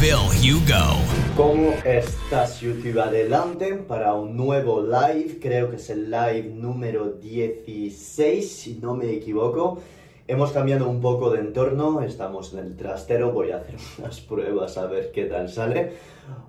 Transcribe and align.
Phil 0.00 0.14
Hugo. 0.14 1.02
¿Cómo 1.36 1.72
estás 1.84 2.60
YouTube? 2.60 3.00
Adelante 3.00 3.74
para 3.74 4.14
un 4.14 4.36
nuevo 4.36 4.80
live, 4.80 5.40
creo 5.40 5.70
que 5.70 5.76
es 5.76 5.90
el 5.90 6.08
live 6.08 6.52
número 6.54 7.14
16, 7.14 8.48
si 8.48 8.74
no 8.74 8.94
me 8.94 9.10
equivoco. 9.10 9.80
Hemos 10.28 10.52
cambiado 10.52 10.88
un 10.88 11.00
poco 11.00 11.30
de 11.30 11.40
entorno, 11.40 12.02
estamos 12.02 12.52
en 12.52 12.60
el 12.60 12.76
trastero, 12.76 13.32
voy 13.32 13.50
a 13.50 13.56
hacer 13.56 13.74
unas 13.98 14.20
pruebas 14.20 14.78
a 14.78 14.86
ver 14.86 15.10
qué 15.10 15.24
tal 15.24 15.48
sale. 15.48 15.94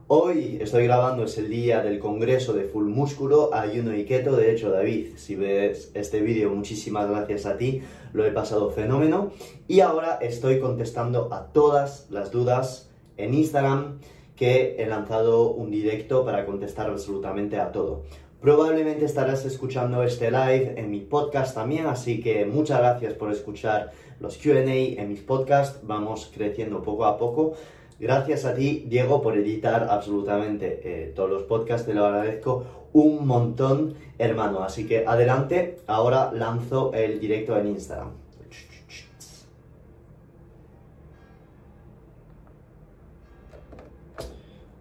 Hoy 0.07 0.59
estoy 0.61 0.83
grabando, 0.83 1.23
es 1.23 1.35
el 1.39 1.49
día 1.49 1.81
del 1.81 1.97
congreso 1.97 2.53
de 2.53 2.65
Full 2.65 2.85
Músculo, 2.85 3.49
Ayuno 3.51 3.95
y 3.95 4.05
Keto. 4.05 4.35
De 4.35 4.51
hecho, 4.51 4.69
David, 4.69 5.15
si 5.15 5.35
ves 5.35 5.89
este 5.95 6.21
vídeo, 6.21 6.51
muchísimas 6.51 7.09
gracias 7.09 7.47
a 7.47 7.57
ti, 7.57 7.81
lo 8.13 8.25
he 8.25 8.31
pasado 8.31 8.69
fenómeno. 8.69 9.31
Y 9.67 9.79
ahora 9.79 10.19
estoy 10.21 10.59
contestando 10.59 11.33
a 11.33 11.47
todas 11.51 12.05
las 12.11 12.31
dudas 12.31 12.88
en 13.19 13.33
Instagram 13.33 13.99
que 14.35 14.77
he 14.79 14.85
lanzado 14.87 15.51
un 15.51 15.69
directo 15.69 16.23
para 16.23 16.45
contestar 16.45 16.89
absolutamente 16.89 17.59
a 17.59 17.71
todo. 17.71 18.03
Probablemente 18.41 19.03
estarás 19.03 19.45
escuchando 19.45 20.01
este 20.01 20.31
live 20.31 20.75
en 20.77 20.89
mi 20.89 21.01
podcast 21.01 21.53
también, 21.53 21.87
así 21.87 22.21
que 22.21 22.45
muchas 22.45 22.79
gracias 22.79 23.13
por 23.13 23.31
escuchar 23.33 23.91
los 24.21 24.37
QA 24.37 24.61
en 24.61 25.09
mis 25.09 25.19
podcasts. 25.19 25.81
Vamos 25.83 26.31
creciendo 26.33 26.81
poco 26.81 27.03
a 27.03 27.17
poco. 27.17 27.55
Gracias 27.99 28.45
a 28.45 28.55
ti, 28.55 28.85
Diego, 28.87 29.21
por 29.21 29.37
editar 29.37 29.87
absolutamente 29.89 30.79
eh, 30.85 31.11
todos 31.13 31.29
los 31.29 31.43
podcasts. 31.43 31.85
Te 31.85 31.93
lo 31.93 32.05
agradezco 32.05 32.63
un 32.93 33.27
montón, 33.27 33.95
hermano. 34.17 34.63
Así 34.63 34.87
que 34.87 35.05
adelante, 35.05 35.79
ahora 35.85 36.31
lanzo 36.33 36.93
el 36.93 37.19
directo 37.19 37.57
en 37.57 37.67
Instagram. 37.67 38.18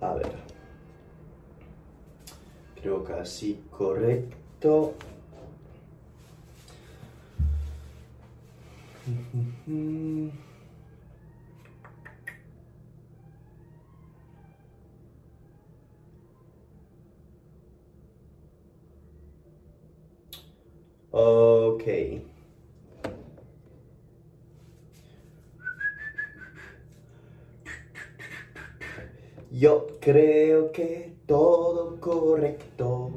A 0.01 0.15
ver. 0.15 0.33
Creo 2.81 3.05
que 3.05 3.13
así 3.13 3.61
correcto. 3.71 4.95
Ok. 21.11 22.28
Yo 29.51 29.87
creo 30.01 30.73
que 30.73 31.15
todo 31.27 31.99
correcto. 32.01 33.11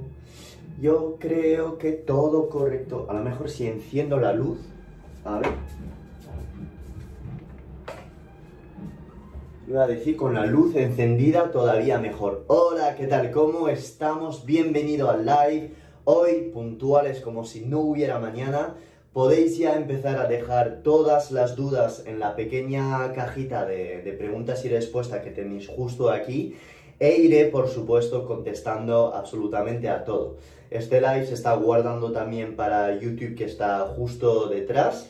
Yo 0.80 1.18
creo 1.20 1.78
que 1.78 1.92
todo 1.92 2.48
correcto. 2.48 3.06
A 3.10 3.14
lo 3.14 3.24
mejor 3.24 3.50
si 3.50 3.68
enciendo 3.68 4.18
la 4.18 4.32
luz. 4.32 4.60
A 5.26 5.40
ver. 5.40 5.52
Iba 9.68 9.84
a 9.84 9.88
decir 9.88 10.16
con 10.16 10.34
la 10.34 10.46
luz 10.46 10.76
encendida 10.76 11.52
todavía 11.52 12.00
mejor. 12.00 12.46
Hola, 12.48 12.96
¿qué 12.96 13.08
tal? 13.08 13.32
¿Cómo 13.32 13.68
estamos? 13.68 14.46
Bienvenido 14.46 15.10
al 15.10 15.26
live. 15.26 15.74
Hoy 16.06 16.50
puntuales 16.54 17.20
como 17.20 17.44
si 17.44 17.66
no 17.66 17.82
hubiera 17.82 18.20
mañana 18.20 18.76
podéis 19.14 19.58
ya 19.58 19.76
empezar 19.76 20.18
a 20.20 20.28
dejar 20.28 20.82
todas 20.84 21.32
las 21.32 21.56
dudas 21.56 22.04
en 22.06 22.20
la 22.20 22.36
pequeña 22.36 23.12
cajita 23.14 23.66
de, 23.66 24.16
preguntas 24.18 24.64
y 24.66 24.70
respuestas 24.70 25.22
que 25.22 25.32
tenéis 25.32 25.68
justo 25.68 26.10
aquí 26.10 26.56
e 27.00 27.18
iré, 27.18 27.46
por 27.46 27.68
supuesto, 27.68 28.26
contestando 28.26 29.14
absolutamente 29.14 29.90
a 29.90 30.04
todo. 30.06 30.38
Este 30.70 31.02
live 31.02 31.26
se 31.26 31.34
está 31.34 31.54
guardando 31.56 32.12
también 32.12 32.56
para 32.56 32.98
YouTube 32.98 33.36
que 33.36 33.46
está 33.46 33.80
justo 33.80 34.48
detrás. 34.48 35.10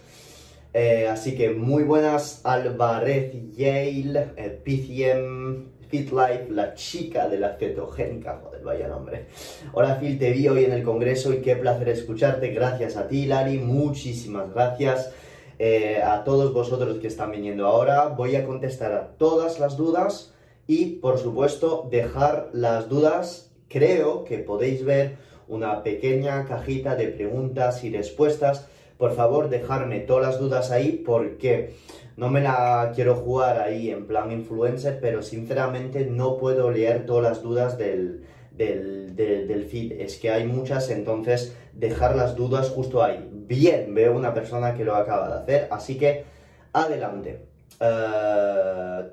Eh, 0.73 1.07
así 1.09 1.35
que 1.35 1.49
muy 1.49 1.83
buenas, 1.83 2.39
Alvarez 2.45 3.33
Yale, 3.57 4.29
eh, 4.37 4.61
PCM, 4.63 5.70
FitLife, 5.91 6.49
la 6.51 6.73
chica 6.73 7.27
de 7.27 7.37
la 7.37 7.57
cetogénica, 7.57 8.39
joder, 8.41 8.63
vaya 8.63 8.87
nombre. 8.87 9.25
Hola 9.73 9.99
Phil, 9.99 10.17
te 10.17 10.31
vi 10.31 10.47
hoy 10.47 10.63
en 10.63 10.71
el 10.71 10.83
congreso 10.83 11.33
y 11.33 11.41
qué 11.41 11.57
placer 11.57 11.89
escucharte. 11.89 12.47
Gracias 12.53 12.95
a 12.95 13.09
ti, 13.09 13.25
Lari, 13.25 13.57
muchísimas 13.57 14.53
gracias. 14.53 15.11
Eh, 15.59 16.01
a 16.01 16.23
todos 16.23 16.53
vosotros 16.53 16.99
que 16.99 17.07
están 17.07 17.31
viniendo 17.31 17.67
ahora, 17.67 18.07
voy 18.07 18.37
a 18.37 18.45
contestar 18.45 18.93
a 18.93 19.07
todas 19.17 19.59
las 19.59 19.75
dudas 19.75 20.33
y, 20.65 20.95
por 21.01 21.19
supuesto, 21.19 21.89
dejar 21.91 22.49
las 22.53 22.87
dudas. 22.87 23.51
Creo 23.67 24.23
que 24.23 24.37
podéis 24.37 24.85
ver 24.85 25.17
una 25.49 25.83
pequeña 25.83 26.45
cajita 26.45 26.95
de 26.95 27.09
preguntas 27.09 27.83
y 27.83 27.91
respuestas. 27.91 28.65
Por 28.97 29.13
favor, 29.13 29.49
dejarme 29.49 29.99
todas 29.99 30.25
las 30.25 30.39
dudas 30.39 30.71
ahí 30.71 31.03
porque 31.05 31.73
no 32.21 32.29
me 32.29 32.39
la 32.39 32.91
quiero 32.93 33.15
jugar 33.15 33.59
ahí 33.59 33.89
en 33.89 34.05
plan 34.05 34.31
influencer, 34.31 34.99
pero 35.01 35.23
sinceramente 35.23 36.05
no 36.05 36.37
puedo 36.37 36.69
leer 36.69 37.07
todas 37.07 37.23
las 37.23 37.41
dudas 37.41 37.79
del, 37.79 38.25
del, 38.55 39.65
feed. 39.67 39.93
Es 39.93 40.17
que 40.17 40.29
hay 40.29 40.45
muchas, 40.45 40.91
entonces 40.91 41.57
dejar 41.73 42.15
las 42.15 42.35
dudas 42.35 42.69
justo 42.69 43.03
ahí. 43.03 43.27
Bien, 43.33 43.91
veo 43.95 44.15
una 44.15 44.35
persona 44.35 44.75
que 44.75 44.85
lo 44.85 44.95
acaba 44.95 45.29
de 45.29 45.41
hacer, 45.41 45.67
así 45.71 45.97
que 45.97 46.25
adelante. 46.71 47.47
Uh, 47.79 49.09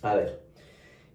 a 0.00 0.14
ver. 0.14 0.40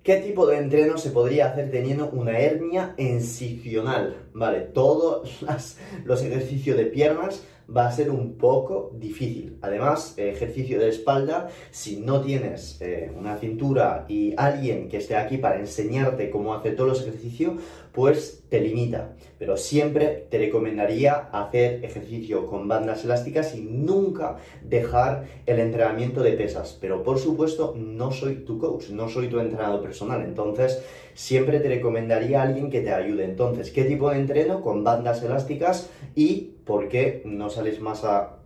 ¿Qué 0.04 0.18
tipo 0.18 0.46
de 0.46 0.58
entreno 0.58 1.00
se 1.00 1.10
podría 1.10 1.48
hacer 1.48 1.72
teniendo 1.72 2.12
una 2.12 2.38
hernia 2.38 2.94
incisional? 2.98 4.28
Vale, 4.34 4.62
todos 4.62 5.42
los 6.06 6.22
ejercicios 6.22 6.78
de 6.78 6.86
piernas 6.86 7.42
va 7.70 7.88
a 7.88 7.92
ser 7.92 8.10
un 8.12 8.38
poco 8.38 8.92
difícil. 8.98 9.58
Además, 9.62 10.14
ejercicio 10.18 10.80
de 10.80 10.90
espalda, 10.90 11.50
si 11.72 11.98
no 11.98 12.22
tienes 12.22 12.80
eh, 12.82 13.12
una 13.18 13.38
cintura 13.38 14.06
y 14.08 14.34
alguien 14.38 14.88
que 14.88 14.98
esté 14.98 15.16
aquí 15.16 15.38
para 15.38 15.60
enseñarte 15.60 16.30
cómo 16.30 16.54
hacer 16.54 16.76
todos 16.76 16.90
los 16.90 17.02
ejercicios, 17.02 17.56
pues 17.92 18.44
te 18.50 18.60
limita. 18.60 19.16
Pero 19.40 19.58
siempre 19.58 20.28
te 20.30 20.38
recomendaría 20.38 21.14
hacer 21.32 21.84
ejercicio 21.84 22.46
con 22.46 22.68
bandas 22.68 23.04
elásticas 23.06 23.56
y 23.56 23.62
nunca 23.62 24.38
dejar 24.64 25.26
el 25.46 25.60
entrenamiento 25.60 26.22
de 26.22 26.34
pesas. 26.34 26.78
Pero 26.80 27.04
por 27.04 27.20
supuesto, 27.20 27.74
no 27.78 28.12
soy 28.12 28.38
tu 28.46 28.60
coach, 28.60 28.90
no 28.90 29.10
soy 29.10 29.28
tu 29.28 29.40
entrenador 29.40 29.82
personal. 29.82 30.24
Entonces, 30.24 30.84
siempre 31.14 31.60
te 31.60 31.70
recomendaría 31.70 32.42
a 32.42 32.44
alguien 32.44 32.70
que 32.70 32.82
te 32.82 32.94
ayude. 32.94 33.24
Entonces, 33.24 33.72
¿qué 33.72 33.86
tipo 33.86 34.10
de 34.10 34.20
entreno? 34.20 34.62
Con 34.62 34.84
bandas 34.84 35.24
elásticas 35.24 35.90
y 36.16 36.55
¿por 36.66 36.90
qué 36.90 37.22
no 37.26 37.50
sales 37.50 37.80
más 37.80 38.04
a 38.04 38.38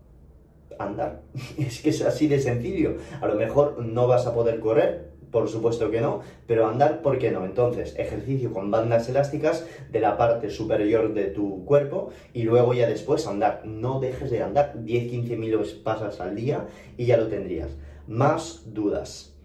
andar? 0.78 1.22
es 1.57 1.81
que 1.81 1.90
es 1.90 2.02
así 2.02 2.28
de 2.28 2.40
sencillo. 2.40 2.97
A 3.22 3.28
lo 3.28 3.35
mejor 3.35 3.84
no 3.84 4.07
vas 4.07 4.28
a 4.28 4.34
poder 4.34 4.59
correr, 4.59 5.09
por 5.31 5.47
supuesto 5.47 5.91
que 5.91 6.02
no, 6.02 6.22
pero 6.47 6.68
andar, 6.68 7.02
¿por 7.02 7.20
qué 7.20 7.32
no? 7.32 7.46
Entonces, 7.46 7.96
ejercicio 7.97 8.52
con 8.52 8.72
bandas 8.72 9.09
elásticas 9.09 9.66
de 9.91 9.99
la 9.99 10.17
parte 10.17 10.49
superior 10.49 11.14
de 11.14 11.26
tu 11.26 11.66
cuerpo 11.66 12.09
y 12.34 12.43
luego 12.43 12.73
ya 12.73 12.88
después 12.88 13.28
andar. 13.28 13.61
No 13.66 13.99
dejes 13.99 14.32
de 14.32 14.41
andar 14.41 14.76
10-15 14.78 15.38
mil 15.38 15.59
pasos 15.84 16.20
al 16.20 16.35
día 16.35 16.67
y 16.97 17.05
ya 17.05 17.17
lo 17.17 17.28
tendrías. 17.28 17.70
Más 18.08 18.64
dudas. 18.73 19.35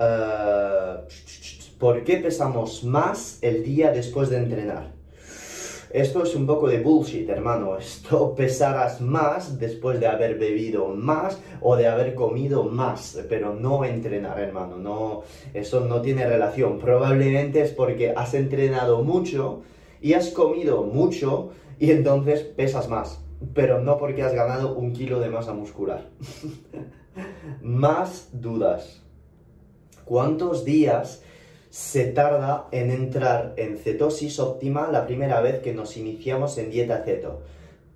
Eh, 0.00 0.94
¿Por 1.78 2.02
qué 2.02 2.16
pesamos 2.16 2.82
más 2.82 3.38
el 3.40 3.62
día 3.62 3.92
después 3.92 4.30
de 4.30 4.38
entrenar? 4.38 4.97
Esto 5.90 6.22
es 6.22 6.34
un 6.34 6.46
poco 6.46 6.68
de 6.68 6.80
bullshit, 6.80 7.28
hermano. 7.28 7.78
Esto 7.78 8.34
pesarás 8.36 9.00
más 9.00 9.58
después 9.58 9.98
de 10.00 10.06
haber 10.06 10.38
bebido 10.38 10.88
más 10.88 11.40
o 11.62 11.76
de 11.76 11.86
haber 11.86 12.14
comido 12.14 12.64
más, 12.64 13.18
pero 13.28 13.54
no 13.54 13.84
entrenar, 13.84 14.38
hermano. 14.38 14.76
No, 14.76 15.22
eso 15.54 15.80
no 15.80 16.02
tiene 16.02 16.26
relación. 16.26 16.78
Probablemente 16.78 17.62
es 17.62 17.72
porque 17.72 18.12
has 18.14 18.34
entrenado 18.34 19.02
mucho 19.02 19.62
y 20.02 20.12
has 20.12 20.28
comido 20.28 20.84
mucho 20.84 21.50
y 21.78 21.90
entonces 21.90 22.42
pesas 22.42 22.88
más, 22.88 23.24
pero 23.54 23.80
no 23.80 23.96
porque 23.96 24.22
has 24.22 24.34
ganado 24.34 24.74
un 24.74 24.92
kilo 24.92 25.20
de 25.20 25.30
masa 25.30 25.54
muscular. 25.54 26.10
más 27.62 28.28
dudas. 28.32 29.02
¿Cuántos 30.04 30.64
días 30.64 31.22
se 31.70 32.06
tarda 32.06 32.66
en 32.72 32.90
entrar 32.90 33.54
en 33.56 33.76
cetosis 33.76 34.38
óptima 34.38 34.90
la 34.90 35.06
primera 35.06 35.40
vez 35.40 35.60
que 35.60 35.74
nos 35.74 35.96
iniciamos 35.96 36.56
en 36.58 36.70
dieta 36.70 37.02
ceto? 37.04 37.42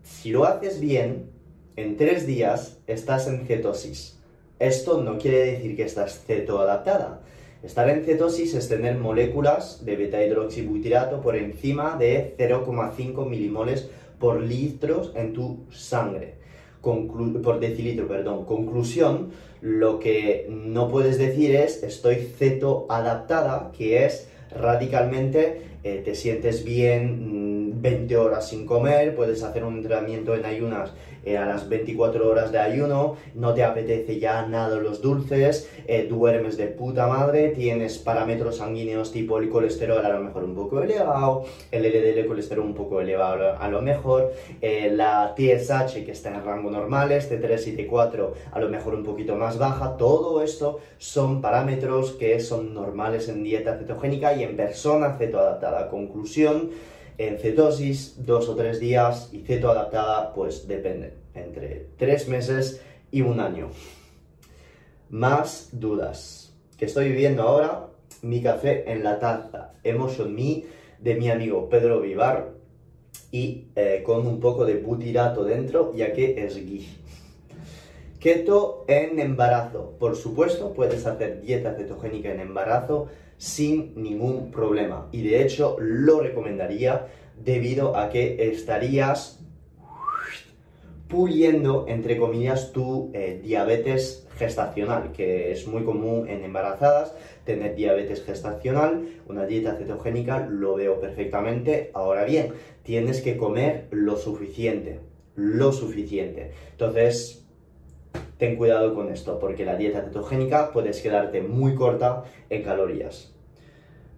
Si 0.03 0.31
lo 0.31 0.45
haces 0.45 0.81
bien, 0.81 1.31
en 1.77 1.97
tres 1.97 2.27
días 2.27 2.79
estás 2.87 3.27
en 3.29 3.47
cetosis. 3.47 4.19
Esto 4.59 5.03
no 5.03 5.19
quiere 5.19 5.53
decir 5.53 5.75
que 5.75 5.85
estás 5.85 6.23
cetoadaptada. 6.27 7.23
Estar 7.63 7.89
en 7.89 8.05
cetosis 8.05 8.55
es 8.55 8.69
tener 8.69 8.99
moléculas 8.99 9.85
de 9.85 9.97
beta 9.97 10.25
hidroxibutirato 10.25 11.21
por 11.21 11.37
encima 11.37 11.97
de 11.97 12.35
0,5 12.37 13.29
milimoles 13.29 13.89
por 14.19 14.41
litros 14.41 15.13
en 15.15 15.33
tu 15.33 15.67
sangre. 15.71 16.42
Por 16.83 17.61
decilitro, 17.61 18.09
perdón. 18.09 18.45
Conclusión, 18.45 19.31
lo 19.61 19.99
que 19.99 20.49
no 20.51 20.89
puedes 20.89 21.19
decir 21.19 21.55
es 21.55 21.83
estoy 21.83 22.17
cetoadaptada, 22.17 23.71
que 23.77 24.05
es 24.05 24.29
radicalmente 24.51 25.63
eh, 25.85 26.01
te 26.05 26.15
sientes 26.15 26.65
bien 26.65 27.52
20 27.83 28.17
mm, 28.17 28.21
horas 28.21 28.49
sin 28.49 28.65
comer, 28.67 29.15
puedes 29.15 29.43
hacer 29.43 29.65
un 29.65 29.77
entrenamiento 29.77 30.35
en 30.35 30.47
ayunas 30.47 30.93
eh, 31.25 31.37
a 31.37 31.47
las 31.47 31.69
24 31.69 32.29
horas 32.29 32.51
de 32.51 32.59
ayuno, 32.59 33.17
no 33.35 33.55
te 33.55 33.63
apetece 33.63 34.19
ya 34.19 34.47
nada 34.47 34.77
los 34.77 35.03
dulces, 35.03 35.69
eh, 35.87 36.07
duermes 36.09 36.57
de 36.57 36.67
puta 36.67 37.07
madre, 37.07 37.51
tienes 37.51 37.99
parámetros 37.99 38.57
sanguíneos 38.57 39.13
tipo 39.13 39.39
el 39.39 39.49
colesterol 39.49 40.05
a 40.05 40.09
lo 40.09 40.21
mejor 40.21 40.45
un 40.45 40.55
poco 40.55 40.83
elevado, 40.83 41.45
el 41.71 41.83
LDL 41.83 42.27
colesterol 42.27 42.65
un 42.65 42.75
poco 42.75 43.01
elevado 43.01 43.57
a 43.59 43.69
lo 43.69 43.83
mejor, 43.83 44.33
eh, 44.61 44.91
la 44.93 45.35
TSH 45.37 46.05
que 46.05 46.13
está 46.13 46.31
en 46.31 46.45
rango 46.45 46.71
normales, 46.71 47.31
T3 47.31 47.69
y 47.69 47.77
T4 47.77 48.31
a 48.51 48.61
lo 48.61 48.69
mejor 48.69 48.95
un 48.95 49.05
poquito 49.05 49.37
más 49.37 49.59
baja, 49.59 49.97
todo 49.97 50.43
esto 50.43 50.81
son 50.99 51.41
parámetros 51.41 52.13
que 52.13 52.41
son 52.41 52.75
normales 52.75 53.29
en 53.29 53.43
dieta 53.43 53.77
cetogénica 53.77 54.35
y 54.35 54.43
en 54.43 54.57
persona 54.57 55.17
cetoadaptada. 55.19 55.89
Conclusión, 55.89 56.71
en 57.19 57.39
cetosis, 57.39 58.25
dos 58.25 58.49
o 58.49 58.55
tres 58.55 58.81
días 58.81 59.31
y 59.33 59.41
ceto 59.41 59.71
adaptada, 59.71 60.33
pues 60.35 60.67
depende, 60.67 61.15
entre 61.35 61.87
tres 61.97 62.29
meses 62.29 62.83
y 63.11 63.23
un 63.23 63.41
año. 63.41 63.71
Más 65.11 65.69
dudas. 65.73 66.55
Que 66.77 66.87
estoy 66.87 67.09
viviendo 67.11 67.43
ahora 67.43 67.89
mi 68.23 68.43
café 68.43 68.91
en 68.91 69.05
la 69.05 69.19
taza 69.19 69.73
Emotion 69.85 70.35
Me 70.35 70.65
de 71.01 71.15
mi 71.17 71.29
amigo 71.29 71.69
Pedro 71.69 72.01
Vivar 72.01 72.51
y 73.31 73.67
eh, 73.77 74.03
con 74.05 74.27
un 74.27 74.41
poco 74.41 74.65
de 74.65 74.75
butirato 74.75 75.45
dentro, 75.45 75.93
ya 75.95 76.13
que 76.13 76.45
es 76.45 76.57
ghee. 76.57 76.87
Keto 78.23 78.85
en 78.87 79.19
embarazo. 79.19 79.97
Por 79.99 80.15
supuesto, 80.15 80.73
puedes 80.75 81.05
hacer 81.07 81.41
dieta 81.41 81.75
cetogénica 81.75 82.31
en 82.31 82.39
embarazo 82.39 83.09
sin 83.37 84.01
ningún 84.01 84.53
problema. 84.53 85.09
Y 85.11 85.23
de 85.23 85.43
hecho 85.43 85.77
lo 85.81 86.21
recomendaría 86.21 87.09
debido 87.45 87.97
a 87.97 88.11
que 88.11 88.53
estarías 88.53 89.41
puliendo, 91.09 91.87
entre 91.89 92.17
comillas, 92.17 92.71
tu 92.71 93.11
eh, 93.13 93.41
diabetes 93.43 94.29
gestacional, 94.37 95.11
que 95.11 95.51
es 95.51 95.67
muy 95.67 95.83
común 95.83 96.29
en 96.29 96.45
embarazadas 96.45 97.15
tener 97.45 97.75
diabetes 97.75 98.25
gestacional, 98.25 99.05
una 99.27 99.47
dieta 99.47 99.75
cetogénica 99.75 100.47
lo 100.47 100.77
veo 100.77 101.01
perfectamente. 101.01 101.91
Ahora 101.93 102.25
bien, 102.25 102.53
tienes 102.85 103.21
que 103.21 103.37
comer 103.37 103.89
lo 103.91 104.17
suficiente, 104.17 105.01
lo 105.35 105.73
suficiente. 105.73 106.53
Entonces, 106.71 107.42
ten 108.43 108.57
cuidado 108.57 108.93
con 108.93 109.09
esto, 109.13 109.39
porque 109.39 109.65
la 109.65 109.77
dieta 109.77 110.03
cetogénica 110.03 110.73
puedes 110.73 111.01
quedarte 111.01 111.43
muy 111.43 111.77
corta 111.77 112.25
en 112.51 112.65
calorías 112.65 113.33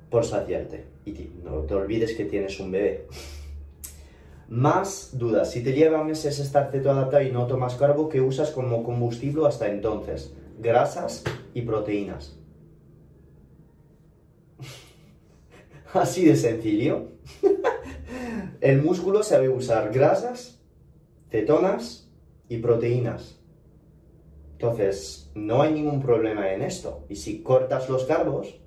por 0.08 0.24
saciarte. 0.24 0.86
Y 1.04 1.12
no 1.44 1.58
te 1.64 1.74
olvides 1.74 2.14
que 2.14 2.24
tienes 2.24 2.58
un 2.58 2.70
bebé. 2.70 3.06
Más 4.48 5.10
dudas. 5.18 5.50
Si 5.50 5.62
te 5.62 5.74
lleva 5.74 6.02
meses 6.02 6.38
estar 6.38 6.70
cetoadaptado 6.72 7.22
y 7.22 7.32
no 7.32 7.46
tomas 7.46 7.74
carbo, 7.74 8.08
¿qué 8.08 8.22
usas 8.22 8.50
como 8.50 8.82
combustible 8.82 9.46
hasta 9.46 9.68
entonces? 9.68 10.32
Grasas 10.58 11.22
y 11.52 11.60
proteínas. 11.60 12.34
Así 15.92 16.24
de 16.24 16.36
sencillo. 16.36 17.08
El 18.62 18.80
músculo 18.80 19.22
sabe 19.22 19.50
usar 19.50 19.92
grasas, 19.92 20.62
cetonas 21.30 22.10
y 22.48 22.56
proteínas. 22.56 23.43
Entonces, 24.54 25.30
no 25.34 25.62
hay 25.62 25.72
ningún 25.72 26.00
problema 26.00 26.52
en 26.52 26.62
esto. 26.62 27.04
Y 27.08 27.16
si 27.16 27.42
cortas 27.42 27.88
los 27.88 28.04
carbos, 28.04 28.60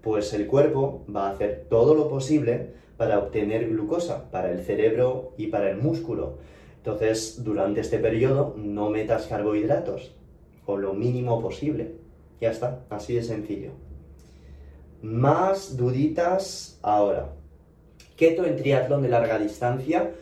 pues 0.00 0.32
el 0.32 0.46
cuerpo 0.46 1.04
va 1.14 1.28
a 1.28 1.32
hacer 1.32 1.66
todo 1.68 1.94
lo 1.94 2.08
posible 2.08 2.74
para 2.96 3.18
obtener 3.18 3.68
glucosa 3.68 4.30
para 4.30 4.50
el 4.52 4.60
cerebro 4.60 5.34
y 5.36 5.48
para 5.48 5.70
el 5.70 5.78
músculo. 5.78 6.38
Entonces, 6.76 7.42
durante 7.44 7.80
este 7.80 7.98
periodo 7.98 8.54
no 8.56 8.90
metas 8.90 9.26
carbohidratos 9.26 10.14
o 10.66 10.76
lo 10.76 10.94
mínimo 10.94 11.40
posible. 11.40 11.96
Ya 12.40 12.50
está, 12.50 12.84
así 12.90 13.14
de 13.14 13.22
sencillo. 13.22 13.72
Más 15.02 15.76
duditas 15.76 16.78
ahora. 16.82 17.34
Keto 18.16 18.44
en 18.44 18.56
triatlón 18.56 19.02
de 19.02 19.08
larga 19.08 19.38
distancia 19.38 20.12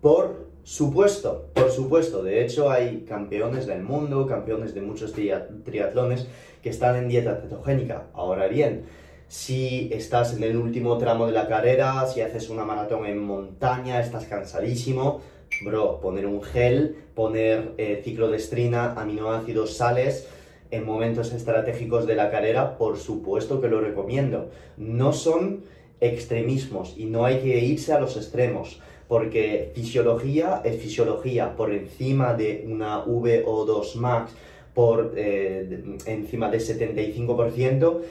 por 0.00 0.49
Supuesto, 0.62 1.50
por 1.54 1.70
supuesto. 1.70 2.22
De 2.22 2.44
hecho, 2.44 2.70
hay 2.70 3.04
campeones 3.08 3.66
del 3.66 3.82
mundo, 3.82 4.26
campeones 4.26 4.74
de 4.74 4.82
muchos 4.82 5.12
triatlones 5.12 6.26
que 6.62 6.70
están 6.70 6.96
en 6.96 7.08
dieta 7.08 7.40
cetogénica. 7.42 8.08
Ahora 8.12 8.46
bien, 8.46 8.84
si 9.28 9.90
estás 9.92 10.34
en 10.36 10.42
el 10.42 10.56
último 10.56 10.98
tramo 10.98 11.26
de 11.26 11.32
la 11.32 11.48
carrera, 11.48 12.06
si 12.06 12.20
haces 12.20 12.50
una 12.50 12.64
maratón 12.64 13.06
en 13.06 13.18
montaña, 13.18 14.00
estás 14.00 14.26
cansadísimo, 14.26 15.20
bro, 15.62 16.00
poner 16.00 16.26
un 16.26 16.42
gel, 16.42 16.96
poner 17.14 17.72
eh, 17.78 18.00
ciclodestrina, 18.04 18.94
aminoácidos, 18.94 19.76
sales 19.76 20.28
en 20.70 20.84
momentos 20.84 21.32
estratégicos 21.32 22.06
de 22.06 22.14
la 22.14 22.30
carrera, 22.30 22.76
por 22.76 22.98
supuesto 22.98 23.60
que 23.60 23.68
lo 23.68 23.80
recomiendo. 23.80 24.50
No 24.76 25.12
son 25.12 25.64
extremismos 26.00 26.94
y 26.96 27.06
no 27.06 27.24
hay 27.24 27.38
que 27.38 27.58
irse 27.58 27.92
a 27.92 28.00
los 28.00 28.16
extremos 28.16 28.80
porque 29.10 29.72
fisiología 29.74 30.62
es 30.64 30.80
fisiología 30.80 31.56
por 31.56 31.74
encima 31.74 32.32
de 32.34 32.64
una 32.68 33.04
VO2 33.04 33.96
max 33.96 34.30
por 34.72 35.14
eh, 35.16 35.98
encima 36.06 36.48
de 36.48 36.58
75%, 36.58 38.02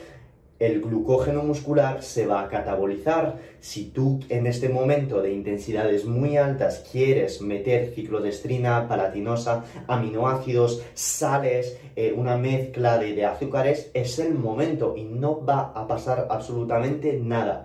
el 0.58 0.82
glucógeno 0.82 1.42
muscular 1.42 2.02
se 2.02 2.26
va 2.26 2.42
a 2.42 2.48
catabolizar. 2.48 3.38
Si 3.60 3.86
tú 3.86 4.20
en 4.28 4.46
este 4.46 4.68
momento 4.68 5.22
de 5.22 5.32
intensidades 5.32 6.04
muy 6.04 6.36
altas 6.36 6.84
quieres 6.92 7.40
meter 7.40 7.92
ciclodestrina, 7.94 8.86
palatinosa, 8.86 9.64
aminoácidos, 9.86 10.82
sales, 10.92 11.78
eh, 11.96 12.12
una 12.14 12.36
mezcla 12.36 12.98
de 12.98 13.24
azúcares, 13.24 13.90
es 13.94 14.18
el 14.18 14.34
momento 14.34 14.94
y 14.98 15.04
no 15.04 15.42
va 15.42 15.72
a 15.74 15.88
pasar 15.88 16.26
absolutamente 16.28 17.18
nada. 17.18 17.64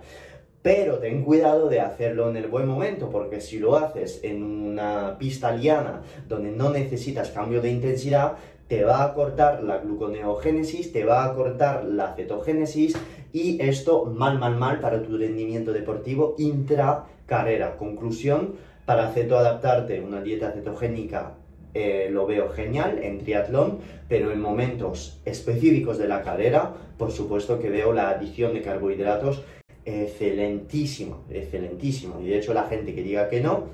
Pero 0.66 0.98
ten 0.98 1.22
cuidado 1.22 1.68
de 1.68 1.78
hacerlo 1.78 2.28
en 2.28 2.36
el 2.36 2.48
buen 2.48 2.66
momento, 2.66 3.08
porque 3.08 3.40
si 3.40 3.60
lo 3.60 3.76
haces 3.76 4.18
en 4.24 4.42
una 4.42 5.16
pista 5.16 5.52
liana 5.52 6.02
donde 6.28 6.50
no 6.50 6.70
necesitas 6.70 7.30
cambio 7.30 7.62
de 7.62 7.70
intensidad, 7.70 8.32
te 8.66 8.82
va 8.82 9.04
a 9.04 9.14
cortar 9.14 9.62
la 9.62 9.78
gluconeogénesis, 9.78 10.90
te 10.92 11.04
va 11.04 11.24
a 11.24 11.34
cortar 11.34 11.84
la 11.84 12.16
cetogénesis 12.16 12.96
y 13.32 13.62
esto 13.62 14.06
mal, 14.06 14.40
mal, 14.40 14.56
mal 14.56 14.80
para 14.80 15.00
tu 15.04 15.16
rendimiento 15.16 15.72
deportivo 15.72 16.34
intra 16.36 17.04
carrera. 17.26 17.76
Conclusión, 17.76 18.56
para 18.86 19.12
cetoadaptarte 19.12 20.00
una 20.00 20.20
dieta 20.20 20.50
cetogénica 20.50 21.34
eh, 21.74 22.08
lo 22.10 22.26
veo 22.26 22.48
genial 22.48 22.98
en 23.04 23.18
triatlón, 23.18 23.78
pero 24.08 24.32
en 24.32 24.40
momentos 24.40 25.20
específicos 25.26 25.96
de 25.96 26.08
la 26.08 26.22
carrera, 26.22 26.72
por 26.98 27.12
supuesto 27.12 27.60
que 27.60 27.70
veo 27.70 27.92
la 27.92 28.08
adición 28.08 28.52
de 28.52 28.62
carbohidratos 28.62 29.44
excelentísimo, 29.86 31.24
excelentísimo. 31.30 32.20
Y 32.20 32.26
de 32.26 32.38
hecho 32.38 32.52
la 32.52 32.64
gente 32.64 32.94
que 32.94 33.02
diga 33.02 33.28
que 33.28 33.40
no, 33.40 33.64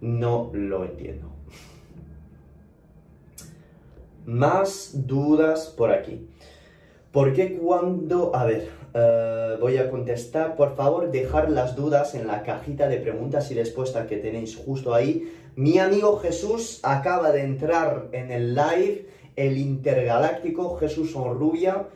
no 0.00 0.50
lo 0.52 0.84
entiendo. 0.84 1.28
Más 4.26 5.06
dudas 5.06 5.72
por 5.76 5.90
aquí. 5.90 6.28
¿Por 7.12 7.32
qué 7.32 7.56
cuando... 7.56 8.34
A 8.34 8.44
ver, 8.44 8.68
eh, 8.94 9.56
voy 9.60 9.76
a 9.78 9.90
contestar. 9.90 10.56
Por 10.56 10.74
favor, 10.74 11.10
dejar 11.10 11.50
las 11.50 11.76
dudas 11.76 12.14
en 12.14 12.26
la 12.26 12.42
cajita 12.42 12.88
de 12.88 12.98
preguntas 12.98 13.50
y 13.50 13.54
respuestas 13.54 14.06
que 14.06 14.16
tenéis 14.16 14.56
justo 14.56 14.94
ahí. 14.94 15.32
Mi 15.54 15.78
amigo 15.78 16.18
Jesús 16.18 16.80
acaba 16.82 17.30
de 17.30 17.42
entrar 17.42 18.08
en 18.12 18.30
el 18.30 18.54
live, 18.54 19.06
el 19.36 19.58
intergaláctico 19.58 20.76
Jesús 20.76 21.14
Onrubia 21.14 21.86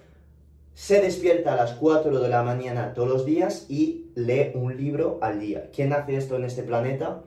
se 0.77 1.01
despierta 1.01 1.55
a 1.55 1.57
las 1.57 1.73
4 1.73 2.21
de 2.21 2.29
la 2.29 2.43
mañana 2.43 2.93
todos 2.93 3.09
los 3.09 3.25
días 3.25 3.65
y 3.71 4.11
lee 4.15 4.53
un 4.55 4.77
libro 4.77 5.19
al 5.23 5.41
día. 5.41 5.71
¿Quién 5.75 5.95
hace 5.95 6.17
esto 6.17 6.37
en 6.37 6.45
este 6.45 6.63
planeta? 6.63 7.23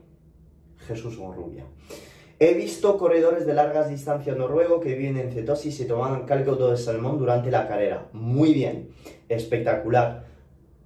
Jesús 0.87 1.17
Monrubia. 1.17 1.65
He 2.37 2.53
visto 2.53 2.95
corredores 2.99 3.47
de 3.47 3.55
largas 3.55 3.89
distancias 3.89 4.37
noruego 4.37 4.79
que 4.79 4.93
viven 4.93 5.17
en 5.17 5.31
cetosis 5.31 5.79
y 5.79 5.85
toman 5.85 6.27
cálculo 6.27 6.69
de 6.69 6.77
salmón 6.77 7.17
durante 7.17 7.49
la 7.49 7.67
carrera. 7.67 8.07
Muy 8.13 8.53
bien, 8.53 8.91
espectacular. 9.27 10.25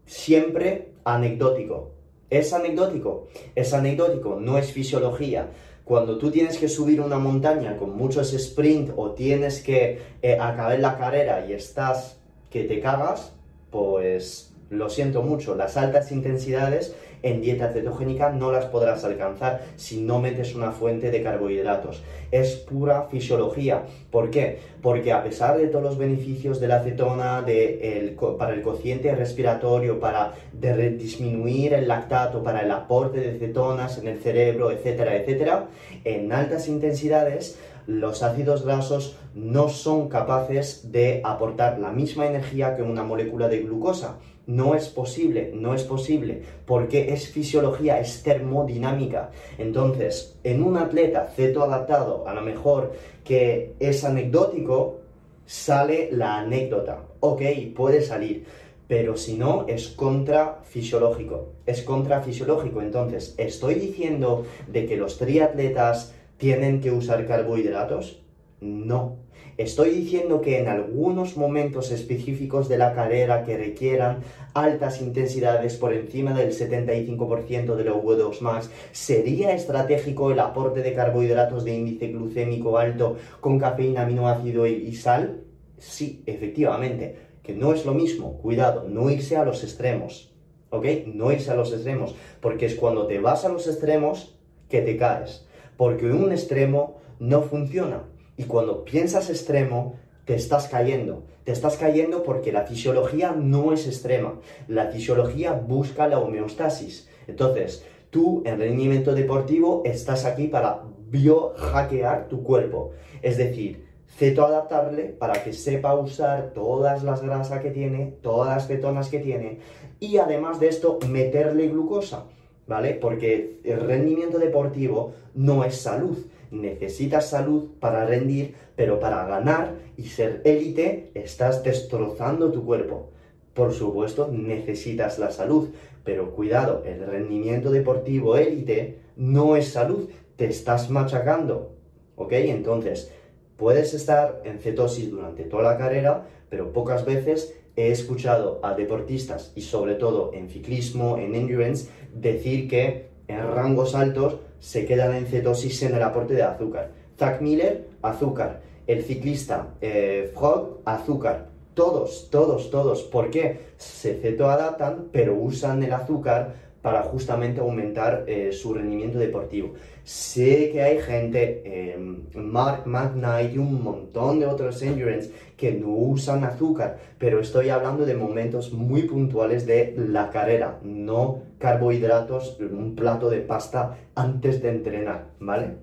Siempre 0.05 0.93
anecdótico. 1.03 1.91
¿Es 2.29 2.53
anecdótico? 2.53 3.27
Es 3.55 3.73
anecdótico, 3.73 4.39
no 4.39 4.57
es 4.57 4.71
fisiología. 4.71 5.49
Cuando 5.83 6.17
tú 6.17 6.31
tienes 6.31 6.57
que 6.57 6.69
subir 6.69 7.01
una 7.01 7.19
montaña 7.19 7.75
con 7.75 7.97
muchos 7.97 8.33
sprint 8.33 8.91
o 8.95 9.11
tienes 9.11 9.61
que 9.61 9.99
eh, 10.21 10.37
acabar 10.39 10.79
la 10.79 10.97
carrera 10.97 11.45
y 11.45 11.51
estás 11.51 12.22
que 12.53 12.65
te 12.65 12.79
cagas, 12.79 13.33
pues 13.71 14.53
lo 14.69 14.87
siento 14.89 15.23
mucho, 15.23 15.55
las 15.55 15.75
altas 15.75 16.11
intensidades 16.11 16.95
en 17.23 17.41
dieta 17.41 17.71
cetogénica 17.71 18.29
no 18.29 18.51
las 18.51 18.65
podrás 18.65 19.03
alcanzar 19.05 19.61
si 19.75 20.01
no 20.01 20.19
metes 20.19 20.53
una 20.53 20.71
fuente 20.71 21.09
de 21.09 21.23
carbohidratos. 21.23 22.03
Es 22.31 22.57
pura 22.57 23.07
fisiología. 23.09 23.83
¿Por 24.11 24.29
qué? 24.29 24.59
Porque 24.81 25.13
a 25.13 25.23
pesar 25.23 25.57
de 25.57 25.67
todos 25.67 25.83
los 25.83 25.97
beneficios 25.97 26.59
de 26.59 26.67
la 26.67 26.77
acetona 26.77 27.41
de 27.41 28.15
para 28.37 28.53
el 28.53 28.61
cociente 28.61 29.15
respiratorio, 29.15 29.99
para 29.99 30.33
disminuir 30.51 31.73
el 31.73 31.87
lactato, 31.87 32.43
para 32.43 32.61
el 32.61 32.71
aporte 32.71 33.19
de 33.19 33.39
cetonas 33.39 33.97
en 33.97 34.09
el 34.09 34.19
cerebro, 34.19 34.69
etcétera, 34.69 35.15
etcétera, 35.15 35.67
en 36.03 36.31
altas 36.31 36.67
intensidades 36.67 37.57
los 37.87 38.23
ácidos 38.23 38.65
grasos 38.65 39.17
no 39.33 39.69
son 39.69 40.09
capaces 40.09 40.91
de 40.91 41.21
aportar 41.23 41.79
la 41.79 41.91
misma 41.91 42.27
energía 42.27 42.75
que 42.75 42.81
una 42.81 43.03
molécula 43.03 43.47
de 43.47 43.59
glucosa. 43.59 44.19
No 44.45 44.75
es 44.75 44.89
posible, 44.89 45.51
no 45.55 45.73
es 45.73 45.83
posible, 45.83 46.43
porque 46.65 47.13
es 47.13 47.29
fisiología, 47.29 47.99
es 47.99 48.23
termodinámica. 48.23 49.31
Entonces, 49.57 50.37
en 50.43 50.63
un 50.63 50.77
atleta 50.77 51.31
cetoadaptado, 51.33 52.27
a 52.27 52.33
lo 52.33 52.41
mejor 52.41 52.91
que 53.23 53.73
es 53.79 54.03
anecdótico, 54.03 54.99
sale 55.45 56.09
la 56.11 56.39
anécdota. 56.39 57.03
Ok, 57.21 57.41
puede 57.73 58.01
salir, 58.01 58.45
pero 58.87 59.15
si 59.15 59.37
no, 59.37 59.65
es 59.67 59.87
contrafisiológico. 59.87 61.53
Es 61.65 61.81
contrafisiológico. 61.81 62.81
Entonces, 62.81 63.35
¿estoy 63.37 63.75
diciendo 63.75 64.45
de 64.67 64.85
que 64.85 64.97
los 64.97 65.17
triatletas 65.17 66.13
tienen 66.43 66.81
que 66.81 66.91
usar 66.91 67.25
carbohidratos? 67.25 68.21
No. 68.59 69.15
Estoy 69.55 69.91
diciendo 69.91 70.41
que 70.41 70.59
en 70.59 70.67
algunos 70.67 71.37
momentos 71.37 71.89
específicos 71.89 72.67
de 72.67 72.77
la 72.77 72.93
carrera 72.93 73.45
que 73.45 73.55
requieran 73.55 74.17
altas 74.53 75.01
intensidades 75.01 75.77
por 75.77 75.93
encima 75.93 76.33
del 76.33 76.51
75% 76.51 77.75
de 77.75 77.85
la 77.85 77.93
V2 77.93 78.41
max, 78.41 78.69
sería 78.91 79.53
estratégico 79.53 80.31
el 80.31 80.39
aporte 80.41 80.81
de 80.81 80.91
carbohidratos 80.91 81.63
de 81.63 81.75
índice 81.75 82.07
glucémico 82.07 82.77
alto 82.77 83.15
con 83.39 83.57
cafeína, 83.57 84.01
aminoácido 84.01 84.67
y 84.67 84.93
sal. 84.95 85.45
Sí, 85.77 86.23
efectivamente, 86.25 87.19
que 87.41 87.53
no 87.53 87.71
es 87.71 87.85
lo 87.85 87.93
mismo. 87.93 88.37
Cuidado, 88.41 88.89
no 88.89 89.09
irse 89.09 89.37
a 89.37 89.45
los 89.45 89.63
extremos. 89.63 90.35
¿Ok? 90.71 90.87
No 91.05 91.31
irse 91.31 91.51
a 91.51 91.55
los 91.55 91.71
extremos, 91.71 92.15
porque 92.41 92.65
es 92.65 92.75
cuando 92.75 93.07
te 93.07 93.19
vas 93.19 93.45
a 93.45 93.49
los 93.49 93.65
extremos 93.65 94.37
que 94.67 94.81
te 94.81 94.97
caes. 94.97 95.45
Porque 95.77 96.05
un 96.05 96.31
extremo 96.31 96.97
no 97.19 97.41
funciona. 97.41 98.03
Y 98.37 98.43
cuando 98.43 98.83
piensas 98.83 99.29
extremo, 99.29 99.95
te 100.25 100.35
estás 100.35 100.67
cayendo. 100.67 101.23
Te 101.43 101.51
estás 101.51 101.77
cayendo 101.77 102.23
porque 102.23 102.51
la 102.51 102.63
fisiología 102.63 103.31
no 103.31 103.73
es 103.73 103.87
extrema. 103.87 104.39
La 104.67 104.87
fisiología 104.87 105.53
busca 105.53 106.07
la 106.07 106.19
homeostasis. 106.19 107.09
Entonces, 107.27 107.85
tú 108.09 108.41
en 108.45 108.59
rendimiento 108.59 109.13
deportivo 109.13 109.81
estás 109.85 110.25
aquí 110.25 110.47
para 110.47 110.83
biohackear 111.09 112.27
tu 112.27 112.43
cuerpo. 112.43 112.91
Es 113.21 113.37
decir, 113.37 113.85
cetoadaptarle 114.17 115.05
para 115.05 115.43
que 115.43 115.53
sepa 115.53 115.95
usar 115.95 116.51
todas 116.53 117.03
las 117.03 117.21
grasas 117.21 117.61
que 117.61 117.71
tiene, 117.71 118.13
todas 118.21 118.55
las 118.55 118.67
cetonas 118.67 119.09
que 119.09 119.19
tiene 119.19 119.59
y 119.99 120.17
además 120.17 120.59
de 120.59 120.67
esto 120.67 120.99
meterle 121.09 121.67
glucosa, 121.67 122.25
¿vale? 122.67 122.93
Porque 122.95 123.59
el 123.63 123.79
rendimiento 123.81 124.39
deportivo 124.39 125.13
no 125.33 125.63
es 125.63 125.75
salud 125.77 126.17
necesitas 126.53 127.29
salud 127.29 127.69
para 127.79 128.05
rendir, 128.05 128.55
pero 128.75 128.99
para 128.99 129.25
ganar 129.25 129.75
y 129.97 130.03
ser 130.03 130.41
élite 130.45 131.11
estás 131.13 131.63
destrozando 131.63 132.51
tu 132.51 132.63
cuerpo. 132.63 133.09
Por 133.53 133.73
supuesto, 133.73 134.29
necesitas 134.31 135.19
la 135.19 135.31
salud, 135.31 135.69
pero 136.03 136.31
cuidado, 136.31 136.83
el 136.85 137.05
rendimiento 137.05 137.71
deportivo 137.71 138.37
élite 138.37 138.99
no 139.15 139.55
es 139.55 139.69
salud, 139.69 140.09
te 140.35 140.45
estás 140.45 140.89
machacando. 140.89 141.71
¿Ok? 142.15 142.33
Entonces, 142.33 143.11
puedes 143.57 143.93
estar 143.93 144.41
en 144.45 144.59
cetosis 144.59 145.09
durante 145.09 145.43
toda 145.43 145.63
la 145.63 145.77
carrera, 145.77 146.27
pero 146.49 146.73
pocas 146.73 147.05
veces 147.05 147.55
he 147.75 147.91
escuchado 147.91 148.59
a 148.63 148.73
deportistas 148.73 149.51
y 149.55 149.61
sobre 149.61 149.95
todo 149.95 150.31
en 150.33 150.49
ciclismo, 150.49 151.17
en 151.17 151.35
endurance, 151.35 151.89
decir 152.13 152.67
que 152.69 153.09
en 153.27 153.39
rangos 153.39 153.95
altos 153.95 154.37
se 154.59 154.85
quedan 154.85 155.15
en 155.15 155.25
cetosis 155.25 155.83
en 155.83 155.95
el 155.95 156.03
aporte 156.03 156.33
de 156.33 156.43
azúcar. 156.43 156.91
Zach 157.17 157.41
Miller, 157.41 157.87
azúcar. 158.01 158.61
El 158.85 159.03
ciclista 159.03 159.75
eh, 159.81 160.31
Frog, 160.33 160.79
azúcar. 160.85 161.49
Todos, 161.73 162.29
todos, 162.29 162.69
todos. 162.69 163.03
¿Por 163.03 163.29
qué? 163.29 163.59
Se 163.77 164.15
cetoadaptan, 164.15 165.09
pero 165.11 165.35
usan 165.35 165.81
el 165.83 165.93
azúcar 165.93 166.53
para 166.83 167.01
justamente 167.01 167.61
aumentar 167.61 168.25
eh, 168.27 168.51
su 168.51 168.73
rendimiento 168.73 169.17
deportivo. 169.17 169.73
Sé 170.03 170.69
que 170.69 170.81
hay 170.81 170.99
gente, 170.99 171.63
eh, 171.65 171.97
Mark 172.35 172.83
McKnight 172.85 173.55
y 173.55 173.57
un 173.57 173.81
montón 173.81 174.41
de 174.41 174.47
otros 174.47 174.81
endurance 174.81 175.31
que 175.55 175.71
no 175.71 175.87
usan 175.87 176.43
azúcar, 176.43 176.99
pero 177.17 177.39
estoy 177.39 177.69
hablando 177.69 178.05
de 178.05 178.15
momentos 178.15 178.73
muy 178.73 179.03
puntuales 179.03 179.65
de 179.65 179.95
la 179.97 180.29
carrera, 180.29 180.81
no 180.83 181.43
carbohidratos, 181.57 182.59
un 182.59 182.95
plato 182.95 183.29
de 183.29 183.39
pasta 183.39 183.97
antes 184.13 184.61
de 184.61 184.71
entrenar, 184.71 185.29
¿vale? 185.39 185.77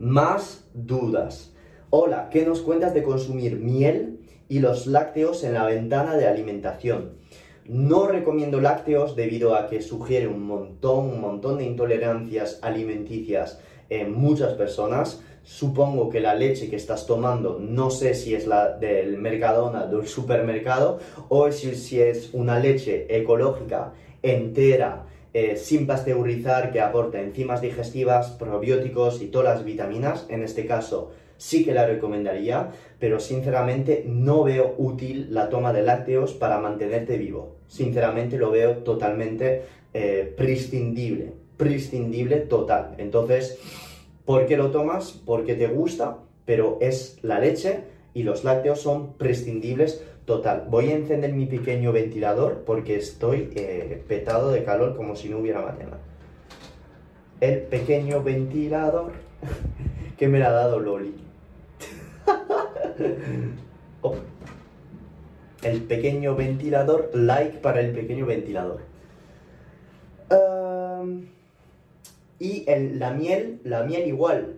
Más 0.00 0.68
dudas. 0.74 1.54
Hola, 1.90 2.28
¿qué 2.32 2.44
nos 2.44 2.60
cuentas 2.60 2.92
de 2.92 3.04
consumir 3.04 3.60
miel 3.60 4.18
y 4.48 4.58
los 4.58 4.88
lácteos 4.88 5.44
en 5.44 5.54
la 5.54 5.64
ventana 5.64 6.16
de 6.16 6.26
alimentación? 6.26 7.12
No 7.68 8.06
recomiendo 8.06 8.60
lácteos 8.60 9.16
debido 9.16 9.56
a 9.56 9.68
que 9.68 9.82
sugiere 9.82 10.28
un 10.28 10.46
montón, 10.46 11.10
un 11.10 11.20
montón 11.20 11.58
de 11.58 11.64
intolerancias 11.64 12.60
alimenticias 12.62 13.58
en 13.88 14.12
muchas 14.12 14.54
personas. 14.54 15.22
Supongo 15.42 16.08
que 16.08 16.20
la 16.20 16.34
leche 16.34 16.70
que 16.70 16.76
estás 16.76 17.06
tomando, 17.06 17.58
no 17.60 17.90
sé 17.90 18.14
si 18.14 18.34
es 18.34 18.46
la 18.46 18.70
del 18.76 19.18
Mercadona, 19.18 19.86
del 19.86 20.06
supermercado, 20.06 20.98
o 21.28 21.50
si, 21.50 22.00
es 22.00 22.30
una 22.32 22.58
leche 22.58 23.06
ecológica 23.16 23.92
entera, 24.22 25.06
eh, 25.32 25.56
sin 25.56 25.86
pasteurizar, 25.86 26.72
que 26.72 26.80
aporta 26.80 27.20
enzimas 27.20 27.60
digestivas, 27.60 28.30
probióticos 28.30 29.22
y 29.22 29.26
todas 29.26 29.56
las 29.56 29.64
vitaminas. 29.64 30.26
En 30.28 30.42
este 30.42 30.66
caso, 30.66 31.10
sí 31.36 31.64
que 31.64 31.74
la 31.74 31.86
recomendaría, 31.86 32.70
pero 32.98 33.20
sinceramente 33.20 34.04
no 34.06 34.44
veo 34.44 34.74
útil 34.78 35.34
la 35.34 35.48
toma 35.48 35.72
de 35.72 35.82
lácteos 35.82 36.32
para 36.32 36.58
mantenerte 36.58 37.18
vivo. 37.18 37.55
Sinceramente 37.68 38.38
lo 38.38 38.50
veo 38.50 38.78
totalmente 38.78 39.62
eh, 39.92 40.32
prescindible, 40.36 41.32
prescindible 41.56 42.36
total. 42.36 42.94
Entonces, 42.98 43.58
¿por 44.24 44.46
qué 44.46 44.56
lo 44.56 44.70
tomas? 44.70 45.12
Porque 45.12 45.54
te 45.54 45.68
gusta, 45.68 46.18
pero 46.44 46.78
es 46.80 47.18
la 47.22 47.38
leche 47.38 47.80
y 48.14 48.22
los 48.22 48.44
lácteos 48.44 48.80
son 48.80 49.14
prescindibles 49.14 50.02
Total, 50.26 50.66
voy 50.68 50.90
a 50.90 50.96
encender 50.96 51.32
mi 51.32 51.46
pequeño 51.46 51.92
ventilador 51.92 52.64
porque 52.66 52.96
estoy 52.96 53.52
eh, 53.54 54.02
petado 54.08 54.50
de 54.50 54.64
calor 54.64 54.96
como 54.96 55.14
si 55.14 55.28
no 55.28 55.38
hubiera 55.38 55.62
mañana. 55.62 55.98
El 57.40 57.60
pequeño 57.60 58.24
ventilador 58.24 59.12
que 60.18 60.26
me 60.26 60.42
ha 60.42 60.50
dado 60.50 60.80
Loli. 60.80 61.14
Oh. 64.02 64.14
El 65.66 65.82
pequeño 65.82 66.36
ventilador, 66.36 67.10
like 67.14 67.58
para 67.58 67.80
el 67.80 67.92
pequeño 67.92 68.26
ventilador. 68.26 68.80
y 72.38 72.66
la 72.98 73.12
miel, 73.12 73.60
la 73.64 73.82
miel 73.84 74.06
igual 74.06 74.56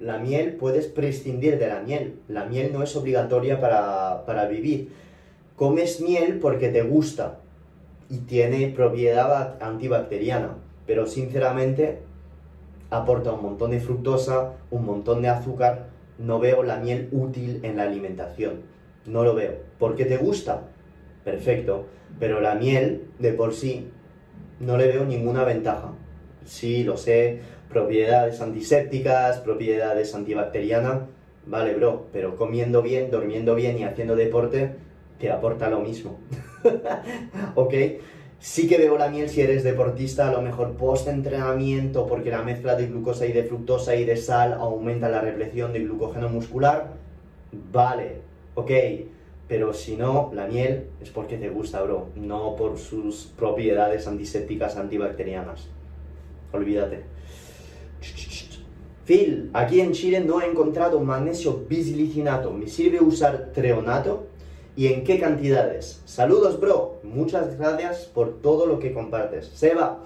la 0.00 0.18
miel 0.18 0.54
puedes 0.54 0.86
prescindir 0.86 1.58
de 1.58 1.68
la 1.68 1.80
miel. 1.80 2.20
La 2.26 2.46
miel 2.46 2.72
no 2.72 2.82
es 2.82 2.96
obligatoria 2.96 3.60
para, 3.60 4.46
vivir. 4.46 4.88
Comes 5.56 6.00
miel 6.00 6.38
porque 6.38 6.70
te 6.70 6.80
gusta 6.80 7.40
y 8.08 8.20
tiene 8.20 8.68
propiedad 8.68 9.62
antibacteriana, 9.62 10.56
pero 10.86 11.06
sinceramente 11.06 11.98
aporta 12.88 13.32
un 13.32 13.42
montón 13.42 13.72
de 13.72 13.80
fructosa, 13.80 14.54
un 14.70 14.86
montón 14.86 15.20
de 15.20 15.28
azúcar. 15.28 15.88
No 16.18 16.38
veo 16.38 16.62
la 16.62 16.76
miel 16.76 17.10
útil 17.12 17.60
en 17.62 17.76
la 17.76 17.82
alimentación. 17.82 18.69
No 19.06 19.24
lo 19.24 19.34
veo. 19.34 19.54
¿Porque 19.78 20.04
te 20.04 20.16
gusta? 20.16 20.68
Perfecto. 21.24 21.86
Pero 22.18 22.40
la 22.40 22.54
miel 22.54 23.04
de 23.18 23.32
por 23.32 23.54
sí 23.54 23.88
no 24.58 24.76
le 24.76 24.88
veo 24.88 25.04
ninguna 25.04 25.44
ventaja. 25.44 25.92
Sí, 26.44 26.84
lo 26.84 26.96
sé, 26.96 27.40
propiedades 27.68 28.40
antisépticas, 28.40 29.38
propiedades 29.38 30.14
antibacterianas. 30.14 31.02
Vale, 31.46 31.74
bro, 31.74 32.06
pero 32.12 32.36
comiendo 32.36 32.82
bien, 32.82 33.10
durmiendo 33.10 33.54
bien 33.54 33.78
y 33.78 33.84
haciendo 33.84 34.16
deporte 34.16 34.74
te 35.18 35.30
aporta 35.30 35.68
lo 35.68 35.80
mismo. 35.80 36.18
¿Ok? 37.54 37.74
Sí 38.38 38.66
que 38.66 38.78
bebo 38.78 38.96
la 38.96 39.10
miel 39.10 39.28
si 39.28 39.42
eres 39.42 39.62
deportista, 39.62 40.28
a 40.28 40.32
lo 40.32 40.40
mejor 40.40 40.72
post-entrenamiento, 40.76 42.06
porque 42.06 42.30
la 42.30 42.42
mezcla 42.42 42.74
de 42.74 42.86
glucosa 42.86 43.26
y 43.26 43.32
de 43.32 43.44
fructosa 43.44 43.94
y 43.96 44.06
de 44.06 44.16
sal 44.16 44.54
aumenta 44.54 45.10
la 45.10 45.20
represión 45.20 45.74
de 45.74 45.80
glucógeno 45.80 46.30
muscular. 46.30 46.94
Vale, 47.70 48.22
ok. 48.54 48.70
Pero 49.48 49.74
si 49.74 49.96
no, 49.96 50.30
la 50.32 50.46
miel 50.46 50.86
es 51.02 51.10
porque 51.10 51.36
te 51.36 51.48
gusta, 51.48 51.82
bro, 51.82 52.10
no 52.14 52.54
por 52.54 52.78
sus 52.78 53.24
propiedades 53.36 54.06
antisépticas 54.06 54.76
antibacterianas. 54.76 55.66
Olvídate. 56.52 57.02
Phil, 59.04 59.50
aquí 59.52 59.80
en 59.80 59.90
Chile 59.90 60.20
no 60.20 60.40
he 60.40 60.46
encontrado 60.46 61.00
magnesio 61.00 61.64
bisglicinato. 61.68 62.52
¿Me 62.52 62.68
sirve 62.68 63.00
usar 63.00 63.50
treonato? 63.52 64.28
¿Y 64.76 64.86
en 64.86 65.02
qué 65.02 65.18
cantidades? 65.18 66.00
Saludos, 66.04 66.60
bro. 66.60 67.00
Muchas 67.02 67.58
gracias 67.58 68.04
por 68.04 68.40
todo 68.40 68.66
lo 68.66 68.78
que 68.78 68.92
compartes. 68.92 69.48
Seba, 69.48 69.98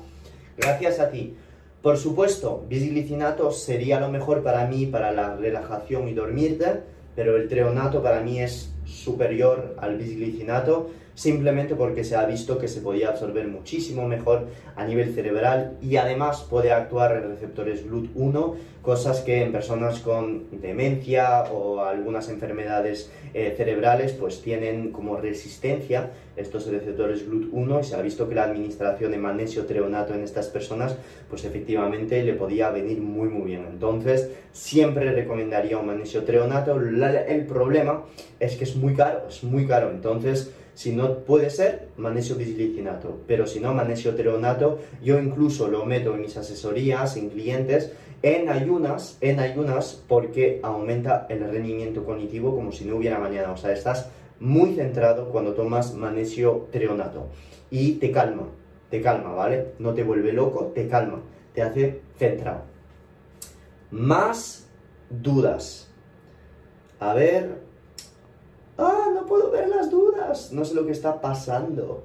gracias 0.56 1.00
a 1.00 1.10
ti. 1.10 1.36
Por 1.82 1.98
supuesto, 1.98 2.64
bisglicinato 2.66 3.50
sería 3.50 4.00
lo 4.00 4.08
mejor 4.08 4.42
para 4.42 4.66
mí 4.66 4.86
para 4.86 5.12
la 5.12 5.36
relajación 5.36 6.08
y 6.08 6.14
dormirte, 6.14 6.80
pero 7.14 7.36
el 7.36 7.48
treonato 7.48 8.02
para 8.02 8.20
mí 8.20 8.40
es 8.40 8.72
superior 8.84 9.76
al 9.78 9.96
bisglicinato 9.96 10.90
simplemente 11.14 11.74
porque 11.74 12.04
se 12.04 12.16
ha 12.16 12.26
visto 12.26 12.58
que 12.58 12.68
se 12.68 12.80
podía 12.80 13.10
absorber 13.10 13.46
muchísimo 13.48 14.06
mejor 14.08 14.48
a 14.76 14.84
nivel 14.84 15.14
cerebral 15.14 15.76
y 15.80 15.96
además 15.96 16.46
puede 16.48 16.72
actuar 16.72 17.16
en 17.16 17.30
receptores 17.30 17.86
GLUT1, 17.86 18.54
cosas 18.82 19.20
que 19.20 19.42
en 19.42 19.52
personas 19.52 20.00
con 20.00 20.44
demencia 20.60 21.44
o 21.44 21.80
algunas 21.80 22.28
enfermedades 22.28 23.10
eh, 23.32 23.54
cerebrales 23.56 24.12
pues 24.12 24.42
tienen 24.42 24.92
como 24.92 25.16
resistencia 25.16 26.10
estos 26.36 26.66
receptores 26.66 27.28
GLUT1 27.28 27.80
y 27.80 27.84
se 27.84 27.94
ha 27.94 28.02
visto 28.02 28.28
que 28.28 28.34
la 28.34 28.44
administración 28.44 29.12
de 29.12 29.18
magnesio 29.18 29.66
treonato 29.66 30.14
en 30.14 30.22
estas 30.22 30.48
personas 30.48 30.96
pues 31.30 31.44
efectivamente 31.44 32.22
le 32.22 32.34
podía 32.34 32.70
venir 32.70 33.00
muy 33.00 33.28
muy 33.28 33.50
bien. 33.50 33.66
Entonces 33.70 34.30
siempre 34.52 35.12
recomendaría 35.12 35.78
un 35.78 35.86
magnesio 35.86 36.24
treonato. 36.24 36.76
el 36.76 37.46
problema 37.46 38.04
es 38.40 38.56
que 38.56 38.64
es 38.64 38.76
muy 38.76 38.94
caro, 38.94 39.26
es 39.28 39.44
muy 39.44 39.66
caro. 39.66 39.90
Entonces 39.90 40.52
si 40.74 40.92
no 40.92 41.18
puede 41.20 41.50
ser, 41.50 41.88
magnesio 41.96 42.36
bisglicinato. 42.36 43.20
Pero 43.26 43.46
si 43.46 43.60
no, 43.60 43.72
magnesio 43.72 44.14
treonato, 44.14 44.80
yo 45.02 45.18
incluso 45.18 45.68
lo 45.68 45.84
meto 45.84 46.14
en 46.14 46.22
mis 46.22 46.36
asesorías, 46.36 47.16
en 47.16 47.30
clientes, 47.30 47.92
en 48.22 48.48
ayunas, 48.48 49.18
en 49.20 49.38
ayunas, 49.38 50.02
porque 50.08 50.60
aumenta 50.62 51.26
el 51.28 51.40
rendimiento 51.40 52.04
cognitivo 52.04 52.54
como 52.54 52.72
si 52.72 52.84
no 52.84 52.96
hubiera 52.96 53.18
mañana. 53.18 53.52
O 53.52 53.56
sea, 53.56 53.72
estás 53.72 54.10
muy 54.40 54.74
centrado 54.74 55.30
cuando 55.30 55.54
tomas 55.54 55.94
magnesio 55.94 56.68
treonato. 56.72 57.28
Y 57.70 57.92
te 57.94 58.10
calma, 58.10 58.48
te 58.90 59.00
calma, 59.00 59.32
¿vale? 59.32 59.72
No 59.78 59.94
te 59.94 60.02
vuelve 60.02 60.32
loco, 60.32 60.72
te 60.74 60.88
calma, 60.88 61.20
te 61.54 61.62
hace 61.62 62.00
centrado. 62.18 62.62
Más 63.90 64.68
dudas. 65.08 65.90
A 66.98 67.14
ver, 67.14 67.63
¡Ah, 68.78 69.10
no 69.14 69.26
puedo 69.26 69.50
ver 69.50 69.68
las 69.68 69.90
dudas! 69.90 70.52
No 70.52 70.64
sé 70.64 70.74
lo 70.74 70.84
que 70.86 70.92
está 70.92 71.20
pasando. 71.20 72.02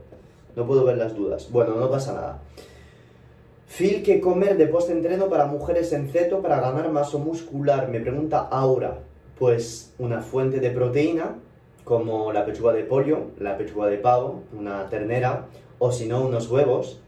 No 0.55 0.65
puedo 0.67 0.83
ver 0.83 0.97
las 0.97 1.15
dudas. 1.15 1.49
Bueno, 1.51 1.75
no 1.75 1.89
pasa 1.89 2.13
nada. 2.13 2.39
Phil, 3.67 4.03
¿qué 4.03 4.19
comer 4.19 4.57
de 4.57 4.67
post-entreno 4.67 5.29
para 5.29 5.45
mujeres 5.45 5.93
en 5.93 6.09
ceto 6.09 6.41
para 6.41 6.59
ganar 6.59 6.91
masa 6.91 7.17
muscular? 7.17 7.87
Me 7.87 7.99
pregunta 7.99 8.47
Aura. 8.51 8.99
Pues 9.37 9.93
una 9.99 10.21
fuente 10.21 10.59
de 10.59 10.71
proteína, 10.71 11.35
como 11.83 12.33
la 12.33 12.45
pechuga 12.45 12.73
de 12.73 12.83
pollo, 12.83 13.27
la 13.39 13.57
pechuga 13.57 13.87
de 13.87 13.97
pavo, 13.97 14.41
una 14.57 14.89
ternera, 14.89 15.45
o 15.77 15.91
si 15.91 16.07
no, 16.07 16.25
unos 16.25 16.49
huevos, 16.51 16.99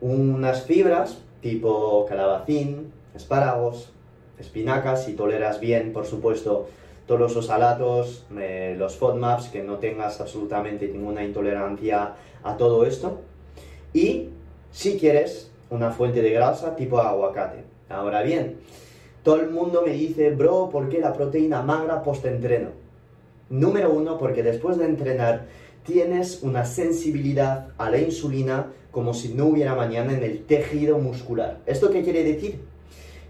unas 0.00 0.64
fibras, 0.64 1.18
tipo 1.40 2.04
calabacín, 2.06 2.92
espárragos, 3.14 3.92
espinacas, 4.38 5.04
si 5.04 5.14
toleras 5.14 5.60
bien, 5.60 5.92
por 5.92 6.04
supuesto, 6.04 6.66
todos 7.06 7.20
los 7.20 7.36
osalatos, 7.36 8.26
eh, 8.38 8.74
los 8.78 8.96
FODMAPs, 8.96 9.48
que 9.48 9.62
no 9.62 9.78
tengas 9.78 10.20
absolutamente 10.20 10.88
ninguna 10.88 11.24
intolerancia 11.24 12.14
a 12.42 12.56
todo 12.56 12.84
esto. 12.84 13.20
Y 13.92 14.28
si 14.70 14.98
quieres 14.98 15.50
una 15.70 15.90
fuente 15.90 16.22
de 16.22 16.30
grasa 16.30 16.76
tipo 16.76 16.98
aguacate. 16.98 17.64
Ahora 17.88 18.22
bien, 18.22 18.58
todo 19.22 19.40
el 19.40 19.50
mundo 19.50 19.82
me 19.84 19.92
dice, 19.92 20.30
bro, 20.30 20.68
¿por 20.70 20.88
qué 20.88 20.98
la 20.98 21.12
proteína 21.12 21.62
magra 21.62 22.02
post-entreno? 22.02 22.70
Número 23.48 23.90
uno, 23.92 24.18
porque 24.18 24.42
después 24.42 24.78
de 24.78 24.86
entrenar 24.86 25.46
tienes 25.84 26.42
una 26.42 26.64
sensibilidad 26.64 27.68
a 27.78 27.90
la 27.90 27.98
insulina 27.98 28.66
como 28.90 29.14
si 29.14 29.32
no 29.32 29.46
hubiera 29.46 29.74
mañana 29.74 30.12
en 30.12 30.22
el 30.22 30.44
tejido 30.44 30.98
muscular. 30.98 31.58
¿Esto 31.66 31.90
qué 31.90 32.02
quiere 32.02 32.22
decir? 32.22 32.60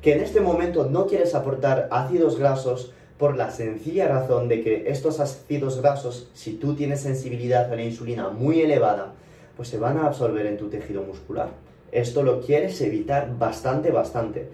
Que 0.01 0.15
en 0.15 0.21
este 0.21 0.41
momento 0.41 0.89
no 0.91 1.07
quieres 1.07 1.35
aportar 1.35 1.89
ácidos 1.91 2.39
grasos 2.39 2.93
por 3.23 3.37
la 3.37 3.53
sencilla 3.53 4.09
razón 4.09 4.49
de 4.49 4.65
que 4.65 4.83
estos 4.89 5.21
ácidos 5.21 5.81
grasos, 5.81 6.29
si 6.35 6.55
tú 6.55 6.75
tienes 6.75 7.03
sensibilidad 7.03 7.73
a 7.73 7.77
la 7.77 7.85
insulina 7.85 8.31
muy 8.31 8.63
elevada, 8.63 9.13
pues 9.57 9.69
se 9.69 9.79
van 9.79 9.97
a 9.99 10.07
absorber 10.07 10.45
en 10.47 10.57
tu 10.57 10.69
tejido 10.69 11.05
muscular. 11.05 11.51
Esto 11.93 12.25
lo 12.25 12.41
quieres 12.41 12.81
evitar 12.81 13.39
bastante, 13.39 13.93
bastante. 13.93 14.49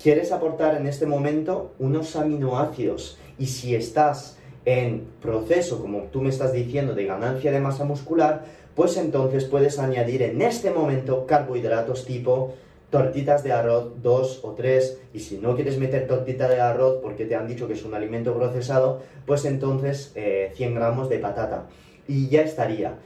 Quieres 0.00 0.30
aportar 0.30 0.76
en 0.76 0.86
este 0.86 1.04
momento 1.04 1.72
unos 1.80 2.14
aminoácidos 2.14 3.18
y 3.40 3.46
si 3.46 3.74
estás 3.74 4.38
en 4.66 5.04
proceso, 5.20 5.82
como 5.82 6.02
tú 6.02 6.20
me 6.20 6.28
estás 6.28 6.52
diciendo, 6.52 6.94
de 6.94 7.06
ganancia 7.06 7.50
de 7.50 7.58
masa 7.58 7.82
muscular, 7.82 8.44
pues 8.76 8.98
entonces 8.98 9.46
puedes 9.46 9.80
añadir 9.80 10.22
en 10.22 10.42
este 10.42 10.70
momento 10.70 11.26
carbohidratos 11.26 12.04
tipo 12.04 12.54
tortitas 12.92 13.42
de 13.42 13.52
arroz, 13.52 14.02
dos 14.02 14.40
o 14.42 14.50
tres, 14.50 15.00
y 15.14 15.20
si 15.20 15.38
no 15.38 15.54
quieres 15.54 15.78
meter 15.78 16.06
tortita 16.06 16.46
de 16.46 16.60
arroz 16.60 16.98
porque 17.00 17.24
te 17.24 17.34
han 17.34 17.48
dicho 17.48 17.66
que 17.66 17.72
es 17.72 17.84
un 17.86 17.94
alimento 17.94 18.34
procesado, 18.34 19.00
pues 19.26 19.46
entonces 19.46 20.12
100 20.12 20.70
eh, 20.70 20.74
gramos 20.74 21.08
de 21.08 21.18
patata. 21.18 21.64
Y 22.06 22.28
ya 22.28 22.42
estaría. 22.42 22.98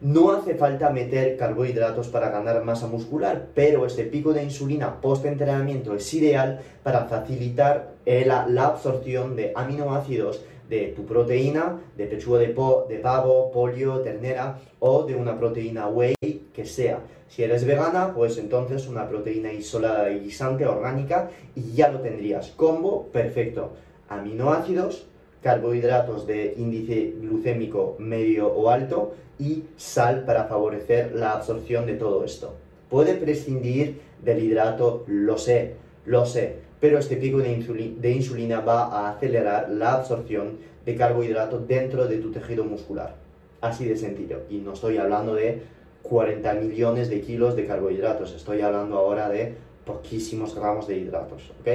No 0.00 0.30
hace 0.30 0.54
falta 0.54 0.90
meter 0.90 1.36
carbohidratos 1.36 2.06
para 2.06 2.30
ganar 2.30 2.62
masa 2.62 2.86
muscular, 2.86 3.48
pero 3.52 3.84
este 3.84 4.04
pico 4.04 4.32
de 4.32 4.44
insulina 4.44 5.00
post-entrenamiento 5.00 5.96
es 5.96 6.14
ideal 6.14 6.60
para 6.84 7.06
facilitar 7.06 7.94
eh, 8.06 8.24
la, 8.24 8.44
absorción 8.64 9.34
de 9.34 9.52
aminoácidos 9.56 10.40
de 10.68 10.92
tu 10.94 11.04
proteína, 11.04 11.80
de 11.96 12.06
pechuga 12.06 12.38
de, 12.38 12.46
de 12.46 12.98
pavo, 13.02 13.50
pollo, 13.50 14.02
ternera 14.02 14.60
o 14.78 15.02
de 15.02 15.16
una 15.16 15.36
proteína 15.36 15.88
whey 15.88 16.14
que 16.54 16.64
sea. 16.64 17.00
Si 17.34 17.42
eres 17.42 17.64
vegana, 17.64 18.12
pues 18.14 18.36
entonces 18.36 18.86
una 18.86 19.08
proteína 19.08 19.54
isolada 19.54 20.10
y 20.10 20.20
guisante 20.20 20.66
orgánica 20.66 21.30
y 21.56 21.72
ya 21.72 21.88
lo 21.88 22.00
tendrías. 22.00 22.50
Combo 22.50 23.06
perfecto. 23.10 23.70
Aminoácidos, 24.10 25.06
carbohidratos 25.42 26.26
de 26.26 26.52
índice 26.58 27.14
glucémico 27.18 27.96
medio 27.98 28.48
o 28.48 28.68
alto 28.68 29.14
y 29.38 29.64
sal 29.78 30.26
para 30.26 30.44
favorecer 30.44 31.14
la 31.14 31.32
absorción 31.32 31.86
de 31.86 31.94
todo 31.94 32.22
esto. 32.22 32.52
Puede 32.90 33.14
prescindir 33.14 34.02
del 34.22 34.44
hidrato, 34.44 35.04
lo 35.06 35.38
sé, 35.38 35.76
lo 36.04 36.26
sé, 36.26 36.56
pero 36.80 36.98
este 36.98 37.16
pico 37.16 37.38
de, 37.38 38.10
insulina 38.10 38.60
va 38.60 38.88
a 38.88 39.10
acelerar 39.10 39.70
la 39.70 39.94
absorción 39.94 40.58
de 40.84 40.96
carbohidratos 40.96 41.66
dentro 41.66 42.06
de 42.06 42.18
tu 42.18 42.30
tejido 42.30 42.64
muscular. 42.64 43.14
Así 43.62 43.86
de 43.86 43.96
sencillo. 43.96 44.40
Y 44.50 44.58
no 44.58 44.74
estoy 44.74 44.98
hablando 44.98 45.34
de 45.34 45.62
40 46.02 46.54
millones 46.54 47.08
de 47.08 47.20
kilos 47.20 47.56
de 47.56 47.66
carbohidratos, 47.66 48.34
estoy 48.34 48.60
hablando 48.60 48.98
ahora 48.98 49.28
de 49.28 49.54
poquísimos 49.84 50.54
gramos 50.54 50.86
de 50.86 50.98
hidratos. 50.98 51.52
¿ok? 51.60 51.68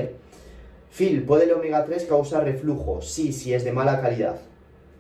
Phil, 0.92 1.24
¿puede 1.24 1.46
el 1.46 1.54
omega 1.54 1.86
3 1.86 2.06
causar 2.06 2.44
reflujo? 2.44 3.02
Sí, 3.02 3.34
si 3.34 3.54
es 3.54 3.64
de 3.64 3.72
mala 3.72 4.02
calidad, 4.02 4.40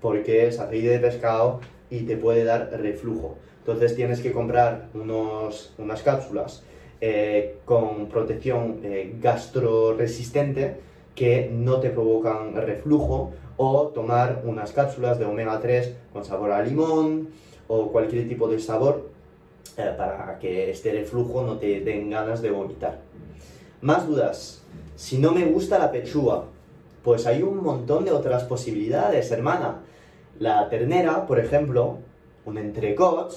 porque 0.01 0.47
es 0.47 0.59
aceite 0.59 0.89
de 0.89 0.99
pescado 0.99 1.59
y 1.89 2.01
te 2.01 2.17
puede 2.17 2.43
dar 2.43 2.69
reflujo. 2.71 3.37
Entonces 3.59 3.95
tienes 3.95 4.21
que 4.21 4.31
comprar 4.31 4.89
unos, 4.93 5.73
unas 5.77 6.01
cápsulas 6.01 6.63
eh, 7.01 7.57
con 7.65 8.07
protección 8.07 8.79
eh, 8.83 9.15
gastroresistente 9.21 10.77
que 11.15 11.49
no 11.51 11.79
te 11.79 11.89
provocan 11.89 12.55
reflujo 12.55 13.33
o 13.57 13.87
tomar 13.87 14.43
unas 14.45 14.71
cápsulas 14.71 15.19
de 15.19 15.25
omega 15.25 15.59
3 15.59 15.95
con 16.13 16.23
sabor 16.23 16.51
a 16.51 16.61
limón 16.61 17.29
o 17.67 17.91
cualquier 17.91 18.27
tipo 18.27 18.47
de 18.47 18.59
sabor 18.59 19.09
eh, 19.77 19.93
para 19.97 20.39
que 20.39 20.71
este 20.71 20.91
reflujo 20.91 21.43
no 21.43 21.57
te 21.57 21.81
den 21.81 22.09
ganas 22.09 22.41
de 22.41 22.51
vomitar. 22.51 22.99
Más 23.81 24.07
dudas. 24.07 24.63
Si 24.95 25.17
no 25.17 25.31
me 25.31 25.45
gusta 25.45 25.77
la 25.77 25.91
pechuga, 25.91 26.43
pues 27.03 27.27
hay 27.27 27.43
un 27.43 27.63
montón 27.63 28.05
de 28.05 28.11
otras 28.11 28.43
posibilidades, 28.43 29.31
hermana. 29.31 29.81
La 30.39 30.69
ternera, 30.69 31.25
por 31.25 31.39
ejemplo, 31.39 31.97
un 32.45 32.57
entrecot, 32.57 33.33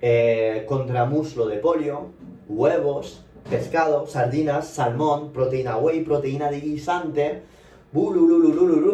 eh, 0.00 0.64
contramuslo 0.68 1.46
de 1.46 1.58
pollo, 1.58 2.06
huevos, 2.48 3.24
pescado, 3.48 4.06
sardinas, 4.06 4.68
salmón, 4.68 5.32
proteína 5.32 5.76
whey, 5.76 6.02
proteína 6.04 6.50
de 6.50 6.60
guisante, 6.60 7.42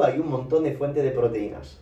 hay 0.05 0.19
un 0.19 0.29
montón 0.29 0.65
de 0.65 0.73
fuentes 0.77 1.03
de 1.03 1.11
proteínas. 1.11 1.79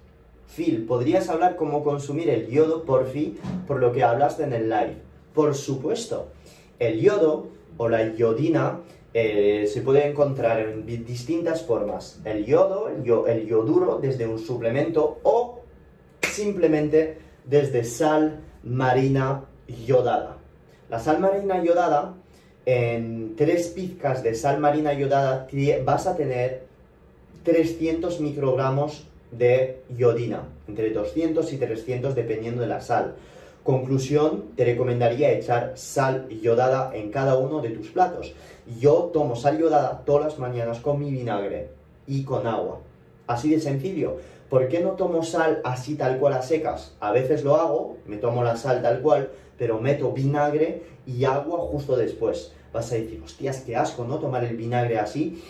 Phil, 0.54 0.84
¿podrías 0.84 1.28
hablar 1.28 1.54
cómo 1.54 1.84
consumir 1.84 2.28
el 2.28 2.48
yodo 2.48 2.84
por 2.84 3.06
fin, 3.06 3.38
por 3.68 3.78
lo 3.78 3.92
que 3.92 4.02
hablaste 4.02 4.42
en 4.42 4.52
el 4.52 4.68
live? 4.68 4.96
Por 5.32 5.54
supuesto. 5.54 6.28
El 6.78 7.00
yodo 7.00 7.46
o 7.76 7.88
la 7.88 8.04
iodina 8.04 8.80
eh, 9.14 9.68
se 9.72 9.80
puede 9.82 10.08
encontrar 10.08 10.60
en 10.60 10.86
distintas 10.86 11.62
formas. 11.62 12.20
El 12.24 12.46
yodo, 12.46 12.88
el, 12.88 13.04
el 13.28 13.46
yoduro 13.46 13.98
desde 14.02 14.26
un 14.26 14.38
suplemento 14.38 15.20
o 15.22 15.60
simplemente 16.20 17.18
desde 17.44 17.84
sal 17.84 18.40
marina 18.64 19.44
yodada. 19.86 20.36
La 20.88 20.98
sal 20.98 21.20
marina 21.20 21.62
yodada, 21.62 22.14
en 22.66 23.36
tres 23.36 23.68
pizcas 23.68 24.22
de 24.22 24.34
sal 24.34 24.58
marina 24.58 24.92
yodada 24.92 25.48
vas 25.84 26.06
a 26.06 26.16
tener 26.16 26.64
300 27.44 28.20
microgramos 28.20 29.10
de 29.33 29.83
iodina, 29.97 30.43
entre 30.69 30.90
200 30.90 31.53
y 31.53 31.57
300 31.57 32.14
dependiendo 32.14 32.62
de 32.62 32.69
la 32.69 32.81
sal. 32.81 33.14
Conclusión, 33.62 34.47
te 34.57 34.64
recomendaría 34.64 35.33
echar 35.33 35.73
sal 35.77 36.29
yodada 36.29 36.90
en 36.95 37.11
cada 37.11 37.37
uno 37.37 37.61
de 37.61 37.71
tus 37.71 37.88
platos. 37.88 38.35
Yo 38.79 39.11
tomo 39.12 39.37
sal 39.37 39.59
yodada 39.59 40.03
todas 40.05 40.25
las 40.25 40.38
mañanas 40.38 40.81
con 40.81 40.99
mi 40.99 41.11
vinagre 41.11 41.69
y 42.07 42.25
con 42.25 42.47
agua. 42.47 42.81
Así 43.27 43.51
de 43.51 43.61
sencillo. 43.61 44.16
¿Por 44.49 44.66
qué 44.66 44.81
no 44.81 44.93
tomo 44.93 45.23
sal 45.23 45.61
así 45.62 45.95
tal 45.95 46.19
cual 46.19 46.33
a 46.33 46.43
secas? 46.43 46.97
A 46.99 47.12
veces 47.12 47.45
lo 47.45 47.57
hago, 47.57 47.99
me 48.07 48.16
tomo 48.16 48.43
la 48.43 48.57
sal 48.57 48.83
tal 48.83 49.01
cual, 49.01 49.31
pero 49.57 49.79
meto 49.79 50.11
vinagre 50.11 50.83
y 51.07 51.25
agua 51.25 51.59
justo 51.59 51.97
después. 51.97 52.53
Vas 52.73 52.90
a 52.90 52.97
decir, 52.97 53.23
hostias, 53.25 53.61
qué 53.61 53.77
asco, 53.77 54.05
¿no? 54.05 54.19
Tomar 54.19 54.43
el 54.45 54.57
vinagre 54.57 54.99
así 54.99 55.40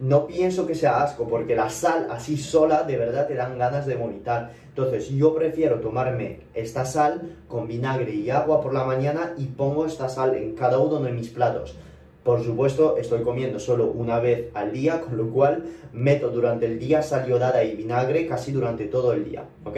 no 0.00 0.26
pienso 0.26 0.66
que 0.66 0.74
sea 0.74 1.02
asco, 1.02 1.28
porque 1.28 1.54
la 1.54 1.68
sal 1.68 2.08
así 2.10 2.38
sola 2.38 2.84
de 2.84 2.96
verdad 2.96 3.28
te 3.28 3.34
dan 3.34 3.58
ganas 3.58 3.86
de 3.86 3.96
vomitar. 3.96 4.52
Entonces 4.68 5.10
yo 5.10 5.34
prefiero 5.34 5.80
tomarme 5.80 6.40
esta 6.54 6.86
sal 6.86 7.36
con 7.46 7.68
vinagre 7.68 8.14
y 8.14 8.30
agua 8.30 8.62
por 8.62 8.72
la 8.72 8.84
mañana 8.84 9.34
y 9.36 9.44
pongo 9.44 9.84
esta 9.84 10.08
sal 10.08 10.34
en 10.36 10.54
cada 10.54 10.78
uno 10.78 11.00
de 11.00 11.12
mis 11.12 11.28
platos. 11.28 11.76
Por 12.24 12.42
supuesto, 12.42 12.96
estoy 12.96 13.22
comiendo 13.22 13.58
solo 13.58 13.90
una 13.92 14.20
vez 14.20 14.48
al 14.54 14.72
día, 14.72 15.02
con 15.02 15.18
lo 15.18 15.28
cual 15.28 15.64
meto 15.92 16.30
durante 16.30 16.64
el 16.64 16.78
día 16.78 17.02
sal 17.02 17.26
yodada 17.26 17.62
y 17.62 17.76
vinagre 17.76 18.26
casi 18.26 18.52
durante 18.52 18.86
todo 18.86 19.12
el 19.12 19.24
día, 19.24 19.44
¿ok? 19.64 19.76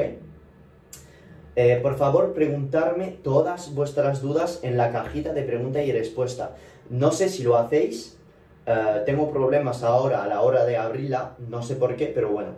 Eh, 1.55 1.81
por 1.83 1.97
favor, 1.97 2.33
preguntarme 2.33 3.19
todas 3.23 3.75
vuestras 3.75 4.23
dudas 4.23 4.61
en 4.63 4.77
la 4.77 4.93
cajita 4.93 5.33
de 5.33 5.43
pregunta 5.43 5.83
y 5.83 5.93
respuesta. 5.93 6.57
No 6.91 7.13
sé 7.13 7.29
si 7.29 7.43
lo 7.43 7.57
hacéis, 7.57 8.19
eh, 8.67 9.03
tengo 9.05 9.31
problemas 9.31 9.83
ahora 9.83 10.23
a 10.23 10.27
la 10.27 10.41
hora 10.43 10.65
de 10.65 10.77
abrirla, 10.77 11.35
no 11.49 11.63
sé 11.63 11.77
por 11.77 11.97
qué, 11.97 12.07
pero 12.15 12.31
bueno, 12.31 12.51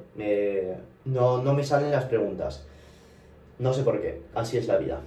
no, 1.04 1.42
no, 1.42 1.54
me 1.54 1.64
salen 1.64 1.90
las 1.90 2.04
preguntas. 2.04 2.64
No 3.58 3.72
sé 3.72 3.82
por 3.82 4.00
qué, 4.00 4.20
así 4.34 4.58
es 4.58 4.66
la 4.66 4.78
vida. 4.78 5.00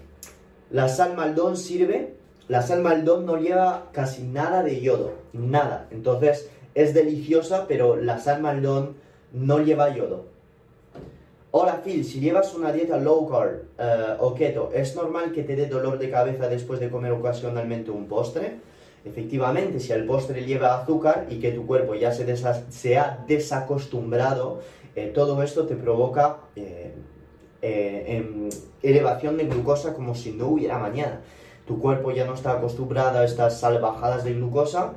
La 0.72 0.90
sal 0.90 1.16
maldón 1.16 1.58
sirve, 1.58 2.14
la 2.48 2.62
sal 2.62 2.82
maldón 2.82 3.26
no 3.26 3.38
lleva 3.38 3.90
casi 3.92 4.24
nada 4.24 4.64
de 4.64 4.82
yodo, 4.82 5.14
nada. 5.34 5.88
Entonces 5.92 6.50
es 6.74 6.94
deliciosa, 6.94 7.66
pero 7.68 7.96
la 7.96 8.20
sal 8.20 8.42
maldón 8.42 8.96
no 9.34 9.60
lleva 9.60 9.94
yodo. 9.94 10.26
Hola 11.52 11.82
Phil, 11.84 12.06
si 12.06 12.20
llevas 12.20 12.54
una 12.54 12.72
dieta 12.72 12.98
low 12.98 13.30
carb 13.30 13.64
eh, 13.78 14.16
o 14.20 14.34
keto, 14.34 14.72
¿es 14.74 14.96
normal 14.96 15.32
que 15.32 15.44
te 15.44 15.56
dé 15.56 15.68
dolor 15.68 15.98
de 15.98 16.10
cabeza 16.10 16.48
después 16.50 16.80
de 16.80 16.90
comer 16.90 17.12
ocasionalmente 17.12 17.90
un 17.90 18.08
postre? 18.08 18.58
Efectivamente, 19.08 19.80
si 19.80 19.94
el 19.94 20.06
postre 20.06 20.46
lleva 20.46 20.82
azúcar 20.82 21.28
y 21.30 21.40
que 21.40 21.52
tu 21.52 21.66
cuerpo 21.66 21.96
ya 21.96 22.12
se, 22.12 22.98
ha 22.98 23.24
desacostumbrado, 23.26 24.60
eh, 24.96 25.12
todo 25.16 25.42
esto 25.44 25.66
te 25.66 25.76
provoca 25.76 26.40
eh, 26.58 26.94
eh, 27.62 28.04
em, 28.08 28.50
elevación 28.82 29.38
de 29.38 29.46
glucosa 29.46 29.94
como 29.94 30.14
si 30.14 30.34
no 30.34 30.48
hubiera 30.48 30.78
mañana. 30.78 31.22
Tu 31.66 31.80
cuerpo 31.80 32.12
ya 32.12 32.26
no 32.26 32.34
está 32.34 32.52
acostumbrado 32.52 33.20
a 33.20 33.26
estas 33.26 33.60
salvajadas 33.62 34.26
de 34.26 34.34
glucosa. 34.34 34.94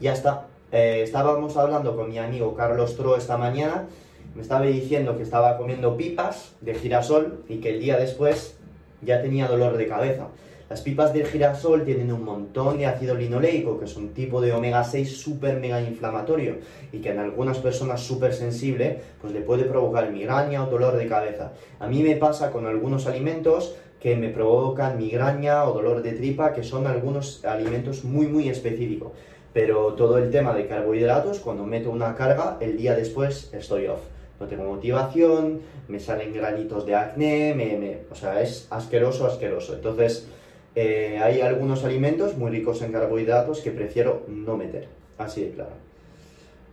Ya 0.00 0.14
está. 0.14 0.48
estábamos 0.72 1.56
hablando 1.58 1.94
con 1.94 2.08
mi 2.08 2.18
amigo 2.18 2.54
Carlos 2.54 2.96
Tro 2.96 3.16
esta 3.16 3.36
mañana. 3.36 3.86
Me 4.34 4.40
estaba 4.40 4.64
diciendo 4.64 5.16
que 5.16 5.22
estaba 5.22 5.58
comiendo 5.58 5.96
pipas 5.96 6.54
de 6.62 6.74
girasol 6.74 7.44
y 7.48 7.58
que 7.58 7.74
el 7.74 7.80
día 7.80 7.98
después 7.98 8.56
ya 9.02 9.20
tenía 9.20 9.46
dolor 9.46 9.76
de 9.76 9.86
cabeza. 9.86 10.28
Las 10.72 10.80
pipas 10.80 11.12
del 11.12 11.26
girasol 11.26 11.84
tienen 11.84 12.10
un 12.10 12.24
montón 12.24 12.78
de 12.78 12.86
ácido 12.86 13.14
linoleico, 13.14 13.78
que 13.78 13.84
es 13.84 13.94
un 13.94 14.14
tipo 14.14 14.40
de 14.40 14.54
omega 14.54 14.82
6 14.82 15.20
súper 15.20 15.60
mega 15.60 15.82
inflamatorio 15.82 16.60
y 16.90 17.00
que 17.00 17.10
en 17.10 17.18
algunas 17.18 17.58
personas 17.58 18.00
súper 18.00 18.32
sensible 18.32 19.02
pues 19.20 19.34
le 19.34 19.42
puede 19.42 19.64
provocar 19.64 20.10
migraña 20.10 20.64
o 20.64 20.70
dolor 20.70 20.96
de 20.96 21.06
cabeza. 21.06 21.52
A 21.78 21.88
mí 21.88 22.02
me 22.02 22.16
pasa 22.16 22.50
con 22.50 22.64
algunos 22.64 23.06
alimentos 23.06 23.74
que 24.00 24.16
me 24.16 24.30
provocan 24.30 24.96
migraña 24.96 25.66
o 25.66 25.74
dolor 25.74 26.00
de 26.00 26.12
tripa, 26.12 26.54
que 26.54 26.62
son 26.62 26.86
algunos 26.86 27.44
alimentos 27.44 28.02
muy 28.02 28.26
muy 28.26 28.48
específicos. 28.48 29.12
Pero 29.52 29.92
todo 29.92 30.16
el 30.16 30.30
tema 30.30 30.54
de 30.54 30.68
carbohidratos, 30.68 31.40
cuando 31.40 31.66
meto 31.66 31.90
una 31.90 32.14
carga, 32.14 32.56
el 32.60 32.78
día 32.78 32.96
después 32.96 33.50
estoy 33.52 33.88
off 33.88 34.00
no 34.42 34.48
tengo 34.48 34.64
motivación, 34.64 35.60
me 35.88 36.00
salen 36.00 36.34
granitos 36.34 36.84
de 36.84 36.96
acné, 36.96 38.00
o 38.10 38.14
sea, 38.14 38.42
es 38.42 38.66
asqueroso, 38.70 39.26
asqueroso. 39.26 39.74
Entonces, 39.74 40.26
eh, 40.74 41.20
hay 41.22 41.42
algunos 41.42 41.84
alimentos 41.84 42.36
muy 42.36 42.50
ricos 42.50 42.80
en 42.82 42.92
carbohidratos 42.92 43.60
que 43.60 43.70
prefiero 43.70 44.24
no 44.28 44.56
meter, 44.56 44.88
así 45.18 45.42
de 45.44 45.50
claro. 45.50 45.72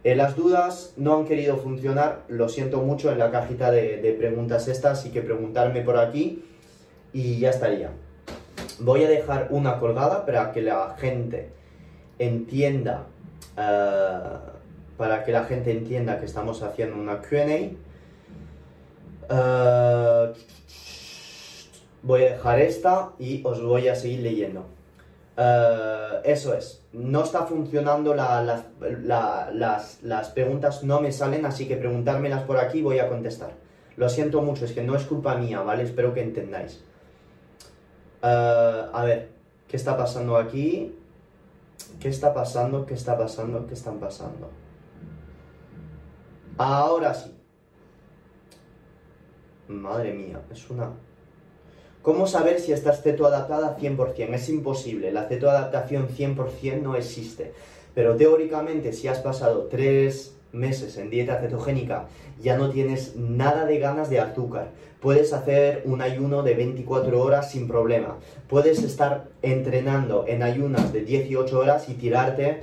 Eh, 0.05 0.15
las 0.15 0.37
dudas 0.37 0.93
no 0.95 1.17
han 1.17 1.25
querido 1.25 1.57
funcionar, 1.57 2.21
lo 2.29 2.47
siento 2.47 2.81
mucho 2.81 3.11
en 3.11 3.19
la 3.19 3.31
cajita 3.31 3.69
de, 3.71 4.15
preguntas 4.17 4.69
estas, 4.69 4.99
así 4.99 5.09
que 5.11 5.21
preguntarme 5.21 5.81
por 5.81 5.97
aquí 5.97 6.45
y 7.11 7.39
ya 7.39 7.49
estaría. 7.49 7.91
Voy 8.79 9.03
a 9.03 9.09
dejar 9.09 9.47
una 9.49 9.77
colgada 9.79 10.25
para 10.25 10.53
que 10.53 10.61
la 10.61 10.95
gente 10.97 11.49
entienda, 12.17 13.07
eh, 13.57 14.19
para 14.97 15.25
que 15.25 15.33
la 15.33 15.43
gente 15.43 15.71
entienda 15.71 16.17
que 16.19 16.25
estamos 16.25 16.63
haciendo 16.63 16.95
una 16.95 17.21
Q&A 17.21 17.71
voy 22.03 22.23
a 22.23 22.33
dejar 22.33 22.59
esta 22.59 23.11
y 23.19 23.41
os 23.45 23.61
voy 23.61 23.87
a 23.87 23.95
seguir 23.95 24.21
leyendo. 24.21 24.65
Eh, 25.37 26.21
eso 26.25 26.53
es, 26.53 26.83
no 26.91 27.23
está 27.23 27.45
funcionando 27.45 28.13
las, 28.13 28.65
preguntas, 30.33 30.83
no 30.83 30.99
me 30.99 31.11
salen, 31.11 31.45
así 31.45 31.67
que 31.67 31.77
preguntármelas 31.77 32.43
por 32.43 32.57
aquí 32.57 32.81
voy 32.81 32.99
a 32.99 33.07
contestar. 33.07 33.51
Lo 33.95 34.09
siento 34.09 34.41
mucho, 34.41 34.65
es 34.65 34.73
que 34.73 34.83
no 34.83 34.95
es 34.95 35.03
culpa 35.03 35.35
mía, 35.35 35.61
¿vale? 35.61 35.83
Espero 35.83 36.13
que 36.13 36.21
entendáis. 36.21 36.83
Eh, 38.21 38.85
a 38.93 39.03
ver, 39.05 39.29
¿qué 39.67 39.77
está 39.77 39.95
pasando 39.95 40.37
aquí? 40.37 40.95
¿Qué 41.99 42.09
está 42.09 42.33
pasando? 42.33 42.85
¿Qué 42.85 42.93
está 42.93 43.17
pasando? 43.17 43.65
¿Qué 43.67 43.73
están 43.73 43.99
pasando? 43.99 44.49
Ahora 46.57 47.13
sí. 47.13 47.33
Madre 49.69 50.13
mía, 50.13 50.41
es 50.51 50.69
una 50.69 50.91
¿Cómo 52.01 52.27
saber 52.27 52.61
si 52.61 52.71
estás 52.71 53.01
cetoadaptada 53.01 53.77
100%? 53.77 54.33
Es 54.33 54.49
imposible, 54.49 55.11
la 55.11 55.25
cetoadaptación 55.25 56.07
100% 56.07 56.81
no 56.81 56.95
existe. 56.95 57.51
Pero 57.93 58.15
teóricamente, 58.15 58.93
si 58.93 59.09
has 59.09 59.19
pasado 59.19 59.67
3 59.69 60.33
meses 60.53 60.97
en 60.97 61.09
dieta 61.09 61.39
cetogénica, 61.41 62.07
ya 62.41 62.57
no 62.57 62.69
tienes 62.69 63.17
nada 63.17 63.65
de 63.65 63.79
ganas 63.79 64.09
de 64.09 64.19
azúcar. 64.19 64.69
Puedes 65.01 65.33
hacer 65.33 65.83
un 65.85 66.01
ayuno 66.01 66.41
de 66.41 66.53
24 66.53 67.21
horas 67.21 67.51
sin 67.51 67.67
problema. 67.67 68.17
Puedes 68.47 68.81
estar 68.81 69.27
entrenando 69.41 70.25
en 70.27 70.41
ayunas 70.41 70.93
de 70.93 71.01
18 71.01 71.59
horas 71.59 71.89
y 71.89 71.95
tirarte 71.95 72.61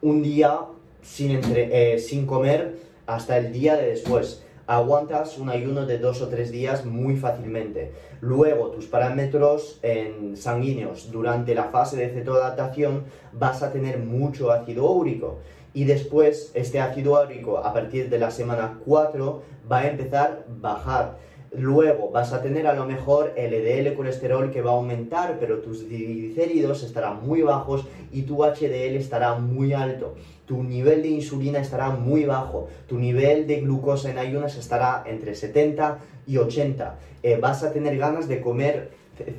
un 0.00 0.22
día 0.22 0.60
sin, 1.02 1.40
eh, 1.54 1.98
sin 1.98 2.26
comer 2.26 2.78
hasta 3.06 3.36
el 3.36 3.52
día 3.52 3.76
de 3.76 3.88
después 3.88 4.42
aguantas 4.66 5.38
un 5.38 5.48
ayuno 5.48 5.86
de 5.86 5.98
dos 5.98 6.20
o 6.22 6.28
tres 6.28 6.50
días 6.50 6.84
muy 6.84 7.16
fácilmente. 7.16 7.92
Luego, 8.20 8.70
tus 8.70 8.86
parámetros 8.86 9.78
en 9.82 10.36
sanguíneos 10.36 11.10
durante 11.12 11.54
la 11.54 11.64
fase 11.64 11.96
de 11.96 12.10
cetoadaptación 12.10 13.04
vas 13.32 13.62
a 13.62 13.72
tener 13.72 13.98
mucho 13.98 14.50
ácido 14.50 14.90
úrico. 14.90 15.38
Y 15.72 15.84
después, 15.84 16.50
este 16.54 16.80
ácido 16.80 17.22
úrico 17.22 17.58
a 17.58 17.72
partir 17.72 18.08
de 18.08 18.18
la 18.18 18.30
semana 18.30 18.80
4 18.84 19.42
va 19.70 19.78
a 19.78 19.88
empezar 19.88 20.44
a 20.48 20.60
bajar. 20.60 21.18
Luego 21.52 22.10
vas 22.10 22.32
a 22.32 22.42
tener 22.42 22.66
a 22.66 22.74
lo 22.74 22.86
mejor 22.86 23.32
LDL 23.36 23.94
colesterol 23.94 24.50
que 24.50 24.62
va 24.62 24.72
a 24.72 24.74
aumentar, 24.74 25.36
pero 25.38 25.58
tus 25.58 25.86
triglicéridos 25.86 26.82
estarán 26.82 27.24
muy 27.24 27.42
bajos 27.42 27.86
y 28.10 28.22
tu 28.22 28.42
HDL 28.44 28.96
estará 28.96 29.34
muy 29.34 29.72
alto 29.72 30.16
tu 30.46 30.62
nivel 30.62 31.02
de 31.02 31.08
insulina 31.08 31.58
estará 31.58 31.90
muy 31.90 32.24
bajo, 32.24 32.68
tu 32.88 32.98
nivel 32.98 33.46
de 33.46 33.60
glucosa 33.60 34.10
en 34.10 34.18
ayunas 34.18 34.56
estará 34.56 35.02
entre 35.06 35.34
70 35.34 35.98
y 36.26 36.38
80. 36.38 36.98
Eh, 37.22 37.38
vas 37.40 37.62
a 37.64 37.72
tener 37.72 37.98
ganas 37.98 38.28
de 38.28 38.40
comer 38.40 38.90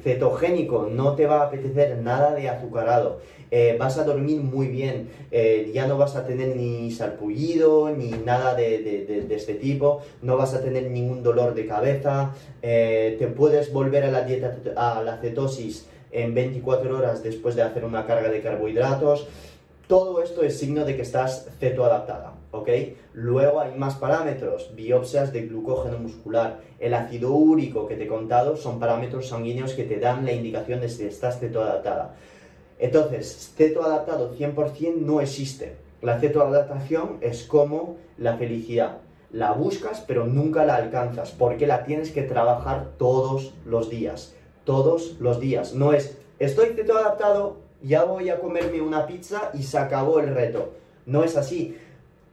cetogénico, 0.03 0.89
no 0.91 1.15
te 1.15 1.27
va 1.27 1.41
a 1.41 1.45
apetecer 1.47 1.97
nada 1.99 2.33
de 2.33 2.49
azucarado. 2.49 3.21
Eh, 3.51 3.77
vas 3.79 3.97
a 3.97 4.03
dormir 4.03 4.41
muy 4.41 4.67
bien, 4.67 5.09
eh, 5.31 5.71
ya 5.73 5.87
no 5.87 5.97
vas 5.97 6.17
a 6.17 6.25
tener 6.25 6.57
ni 6.57 6.91
sarpullido 6.91 7.89
ni 7.91 8.09
nada 8.09 8.55
de, 8.55 9.25
este 9.29 9.53
tipo, 9.53 10.01
no 10.21 10.35
vas 10.35 10.53
a 10.53 10.61
tener 10.61 10.89
ningún 10.91 11.23
dolor 11.23 11.53
de 11.53 11.65
cabeza, 11.65 12.33
te 12.61 13.33
puedes 13.37 13.71
volver 13.71 14.03
a 14.03 14.11
la 14.11 14.23
dieta, 14.23 14.57
a 14.75 15.01
la 15.03 15.17
cetosis 15.17 15.87
en 16.11 16.33
24 16.33 16.97
horas 16.97 17.23
después 17.23 17.55
de 17.55 17.61
hacer 17.61 17.85
una 17.85 18.05
carga 18.05 18.29
de 18.29 18.41
carbohidratos. 18.41 19.27
Todo 19.87 20.21
esto 20.21 20.43
es 20.43 20.59
signo 20.59 20.83
de 20.83 20.97
que 20.97 21.01
estás 21.01 21.47
cetoadaptada, 21.59 22.33
¿ok? 22.51 22.69
Luego 23.13 23.61
hay 23.61 23.73
más 23.75 23.95
parámetros, 23.95 24.75
biopsias 24.75 25.31
de 25.31 25.43
glucógeno 25.43 25.97
muscular, 25.97 26.59
el 26.77 26.93
ácido 26.93 27.31
úrico 27.31 27.87
que 27.87 27.95
te 27.95 28.03
he 28.03 28.07
contado 28.07 28.57
son 28.57 28.81
parámetros 28.81 29.29
sanguíneos 29.29 29.73
que 29.75 29.85
te 29.85 29.97
dan 29.97 30.25
la 30.25 30.33
indicación 30.33 30.81
de 30.81 30.89
si 30.89 31.05
estás 31.05 31.39
cetoadaptada. 31.39 32.15
Entonces, 32.79 33.53
cetoadaptado 33.55 34.35
100% 34.35 34.95
no 34.97 35.21
existe. 35.21 35.77
La 36.01 36.19
cetoadaptación 36.19 37.19
es 37.21 37.43
como 37.43 37.95
la 38.17 38.35
felicidad. 38.35 38.97
La 39.31 39.53
buscas 39.53 40.03
pero 40.05 40.25
nunca 40.25 40.65
la 40.65 40.75
alcanzas 40.75 41.31
porque 41.31 41.65
la 41.65 41.85
tienes 41.85 42.11
que 42.11 42.23
trabajar 42.23 42.89
todos 42.97 43.53
los 43.65 43.89
días. 43.89 44.35
Todos 44.65 45.15
los 45.21 45.39
días. 45.39 45.73
No 45.73 45.93
es, 45.93 46.17
estoy 46.39 46.73
cetoadaptado, 46.75 47.66
ya 47.83 48.03
voy 48.03 48.29
a 48.29 48.39
comerme 48.39 48.81
una 48.81 49.05
pizza 49.05 49.51
y 49.53 49.63
se 49.63 49.77
acabó 49.77 50.19
el 50.19 50.33
reto. 50.33 50.73
No 51.05 51.23
es 51.23 51.35
así. 51.37 51.77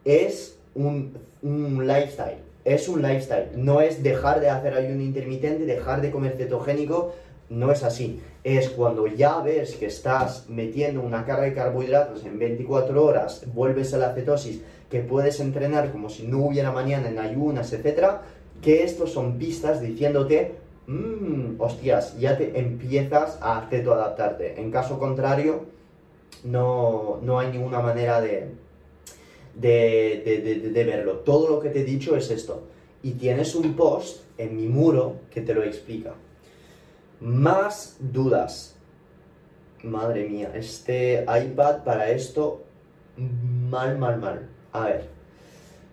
Es 0.05 0.59
un, 0.75 1.15
lifestyle. 1.43 2.39
Es 2.65 2.89
un 2.89 3.03
lifestyle. 3.03 3.51
No 3.57 3.81
es 3.81 4.03
dejar 4.03 4.41
de 4.41 4.51
hacer 4.51 4.75
ayuno 4.75 5.03
intermitente, 5.03 5.67
dejar 5.67 6.01
de 6.01 6.11
comer 6.11 6.37
cetogénico. 6.37 7.15
No 7.51 7.71
es 7.71 7.83
así. 7.83 8.21
Es 8.43 8.71
cuando 8.71 9.07
ya 9.07 9.39
ves 9.41 9.77
que 9.77 9.87
estás 9.87 10.49
metiendo 10.49 11.03
una 11.03 11.25
carga 11.25 11.45
de 11.45 11.55
carbohidratos 11.55 12.25
en 12.25 12.39
24 12.39 13.05
horas, 13.05 13.45
vuelves 13.53 13.93
a 13.95 13.99
la 13.99 14.15
cetosis, 14.15 14.63
que 14.91 15.01
puedes 15.01 15.41
entrenar 15.41 15.93
como 15.93 16.09
si 16.09 16.27
no 16.27 16.47
hubiera 16.47 16.73
mañana 16.73 17.09
en 17.09 17.19
ayunas, 17.19 17.73
etcétera, 17.73 18.23
que 18.63 18.83
estos 18.83 19.13
son 19.13 19.39
pistas 19.39 19.81
diciéndote 19.81 20.64
mmm, 20.87 21.61
hostias, 21.61 22.19
ya 22.19 22.37
te 22.37 22.59
empiezas 22.59 23.39
a 23.41 23.59
adaptarte 23.59 24.61
En 24.61 24.71
caso 24.71 24.99
contrario, 24.99 25.67
no, 26.45 27.19
no 27.23 27.39
hay 27.39 27.51
ninguna 27.51 27.81
manera 27.81 28.21
de, 28.21 28.51
de, 29.55 30.71
de, 30.73 30.85
verlo. 30.85 31.21
Todo 31.21 31.49
lo 31.49 31.61
que 31.61 31.71
te 31.71 31.81
he 31.81 31.85
dicho 31.85 32.17
es 32.17 32.31
esto. 32.31 32.65
Y 33.03 33.13
tienes 33.13 33.55
un 33.55 33.75
post 33.75 34.23
en 34.39 34.57
mi 34.57 34.67
muro 34.69 35.17
que 35.31 35.41
te 35.41 35.55
lo 35.55 35.63
explica. 35.63 36.15
Más 37.21 37.97
dudas. 38.01 38.77
Madre 39.83 40.27
mía, 40.27 40.51
este 40.55 41.25
iPad 41.25 41.85
para 41.85 42.11
esto, 42.11 42.65
mal, 43.17 43.99
mal, 43.99 44.19
mal. 44.19 44.49
A 44.73 44.87
ver, 44.87 45.11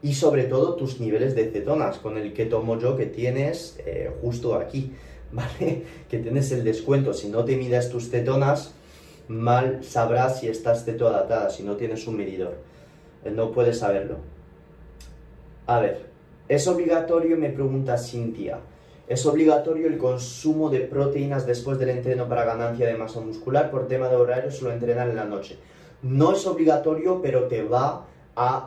y 0.03 0.13
sobre 0.13 0.45
todo 0.45 0.75
tus 0.75 0.99
niveles 0.99 1.35
de 1.35 1.51
cetonas, 1.51 1.97
con 1.97 2.17
el 2.17 2.33
que 2.33 2.45
tomo 2.45 2.79
yo 2.79 2.97
que 2.97 3.05
tienes 3.05 3.79
eh, 3.85 4.11
justo 4.21 4.55
aquí, 4.55 4.93
¿vale? 5.31 5.83
Que 6.09 6.19
tienes 6.19 6.51
el 6.51 6.63
descuento. 6.63 7.13
Si 7.13 7.29
no 7.29 7.45
te 7.45 7.55
midas 7.55 7.89
tus 7.89 8.09
cetonas, 8.09 8.73
mal 9.27 9.83
sabrás 9.83 10.39
si 10.39 10.47
estás 10.47 10.85
cetoadaptada, 10.85 11.49
si 11.49 11.63
no 11.63 11.75
tienes 11.75 12.07
un 12.07 12.17
medidor. 12.17 12.55
Eh, 13.23 13.31
no 13.31 13.51
puedes 13.51 13.79
saberlo. 13.79 14.17
A 15.67 15.79
ver, 15.79 16.05
¿es 16.49 16.67
obligatorio? 16.67 17.37
Me 17.37 17.49
pregunta 17.49 17.97
Cintia. 17.97 18.59
¿Es 19.07 19.25
obligatorio 19.25 19.87
el 19.87 19.97
consumo 19.97 20.69
de 20.69 20.79
proteínas 20.79 21.45
después 21.45 21.77
del 21.77 21.89
entreno 21.89 22.29
para 22.29 22.45
ganancia 22.45 22.87
de 22.87 22.95
masa 22.95 23.19
muscular? 23.19 23.69
Por 23.69 23.87
tema 23.87 24.07
de 24.07 24.15
horario, 24.15 24.51
solo 24.51 24.71
entrenar 24.71 25.09
en 25.09 25.17
la 25.17 25.25
noche. 25.25 25.57
No 26.01 26.31
es 26.33 26.47
obligatorio, 26.47 27.21
pero 27.21 27.43
te 27.49 27.61
va 27.61 28.07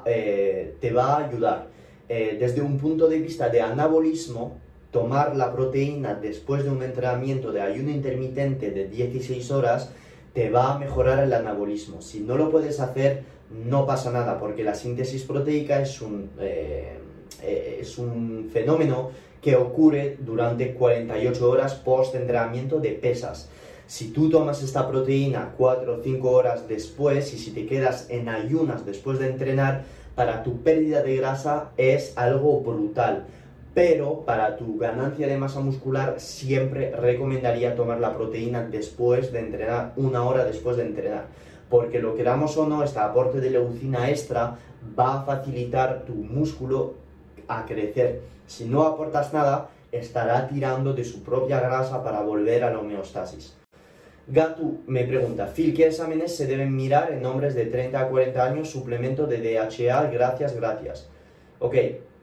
eh, 0.06 0.76
te 0.80 0.92
va 0.92 1.16
a 1.16 1.28
ayudar. 1.28 1.68
Eh, 2.08 2.36
desde 2.38 2.60
un 2.60 2.78
punto 2.78 3.08
de 3.08 3.18
vista 3.18 3.48
de 3.48 3.62
anabolismo, 3.62 4.58
tomar 4.90 5.34
la 5.34 5.52
proteína 5.52 6.14
después 6.14 6.64
de 6.64 6.70
un 6.70 6.82
entrenamiento 6.82 7.50
de 7.50 7.62
ayuno 7.62 7.90
intermitente 7.90 8.70
de 8.70 8.88
16 8.88 9.50
horas 9.50 9.90
te 10.34 10.50
va 10.50 10.74
a 10.74 10.78
mejorar 10.78 11.22
el 11.22 11.32
anabolismo. 11.32 12.02
Si 12.02 12.20
no 12.20 12.36
lo 12.36 12.50
puedes 12.50 12.80
hacer, 12.80 13.22
no 13.50 13.86
pasa 13.86 14.10
nada, 14.10 14.38
porque 14.38 14.64
la 14.64 14.74
síntesis 14.74 15.22
proteica 15.22 15.80
es 15.80 16.00
un, 16.02 16.30
eh, 16.40 16.98
es 17.80 17.98
un 17.98 18.50
fenómeno 18.52 19.10
que 19.40 19.56
ocurre 19.56 20.16
durante 20.20 20.74
48 20.74 21.50
horas 21.50 21.74
post 21.74 22.14
entrenamiento 22.14 22.80
de 22.80 22.90
pesas. 22.90 23.48
Si 23.86 24.08
tú 24.08 24.30
tomas 24.30 24.62
esta 24.62 24.88
proteína 24.88 25.52
4 25.58 25.94
o 25.96 26.02
5 26.02 26.30
horas 26.30 26.66
después 26.68 27.34
y 27.34 27.38
si 27.38 27.50
te 27.50 27.66
quedas 27.66 28.06
en 28.08 28.30
ayunas 28.30 28.86
después 28.86 29.18
de 29.18 29.28
entrenar, 29.28 29.84
para 30.14 30.42
tu 30.42 30.62
pérdida 30.62 31.02
de 31.02 31.16
grasa 31.16 31.70
es 31.76 32.16
algo 32.16 32.60
brutal. 32.60 33.24
Pero 33.74 34.20
para 34.20 34.56
tu 34.56 34.78
ganancia 34.78 35.26
de 35.26 35.36
masa 35.36 35.60
muscular 35.60 36.14
siempre 36.18 36.92
recomendaría 36.92 37.74
tomar 37.74 38.00
la 38.00 38.16
proteína 38.16 38.62
después 38.62 39.32
de 39.32 39.40
entrenar, 39.40 39.92
una 39.96 40.22
hora 40.22 40.44
después 40.44 40.76
de 40.76 40.84
entrenar. 40.84 41.26
Porque 41.68 41.98
lo 41.98 42.14
queramos 42.14 42.56
o 42.56 42.66
no, 42.66 42.84
este 42.84 43.00
aporte 43.00 43.40
de 43.40 43.50
leucina 43.50 44.08
extra 44.08 44.56
va 44.98 45.20
a 45.20 45.24
facilitar 45.24 46.04
tu 46.06 46.14
músculo 46.14 46.94
a 47.48 47.66
crecer. 47.66 48.22
Si 48.46 48.64
no 48.64 48.84
aportas 48.84 49.32
nada, 49.32 49.68
estará 49.90 50.48
tirando 50.48 50.94
de 50.94 51.04
su 51.04 51.22
propia 51.22 51.60
grasa 51.60 52.02
para 52.02 52.20
volver 52.22 52.64
a 52.64 52.70
la 52.70 52.78
homeostasis. 52.78 53.63
Gatu 54.26 54.80
me 54.86 55.04
pregunta, 55.04 55.52
Phil, 55.54 55.74
¿qué 55.74 55.88
exámenes 55.88 56.34
se 56.34 56.46
deben 56.46 56.74
mirar 56.74 57.12
en 57.12 57.26
hombres 57.26 57.54
de 57.54 57.66
30 57.66 58.00
a 58.00 58.08
40 58.08 58.42
años? 58.42 58.70
Suplemento 58.70 59.26
de 59.26 59.36
DHA, 59.38 60.10
gracias, 60.10 60.56
gracias. 60.56 61.10
Ok, 61.58 61.74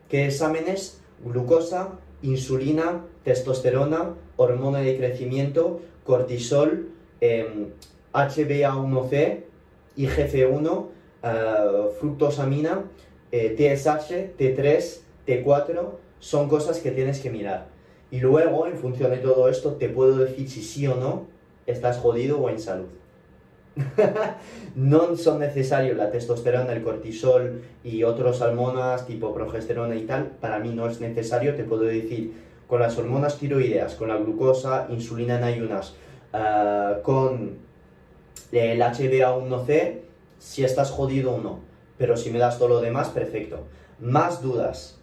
¿qué 0.10 0.26
exámenes? 0.26 1.00
Glucosa, 1.24 2.00
insulina, 2.24 3.06
testosterona, 3.24 4.16
hormona 4.36 4.80
de 4.80 4.98
crecimiento, 4.98 5.82
cortisol, 6.04 6.90
HbA1c, 7.22 9.14
em, 9.14 9.44
IGF-1, 9.96 10.88
eh, 11.22 11.90
fructosamina, 12.00 12.86
TSH, 13.32 14.38
T3, 14.40 15.02
T4, 15.28 16.00
son 16.18 16.50
cosas 16.50 16.80
que 16.80 16.90
tienes 16.90 17.20
que 17.20 17.30
mirar. 17.30 17.68
Y 18.10 18.22
luego, 18.22 18.66
en 18.66 18.76
función 18.76 19.12
de 19.12 19.18
todo 19.18 19.50
esto, 19.50 19.74
te 19.74 19.88
puedo 19.88 20.18
decir 20.18 20.50
si 20.50 20.64
sí 20.64 20.88
o 20.88 20.96
no 20.96 21.41
estás 21.72 21.98
jodido 21.98 22.40
o 22.40 22.50
en 22.50 22.60
salud. 22.60 22.88
no 24.76 25.16
son 25.16 25.40
necesarios 25.40 25.98
la 25.98 26.12
testosterona, 26.12 26.74
el 26.74 26.84
cortisol 26.84 27.62
y 27.84 28.04
otros 28.04 28.42
hormonas 28.42 29.08
tipo 29.08 29.34
progesterona 29.34 29.96
y 29.96 30.06
tal. 30.06 30.26
Para 30.40 30.60
mí 30.60 30.74
no 30.74 30.88
es 30.88 31.00
necesario, 31.00 31.56
te 31.56 31.64
puedo 31.64 31.84
decir, 31.84 32.34
con 32.68 32.82
las 32.82 32.98
hormonas 32.98 33.38
tiroideas, 33.38 33.96
con 33.96 34.10
la 34.10 34.18
glucosa, 34.18 34.88
insulina 34.90 35.38
en 35.38 35.44
ayunas, 35.44 35.96
ah, 36.34 36.98
con 37.04 37.58
el 38.52 38.82
HbA1c, 38.82 40.00
si 40.40 40.64
estás 40.64 40.92
jodido 40.92 41.36
o 41.36 41.42
no. 41.42 41.60
Pero 41.98 42.18
si 42.18 42.32
me 42.32 42.40
das 42.40 42.58
todo 42.58 42.70
lo 42.70 42.82
demás, 42.82 43.10
perfecto. 43.10 43.66
Más 44.00 44.42
dudas. 44.42 45.01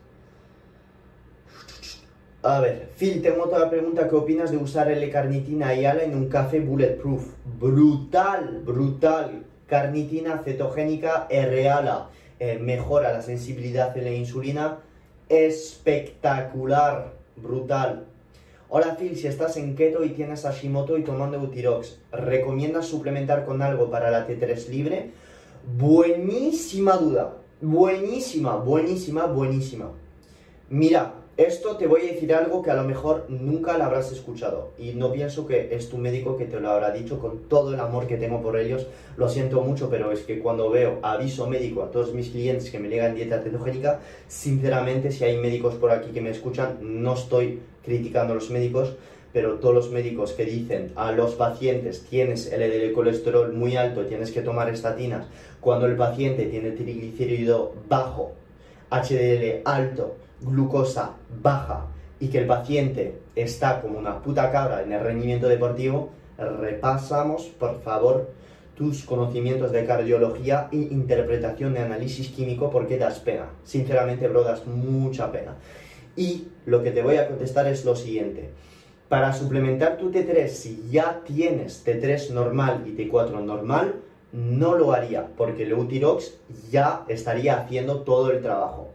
A 2.42 2.61
ver, 2.61 2.90
Phil, 2.96 3.20
tengo 3.20 3.44
otra 3.44 3.68
pregunta. 3.68 4.09
¿Qué 4.09 4.14
opinas 4.14 4.53
de 4.53 4.59
usar 4.59 4.88
L-carnitina 4.88 5.74
y 5.74 5.85
ala 5.85 6.05
en 6.05 6.14
un 6.14 6.29
café 6.29 6.61
bulletproof? 6.61 7.35
Brutal, 7.59 8.62
brutal. 8.64 9.44
Carnitina 9.66 10.38
cetogénica 10.44 11.27
R-ala. 11.29 12.11
Eh, 12.38 12.59
mejora 12.61 13.12
la 13.12 13.22
sensibilidad 13.22 13.92
de 13.92 14.03
la 14.03 14.12
insulina. 14.12 14.79
Espectacular, 15.29 17.12
brutal. 17.35 18.07
Hola 18.68 18.96
Phil, 18.96 19.16
si 19.16 19.27
estás 19.27 19.57
en 19.57 19.74
keto 19.74 20.05
y 20.05 20.11
tienes 20.11 20.42
Hashimoto 20.42 20.96
y 20.96 21.03
tomando 21.03 21.40
Utirox, 21.40 21.98
¿recomiendas 22.12 22.87
suplementar 22.87 23.46
con 23.46 23.62
algo 23.62 23.90
para 23.90 24.11
la 24.11 24.29
T3 24.29 24.68
libre? 24.68 25.11
Buenísima 25.77 26.96
duda. 26.98 27.35
Buenísima, 27.61 28.57
buenísima, 28.57 29.27
buenísima. 29.27 29.90
Mira, 30.70 31.14
esto 31.38 31.77
te 31.77 31.87
voy 31.87 32.01
a 32.01 32.12
decir 32.12 32.35
algo 32.35 32.62
que 32.62 32.72
a 32.72 32.74
lo 32.74 32.83
mejor 32.83 33.27
nunca 33.29 33.79
lo 33.79 33.85
habrás 33.85 34.11
escuchado 34.11 34.72
y 34.77 34.94
no 34.94 35.12
pienso 35.12 35.46
que 35.46 35.72
es 35.72 35.88
tu 35.88 35.96
médico 35.96 36.37
que 36.37 36.46
te 36.46 36.59
lo 36.59 36.68
habrá 36.68 36.90
dicho 36.90 37.20
con 37.20 37.48
todo 37.48 37.72
el 37.72 37.79
amor 37.79 38.09
que 38.09 38.16
tengo 38.16 38.42
por 38.42 38.59
ellos. 38.59 38.88
Lo 39.16 39.29
siento 39.29 39.61
mucho, 39.61 39.88
pero 39.88 40.11
es 40.11 40.22
que 40.22 40.40
cuando 40.40 40.68
veo 40.68 40.98
aviso 41.01 41.46
médico 41.46 41.85
a 41.85 41.92
todos 41.92 42.12
mis 42.12 42.31
clientes 42.31 42.72
que 42.72 42.81
me 42.81 42.88
llegan 42.88 43.14
dieta 43.14 43.40
cetogénica, 43.40 44.01
sinceramente 44.27 45.12
si 45.12 45.22
hay 45.22 45.37
médicos 45.37 45.77
por 45.77 45.92
aquí 45.92 46.11
que 46.11 46.20
me 46.20 46.31
escuchan, 46.31 46.79
no 46.81 47.14
estoy 47.14 47.61
criticando 47.85 48.33
a 48.33 48.35
los 48.35 48.51
médicos, 48.51 48.96
pero 49.33 49.61
todos 49.61 49.77
los 49.77 49.90
médicos 49.92 50.33
que 50.33 50.44
dicen 50.44 50.90
a 50.96 51.12
los 51.12 51.37
pacientes 51.37 52.03
tienes 52.03 52.51
el 52.51 52.92
colesterol 52.92 53.53
muy 53.53 53.77
alto, 53.77 54.07
tienes 54.07 54.33
que 54.33 54.42
tomar 54.42 54.70
estatinas, 54.70 55.29
cuando 55.61 55.87
el 55.87 55.94
paciente 55.94 56.46
tiene 56.46 56.72
triglicérido 56.72 57.74
bajo, 57.88 58.33
HDL 58.90 59.62
alto, 59.64 60.16
glucosa 60.40 61.16
baja, 61.42 61.87
y 62.20 62.29
que 62.29 62.38
el 62.38 62.46
paciente 62.46 63.18
está 63.37 63.81
como 63.81 63.98
una 63.98 64.22
puta 64.22 64.51
cabra 64.51 64.83
en 64.83 64.92
el 64.92 65.01
rendimiento 65.01 65.48
deportivo, 65.48 66.11
repasamos, 66.37 67.44
por 67.46 67.81
favor, 67.83 68.31
tus 68.74 69.05
conocimientos 69.05 69.72
de 69.72 69.85
cardiología 69.85 70.68
e 70.70 70.77
interpretación 70.77 71.74
de 71.74 71.81
análisis 71.81 72.29
químico 72.29 72.70
porque 72.70 72.96
das 72.96 73.18
pena. 73.18 73.51
Sinceramente, 73.64 74.29
bro, 74.29 74.44
das 74.44 74.66
mucha 74.66 75.33
pena. 75.33 75.57
Y 76.16 76.48
lo 76.64 76.83
que 76.83 76.92
te 76.92 77.03
voy 77.03 77.16
a 77.16 77.27
contestar 77.27 77.66
es 77.66 77.85
lo 77.85 77.96
siguiente. 77.96 78.51
Para 79.09 79.33
suplementar 79.33 79.96
tu 79.96 80.12
T3, 80.12 80.48
si 80.48 80.88
ya 80.90 81.22
tienes 81.24 81.85
T3 81.85 82.31
normal 82.31 82.85
y 82.87 82.90
T4 82.90 83.42
normal, 83.42 83.96
no 84.33 84.74
lo 84.74 84.92
haría, 84.92 85.27
porque 85.37 85.62
el 85.62 85.72
Eutirox 85.72 86.35
ya 86.70 87.05
estaría 87.09 87.59
haciendo 87.59 88.03
todo 88.03 88.31
el 88.31 88.42
trabajo. 88.42 88.92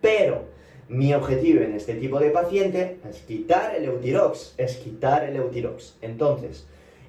Pero 0.00 0.44
mi 0.90 1.14
objetivo 1.14 1.62
en 1.62 1.74
este 1.74 1.94
tipo 1.94 2.18
de 2.18 2.30
paciente 2.30 2.98
es 3.08 3.18
quitar 3.18 3.76
el 3.76 3.84
Eutirox, 3.84 4.54
es 4.56 4.76
quitar 4.76 5.22
el 5.22 5.36
Eutirox. 5.36 5.94
Entonces, 6.02 6.66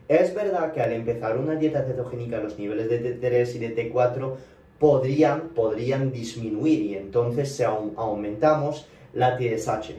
es 0.07 0.35
verdad 0.35 0.71
que 0.71 0.81
al 0.81 0.93
empezar 0.93 1.35
una 1.35 1.55
dieta 1.55 1.83
cetogénica 1.83 2.37
los 2.37 2.59
niveles 2.59 2.89
de 2.89 3.19
T3 3.19 3.55
y 3.55 3.57
de 3.57 3.75
T4 3.75 4.35
podrían, 4.77 5.49
podrían 5.49 6.11
disminuir 6.11 6.81
y 6.81 6.95
entonces 6.95 7.59
aumentamos 7.61 8.87
la 9.15 9.37
TSH. 9.37 9.93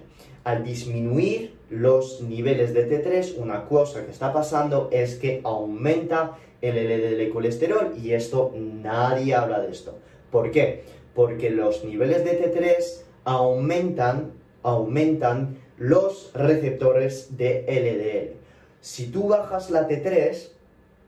Al 0.45 0.63
disminuir 0.63 1.57
los 1.69 2.21
niveles 2.21 2.75
de 2.75 2.89
T3, 2.89 3.37
una 3.37 3.65
cosa 3.65 4.05
que 4.05 4.13
está 4.13 4.33
pasando 4.33 4.91
es 4.93 5.17
que 5.17 5.41
aumenta 5.43 6.39
el 6.61 6.77
LDL 6.77 7.33
colesterol 7.33 7.95
y 8.01 8.13
esto 8.13 8.55
nadie 8.57 9.35
habla 9.35 9.61
de 9.61 9.73
esto. 9.73 9.99
¿Por 10.31 10.53
qué? 10.53 10.85
Porque 11.15 11.51
los 11.51 11.85
niveles 11.85 12.25
de 12.25 12.41
T3 12.41 13.12
aumentan, 13.25 14.33
aumentan 14.63 15.59
los 15.79 16.31
receptores 16.35 17.37
de 17.37 17.65
LDL. 17.67 18.37
Si 18.81 19.07
tú 19.07 19.29
bajas 19.29 19.71
la 19.71 19.89
T3, 19.89 20.49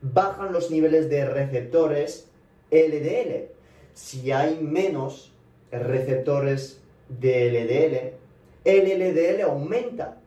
bajan 0.00 0.52
los 0.52 0.70
niveles 0.70 1.08
de 1.08 1.24
receptores 1.24 2.28
LDL. 2.70 3.48
Si 3.94 4.32
hay 4.32 4.58
menos 4.60 5.32
receptores 5.70 6.80
de 7.08 7.50
LDL, 7.50 8.24
el 8.64 8.98
LDL 8.98 9.42
aumenta. 9.42 10.18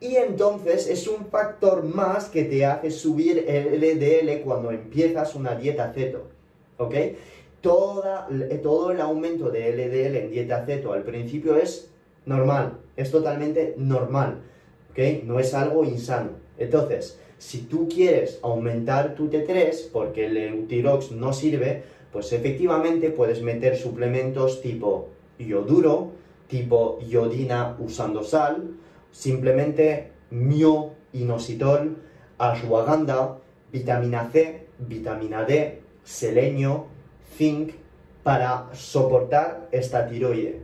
Y 0.00 0.16
entonces 0.16 0.88
es 0.88 1.08
un 1.08 1.26
factor 1.26 1.82
más 1.82 2.26
que 2.26 2.44
te 2.44 2.64
hace 2.64 2.90
subir 2.90 3.44
el 3.48 3.80
LDL 3.80 4.42
cuando 4.42 4.70
empiezas 4.70 5.34
una 5.34 5.56
dieta 5.56 5.92
ceto. 5.92 6.28
¿Ok? 6.76 6.94
Toda, 7.60 8.28
todo 8.62 8.92
el 8.92 9.00
aumento 9.00 9.50
de 9.50 9.72
LDL 9.72 10.16
en 10.16 10.30
dieta 10.30 10.64
ceto 10.64 10.92
al 10.92 11.02
principio 11.02 11.56
es 11.56 11.90
normal, 12.24 12.78
es 12.96 13.10
totalmente 13.10 13.74
normal. 13.76 14.40
¿Ok? 14.90 15.24
No 15.24 15.40
es 15.40 15.54
algo 15.54 15.84
insano. 15.84 16.30
Entonces, 16.56 17.18
si 17.38 17.62
tú 17.62 17.88
quieres 17.88 18.38
aumentar 18.42 19.14
tu 19.14 19.28
T3 19.28 19.90
porque 19.92 20.26
el 20.26 20.36
Eutirox 20.36 21.12
no 21.12 21.32
sirve, 21.32 21.82
pues 22.12 22.32
efectivamente 22.32 23.10
puedes 23.10 23.42
meter 23.42 23.76
suplementos 23.76 24.60
tipo 24.60 25.08
ioduro, 25.38 26.12
tipo 26.48 26.98
iodina 27.06 27.76
usando 27.78 28.24
sal, 28.24 28.70
simplemente 29.12 30.10
mio, 30.30 30.92
inositol, 31.12 31.96
ashwagandha, 32.38 33.38
vitamina 33.72 34.30
C, 34.32 34.66
vitamina 34.78 35.44
D, 35.44 35.80
selenio, 36.04 36.86
zinc, 37.38 37.70
para 38.22 38.68
soportar 38.74 39.68
esta 39.72 40.06
tiroide. 40.06 40.60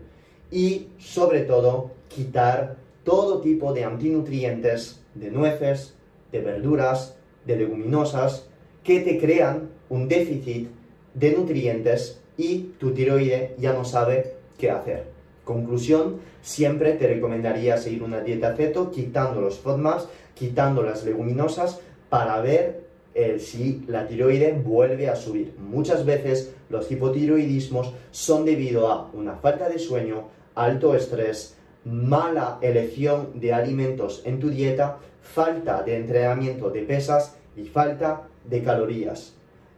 Y 0.51 0.89
sobre 0.99 1.43
todo, 1.43 1.93
quitar 2.09 2.77
todo 3.05 3.41
tipo 3.41 3.73
de 3.73 3.85
antinutrientes 3.85 5.01
de 5.15 5.31
nueces, 5.31 5.95
de 6.33 6.41
verduras, 6.41 7.17
de 7.47 7.57
leguminosas, 7.57 8.49
que 8.83 9.01
te 9.01 9.19
crean 9.19 9.71
un 9.89 10.09
déficit 10.09 10.69
de 11.15 11.33
nutrientes 11.33 12.21
y 12.37 12.75
tu 12.79 12.93
tiroide 12.93 13.55
ya 13.59 13.73
no 13.73 13.85
sabe 13.85 14.35
qué 14.59 14.71
hacer. 14.71 15.07
Conclusión, 15.45 16.21
siempre 16.43 16.95
te 16.95 17.07
recomendaría 17.07 17.77
seguir 17.77 18.03
una 18.03 18.21
dieta 18.21 18.57
ceto, 18.57 18.91
quitando 18.91 19.41
los 19.41 19.59
FODMAPs, 19.61 20.09
quitando 20.35 20.83
las 20.83 21.05
leguminosas, 21.05 21.81
para 22.09 22.41
ver 22.41 22.84
si 23.38 23.85
la 23.87 24.07
tiroide 24.07 24.53
vuelve 24.53 25.09
a 25.09 25.16
subir. 25.16 25.55
Muchas 25.59 26.05
veces 26.05 26.55
los 26.68 26.90
hipotiroidismos 26.90 27.92
son 28.11 28.44
debido 28.44 28.88
a 28.88 29.11
una 29.12 29.37
falta 29.37 29.68
de 29.68 29.79
sueño, 29.79 30.29
alto 30.55 30.94
estrés, 30.94 31.57
mala 31.85 32.59
elección 32.61 33.31
de 33.35 33.53
alimentos 33.53 34.22
en 34.24 34.40
tu 34.40 34.50
dieta, 34.50 34.98
falta 35.20 35.83
de 35.83 35.96
entrenamiento 35.96 36.70
de 36.70 36.83
pesas 36.83 37.37
y 37.57 37.64
falta 37.64 38.29
de 38.44 38.62
calorías. 38.62 39.35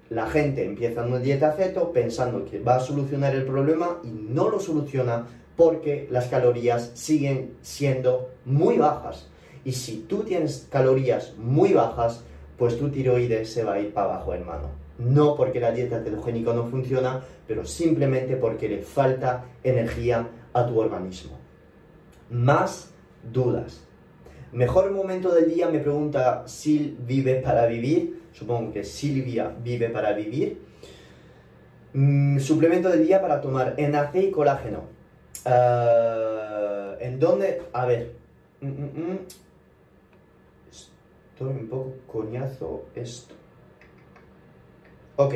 La 0.09 0.29
gente 0.29 0.65
empieza 0.65 1.03
una 1.03 1.19
dieta 1.19 1.53
ceto 1.53 1.93
pensando 1.93 2.45
que 2.45 2.61
va 2.61 2.77
a 2.77 2.81
solucionar 2.81 3.35
el 3.35 3.45
problema 3.45 3.99
y 4.05 4.09
no 4.09 4.49
lo 4.49 4.61
soluciona 4.61 5.27
porque 5.57 6.07
las 6.11 6.27
calorías 6.27 6.93
siguen 6.95 7.57
siendo 7.63 8.31
muy 8.45 8.79
bajas. 8.79 9.29
Y 9.65 9.73
si 9.73 10.05
tú 10.09 10.23
tienes 10.23 10.69
calorías 10.71 11.35
muy 11.39 11.73
bajas, 11.73 12.23
pues 12.57 12.79
tu 12.79 12.91
tiroides 12.91 13.53
se 13.53 13.65
va 13.65 13.75
a 13.75 13.81
ir 13.81 13.93
para 13.93 14.15
abajo, 14.15 14.35
hermano. 14.35 14.71
No 14.99 15.35
porque 15.35 15.61
la 15.61 15.73
dieta 15.73 16.03
cetogénica 16.03 16.53
no 16.53 16.65
funciona, 16.65 17.23
pero 17.47 17.65
simplemente 17.67 18.37
porque 18.37 18.69
le 18.69 18.83
falta 18.83 19.45
energía 19.63 20.27
a 20.53 20.67
tu 20.67 20.79
organismo. 20.79 21.39
Más 22.31 22.91
dudas. 23.33 23.83
Mejor 24.53 24.91
momento 24.91 25.35
del 25.35 25.53
día 25.53 25.69
me 25.69 25.81
pregunta 25.81 26.45
Sil 26.49 26.97
vive 27.07 27.37
para 27.37 27.67
vivir. 27.67 28.23
Supongo 28.33 28.73
que 28.73 28.85
Silvia 28.85 29.53
vive 29.63 29.91
para 29.91 30.13
vivir. 30.13 30.63
Mm, 31.93 32.39
suplemento 32.39 32.89
del 32.89 33.07
día 33.07 33.21
para 33.21 33.41
tomar 33.41 33.75
NAC 33.79 34.15
y 34.17 34.31
colágeno. 34.31 34.85
Uh, 35.45 36.97
¿En 37.01 37.19
dónde? 37.19 37.63
A 37.73 37.87
ver. 37.87 38.13
Mm, 38.61 38.69
mm, 38.69 39.19
Estoy 41.37 41.53
un 41.53 41.69
poco 41.69 41.93
coñazo 42.07 42.87
esto. 42.95 43.35
Ok. 45.17 45.35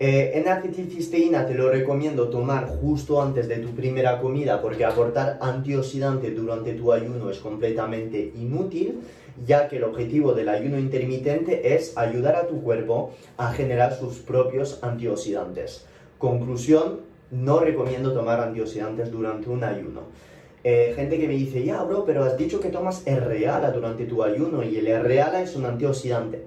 Eh, 0.00 0.32
en 0.34 0.46
acetilcisteína 0.46 1.46
te 1.46 1.54
lo 1.54 1.70
recomiendo 1.70 2.28
tomar 2.28 2.68
justo 2.68 3.22
antes 3.22 3.48
de 3.48 3.56
tu 3.56 3.70
primera 3.70 4.20
comida 4.20 4.60
porque 4.60 4.84
aportar 4.84 5.38
antioxidante 5.40 6.30
durante 6.32 6.74
tu 6.74 6.92
ayuno 6.92 7.30
es 7.30 7.38
completamente 7.38 8.30
inútil 8.34 9.00
ya 9.46 9.66
que 9.66 9.78
el 9.78 9.84
objetivo 9.84 10.34
del 10.34 10.50
ayuno 10.50 10.78
intermitente 10.78 11.74
es 11.74 11.96
ayudar 11.96 12.36
a 12.36 12.46
tu 12.46 12.60
cuerpo 12.60 13.14
a 13.38 13.50
generar 13.52 13.94
sus 13.94 14.18
propios 14.18 14.78
antioxidantes. 14.82 15.86
Conclusión, 16.18 17.00
no 17.30 17.60
recomiendo 17.60 18.12
tomar 18.12 18.40
antioxidantes 18.40 19.10
durante 19.10 19.48
un 19.48 19.64
ayuno. 19.64 20.02
Eh, 20.64 20.92
gente 20.96 21.18
que 21.18 21.28
me 21.28 21.34
dice, 21.34 21.64
ya, 21.64 21.82
bro, 21.82 22.04
pero 22.04 22.24
has 22.24 22.36
dicho 22.36 22.60
que 22.60 22.68
tomas 22.68 23.06
R-ALA 23.06 23.70
durante 23.70 24.04
tu 24.06 24.22
ayuno 24.22 24.62
y 24.62 24.76
el 24.76 24.88
R-ALA 24.88 25.42
es 25.42 25.54
un 25.54 25.66
antioxidante. 25.66 26.42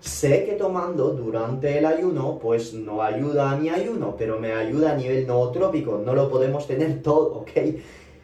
Sé 0.00 0.44
que 0.44 0.52
tomando 0.52 1.10
durante 1.10 1.78
el 1.78 1.86
ayuno, 1.86 2.38
pues 2.38 2.74
no 2.74 3.02
ayuda 3.02 3.50
a 3.50 3.56
mi 3.56 3.70
ayuno, 3.70 4.14
pero 4.16 4.38
me 4.38 4.52
ayuda 4.52 4.92
a 4.92 4.96
nivel 4.96 5.26
nootrópico. 5.26 6.02
No 6.04 6.14
lo 6.14 6.28
podemos 6.30 6.66
tener 6.66 7.02
todo, 7.02 7.34
¿ok? 7.40 7.50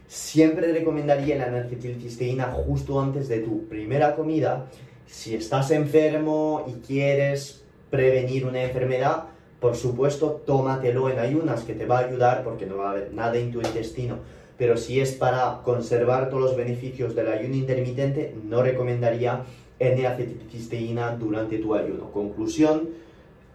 Siempre 0.07 0.73
recomendaría 0.73 1.37
la 1.39 1.61
acetilcisteína 1.61 2.53
justo 2.53 3.01
antes 3.01 3.29
de 3.29 3.39
tu 3.39 3.67
primera 3.69 4.15
comida. 4.15 4.67
Si 5.07 5.35
estás 5.35 5.71
enfermo 5.71 6.65
y 6.67 6.87
quieres 6.87 7.65
prevenir 7.91 8.45
una 8.45 8.63
enfermedad, 8.63 9.25
por 9.59 9.77
supuesto, 9.77 10.43
tómatelo 10.45 11.09
en 11.09 11.19
ayunas, 11.19 11.63
que 11.63 11.75
te 11.75 11.87
va 11.87 12.01
a 12.01 12.07
ayudar 12.07 12.43
porque 12.43 12.67
no 12.67 12.79
va 12.79 12.89
a 12.89 12.91
haber 12.91 13.15
nada 13.15 13.37
en 13.37 13.53
tu 13.53 13.61
intestino. 13.61 14.19
Pero 14.63 14.77
si 14.77 15.01
es 15.01 15.11
para 15.11 15.63
conservar 15.65 16.31
todos 16.31 16.43
los 16.45 16.57
beneficios 16.57 17.17
del 17.17 17.27
ayuno 17.27 17.57
intermitente, 17.57 18.33
no 18.45 18.63
recomendaría 18.63 19.43
N-acetilcisteína 19.81 21.17
durante 21.17 21.59
tu 21.59 21.75
ayuno. 21.75 22.13
Conclusión, 22.13 22.91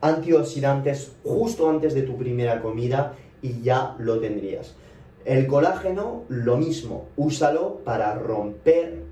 antioxidantes 0.01 1.13
justo 1.23 1.69
antes 1.69 1.93
de 1.93 2.01
tu 2.01 2.17
primera 2.17 2.61
comida 2.61 3.13
y 3.41 3.61
ya 3.61 3.95
lo 3.99 4.19
tendrías. 4.19 4.75
El 5.23 5.47
colágeno, 5.47 6.23
lo 6.27 6.57
mismo, 6.57 7.05
úsalo 7.15 7.77
para 7.85 8.13
romper 8.15 9.03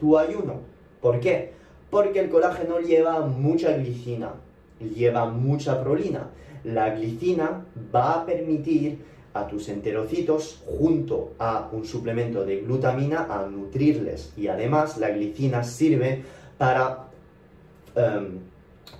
tu 0.00 0.18
ayuno. 0.18 0.54
¿Por 1.00 1.20
qué? 1.20 1.52
Porque 1.90 2.18
el 2.18 2.28
colágeno 2.28 2.80
lleva 2.80 3.20
mucha 3.20 3.76
glicina, 3.76 4.32
lleva 4.80 5.26
mucha 5.26 5.80
prolina. 5.80 6.28
La 6.64 6.90
glicina 6.90 7.64
va 7.94 8.14
a 8.14 8.26
permitir 8.26 8.98
a 9.38 9.46
tus 9.46 9.68
enterocitos, 9.68 10.62
junto 10.66 11.32
a 11.38 11.68
un 11.72 11.84
suplemento 11.84 12.44
de 12.44 12.60
glutamina, 12.60 13.26
a 13.30 13.46
nutrirles. 13.46 14.32
Y 14.36 14.48
además 14.48 14.98
la 14.98 15.10
glicina 15.10 15.64
sirve 15.64 16.22
para 16.58 17.08
em, 17.94 18.38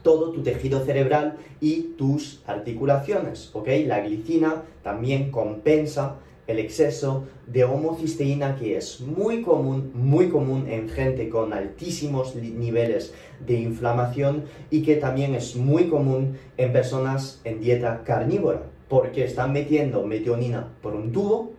todo 0.02 0.30
tu 0.30 0.42
tejido 0.42 0.84
cerebral 0.84 1.36
y 1.60 1.94
tus 1.96 2.42
articulaciones. 2.46 3.50
¿ok? 3.54 3.68
La 3.86 4.00
glicina 4.00 4.62
también 4.82 5.30
compensa 5.30 6.16
el 6.46 6.58
exceso 6.58 7.24
de 7.46 7.64
homocisteína 7.64 8.56
que 8.56 8.76
es 8.76 9.00
muy 9.00 9.42
común, 9.42 9.90
muy 9.94 10.28
común 10.28 10.66
en 10.68 10.88
gente 10.88 11.28
con 11.28 11.52
altísimos 11.52 12.36
niveles 12.36 13.12
de 13.44 13.54
inflamación 13.54 14.44
y 14.70 14.82
que 14.82 14.96
también 14.96 15.34
es 15.34 15.56
muy 15.56 15.88
común 15.88 16.38
en 16.56 16.72
personas 16.72 17.40
en 17.44 17.60
dieta 17.60 18.02
carnívora, 18.04 18.62
porque 18.88 19.24
están 19.24 19.52
metiendo 19.52 20.04
metionina 20.04 20.68
por 20.82 20.94
un 20.94 21.12
tubo, 21.12 21.52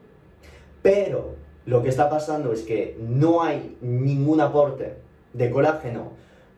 pero 0.82 1.36
lo 1.65 1.84
que 1.84 1.89
está 1.89 2.09
pasando 2.09 2.53
es 2.53 2.61
que 2.63 2.97
no 2.99 3.43
hay 3.43 3.78
ningún 3.82 4.39
aporte 4.39 4.95
de 5.34 5.51
colágeno 5.51 6.11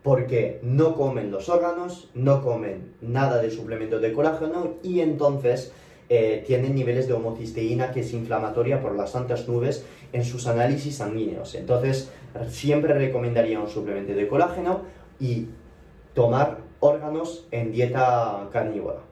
porque 0.04 0.60
no 0.64 0.96
comen 0.96 1.32
los 1.32 1.50
órganos, 1.50 2.10
no 2.14 2.44
comen 2.44 2.94
nada 3.02 3.42
de 3.42 3.52
suplemento 3.52 4.00
de 4.00 4.14
colágeno 4.14 4.76
y 4.84 5.02
entonces 5.02 5.74
eh, 6.10 6.44
tienen 6.48 6.74
niveles 6.76 7.08
de 7.08 7.14
homocisteína 7.14 7.92
que 7.92 8.00
es 8.02 8.14
inflamatoria 8.14 8.82
por 8.82 8.96
las 8.96 9.12
santas 9.12 9.48
nubes 9.48 9.86
en 10.14 10.24
sus 10.24 10.48
análisis 10.48 10.96
sanguíneos. 10.96 11.54
Entonces, 11.56 12.12
siempre 12.50 12.94
recomendaría 12.94 13.60
un 13.60 13.68
suplemento 13.68 14.14
de 14.14 14.28
colágeno 14.28 14.82
y 15.20 15.48
tomar 16.14 16.60
órganos 16.80 17.48
en 17.52 17.72
dieta 17.72 18.50
carnívora. 18.52 19.09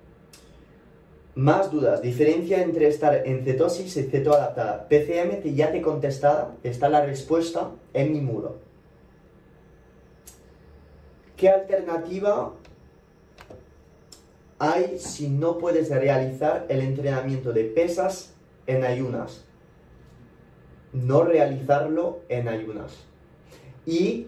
Más 1.38 1.72
dudas, 1.72 2.02
diferencia 2.02 2.64
entre 2.64 2.88
estar 2.88 3.28
en 3.28 3.46
cetosis 3.46 3.96
y 3.96 4.04
cetoadaptada. 4.04 4.88
PCM 4.90 5.42
que 5.44 5.54
ya 5.54 5.72
te 5.72 5.78
he 5.78 5.82
contestado, 5.84 6.56
está 6.64 6.90
la 6.90 7.06
respuesta 7.06 7.70
en 7.94 8.12
mi 8.12 8.22
muro. 8.22 8.58
¿Qué 11.36 11.48
alternativa 11.48 12.54
hay 14.60 14.98
si 14.98 15.28
no 15.28 15.58
puedes 15.60 15.90
realizar 15.90 16.66
el 16.70 16.82
entrenamiento 16.82 17.54
de 17.54 17.66
pesas 17.66 18.34
en 18.66 18.84
ayunas. 18.84 19.46
No 20.94 21.24
realizarlo 21.24 22.22
en 22.30 22.48
ayunas. 22.48 23.06
Y, 23.86 24.26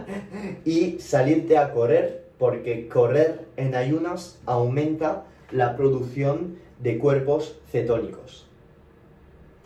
y 0.64 0.98
salirte 1.00 1.58
a 1.58 1.72
correr, 1.72 2.24
porque 2.38 2.88
correr 2.88 3.46
en 3.56 3.74
ayunas 3.74 4.40
aumenta 4.46 5.24
la 5.50 5.76
producción 5.76 6.56
de 6.78 6.98
cuerpos 6.98 7.58
cetónicos. 7.70 8.46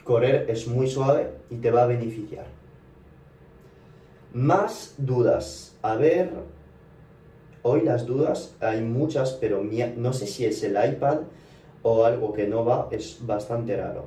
Correr 0.05 0.47
es 0.49 0.67
muy 0.67 0.89
suave 0.89 1.31
y 1.51 1.57
te 1.57 1.71
va 1.71 1.85
a 1.85 1.87
beneficiar. 1.87 2.47
Más 4.33 4.95
dudas. 4.99 5.77
A 5.83 5.95
ver, 5.97 6.31
Hoy 7.65 7.83
las 7.83 8.07
dudas 8.07 8.57
hay 8.59 8.81
muchas, 8.81 9.35
pero 9.35 9.63
no 9.97 10.13
sé 10.13 10.27
si 10.27 10.45
es 10.45 10.65
el 10.65 10.73
iPad 10.73 11.21
o 11.83 12.05
algo 12.05 12.33
que 12.33 12.49
no 12.49 12.65
va, 12.65 12.89
es 12.91 13.25
bastante 13.25 13.77
raro. 13.77 14.07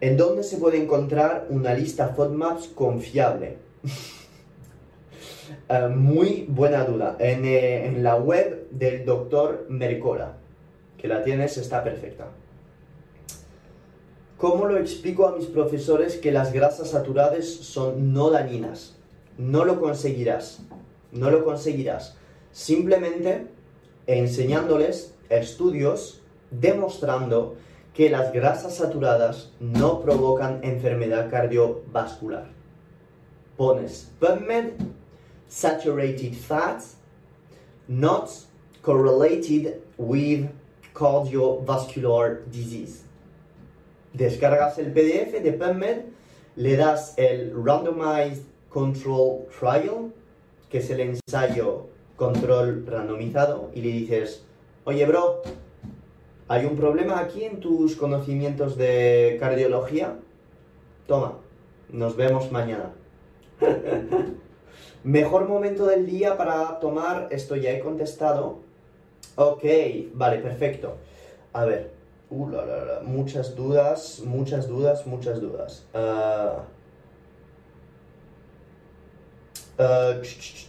¿En 0.00 0.16
dónde 0.16 0.42
se 0.42 0.56
puede 0.56 0.82
encontrar 0.82 1.46
una 1.50 1.74
lista 1.74 2.08
FODMAPs 2.08 2.68
confiable? 2.68 3.58
Eh, 5.68 5.88
muy 5.88 6.46
buena 6.48 6.84
duda. 6.84 7.16
En, 7.18 7.44
eh, 7.44 7.86
en, 7.86 8.02
la 8.02 8.16
web 8.16 8.68
del 8.70 9.04
doctor 9.04 9.66
Mercola, 9.68 10.36
que 11.02 11.08
la 11.08 11.22
tienes, 11.22 11.58
está 11.58 11.84
perfecta. 11.84 12.28
¿Cómo 14.38 14.66
lo 14.66 14.78
explico 14.78 15.26
a 15.26 15.36
mis 15.36 15.46
profesores 15.46 16.16
que 16.16 16.32
las 16.32 16.52
grasas 16.52 16.90
saturadas 16.90 17.44
son 17.44 18.14
no 18.14 18.30
dañinas? 18.30 18.96
No 19.36 19.64
lo 19.64 19.80
conseguirás. 19.80 20.60
No 21.10 21.30
lo 21.30 21.44
conseguirás 21.44 22.16
simplemente 22.52 23.46
enseñándoles 24.06 25.14
estudios 25.30 26.20
demostrando 26.50 27.56
que 27.94 28.10
las 28.10 28.32
grasas 28.32 28.76
saturadas 28.76 29.52
no 29.58 30.00
provocan 30.00 30.60
enfermedad 30.62 31.30
cardiovascular. 31.30 32.46
Pones 33.56 34.10
PubMed, 34.18 34.72
saturated 35.48 36.34
fats, 36.34 36.96
not 37.88 38.30
correlated 38.82 39.80
with 39.98 40.46
cardiovascular 40.92 42.44
disease. 42.50 43.04
Descargas 44.12 44.78
el 44.78 44.92
PDF 44.92 45.42
de 45.42 45.52
PubMed, 45.52 46.02
le 46.56 46.76
das 46.76 47.14
el 47.16 47.52
Randomized 47.54 48.44
Control 48.68 49.46
Trial, 49.58 50.12
que 50.68 50.78
es 50.78 50.90
el 50.90 51.00
ensayo 51.00 51.86
control 52.16 52.86
randomizado 52.86 53.70
y 53.74 53.80
le 53.80 53.88
dices, 53.88 54.44
oye 54.84 55.04
bro, 55.06 55.42
¿hay 56.46 56.66
un 56.66 56.76
problema 56.76 57.18
aquí 57.18 57.44
en 57.44 57.58
tus 57.58 57.96
conocimientos 57.96 58.76
de 58.76 59.38
cardiología? 59.40 60.18
Toma, 61.06 61.38
nos 61.90 62.16
vemos 62.16 62.52
mañana. 62.52 62.92
Mejor 65.04 65.48
momento 65.48 65.86
del 65.86 66.06
día 66.06 66.36
para 66.36 66.78
tomar, 66.78 67.28
esto 67.30 67.56
ya 67.56 67.72
he 67.72 67.80
contestado. 67.80 68.60
Ok, 69.36 69.64
vale, 70.12 70.38
perfecto. 70.38 70.96
A 71.54 71.64
ver, 71.64 71.90
uh, 72.30 72.46
muchas 73.04 73.56
dudas, 73.56 74.20
muchas 74.24 74.68
dudas, 74.68 75.06
muchas 75.06 75.40
dudas. 75.40 75.86
Uh, 75.94 76.60
uh, 79.82 80.20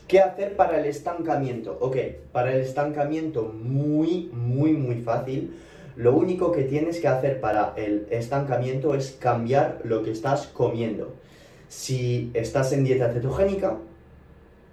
¿Qué 0.07 0.19
hacer 0.19 0.55
para 0.55 0.79
el 0.79 0.85
estancamiento? 0.85 1.77
Ok, 1.81 1.97
para 2.31 2.53
el 2.53 2.61
estancamiento 2.61 3.43
muy, 3.43 4.29
muy, 4.31 4.73
muy 4.73 5.01
fácil. 5.01 5.57
Lo 5.97 6.13
único 6.15 6.51
que 6.51 6.63
tienes 6.63 6.99
que 6.99 7.07
hacer 7.07 7.41
para 7.41 7.73
el 7.75 8.07
estancamiento 8.09 8.95
es 8.95 9.11
cambiar 9.11 9.81
lo 9.83 10.03
que 10.03 10.11
estás 10.11 10.47
comiendo. 10.47 11.13
Si 11.67 12.31
estás 12.33 12.71
en 12.71 12.83
dieta 12.83 13.11
cetogénica, 13.11 13.77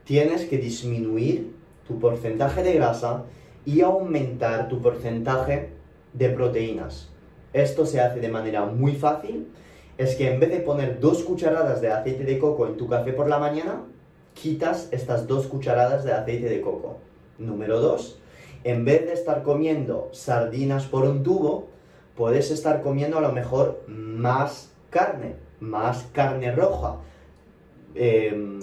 tienes 0.04 0.44
que 0.44 0.58
disminuir 0.58 1.52
tu 1.86 1.98
porcentaje 1.98 2.62
de 2.62 2.74
grasa 2.74 3.24
y 3.64 3.80
aumentar 3.80 4.68
tu 4.68 4.80
porcentaje 4.80 5.70
de 6.12 6.28
proteínas. 6.30 7.08
Esto 7.52 7.86
se 7.86 8.00
hace 8.00 8.20
de 8.20 8.28
manera 8.28 8.64
muy 8.64 8.92
fácil. 8.92 9.48
Es 9.98 10.14
que 10.14 10.32
en 10.32 10.40
vez 10.40 10.50
de 10.50 10.60
poner 10.60 11.00
dos 11.00 11.22
cucharadas 11.22 11.80
de 11.80 11.92
aceite 11.92 12.24
de 12.24 12.38
coco 12.38 12.66
en 12.66 12.76
tu 12.76 12.88
café 12.88 13.12
por 13.12 13.28
la 13.28 13.38
mañana, 13.38 13.82
quitas 14.34 14.88
estas 14.92 15.26
dos 15.26 15.46
cucharadas 15.46 16.04
de 16.04 16.12
aceite 16.12 16.48
de 16.48 16.60
coco. 16.60 16.98
Número 17.38 17.80
dos, 17.80 18.20
en 18.64 18.84
vez 18.84 19.06
de 19.06 19.12
estar 19.12 19.42
comiendo 19.42 20.10
sardinas 20.12 20.86
por 20.86 21.04
un 21.04 21.22
tubo, 21.22 21.68
puedes 22.16 22.50
estar 22.50 22.82
comiendo 22.82 23.18
a 23.18 23.22
lo 23.22 23.32
mejor 23.32 23.82
más 23.86 24.72
carne, 24.90 25.36
más 25.60 26.08
carne 26.12 26.52
roja. 26.52 26.96
Em, 27.94 28.60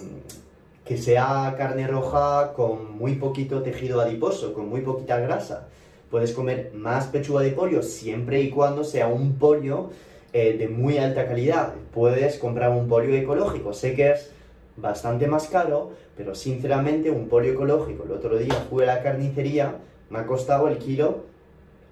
que 0.88 0.98
sea 0.98 1.54
carne 1.58 1.86
roja 1.86 2.54
con 2.54 2.98
muy 2.98 3.16
poquito 3.16 3.62
tejido 3.62 4.00
adiposo, 4.00 4.54
con 4.54 4.70
muy 4.70 4.82
poquita 4.82 5.20
grasa. 5.20 5.68
Puedes 6.10 6.32
comer 6.32 6.72
más 6.74 7.08
pechuga 7.08 7.42
de 7.42 7.52
pollo 7.52 7.84
siempre 7.84 8.42
y 8.42 8.50
cuando 8.50 8.86
sea 8.86 9.10
un 9.10 9.34
pollo 9.34 9.90
eh, 10.32 10.56
de 10.58 10.70
muy 10.70 10.98
alta 10.98 11.28
calidad. 11.28 11.74
Puedes 11.94 12.38
comprar 12.38 12.72
un 12.72 12.88
pollo 12.88 13.14
ecológico. 13.14 13.74
Sé 13.74 13.96
que 13.96 14.12
es 14.12 14.32
bastante 14.78 15.28
más 15.28 15.48
caro, 15.48 15.92
pero 16.16 16.34
sinceramente 16.36 17.12
un 17.12 17.28
pollo 17.28 17.52
ecológico, 17.52 18.06
el 18.06 18.12
otro 18.12 18.38
día 18.38 18.54
fui 18.70 18.84
a 18.84 18.88
la 18.88 19.04
carnicería, 19.04 19.76
me 20.10 20.20
ha 20.20 20.26
costado 20.26 20.70
el 20.70 20.78
kilo 20.78 21.26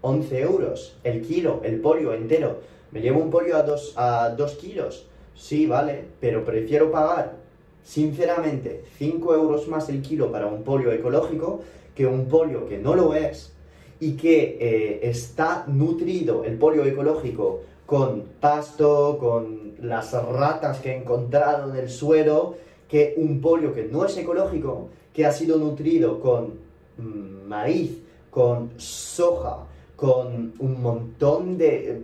11 0.01 0.39
euros, 0.39 0.95
el 1.03 1.21
kilo, 1.21 1.61
el 1.63 1.81
pollo 1.81 2.13
entero. 2.13 2.61
Me 2.91 3.01
llevo 3.01 3.19
un 3.19 3.29
pollo 3.29 3.57
a 3.57 3.63
2 3.63 3.93
a 3.97 4.29
dos 4.29 4.53
kilos, 4.53 5.07
sí, 5.33 5.65
vale, 5.65 6.05
pero 6.21 6.45
prefiero 6.45 6.91
pagar, 6.91 7.44
sinceramente, 7.85 8.83
5 8.97 9.33
euros 9.33 9.67
más 9.69 9.87
el 9.87 10.01
kilo 10.01 10.31
para 10.31 10.47
un 10.47 10.63
pollo 10.63 10.91
ecológico 10.91 11.61
que 11.95 12.05
un 12.05 12.27
pollo 12.27 12.67
que 12.67 12.77
no 12.77 12.93
lo 12.95 13.13
es 13.13 13.53
y 13.99 14.17
que 14.17 14.57
eh, 14.59 14.99
está 15.03 15.63
nutrido, 15.67 16.43
el 16.43 16.57
pollo 16.57 16.83
ecológico, 16.83 17.61
con 17.85 18.23
pasto, 18.41 19.17
con 19.17 19.75
las 19.81 20.11
ratas 20.11 20.79
que 20.79 20.91
he 20.91 20.97
encontrado 20.97 21.71
en 21.71 21.77
el 21.77 21.89
suelo, 21.89 22.55
que 22.89 23.13
un 23.17 23.39
pollo 23.39 23.73
que 23.73 23.85
no 23.85 24.03
es 24.03 24.17
ecológico, 24.17 24.89
que 25.13 25.25
ha 25.25 25.31
sido 25.31 25.57
nutrido 25.57 26.19
con 26.19 26.55
mm, 26.97 27.47
maíz, 27.47 28.01
con 28.29 28.71
soja, 28.77 29.65
con 29.95 30.53
un 30.59 30.81
montón 30.81 31.57
de, 31.57 32.01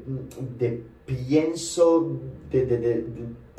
de 0.58 0.82
pienso 1.06 2.08
de, 2.50 3.06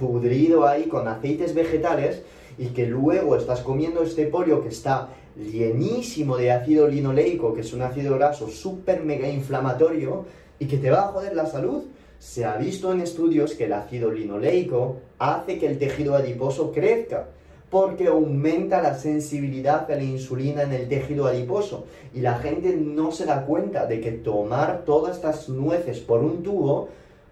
pudrido 0.03 0.67
ahí, 0.67 0.85
con 0.85 1.07
aceites 1.07 1.55
vegetales, 1.55 2.23
y 2.59 2.67
que 2.69 2.87
luego 2.87 3.37
estás 3.37 3.61
comiendo 3.61 4.03
este 4.03 4.27
pollo 4.27 4.63
que 4.63 4.69
está 4.69 5.11
llenísimo 5.37 6.37
de 6.37 6.51
ácido 6.51 6.89
linoleico, 6.89 7.55
que 7.55 7.61
es 7.61 7.73
un 7.73 7.83
ácido 7.83 8.17
graso 8.17 8.49
súper 8.49 9.05
mega 9.05 9.29
inflamatorio, 9.29 10.27
y 10.59 10.67
que 10.67 10.79
te 10.79 10.91
va 10.91 11.05
a 11.05 11.13
joder 11.13 11.37
la 11.37 11.47
salud 11.47 11.85
se 12.19 12.45
ha 12.45 12.57
visto 12.57 12.93
en 12.93 13.01
estudios 13.01 13.55
que 13.55 13.65
el 13.65 13.73
ácido 13.73 14.13
linoleico 14.13 14.99
hace 15.19 15.59
que 15.59 15.67
el 15.67 15.79
tejido 15.79 16.15
adiposo 16.15 16.71
crezca 16.71 17.27
porque 17.69 18.07
aumenta 18.07 18.81
la 18.81 18.95
sensibilidad 18.95 19.91
a 19.91 19.97
la 19.97 20.05
insulina 20.05 20.63
en 20.63 20.73
el 20.73 20.89
tejido 20.89 21.27
adiposo 21.27 21.87
y 22.15 22.21
la 22.21 22.37
gente 22.37 22.77
no 22.77 23.11
se 23.11 23.25
da 23.25 23.45
cuenta 23.45 23.87
de 23.87 24.01
que 24.01 24.13
tomar 24.13 24.85
todas 24.85 25.17
estas 25.17 25.49
nueces 25.49 25.99
por 25.99 26.21
un 26.21 26.45
tubo 26.45 26.91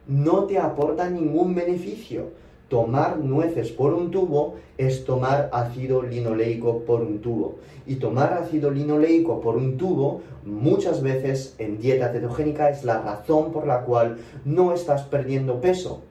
no 0.08 0.44
te 0.44 0.58
aporta 0.58 1.08
ningún 1.08 1.54
beneficio. 1.54 2.30
Tomar 2.70 3.18
nueces 3.18 3.72
por 3.72 3.94
un 3.94 4.12
tubo 4.12 4.54
es 4.78 5.04
tomar 5.04 5.50
ácido 5.52 6.02
linoleico 6.02 6.84
por 6.84 7.00
un 7.00 7.18
tubo. 7.18 7.56
Y 7.84 7.96
tomar 7.96 8.32
ácido 8.32 8.70
linoleico 8.70 9.40
por 9.40 9.56
un 9.56 9.76
tubo 9.76 10.20
muchas 10.44 11.02
veces 11.02 11.56
en 11.58 11.80
dieta 11.80 12.12
cetogénica 12.12 12.70
es 12.70 12.84
la 12.84 13.02
razón 13.02 13.50
por 13.50 13.66
la 13.66 13.80
cual 13.80 14.18
no 14.44 14.72
estás 14.72 15.02
perdiendo 15.02 15.60
peso. 15.60 16.02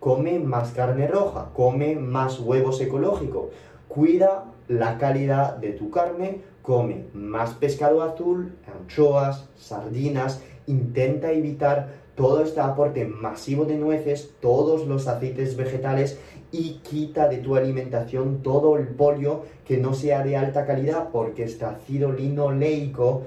Come 0.00 0.40
más 0.40 0.72
carne 0.72 1.06
roja, 1.06 1.50
come 1.54 1.94
más 1.94 2.40
huevos 2.40 2.80
ecológicos, 2.80 3.50
cuida 3.86 4.46
la 4.66 4.98
calidad 4.98 5.58
de 5.58 5.70
tu 5.70 5.90
carne, 5.90 6.40
come 6.62 7.04
más 7.14 7.54
pescado 7.54 8.02
azul, 8.02 8.56
anchoas, 8.66 9.48
sardinas, 9.54 10.42
intenta 10.66 11.30
evitar 11.30 11.99
todo 12.14 12.42
este 12.42 12.60
aporte 12.60 13.04
masivo 13.04 13.64
de 13.64 13.76
nueces, 13.76 14.30
todos 14.40 14.86
los 14.86 15.06
aceites 15.06 15.56
vegetales 15.56 16.18
y 16.52 16.80
quita 16.82 17.28
de 17.28 17.38
tu 17.38 17.56
alimentación 17.56 18.42
todo 18.42 18.76
el 18.76 18.88
polio 18.88 19.44
que 19.66 19.76
no 19.78 19.94
sea 19.94 20.22
de 20.24 20.36
alta 20.36 20.66
calidad 20.66 21.10
porque 21.12 21.44
este 21.44 21.64
ácido 21.64 22.12
linoleico, 22.12 23.22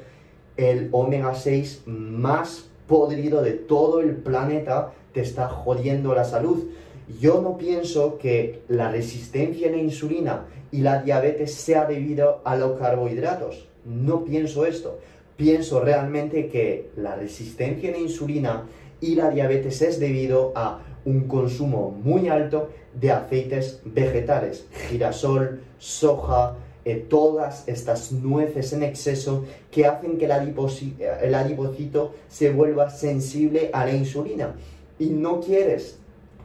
el 0.57 0.89
omega 0.91 1.33
6 1.33 1.83
más 1.85 2.69
podrido 2.87 3.41
de 3.41 3.51
todo 3.53 4.01
el 4.01 4.17
planeta, 4.17 4.91
te 5.13 5.21
está 5.21 5.47
jodiendo 5.47 6.13
la 6.13 6.25
salud. 6.25 6.65
Yo 7.19 7.41
no 7.41 7.57
pienso 7.57 8.17
que 8.17 8.61
la 8.67 8.91
resistencia 8.91 9.69
a 9.69 9.71
la 9.71 9.77
insulina 9.77 10.45
y 10.71 10.81
la 10.81 11.01
diabetes 11.01 11.53
sea 11.53 11.85
debido 11.85 12.41
a 12.43 12.55
los 12.55 12.79
carbohidratos. 12.79 13.67
No 13.85 14.23
pienso 14.23 14.65
esto. 14.65 14.99
Pienso 15.35 15.79
realmente 15.79 16.47
que 16.47 16.91
la 16.95 17.15
resistencia 17.15 17.89
a 17.89 17.93
la 17.93 17.99
insulina 17.99 18.63
y 19.01 19.15
la 19.15 19.29
diabetes 19.29 19.81
es 19.81 19.99
debido 19.99 20.51
a 20.55 20.79
un 21.05 21.27
consumo 21.27 21.89
muy 22.03 22.29
alto 22.29 22.69
de 22.93 23.11
aceites 23.11 23.81
vegetales, 23.83 24.65
girasol, 24.89 25.61
soja, 25.79 26.55
eh, 26.85 27.05
todas 27.09 27.67
estas 27.67 28.11
nueces 28.11 28.73
en 28.73 28.83
exceso 28.83 29.45
que 29.71 29.85
hacen 29.85 30.17
que 30.17 30.25
el 30.25 31.35
adipocito 31.35 32.13
se 32.27 32.51
vuelva 32.51 32.89
sensible 32.89 33.69
a 33.73 33.85
la 33.85 33.93
insulina. 33.93 34.55
Y 34.99 35.07
no 35.07 35.39
quieres 35.39 35.97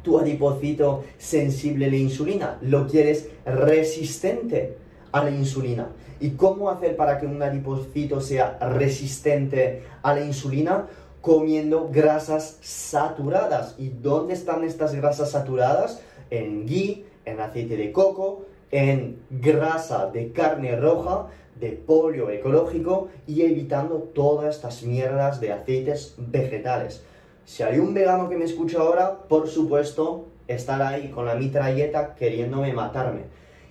tu 0.02 0.18
adipocito 0.18 1.04
sensible 1.18 1.86
a 1.86 1.90
la 1.90 1.96
insulina, 1.96 2.58
lo 2.62 2.86
quieres 2.86 3.28
resistente 3.44 4.76
a 5.18 5.24
la 5.24 5.30
insulina. 5.30 5.88
¿Y 6.20 6.30
cómo 6.30 6.70
hacer 6.70 6.96
para 6.96 7.18
que 7.18 7.26
un 7.26 7.42
adipocito 7.42 8.20
sea 8.20 8.58
resistente 8.60 9.84
a 10.02 10.14
la 10.14 10.24
insulina? 10.24 10.86
comiendo 11.20 11.90
grasas 11.92 12.58
saturadas. 12.62 13.74
¿Y 13.78 13.88
dónde 13.88 14.34
están 14.34 14.64
estas 14.64 14.94
grasas 14.94 15.32
saturadas? 15.32 16.00
En 16.30 16.66
ghee, 16.66 17.04
en 17.24 17.40
aceite 17.40 17.76
de 17.76 17.92
coco, 17.92 18.46
en 18.70 19.20
grasa 19.30 20.06
de 20.06 20.32
carne 20.32 20.76
roja, 20.76 21.26
de 21.58 21.72
polio 21.72 22.30
ecológico 22.30 23.08
y 23.26 23.42
evitando 23.42 23.96
todas 24.14 24.56
estas 24.56 24.82
mierdas 24.82 25.40
de 25.40 25.52
aceites 25.52 26.14
vegetales. 26.16 27.02
Si 27.44 27.62
hay 27.62 27.78
un 27.78 27.94
vegano 27.94 28.28
que 28.28 28.36
me 28.36 28.44
escucha 28.44 28.78
ahora, 28.80 29.18
por 29.28 29.48
supuesto, 29.48 30.26
estará 30.46 30.88
ahí 30.88 31.08
con 31.08 31.26
la 31.26 31.34
mitralleta 31.34 32.14
queriéndome 32.14 32.72
matarme. 32.72 33.22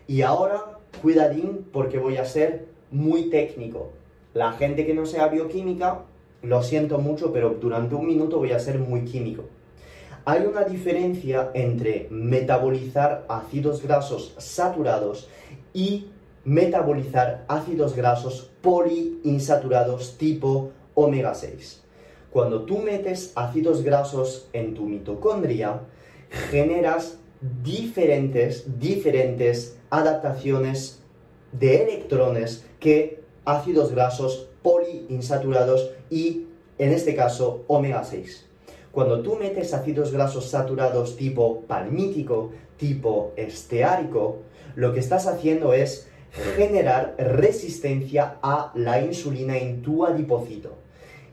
Y 0.08 0.22
ahora, 0.22 0.77
cuidadín, 0.98 1.66
porque 1.72 1.98
voy 1.98 2.18
a 2.18 2.26
ser 2.26 2.68
muy 2.92 3.30
técnico. 3.30 3.92
La 4.34 4.54
gente 4.54 4.86
que 4.86 4.94
no 4.94 5.06
sea 5.06 5.28
bioquímica 5.28 6.02
lo 6.42 6.64
siento 6.64 7.00
mucho, 7.00 7.34
pero 7.34 7.52
durante 7.60 7.96
un 7.96 8.08
minuto 8.08 8.38
voy 8.38 8.52
a 8.52 8.60
ser 8.60 8.80
muy 8.80 9.06
químico. 9.06 9.46
Hay 10.26 10.46
una 10.46 10.64
diferencia 10.64 11.52
entre 11.54 12.08
metabolizar 12.12 13.26
ácidos 13.30 13.82
grasos 13.82 14.36
saturados 14.38 15.30
y 15.74 16.08
metabolizar 16.44 17.46
ácidos 17.48 17.96
grasos 17.96 18.52
poliinsaturados 18.62 20.18
tipo 20.18 20.72
omega 20.96 21.34
6. 21.34 21.84
Cuando 22.30 22.64
tú 22.64 22.80
metes 22.80 23.32
ácidos 23.36 23.84
grasos 23.84 24.50
en 24.54 24.74
tu 24.74 24.84
mitocondria, 24.84 25.82
generas 26.52 27.20
diferentes, 27.42 28.80
diferentes 28.80 29.78
adaptaciones 29.90 31.02
de 31.52 31.84
electrones 31.84 32.66
que 32.80 33.24
ácidos 33.46 33.92
grasos 33.92 34.50
poliinsaturados 34.62 35.92
y, 36.10 36.48
en 36.78 36.92
este 36.92 37.16
caso, 37.16 37.64
omega 37.68 38.04
6. 38.04 38.46
Cuando 38.92 39.22
tú 39.22 39.36
metes 39.36 39.74
ácidos 39.74 40.12
grasos 40.12 40.50
saturados 40.50 41.18
tipo 41.18 41.62
palmítico, 41.62 42.52
tipo 42.78 43.32
esteárico, 43.36 44.40
lo 44.76 44.94
que 44.94 45.00
estás 45.00 45.28
haciendo 45.28 45.74
es 45.74 46.10
generar 46.56 47.16
resistencia 47.18 48.38
a 48.42 48.72
la 48.76 49.02
insulina 49.02 49.58
en 49.58 49.82
tu 49.82 50.06
adipocito. 50.06 50.76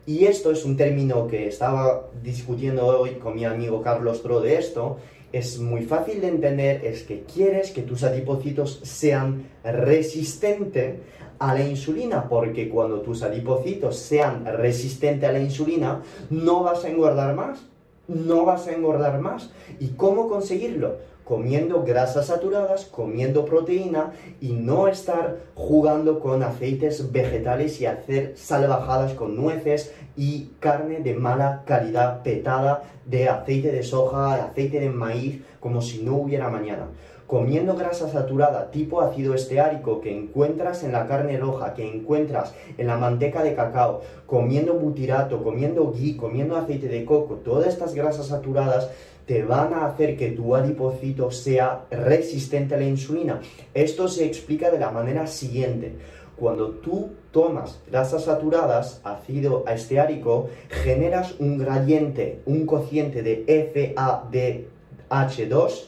Y 0.07 0.26
esto 0.26 0.50
es 0.50 0.64
un 0.64 0.76
término 0.76 1.26
que 1.26 1.48
estaba 1.48 2.11
discutiendo 2.22 2.86
hoy 2.86 3.12
con 3.14 3.34
mi 3.34 3.44
amigo 3.46 3.80
Carlos 3.82 4.18
Pro 4.18 4.40
de 4.40 4.57
esto. 4.57 4.98
Es 5.35 5.59
muy 5.59 5.82
fácil 5.82 6.20
de 6.20 6.28
entender, 6.28 6.87
es 6.87 7.03
que 7.03 7.24
quieres 7.24 7.72
que 7.72 7.82
tus 7.82 8.05
adipocitos 8.05 8.78
sean 8.85 9.49
resistentes 9.64 11.01
a 11.41 11.53
la 11.55 11.68
insulina, 11.68 12.28
porque 12.28 12.68
cuando 12.68 13.01
tus 13.01 13.24
adipocitos 13.24 13.97
sean 13.97 14.45
resistentes 14.45 15.28
a 15.28 15.32
la 15.32 15.41
insulina, 15.41 16.03
no 16.30 16.62
vas 16.62 16.85
a 16.85 16.89
engordar 16.89 17.35
más, 17.35 17.59
no 18.07 18.45
vas 18.45 18.68
a 18.68 18.74
engordar 18.74 19.20
más. 19.20 19.51
¿Y 19.80 19.89
cómo 19.97 20.28
conseguirlo? 20.28 20.99
Comiendo 21.24 21.82
grasas 21.82 22.28
saturadas, 22.28 22.85
comiendo 22.85 23.45
proteína 23.45 24.12
y 24.41 24.53
no 24.53 24.87
estar 24.87 25.39
jugando 25.57 26.20
con 26.20 26.45
aceites 26.45 27.11
vegetales 27.11 27.80
y 27.80 27.87
hacer 27.87 28.35
salvajadas 28.37 29.14
con 29.14 29.35
nueces 29.35 29.93
y 30.16 30.50
carne 30.60 31.00
de 31.00 31.14
mala 31.14 31.62
calidad 31.66 32.22
petada 32.22 32.82
de 33.06 33.28
aceite 33.28 33.72
de 33.72 33.82
soja, 33.82 34.34
aceite 34.34 34.80
de 34.80 34.90
maíz, 34.90 35.42
como 35.60 35.80
si 35.80 36.02
no 36.02 36.16
hubiera 36.16 36.48
mañana 36.48 36.88
comiendo 37.26 37.74
grasa 37.74 38.08
saturada 38.08 38.70
tipo 38.70 39.00
ácido 39.00 39.34
esteárico 39.34 40.00
que 40.00 40.16
encuentras 40.16 40.84
en 40.84 40.92
la 40.92 41.06
carne 41.06 41.38
roja, 41.38 41.74
que 41.74 41.84
encuentras 41.86 42.54
en 42.76 42.86
la 42.86 42.96
manteca 42.96 43.42
de 43.42 43.54
cacao, 43.54 44.02
comiendo 44.26 44.74
butirato, 44.74 45.42
comiendo 45.42 45.90
ghee, 45.90 46.16
comiendo 46.16 46.56
aceite 46.56 46.88
de 46.88 47.04
coco, 47.04 47.36
todas 47.36 47.68
estas 47.68 47.94
grasas 47.94 48.26
saturadas 48.26 48.90
te 49.26 49.42
van 49.42 49.72
a 49.72 49.86
hacer 49.86 50.18
que 50.18 50.32
tu 50.32 50.54
adipocito 50.54 51.30
sea 51.30 51.86
resistente 51.90 52.74
a 52.74 52.78
la 52.78 52.84
insulina. 52.84 53.40
Esto 53.72 54.06
se 54.06 54.26
explica 54.26 54.70
de 54.70 54.78
la 54.78 54.90
manera 54.90 55.26
siguiente. 55.26 55.96
Cuando 56.37 56.70
tú 56.70 57.11
tomas 57.30 57.80
grasas 57.91 58.24
saturadas, 58.24 59.01
ácido 59.05 59.64
esteárico, 59.68 60.49
generas 60.68 61.37
un 61.39 61.59
gradiente, 61.59 62.41
un 62.47 62.66
cociente 62.66 63.22
de 63.22 63.47
FADH2 63.47 65.85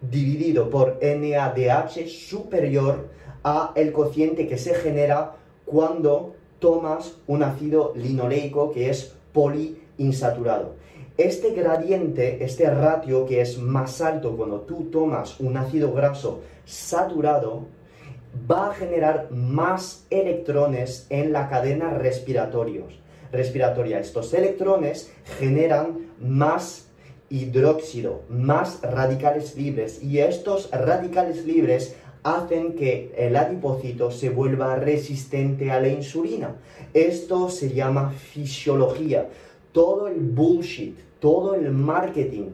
dividido 0.00 0.70
por 0.70 0.98
NADH 1.02 2.08
superior 2.08 3.08
a 3.44 3.72
el 3.74 3.92
cociente 3.92 4.48
que 4.48 4.58
se 4.58 4.74
genera 4.74 5.36
cuando 5.66 6.34
tomas 6.58 7.16
un 7.26 7.42
ácido 7.42 7.92
linoleico 7.94 8.72
que 8.72 8.90
es 8.90 9.14
poliinsaturado. 9.32 10.74
Este 11.16 11.52
gradiente, 11.52 12.44
este 12.44 12.70
ratio 12.70 13.26
que 13.26 13.40
es 13.40 13.58
más 13.58 14.00
alto 14.00 14.36
cuando 14.36 14.60
tú 14.60 14.88
tomas 14.90 15.38
un 15.38 15.56
ácido 15.56 15.92
graso 15.92 16.40
saturado, 16.64 17.66
va 18.50 18.70
a 18.70 18.74
generar 18.74 19.30
más 19.30 20.06
electrones 20.10 21.06
en 21.10 21.32
la 21.32 21.48
cadena 21.48 21.90
respiratoria. 21.90 22.84
Estos 23.32 24.34
electrones 24.34 25.12
generan 25.38 26.10
más 26.20 26.88
hidróxido, 27.28 28.22
más 28.28 28.80
radicales 28.82 29.56
libres. 29.56 30.02
Y 30.02 30.18
estos 30.18 30.70
radicales 30.70 31.44
libres 31.44 31.96
hacen 32.22 32.74
que 32.74 33.12
el 33.16 33.36
adipocito 33.36 34.10
se 34.10 34.30
vuelva 34.30 34.76
resistente 34.76 35.70
a 35.70 35.80
la 35.80 35.88
insulina. 35.88 36.56
Esto 36.92 37.48
se 37.48 37.72
llama 37.72 38.10
fisiología. 38.10 39.28
Todo 39.72 40.08
el 40.08 40.20
bullshit, 40.20 40.98
todo 41.20 41.54
el 41.54 41.70
marketing, 41.70 42.50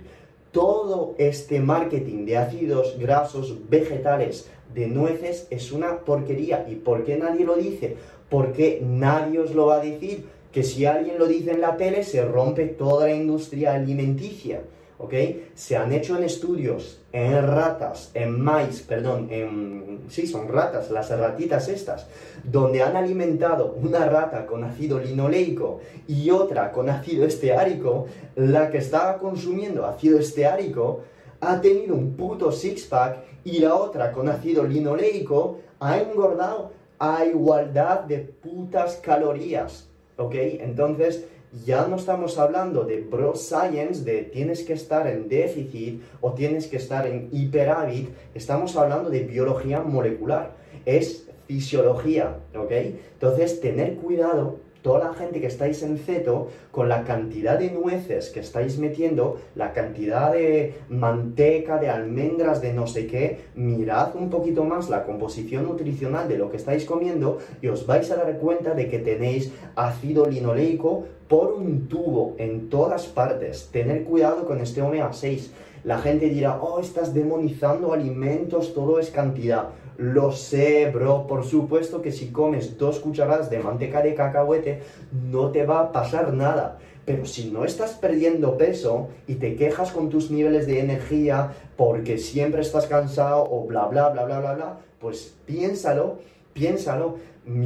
todo 0.52 1.14
este 1.18 1.60
marketing 1.60 2.26
de 2.26 2.36
ácidos 2.36 2.96
grasos 2.98 3.56
vegetales, 3.68 4.48
de 4.76 4.86
nueces, 4.86 5.48
es 5.50 5.72
una 5.72 6.00
porquería. 6.00 6.66
¿Y 6.68 6.76
por 6.76 7.02
qué 7.04 7.16
nadie 7.16 7.44
lo 7.44 7.56
dice? 7.56 7.96
Porque 8.28 8.80
nadie 8.84 9.40
os 9.40 9.54
lo 9.54 9.66
va 9.66 9.76
a 9.76 9.84
decir 9.84 10.26
que 10.52 10.62
si 10.62 10.84
alguien 10.84 11.18
lo 11.18 11.26
dice 11.26 11.52
en 11.52 11.62
la 11.62 11.76
tele 11.76 12.04
se 12.04 12.24
rompe 12.24 12.66
toda 12.66 13.06
la 13.06 13.14
industria 13.14 13.74
alimenticia. 13.74 14.60
¿ok? 14.98 15.14
Se 15.54 15.76
han 15.76 15.92
hecho 15.92 16.16
en 16.16 16.24
estudios 16.24 17.00
en 17.12 17.46
ratas, 17.46 18.10
en 18.12 18.38
maíz, 18.38 18.82
perdón, 18.82 19.28
en... 19.30 20.00
sí, 20.08 20.26
son 20.26 20.48
ratas, 20.48 20.90
las 20.90 21.08
ratitas 21.10 21.68
estas, 21.68 22.06
donde 22.44 22.82
han 22.82 22.96
alimentado 22.96 23.74
una 23.82 24.04
rata 24.06 24.44
con 24.44 24.64
ácido 24.64 24.98
linoleico 24.98 25.80
y 26.06 26.30
otra 26.30 26.72
con 26.72 26.90
ácido 26.90 27.24
esteárico, 27.26 28.06
la 28.34 28.70
que 28.70 28.78
estaba 28.78 29.16
consumiendo 29.18 29.86
ácido 29.86 30.18
esteárico 30.18 31.00
ha 31.40 31.60
tenido 31.60 31.94
un 31.94 32.14
puto 32.14 32.52
six-pack 32.52 33.18
y 33.44 33.58
la 33.60 33.74
otra 33.74 34.12
con 34.12 34.28
ácido 34.28 34.64
linoleico 34.64 35.58
ha 35.80 35.98
engordado 36.00 36.72
a 36.98 37.24
igualdad 37.24 38.00
de 38.00 38.18
putas 38.18 38.96
calorías, 38.96 39.88
¿ok? 40.16 40.34
Entonces, 40.34 41.26
ya 41.64 41.86
no 41.86 41.96
estamos 41.96 42.38
hablando 42.38 42.84
de 42.84 43.00
bro 43.02 43.34
science, 43.34 44.04
de 44.04 44.22
tienes 44.22 44.64
que 44.64 44.72
estar 44.72 45.06
en 45.06 45.28
déficit 45.28 46.02
o 46.20 46.32
tienes 46.32 46.66
que 46.66 46.76
estar 46.76 47.06
en 47.06 47.28
hiperávit, 47.32 48.10
estamos 48.34 48.76
hablando 48.76 49.10
de 49.10 49.20
biología 49.20 49.80
molecular, 49.80 50.52
es 50.84 51.28
fisiología, 51.46 52.38
¿ok? 52.54 52.72
Entonces, 53.14 53.60
tener 53.60 53.96
cuidado 53.96 54.58
toda 54.86 55.00
la 55.00 55.14
gente 55.14 55.40
que 55.40 55.48
estáis 55.48 55.82
en 55.82 55.98
ceto, 55.98 56.46
con 56.70 56.88
la 56.88 57.02
cantidad 57.02 57.58
de 57.58 57.72
nueces 57.72 58.30
que 58.30 58.38
estáis 58.38 58.78
metiendo, 58.78 59.40
la 59.56 59.72
cantidad 59.72 60.30
de 60.32 60.74
manteca, 60.88 61.78
de 61.78 61.90
almendras, 61.90 62.62
de 62.62 62.72
no 62.72 62.86
sé 62.86 63.08
qué, 63.08 63.40
mirad 63.56 64.14
un 64.14 64.30
poquito 64.30 64.62
más 64.62 64.88
la 64.88 65.02
composición 65.02 65.64
nutricional 65.64 66.28
de 66.28 66.38
lo 66.38 66.52
que 66.52 66.58
estáis 66.58 66.84
comiendo 66.84 67.38
y 67.60 67.66
os 67.66 67.84
vais 67.84 68.08
a 68.12 68.16
dar 68.16 68.38
cuenta 68.38 68.74
de 68.74 68.88
que 68.88 69.00
tenéis 69.00 69.50
ácido 69.74 70.26
linoleico 70.26 71.06
por 71.26 71.54
un 71.54 71.88
tubo 71.88 72.36
en 72.38 72.68
todas 72.70 73.06
partes. 73.06 73.70
Tener 73.72 74.04
cuidado 74.04 74.46
con 74.46 74.60
este 74.60 74.82
omega 74.82 75.12
6. 75.12 75.50
La 75.82 75.98
gente 75.98 76.28
dirá, 76.28 76.60
oh, 76.62 76.78
estás 76.78 77.12
demonizando 77.12 77.92
alimentos, 77.92 78.72
todo 78.72 79.00
es 79.00 79.10
cantidad. 79.10 79.70
Lo 79.98 80.30
sé, 80.32 80.90
bro, 80.92 81.26
por 81.26 81.44
supuesto 81.44 82.02
que 82.02 82.12
si 82.12 82.28
comes 82.28 82.76
dos 82.76 82.98
cucharadas 83.00 83.48
de 83.48 83.60
manteca 83.60 84.02
de 84.02 84.14
cacahuete 84.14 84.82
no 85.10 85.50
te 85.50 85.64
va 85.64 85.80
a 85.80 85.92
pasar 85.92 86.34
nada. 86.34 86.78
Pero 87.06 87.24
si 87.24 87.50
no 87.50 87.64
estás 87.64 87.92
perdiendo 87.92 88.58
peso 88.58 89.08
y 89.26 89.36
te 89.36 89.56
quejas 89.56 89.92
con 89.92 90.10
tus 90.10 90.30
niveles 90.30 90.66
de 90.66 90.80
energía 90.80 91.52
porque 91.76 92.18
siempre 92.18 92.60
estás 92.60 92.86
cansado 92.86 93.46
o 93.48 93.64
bla, 93.64 93.86
bla, 93.86 94.10
bla, 94.10 94.24
bla, 94.24 94.40
bla, 94.40 94.54
bla, 94.54 94.78
pues 94.98 95.34
piénsalo, 95.46 96.18
piénsalo. 96.52 97.16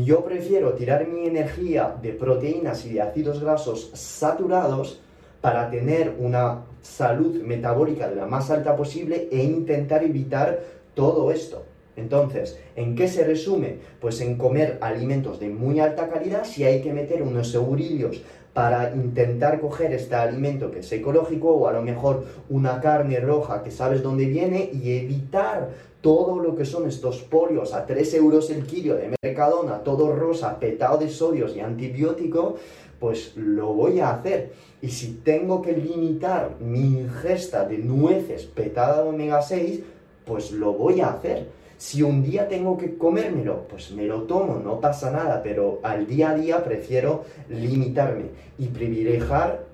Yo 0.05 0.23
prefiero 0.25 0.75
tirar 0.75 1.09
mi 1.09 1.27
energía 1.27 1.97
de 2.01 2.13
proteínas 2.13 2.85
y 2.85 2.93
de 2.93 3.01
ácidos 3.01 3.41
grasos 3.41 3.91
saturados 3.95 5.01
para 5.41 5.71
tener 5.71 6.15
una 6.19 6.65
salud 6.83 7.43
metabólica 7.43 8.09
de 8.09 8.17
la 8.17 8.27
más 8.27 8.51
alta 8.51 8.77
posible 8.77 9.29
e 9.33 9.43
intentar 9.43 10.05
evitar 10.05 10.61
todo 10.95 11.33
esto. 11.33 11.70
Entonces, 11.97 12.59
¿en 12.77 12.95
qué 12.95 13.09
se 13.09 13.25
resume? 13.25 13.79
Pues 14.01 14.21
en 14.21 14.37
comer 14.37 14.79
alimentos 14.81 15.41
de 15.41 15.49
muy 15.49 15.81
alta 15.81 16.09
calidad, 16.09 16.45
si 16.45 16.65
hay 16.65 16.81
que 16.83 16.93
meter 16.93 17.23
unos 17.23 17.51
segurillos 17.51 18.23
para 18.53 18.95
intentar 18.95 19.61
coger 19.61 19.93
este 19.93 20.15
alimento 20.15 20.71
que 20.71 20.81
es 20.81 20.93
ecológico 20.93 21.51
o 21.51 21.69
a 21.69 21.73
lo 21.73 21.83
mejor 21.83 22.25
una 22.49 22.81
carne 22.81 23.21
roja 23.21 23.63
que 23.63 23.71
sabes 23.71 24.03
dónde 24.03 24.27
viene 24.27 24.71
y 24.73 24.99
evitar 24.99 25.71
todo 26.01 26.39
lo 26.39 26.57
que 26.57 26.65
son 26.65 26.89
estos 26.89 27.19
polios 27.23 27.75
a 27.75 27.87
3 27.87 28.15
euros 28.15 28.51
el 28.51 28.65
kilo 28.65 28.97
de 28.97 29.15
Mercadona, 29.23 29.85
todo 29.85 30.15
rosa, 30.15 30.59
petado 30.59 30.99
de 30.99 31.11
sodios 31.11 31.55
y 31.55 31.61
antibiótico, 31.61 32.57
pues 32.99 33.37
lo 33.37 33.75
voy 33.75 34.01
a 34.01 34.11
hacer. 34.11 34.53
Y 34.83 34.89
si 34.89 35.21
tengo 35.25 35.61
que 35.61 35.73
limitar 35.73 36.57
mi 36.61 36.81
ingesta 36.81 37.67
de 37.67 37.79
nueces 37.79 38.45
petada 38.45 39.03
de 39.03 39.11
omega 39.11 39.43
6, 39.43 39.81
pues 40.25 40.53
lo 40.53 40.73
voy 40.73 41.01
a 41.01 41.11
hacer 41.11 41.49
si 41.81 42.03
un 42.03 42.23
día 42.23 42.47
tengo 42.47 42.77
que 42.77 42.99
comérmelo, 42.99 43.67
pues 43.67 43.91
me 43.93 44.05
lo 44.05 44.25
tomo, 44.25 44.61
no 44.63 44.81
pasa 44.81 45.11
nada, 45.11 45.43
pero 45.43 45.81
al 45.83 46.07
día 46.07 46.33
a 46.33 46.35
día 46.35 46.63
prefiero 46.63 47.25
limitarme 47.49 48.25
y 48.59 48.67
privilegiar, 48.67 49.65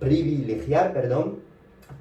privilegiar 0.00 0.92
perdón, 0.92 1.36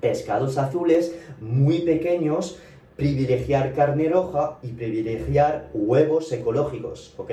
pescados 0.02 0.58
azules 0.58 1.16
muy 1.40 1.82
pequeños, 1.82 2.58
privilegiar 2.96 3.74
carne 3.74 4.10
roja 4.10 4.58
y 4.64 4.70
privilegiar 4.70 5.70
huevos 5.76 6.32
ecológicos, 6.32 7.14
¿ok? 7.18 7.32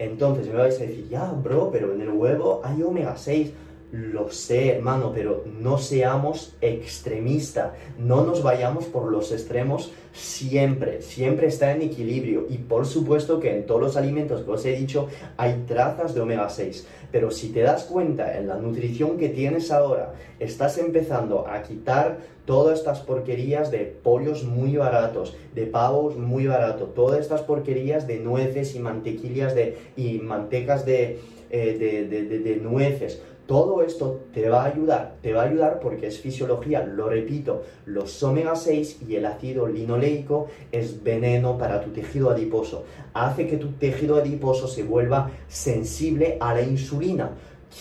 Entonces 0.00 0.48
me 0.48 0.54
vais 0.54 0.74
a 0.80 0.82
decir, 0.82 1.06
ya, 1.08 1.30
bro, 1.30 1.70
pero 1.70 1.94
en 1.94 2.00
el 2.00 2.10
huevo 2.10 2.62
hay 2.64 2.82
omega 2.82 3.16
6. 3.16 3.52
Lo 3.94 4.28
sé, 4.28 4.70
hermano, 4.70 5.12
pero 5.14 5.44
no 5.46 5.78
seamos 5.78 6.56
extremistas, 6.60 7.74
no 7.96 8.24
nos 8.24 8.42
vayamos 8.42 8.86
por 8.86 9.08
los 9.08 9.30
extremos 9.30 9.92
siempre, 10.12 11.00
siempre 11.00 11.46
está 11.46 11.70
en 11.70 11.82
equilibrio. 11.82 12.46
Y 12.50 12.58
por 12.58 12.86
supuesto 12.86 13.38
que 13.38 13.54
en 13.54 13.66
todos 13.66 13.80
los 13.80 13.96
alimentos 13.96 14.42
que 14.42 14.50
os 14.50 14.66
he 14.66 14.72
dicho 14.72 15.06
hay 15.36 15.62
trazas 15.68 16.12
de 16.12 16.22
omega 16.22 16.50
6, 16.50 16.88
pero 17.12 17.30
si 17.30 17.50
te 17.50 17.60
das 17.60 17.84
cuenta 17.84 18.36
en 18.36 18.48
la 18.48 18.56
nutrición 18.56 19.16
que 19.16 19.28
tienes 19.28 19.70
ahora, 19.70 20.14
estás 20.40 20.76
empezando 20.78 21.46
a 21.46 21.62
quitar 21.62 22.18
todas 22.46 22.80
estas 22.80 22.98
porquerías 22.98 23.70
de 23.70 23.84
pollos 23.84 24.42
muy 24.42 24.76
baratos, 24.76 25.36
de 25.54 25.66
pavos 25.66 26.16
muy 26.16 26.48
baratos, 26.48 26.94
todas 26.94 27.20
estas 27.20 27.42
porquerías 27.42 28.08
de 28.08 28.18
nueces 28.18 28.74
y 28.74 28.80
mantequillas 28.80 29.54
de, 29.54 29.78
y 29.96 30.18
mantecas 30.18 30.84
de, 30.84 31.20
eh, 31.50 32.42
de 32.44 32.56
nueces 32.56 33.22
todo 33.46 33.82
esto 33.82 34.20
te 34.32 34.48
va 34.48 34.62
a 34.62 34.66
ayudar, 34.66 35.16
te 35.20 35.32
va 35.32 35.42
a 35.42 35.46
ayudar 35.46 35.80
porque 35.80 36.06
es 36.06 36.18
fisiología, 36.18 36.84
lo 36.84 37.08
repito, 37.08 37.62
los 37.84 38.22
omega 38.22 38.56
6 38.56 39.02
y 39.06 39.16
el 39.16 39.26
ácido 39.26 39.66
linoleico 39.66 40.46
es 40.72 41.02
veneno 41.02 41.58
para 41.58 41.82
tu 41.82 41.90
tejido 41.90 42.30
adiposo. 42.30 42.84
Hace 43.12 43.46
que 43.46 43.58
tu 43.58 43.72
tejido 43.72 44.16
adiposo 44.16 44.66
se 44.66 44.82
vuelva 44.82 45.30
sensible 45.46 46.38
a 46.40 46.54
la 46.54 46.62
insulina. 46.62 47.32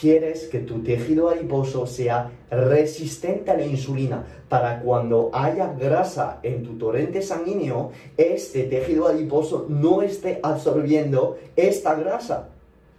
Quieres 0.01 0.47
que 0.47 0.59
tu 0.59 0.81
tejido 0.81 1.29
adiposo 1.29 1.85
sea 1.85 2.31
resistente 2.49 3.51
a 3.51 3.57
la 3.57 3.65
insulina 3.65 4.25
para 4.49 4.81
cuando 4.81 5.29
haya 5.33 5.71
grasa 5.73 6.39
en 6.43 6.63
tu 6.63 6.77
torrente 6.77 7.21
sanguíneo, 7.21 7.91
este 8.17 8.63
tejido 8.63 9.07
adiposo 9.07 9.67
no 9.69 10.01
esté 10.01 10.39
absorbiendo 10.41 11.37
esta 11.55 11.95
grasa. 11.95 12.52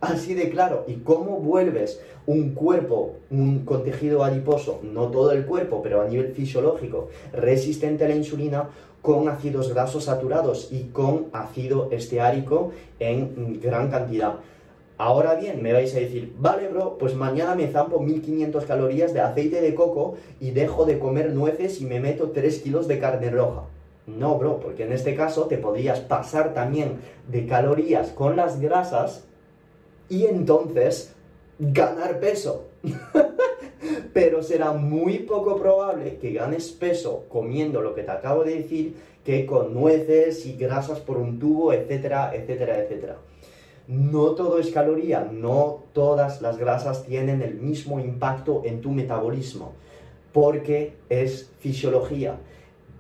Así 0.05 0.35
de 0.35 0.51
claro. 0.51 0.85
¿Y 0.87 0.97
cómo 0.97 1.39
vuelves 1.39 2.01
un 2.27 2.55
cuerpo 2.55 3.17
un, 3.31 3.65
con 3.65 3.85
tejido 3.85 4.25
adiposo, 4.25 4.81
no 4.83 5.09
todo 5.09 5.33
el 5.33 5.47
cuerpo, 5.47 5.83
pero 5.83 6.03
a 6.03 6.09
nivel 6.09 6.33
fisiológico, 6.33 7.09
resistente 7.33 8.05
a 8.05 8.09
la 8.09 8.15
insulina, 8.15 8.69
con 9.03 9.29
ácidos 9.29 9.73
grasos 9.73 10.05
saturados 10.05 10.69
y 10.73 10.85
con 10.85 11.27
ácido 11.33 11.89
esteárico 11.91 12.73
en 12.99 13.61
gran 13.61 13.91
cantidad? 13.91 14.37
Ahora 14.97 15.35
bien, 15.35 15.61
me 15.61 15.73
vais 15.73 15.95
a 15.97 15.99
decir, 15.99 16.35
vale, 16.39 16.69
bro, 16.69 16.97
pues 16.99 17.15
mañana 17.17 17.57
me 17.57 17.67
zampo 17.67 17.99
1500 17.99 18.65
calorías 18.65 19.13
de 19.13 19.21
aceite 19.21 19.61
de 19.61 19.75
coco 19.75 20.15
y 20.41 20.53
dejo 20.53 20.85
de 20.85 21.01
comer 21.01 21.33
nueces 21.35 21.81
y 21.81 21.85
me 21.85 21.99
meto 21.99 22.31
3 22.31 22.61
kilos 22.61 22.87
de 22.87 23.01
carne 23.01 23.29
roja. 23.31 23.65
No, 24.07 24.39
bro, 24.39 24.61
porque 24.61 24.85
en 24.85 24.93
este 24.93 25.17
caso 25.17 25.47
te 25.47 25.59
podrías 25.59 25.99
pasar 26.01 26.55
también 26.55 26.99
de 27.29 27.47
calorías 27.47 28.11
con 28.11 28.37
las 28.37 28.61
grasas 28.61 29.25
y 30.09 30.27
entonces 30.27 31.15
ganar 31.59 32.21
peso. 32.21 32.69
Pero 34.13 34.43
será 34.43 34.73
muy 34.73 35.21
poco 35.21 35.59
probable 35.59 36.19
que 36.19 36.33
ganes 36.33 36.71
peso 36.71 37.25
comiendo 37.29 37.81
lo 37.81 37.95
que 37.95 38.03
te 38.03 38.11
acabo 38.11 38.45
de 38.45 38.57
decir 38.57 38.97
que 39.25 39.47
con 39.47 39.75
nueces 39.75 40.47
y 40.47 40.57
grasas 40.57 41.01
por 41.01 41.17
un 41.17 41.39
tubo, 41.39 41.73
etcétera, 41.73 42.35
etcétera, 42.35 42.79
etcétera. 42.79 43.17
No 43.87 44.31
todo 44.31 44.59
es 44.59 44.71
caloría, 44.71 45.29
no 45.31 45.85
todas 45.93 46.41
las 46.41 46.57
grasas 46.57 47.05
tienen 47.05 47.43
el 47.43 47.55
mismo 47.55 48.01
impacto 48.01 48.63
en 48.65 48.81
tu 48.81 48.91
metabolismo, 48.91 49.73
porque 50.33 50.95
es 51.09 51.51
fisiología. 51.59 52.39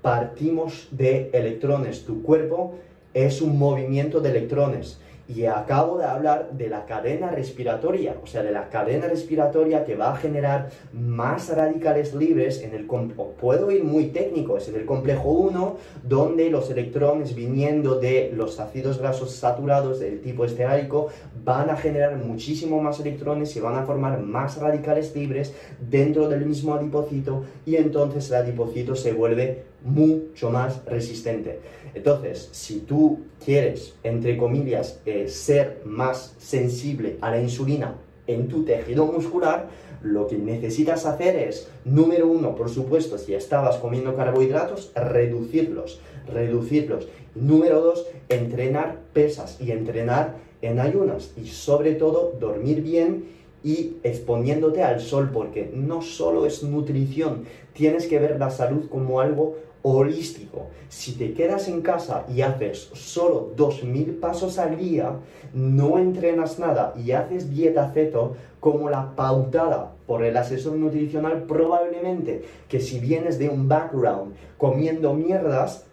Partimos 0.02 0.88
de 0.90 1.30
electrones, 1.32 2.04
tu 2.04 2.22
cuerpo 2.22 2.74
es 3.14 3.40
un 3.40 3.58
movimiento 3.58 4.20
de 4.20 4.30
electrones 4.30 4.98
y 5.28 5.46
acabo 5.46 5.98
de 5.98 6.04
hablar 6.04 6.50
de 6.52 6.68
la 6.68 6.84
cadena 6.84 7.30
respiratoria, 7.30 8.16
o 8.22 8.26
sea, 8.26 8.42
de 8.42 8.52
la 8.52 8.68
cadena 8.68 9.06
respiratoria 9.06 9.84
que 9.84 9.96
va 9.96 10.12
a 10.12 10.16
generar 10.16 10.70
más 10.92 11.54
radicales 11.54 12.14
libres 12.14 12.62
en 12.62 12.74
el 12.74 12.86
puedo 12.86 13.70
ir 13.70 13.84
muy 13.84 14.06
técnico, 14.06 14.56
es 14.56 14.68
en 14.68 14.76
el 14.76 14.84
complejo 14.84 15.30
1, 15.30 15.76
donde 16.02 16.50
los 16.50 16.70
electrones 16.70 17.34
viniendo 17.34 17.98
de 17.98 18.32
los 18.34 18.60
ácidos 18.60 18.98
grasos 18.98 19.32
saturados 19.32 20.00
del 20.00 20.20
tipo 20.20 20.44
esteárico 20.44 21.08
van 21.44 21.70
a 21.70 21.76
generar 21.76 22.16
muchísimo 22.16 22.80
más 22.80 23.00
electrones 23.00 23.54
y 23.56 23.60
van 23.60 23.76
a 23.76 23.84
formar 23.84 24.20
más 24.20 24.58
radicales 24.58 25.14
libres 25.14 25.54
dentro 25.80 26.28
del 26.28 26.44
mismo 26.46 26.74
adipocito 26.74 27.44
y 27.66 27.76
entonces 27.76 28.30
el 28.30 28.36
adipocito 28.36 28.94
se 28.94 29.12
vuelve 29.12 29.73
mucho 29.84 30.50
más 30.50 30.84
resistente. 30.86 31.60
Entonces, 31.94 32.48
si 32.50 32.80
tú 32.80 33.20
quieres, 33.44 33.94
entre 34.02 34.36
comillas, 34.36 35.00
eh, 35.06 35.28
ser 35.28 35.82
más 35.84 36.34
sensible 36.38 37.18
a 37.20 37.30
la 37.30 37.40
insulina 37.40 37.94
en 38.26 38.48
tu 38.48 38.64
tejido 38.64 39.06
muscular, 39.06 39.68
lo 40.02 40.26
que 40.26 40.36
necesitas 40.36 41.06
hacer 41.06 41.36
es, 41.36 41.68
número 41.84 42.28
uno, 42.28 42.54
por 42.54 42.68
supuesto, 42.68 43.16
si 43.18 43.34
estabas 43.34 43.76
comiendo 43.76 44.16
carbohidratos, 44.16 44.92
reducirlos, 44.94 46.00
reducirlos. 46.26 47.08
Número 47.34 47.80
dos, 47.80 48.06
entrenar 48.28 49.00
pesas 49.12 49.60
y 49.60 49.70
entrenar 49.70 50.36
en 50.62 50.78
ayunas. 50.80 51.32
Y 51.36 51.46
sobre 51.46 51.94
todo, 51.94 52.34
dormir 52.38 52.82
bien 52.82 53.24
y 53.62 53.96
exponiéndote 54.02 54.82
al 54.82 55.00
sol, 55.00 55.30
porque 55.32 55.70
no 55.72 56.02
solo 56.02 56.44
es 56.44 56.62
nutrición, 56.62 57.44
tienes 57.72 58.06
que 58.06 58.18
ver 58.18 58.38
la 58.38 58.50
salud 58.50 58.88
como 58.90 59.20
algo 59.20 59.56
holístico. 59.86 60.68
Si 60.88 61.12
te 61.12 61.34
quedas 61.34 61.68
en 61.68 61.82
casa 61.82 62.24
y 62.34 62.40
haces 62.40 62.88
solo 62.94 63.52
2.000 63.54 64.18
pasos 64.18 64.58
al 64.58 64.78
día, 64.78 65.12
no 65.52 65.98
entrenas 65.98 66.58
nada 66.58 66.94
y 66.96 67.12
haces 67.12 67.50
dieta 67.50 67.90
ceto 67.92 68.34
como 68.60 68.88
la 68.88 69.14
pautada 69.14 69.92
por 70.06 70.24
el 70.24 70.38
asesor 70.38 70.76
nutricional, 70.76 71.42
probablemente 71.42 72.46
que 72.66 72.80
si 72.80 72.98
vienes 72.98 73.38
de 73.38 73.50
un 73.50 73.68
background 73.68 74.34
comiendo 74.56 75.12
mierdas, 75.12 75.84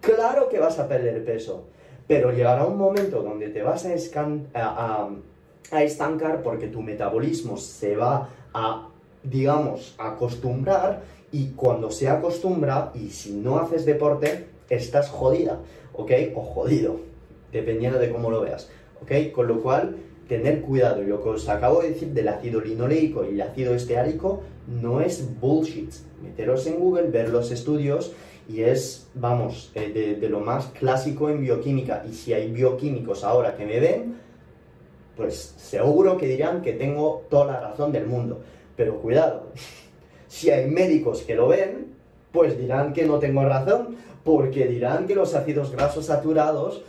claro 0.00 0.48
que 0.48 0.58
vas 0.58 0.78
a 0.78 0.88
perder 0.88 1.22
peso. 1.22 1.64
Pero 2.08 2.32
llegará 2.32 2.64
un 2.64 2.78
momento 2.78 3.22
donde 3.22 3.50
te 3.50 3.62
vas 3.62 3.84
a, 4.54 5.08
a 5.70 5.82
estancar 5.82 6.42
porque 6.42 6.68
tu 6.68 6.80
metabolismo 6.80 7.58
se 7.58 7.94
va 7.94 8.30
a, 8.54 8.88
digamos, 9.22 9.94
acostumbrar 9.98 11.02
y 11.34 11.48
cuando 11.56 11.90
se 11.90 12.08
acostumbra 12.08 12.92
y 12.94 13.10
si 13.10 13.32
no 13.32 13.58
haces 13.58 13.84
deporte, 13.84 14.46
estás 14.68 15.08
jodida, 15.08 15.58
¿ok? 15.92 16.12
O 16.36 16.42
jodido, 16.42 17.00
dependiendo 17.50 17.98
de 17.98 18.08
cómo 18.08 18.30
lo 18.30 18.42
veas, 18.42 18.70
¿ok? 19.02 19.32
Con 19.32 19.48
lo 19.48 19.60
cual, 19.60 19.96
tener 20.28 20.60
cuidado. 20.60 21.02
Lo 21.02 21.20
que 21.24 21.30
os 21.30 21.48
acabo 21.48 21.82
de 21.82 21.88
decir 21.88 22.10
del 22.10 22.28
ácido 22.28 22.60
linoleico 22.60 23.24
y 23.24 23.34
el 23.34 23.42
ácido 23.42 23.74
esteárico 23.74 24.42
no 24.68 25.00
es 25.00 25.28
bullshit. 25.40 25.92
Meteros 26.22 26.68
en 26.68 26.78
Google, 26.78 27.10
ver 27.10 27.30
los 27.30 27.50
estudios 27.50 28.12
y 28.48 28.60
es, 28.60 29.08
vamos, 29.14 29.72
eh, 29.74 29.90
de, 29.92 30.14
de, 30.14 30.28
lo 30.28 30.38
más 30.38 30.66
clásico 30.66 31.30
en 31.30 31.40
bioquímica. 31.40 32.04
Y 32.08 32.14
si 32.14 32.32
hay 32.32 32.48
bioquímicos 32.52 33.24
ahora 33.24 33.56
que 33.56 33.66
me 33.66 33.80
ven, 33.80 34.18
pues 35.16 35.56
seguro 35.56 36.16
que 36.16 36.28
dirán 36.28 36.62
que 36.62 36.74
tengo 36.74 37.24
toda 37.28 37.46
la 37.46 37.60
razón 37.60 37.90
del 37.90 38.06
mundo. 38.06 38.40
Pero 38.76 39.00
cuidado, 39.00 39.48
si 40.34 40.50
hay 40.50 40.68
médicos 40.68 41.22
que 41.22 41.36
lo 41.36 41.46
ven, 41.46 41.94
pues 42.32 42.58
dirán 42.58 42.92
que 42.92 43.06
no 43.06 43.20
tengo 43.20 43.44
razón, 43.44 43.94
porque 44.24 44.66
dirán 44.66 45.06
que 45.06 45.14
los 45.14 45.32
ácidos 45.32 45.70
grasos 45.70 46.06
saturados 46.06 46.82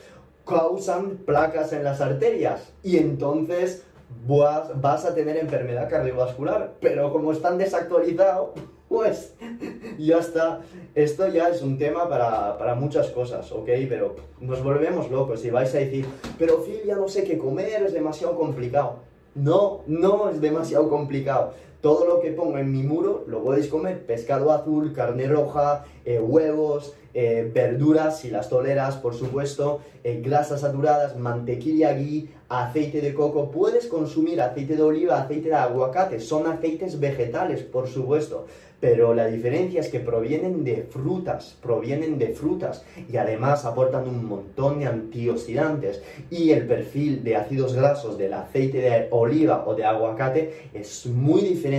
causan 0.48 1.18
placas 1.28 1.72
en 1.72 1.84
las 1.84 2.02
arterias 2.02 2.74
y 2.82 2.98
entonces 2.98 3.84
vas 4.26 5.06
a 5.06 5.14
tener 5.14 5.38
enfermedad 5.38 5.88
cardiovascular. 5.88 6.74
Pero 6.82 7.14
como 7.14 7.32
están 7.32 7.60
desactualizados, 7.60 8.50
pues 8.90 9.36
ya 10.00 10.18
está. 10.18 10.62
Esto 10.96 11.28
ya 11.28 11.50
es 11.50 11.62
un 11.62 11.78
tema 11.78 12.10
para, 12.10 12.58
para, 12.58 12.74
muchas 12.74 13.10
cosas, 13.12 13.52
¿ok? 13.52 13.70
Pero 13.88 14.16
nos 14.40 14.64
volvemos 14.64 15.12
locos 15.12 15.46
y 15.46 15.52
vais 15.52 15.74
a 15.76 15.78
decir, 15.78 16.08
pero 16.40 16.64
Phil, 16.64 16.82
ya 16.84 16.96
no 16.96 17.08
sé 17.08 17.24
qué 17.24 17.38
comer, 17.38 17.84
es 17.84 17.94
demasiado 17.94 18.36
complicado. 18.36 19.02
No, 19.36 19.82
no 19.86 20.30
es 20.30 20.42
demasiado 20.42 20.90
complicado. 20.90 21.54
Todo 21.86 22.08
lo 22.08 22.20
que 22.20 22.32
pongo 22.32 22.58
en 22.58 22.72
mi 22.72 22.82
muro 22.82 23.26
lo 23.28 23.44
podéis 23.44 23.68
comer. 23.68 24.08
Pescado 24.08 24.52
azul, 24.52 24.92
carne 24.92 25.28
roja, 25.28 25.86
eh, 26.04 26.20
huevos, 26.20 26.96
eh, 27.14 27.48
verduras, 27.54 28.22
si 28.22 28.32
las 28.32 28.50
toleras, 28.50 28.98
por 28.98 29.14
supuesto, 29.14 29.82
eh, 30.04 30.20
grasas 30.20 30.62
saturadas, 30.62 31.16
mantequilla 31.16 31.94
ghee, 31.94 32.28
aceite 32.50 33.02
de 33.02 33.14
coco. 33.14 33.52
Puedes 33.52 33.86
consumir 33.86 34.42
aceite 34.42 34.76
de 34.76 34.82
oliva, 34.82 35.22
aceite 35.22 35.50
de 35.50 35.56
aguacate. 35.56 36.20
Son 36.20 36.48
aceites 36.48 37.00
vegetales, 37.00 37.62
por 37.62 37.88
supuesto 37.88 38.48
pero 38.80 39.16
la 39.16 39.26
diferencia 39.26 39.80
es 39.80 39.90
que 39.90 40.00
provienen 40.00 40.64
de 40.64 40.84
frutas, 40.84 41.58
provienen 41.60 42.20
de 42.20 42.28
frutas 42.30 42.84
y 43.12 43.18
además 43.18 43.66
aportan 43.66 44.08
un 44.08 44.26
montón 44.26 44.80
de 44.80 44.86
antioxidantes 44.86 46.04
y 46.30 46.52
el 46.52 46.68
perfil 46.68 47.24
de 47.24 47.36
ácidos 47.36 47.74
grasos 47.74 48.16
del 48.18 48.34
aceite 48.34 48.78
de 48.80 49.08
oliva 49.10 49.64
o 49.66 49.74
de 49.74 49.86
aguacate 49.86 50.70
es 50.72 51.08
muy 51.08 51.42
diferente 51.42 51.75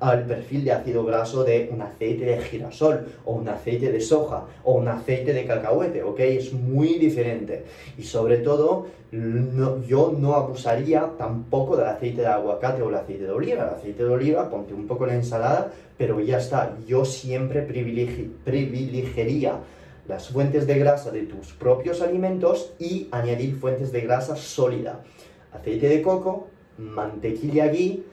al 0.00 0.24
perfil 0.24 0.64
de 0.64 0.72
ácido 0.72 1.04
graso 1.04 1.44
de 1.44 1.68
un 1.72 1.82
aceite 1.82 2.24
de 2.24 2.40
girasol 2.40 3.06
o 3.24 3.32
un 3.32 3.48
aceite 3.48 3.92
de 3.92 4.00
soja 4.00 4.44
o 4.64 4.74
un 4.74 4.88
aceite 4.88 5.32
de 5.32 5.44
cacahuete, 5.44 6.02
¿ok? 6.02 6.20
Es 6.20 6.52
muy 6.52 6.98
diferente 6.98 7.64
y 7.96 8.02
sobre 8.02 8.38
todo 8.38 8.86
yo 9.86 10.14
no 10.18 10.34
abusaría 10.34 11.12
tampoco 11.16 11.76
del 11.76 11.86
aceite 11.86 12.20
de 12.20 12.26
aguacate 12.26 12.82
o 12.82 12.90
el 12.90 12.96
aceite 12.96 13.24
de 13.24 13.30
oliva. 13.30 13.62
El 13.64 13.70
aceite 13.70 14.04
de 14.04 14.10
oliva, 14.10 14.50
ponte 14.50 14.74
un 14.74 14.86
poco 14.86 15.04
en 15.04 15.10
la 15.10 15.16
ensalada, 15.16 15.72
pero 15.96 16.20
ya 16.20 16.38
está. 16.38 16.76
Yo 16.86 17.04
siempre 17.06 17.62
privilegiaría 17.62 19.60
las 20.06 20.28
fuentes 20.28 20.66
de 20.66 20.78
grasa 20.78 21.10
de 21.10 21.22
tus 21.22 21.52
propios 21.54 22.02
alimentos 22.02 22.72
y 22.78 23.08
añadir 23.10 23.56
fuentes 23.56 23.92
de 23.92 24.02
grasa 24.02 24.36
sólida. 24.36 25.00
Aceite 25.52 25.88
de 25.88 26.02
coco, 26.02 26.48
mantequilla 26.76 27.68
ghee, 27.68 28.04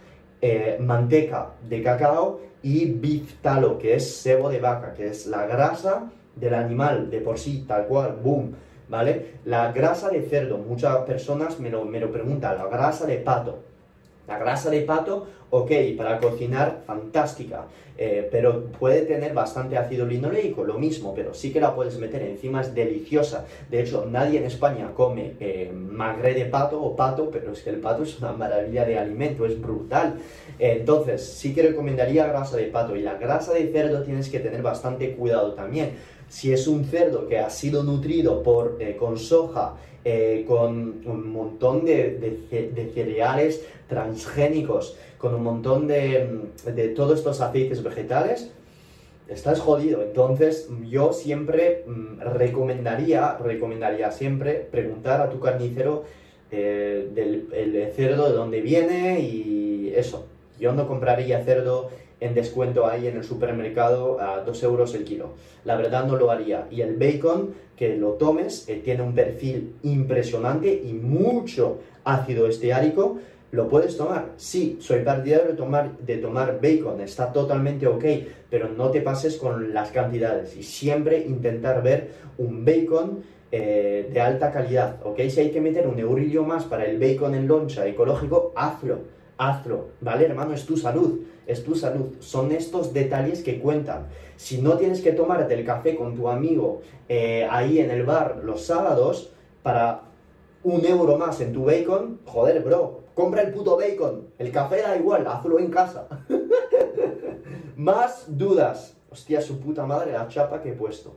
eh, 0.42 0.78
manteca 0.80 1.52
de 1.68 1.82
cacao 1.84 2.40
y 2.62 2.86
biftalo, 2.86 3.78
que 3.78 3.96
es 3.96 4.18
sebo 4.18 4.50
de 4.50 4.60
vaca, 4.60 4.94
que 4.94 5.08
es 5.08 5.28
la 5.28 5.46
grasa 5.46 6.12
del 6.36 6.54
animal 6.54 7.10
de 7.10 7.22
por 7.22 7.38
sí, 7.38 7.66
tal 7.68 7.86
cual, 7.88 8.18
boom 8.22 8.54
¿vale? 8.88 9.36
La 9.46 9.72
grasa 9.72 10.10
de 10.10 10.22
cerdo, 10.22 10.58
muchas 10.58 10.98
personas 11.00 11.60
me 11.60 11.70
lo, 11.70 11.86
me 11.86 12.00
lo 12.00 12.12
preguntan, 12.12 12.58
la 12.58 12.68
grasa 12.68 13.06
de 13.06 13.18
pato. 13.18 13.60
La 14.28 14.40
grasa 14.40 14.70
de 14.70 14.82
pato, 14.82 15.28
ok, 15.52 15.72
para 15.98 16.20
cocinar, 16.20 16.82
fantástica, 16.86 17.66
eh, 17.98 18.28
pero 18.32 18.66
puede 18.72 19.04
tener 19.04 19.34
bastante 19.34 19.78
ácido 19.78 20.06
linoleico, 20.06 20.64
lo 20.64 20.80
mismo, 20.80 21.14
pero 21.14 21.34
sí 21.34 21.54
que 21.54 21.62
la 21.62 21.76
puedes 21.76 21.98
meter 21.98 22.24
encima, 22.24 22.62
es 22.62 22.74
deliciosa. 22.74 23.46
De 23.70 23.82
hecho, 23.82 24.06
nadie 24.10 24.40
en 24.40 24.46
España 24.46 24.92
come 24.96 25.36
eh, 25.40 25.72
magre 25.74 26.34
de 26.34 26.46
pato 26.46 26.82
o 26.82 26.96
pato, 26.96 27.30
pero 27.32 27.54
es 27.54 27.62
que 27.62 27.70
el 27.70 27.78
pato 27.78 28.04
es 28.04 28.20
una 28.20 28.34
maravilla 28.34 28.84
de 28.84 28.98
alimento, 28.98 29.46
es 29.46 29.62
brutal. 29.62 30.16
entonces, 30.60 31.24
sí 31.24 31.54
que 31.54 31.62
recomendaría 31.62 32.28
grasa 32.28 32.58
de 32.58 32.66
pato 32.66 32.96
y 32.96 33.02
la 33.02 33.16
grasa 33.16 33.54
de 33.54 33.72
cerdo 33.72 34.04
tienes 34.04 34.30
que 34.30 34.40
tener 34.40 34.62
bastante 34.62 35.16
cuidado 35.16 35.54
también 35.54 35.92
si 36.36 36.52
es 36.52 36.68
un 36.68 36.84
cerdo 36.84 37.30
que 37.30 37.40
ha 37.40 37.50
sido 37.50 37.82
nutrido 37.84 38.44
eh, 38.80 38.98
con 39.00 39.18
soja, 39.18 39.76
eh, 40.04 40.44
con 40.46 41.02
un 41.06 41.32
montón 41.32 41.86
de, 41.86 42.90
cereales 42.94 43.66
transgénicos, 43.88 44.98
con 45.18 45.34
un 45.34 45.44
montón 45.44 45.88
de, 45.88 46.28
de, 46.66 46.90
todos 46.90 47.20
estos 47.20 47.40
aceites 47.40 47.82
vegetales, 47.82 48.52
estás 49.30 49.62
jodido. 49.62 50.02
Entonces 50.02 50.68
yo 50.90 51.14
siempre 51.14 51.86
mm, 51.88 52.20
recomendaría, 52.20 53.38
recomendaría 53.38 54.12
siempre 54.12 54.56
preguntar 54.56 55.22
a 55.22 55.30
tu 55.30 55.40
carnicero 55.40 56.04
eh, 56.52 57.08
del 57.16 57.48
el 57.54 57.94
cerdo 57.94 58.28
de 58.30 58.36
dónde 58.36 58.60
viene 58.60 59.22
y 59.22 59.94
eso. 59.96 60.26
Yo 60.60 60.74
no 60.74 60.86
compraría 60.86 61.46
cerdo 61.46 61.92
en 62.20 62.34
descuento 62.34 62.88
ahí 62.88 63.08
en 63.08 63.18
el 63.18 63.24
supermercado 63.24 64.20
a 64.20 64.42
2 64.42 64.64
euros 64.64 64.94
el 64.96 65.04
kilo. 65.04 65.34
La 65.64 65.76
verdad 65.76 66.06
no 66.06 66.16
lo 66.16 66.32
haría. 66.32 66.68
Y 66.72 66.82
el 66.82 66.96
bacon, 66.96 67.54
que 67.76 67.96
lo 67.98 68.12
tomes, 68.12 68.68
eh, 68.70 68.82
tiene 68.84 69.04
un 69.04 69.14
perfil 69.14 69.76
impresionante 69.84 70.82
y 70.84 70.94
mucho 70.94 71.80
ácido 72.04 72.48
esteárico. 72.48 73.20
¿Lo 73.52 73.68
puedes 73.70 73.96
tomar? 73.96 74.32
Sí, 74.38 74.78
soy 74.82 75.04
partidario 75.04 75.48
de 75.48 75.54
tomar, 75.54 75.98
de 76.00 76.18
tomar 76.18 76.60
bacon, 76.62 77.00
está 77.00 77.32
totalmente 77.32 77.88
ok, 77.88 78.04
pero 78.50 78.68
no 78.68 78.90
te 78.90 79.02
pases 79.02 79.38
con 79.38 79.74
las 79.74 79.92
cantidades 79.92 80.58
y 80.58 80.64
siempre 80.64 81.20
intentar 81.20 81.82
ver 81.82 82.10
un 82.38 82.66
bacon 82.66 83.24
eh, 83.52 84.10
de 84.12 84.20
alta 84.20 84.52
calidad, 84.52 84.98
ok. 85.06 85.22
Si 85.30 85.40
hay 85.40 85.52
que 85.52 85.62
meter 85.62 85.88
un 85.88 85.98
eurillo 86.00 86.44
más 86.44 86.66
para 86.66 86.86
el 86.86 87.00
bacon 87.00 87.36
en 87.36 87.48
loncha 87.48 87.88
ecológico, 87.88 88.52
hazlo, 88.56 89.00
hazlo, 89.38 89.90
¿vale, 90.02 90.26
hermano? 90.26 90.54
Es 90.54 90.66
tu 90.66 90.76
salud 90.76 91.22
es 91.48 91.64
tu 91.64 91.76
salud. 91.76 92.16
Son 92.20 92.52
estos 92.52 92.94
detalles 92.94 93.44
que 93.44 93.60
cuentan. 93.60 94.08
Si 94.38 94.62
no 94.62 94.78
tienes 94.78 95.02
que 95.02 95.12
tomarte 95.12 95.54
el 95.54 95.66
café 95.66 95.96
con 95.96 96.16
tu 96.16 96.30
amigo 96.30 96.82
eh, 97.08 97.48
ahí 97.50 97.80
en 97.80 97.92
el 97.92 98.04
bar 98.04 98.42
los 98.44 98.66
sábados 98.66 99.32
para 99.64 100.02
un 100.64 100.86
euro 100.86 101.18
más 101.18 101.40
en 101.42 101.54
tu 101.54 101.66
bacon, 101.66 102.20
joder, 102.26 102.64
bro, 102.64 103.02
compra 103.14 103.42
el 103.42 103.54
puto 103.54 103.78
bacon. 103.78 104.28
El 104.38 104.52
café 104.52 104.82
da 104.82 104.98
igual, 104.98 105.26
hazlo 105.28 105.60
en 105.60 105.70
casa. 105.70 106.08
más 107.76 108.26
dudas. 108.28 108.98
Hostia, 109.12 109.42
su 109.42 109.60
puta 109.60 109.86
madre, 109.86 110.12
la 110.12 110.28
chapa 110.28 110.62
que 110.62 110.70
he 110.70 110.74
puesto. 110.74 111.16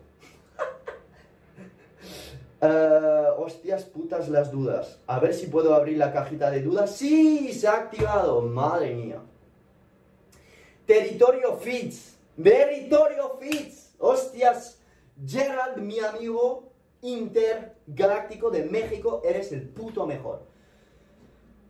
Uh, 2.61 3.41
hostias 3.43 3.85
putas 3.85 4.29
las 4.29 4.53
dudas. 4.53 5.01
A 5.07 5.19
ver 5.19 5.35
si 5.35 5.47
puedo 5.47 5.75
abrir 5.75 5.97
la 5.97 6.13
cajita 6.13 6.51
de 6.51 6.63
dudas. 6.63 6.95
¡Sí! 6.95 7.53
Se 7.53 7.67
ha 7.67 7.75
activado. 7.75 8.43
Madre 8.43 8.95
mía. 8.95 9.21
Territorio 10.89 11.59
Fitz. 11.59 12.17
Territorio 12.43 13.37
Fitz. 13.39 13.95
Hostias. 13.99 14.79
Gerald, 15.25 15.77
mi 15.79 15.99
amigo 16.01 16.73
intergaláctico 17.03 18.51
de 18.51 18.65
México, 18.65 19.21
eres 19.23 19.53
el 19.53 19.69
puto 19.69 20.07
mejor. 20.07 20.47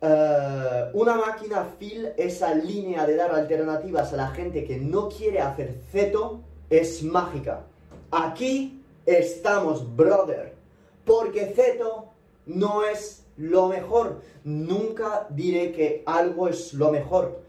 eh, 0.01 0.91
una 0.93 1.15
máquina 1.15 1.75
Phil, 1.77 2.13
esa 2.15 2.53
línea 2.53 3.05
de 3.05 3.17
dar 3.17 3.31
alternativas 3.31 4.13
a 4.13 4.15
la 4.15 4.27
gente 4.29 4.63
que 4.63 4.77
no 4.77 5.09
quiere 5.09 5.41
hacer 5.41 5.81
ceto, 5.91 6.39
es 6.69 7.03
mágica. 7.03 7.65
Aquí 8.11 8.81
estamos, 9.05 9.93
brother. 9.97 10.55
Porque 11.03 11.47
ceto 11.47 12.13
no 12.45 12.85
es 12.85 13.25
lo 13.35 13.67
mejor. 13.67 14.21
Nunca 14.45 15.27
diré 15.29 15.73
que 15.73 16.03
algo 16.05 16.47
es 16.47 16.73
lo 16.73 16.91
mejor. 16.91 17.41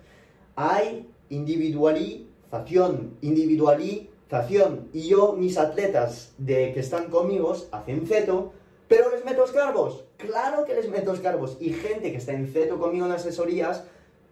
Hay 0.56 1.09
individualización, 1.30 3.16
individualización. 3.22 4.90
Y 4.92 5.08
yo, 5.08 5.32
mis 5.32 5.56
atletas 5.56 6.34
de 6.36 6.72
que 6.74 6.80
están 6.80 7.08
conmigo, 7.08 7.56
hacen 7.72 8.06
ceto, 8.06 8.52
pero 8.86 9.10
les 9.10 9.24
meto 9.24 9.44
carbos. 9.52 10.04
Claro 10.18 10.64
que 10.66 10.74
les 10.74 10.90
meto 10.90 11.14
carbos. 11.22 11.56
Y 11.60 11.70
gente 11.70 12.10
que 12.10 12.18
está 12.18 12.32
en 12.32 12.52
ceto 12.52 12.78
conmigo 12.78 13.06
en 13.06 13.12
asesorías, 13.12 13.84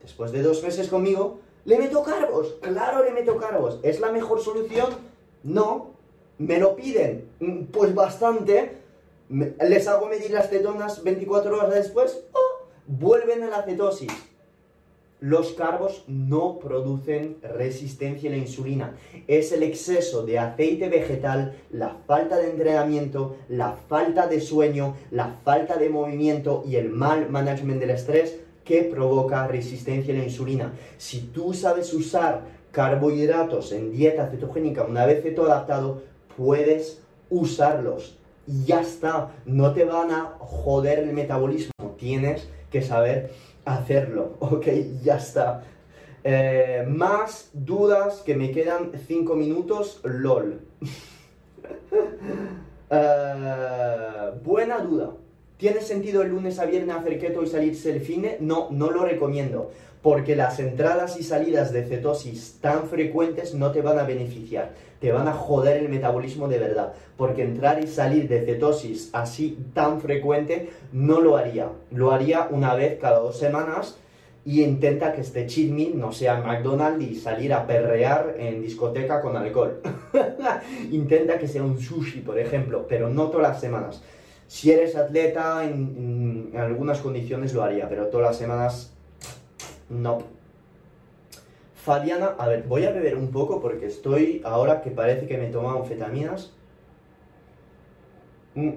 después 0.03 0.33
de 0.33 0.43
dos 0.43 0.63
meses 0.63 0.89
conmigo, 0.89 1.41
le 1.65 1.79
meto 1.79 2.03
carbos. 2.03 2.57
Claro, 2.61 3.03
le 3.05 3.13
meto 3.13 3.39
carbos. 3.39 3.81
¿Es 3.83 4.01
la 4.01 4.13
mejor 4.13 4.41
solución? 4.41 4.91
No. 5.43 5.93
¿Me 6.39 6.59
lo 6.59 6.77
piden? 6.77 7.31
Mm, 7.41 7.65
pues 7.65 7.95
bastante. 7.95 8.79
Les 9.29 9.89
hago 9.89 10.07
medir 10.09 10.31
las 10.31 10.49
cetonas 10.49 11.03
24 11.03 11.57
horas 11.57 11.75
después. 11.75 12.25
¡oh! 12.33 12.67
Vuelven 12.87 13.43
a 13.43 13.49
la 13.49 13.63
cetosis 13.63 14.28
los 15.21 15.53
carbos 15.53 16.05
no 16.07 16.59
producen 16.59 17.39
resistencia 17.43 18.31
a 18.31 18.33
la 18.33 18.39
insulina. 18.39 18.97
Es 19.27 19.53
el 19.53 19.63
exceso 19.63 20.25
de 20.25 20.39
aceite 20.39 20.89
vegetal, 20.89 21.57
la 21.71 21.97
falta 22.07 22.37
de 22.37 22.51
entrenamiento, 22.51 23.37
la 23.49 23.73
falta 23.89 24.29
de 24.29 24.41
sueño, 24.41 24.97
la 25.11 25.39
falta 25.45 25.77
de 25.77 25.89
movimiento 25.89 26.63
y 26.67 26.77
el 26.77 26.91
mal 26.91 27.29
management 27.31 27.81
del 27.81 27.91
estrés 27.91 28.41
que 28.65 28.83
provoca 28.83 29.47
resistencia 29.47 30.15
a 30.15 30.19
la 30.19 30.25
insulina. 30.25 30.73
Si 30.99 31.21
tú 31.21 31.55
sabes 31.55 31.93
usar 31.95 32.45
carbohidratos 32.71 33.73
en 33.73 33.91
dieta 33.91 34.29
cetogénica 34.31 34.85
una 34.85 35.07
vez 35.07 35.25
adaptado, 35.39 36.03
puedes 36.37 37.03
usarlos. 37.31 38.19
Y 38.47 38.65
ya 38.65 38.81
está, 38.81 39.31
no 39.45 39.73
te 39.73 39.85
van 39.85 40.11
a 40.11 40.37
joder 40.39 41.01
el 41.01 41.13
metabolismo. 41.13 41.73
Tienes 41.99 42.49
que 42.71 42.83
saber 42.83 43.31
hacerlo, 43.77 44.37
ok, 44.41 44.67
ya 45.03 45.17
está. 45.17 45.63
Eh, 46.25 46.85
más 46.89 47.51
dudas 47.53 48.23
que 48.25 48.35
me 48.35 48.51
quedan 48.51 48.93
5 49.07 49.35
minutos, 49.35 50.01
lol. 50.05 50.61
Eh, 52.91 54.31
buena 54.43 54.79
duda. 54.79 55.11
¿Tiene 55.59 55.83
sentido 55.83 56.23
el 56.23 56.31
lunes 56.31 56.59
a 56.59 56.65
viernes 56.65 56.97
hacer 56.97 57.19
keto 57.19 57.43
y 57.43 57.47
salirse 57.47 57.91
el 57.91 58.01
fin? 58.01 58.27
No, 58.41 58.69
no 58.71 58.91
lo 58.91 59.05
recomiendo, 59.05 59.73
porque 60.01 60.37
las 60.37 60.59
entradas 60.59 61.19
y 61.19 61.23
salidas 61.23 61.73
de 61.73 61.85
cetosis 61.85 62.59
tan 62.63 62.89
frecuentes 62.89 63.55
no 63.55 63.73
te 63.73 63.83
van 63.83 63.99
a 63.99 64.05
beneficiar, 64.05 64.73
te 65.01 65.13
van 65.13 65.29
a 65.29 65.33
joder 65.33 65.77
el 65.79 65.89
metabolismo 65.89 66.49
de 66.49 66.59
verdad, 66.59 66.93
porque 67.17 67.43
entrar 67.43 67.83
y 67.83 67.87
salir 67.87 68.29
de 68.29 68.45
cetosis 68.45 69.11
así 69.13 69.59
tan 69.75 70.01
frecuente 70.01 70.71
no 70.93 71.21
lo 71.21 71.37
haría, 71.37 71.69
lo 71.91 72.13
haría 72.13 72.49
una 72.51 72.75
vez 72.75 72.99
cada 73.01 73.19
dos 73.19 73.39
semanas 73.39 73.99
y 74.45 74.63
intenta 74.63 75.13
que 75.13 75.21
este 75.21 75.47
cheat 75.47 75.71
no 75.95 76.11
sea 76.11 76.41
McDonald's 76.41 77.05
y 77.05 77.15
salir 77.17 77.53
a 77.53 77.67
perrear 77.67 78.35
en 78.39 78.63
discoteca 78.63 79.21
con 79.21 79.37
alcohol. 79.37 79.83
intenta 80.91 81.39
que 81.39 81.47
sea 81.47 81.63
un 81.63 81.79
sushi, 81.79 82.21
por 82.21 82.39
ejemplo, 82.39 82.87
pero 82.89 83.11
no 83.11 83.29
todas 83.29 83.51
las 83.51 83.61
semanas. 83.61 84.03
Si 84.47 84.71
eres 84.71 84.97
atleta, 84.97 85.65
en, 85.65 86.53
algunas 86.57 87.01
condiciones 87.01 87.53
lo 87.53 87.63
haría, 87.63 87.91
pero 87.91 88.07
todas 88.07 88.29
las 88.29 88.39
semanas 88.39 88.95
no. 89.91 90.38
Fabiana, 91.85 92.35
a 92.39 92.49
ver, 92.49 92.65
voy 92.65 92.85
a 92.85 92.91
beber 92.91 93.17
un 93.17 93.31
poco 93.31 93.61
porque 93.61 93.87
estoy 93.87 94.43
ahora 94.45 94.83
que 94.83 94.91
parece 94.91 95.27
que 95.27 95.39
me 95.39 95.47
he 95.49 95.51
tomado 95.51 95.79
anfetaminas. 95.79 96.53
Mm. 98.55 98.71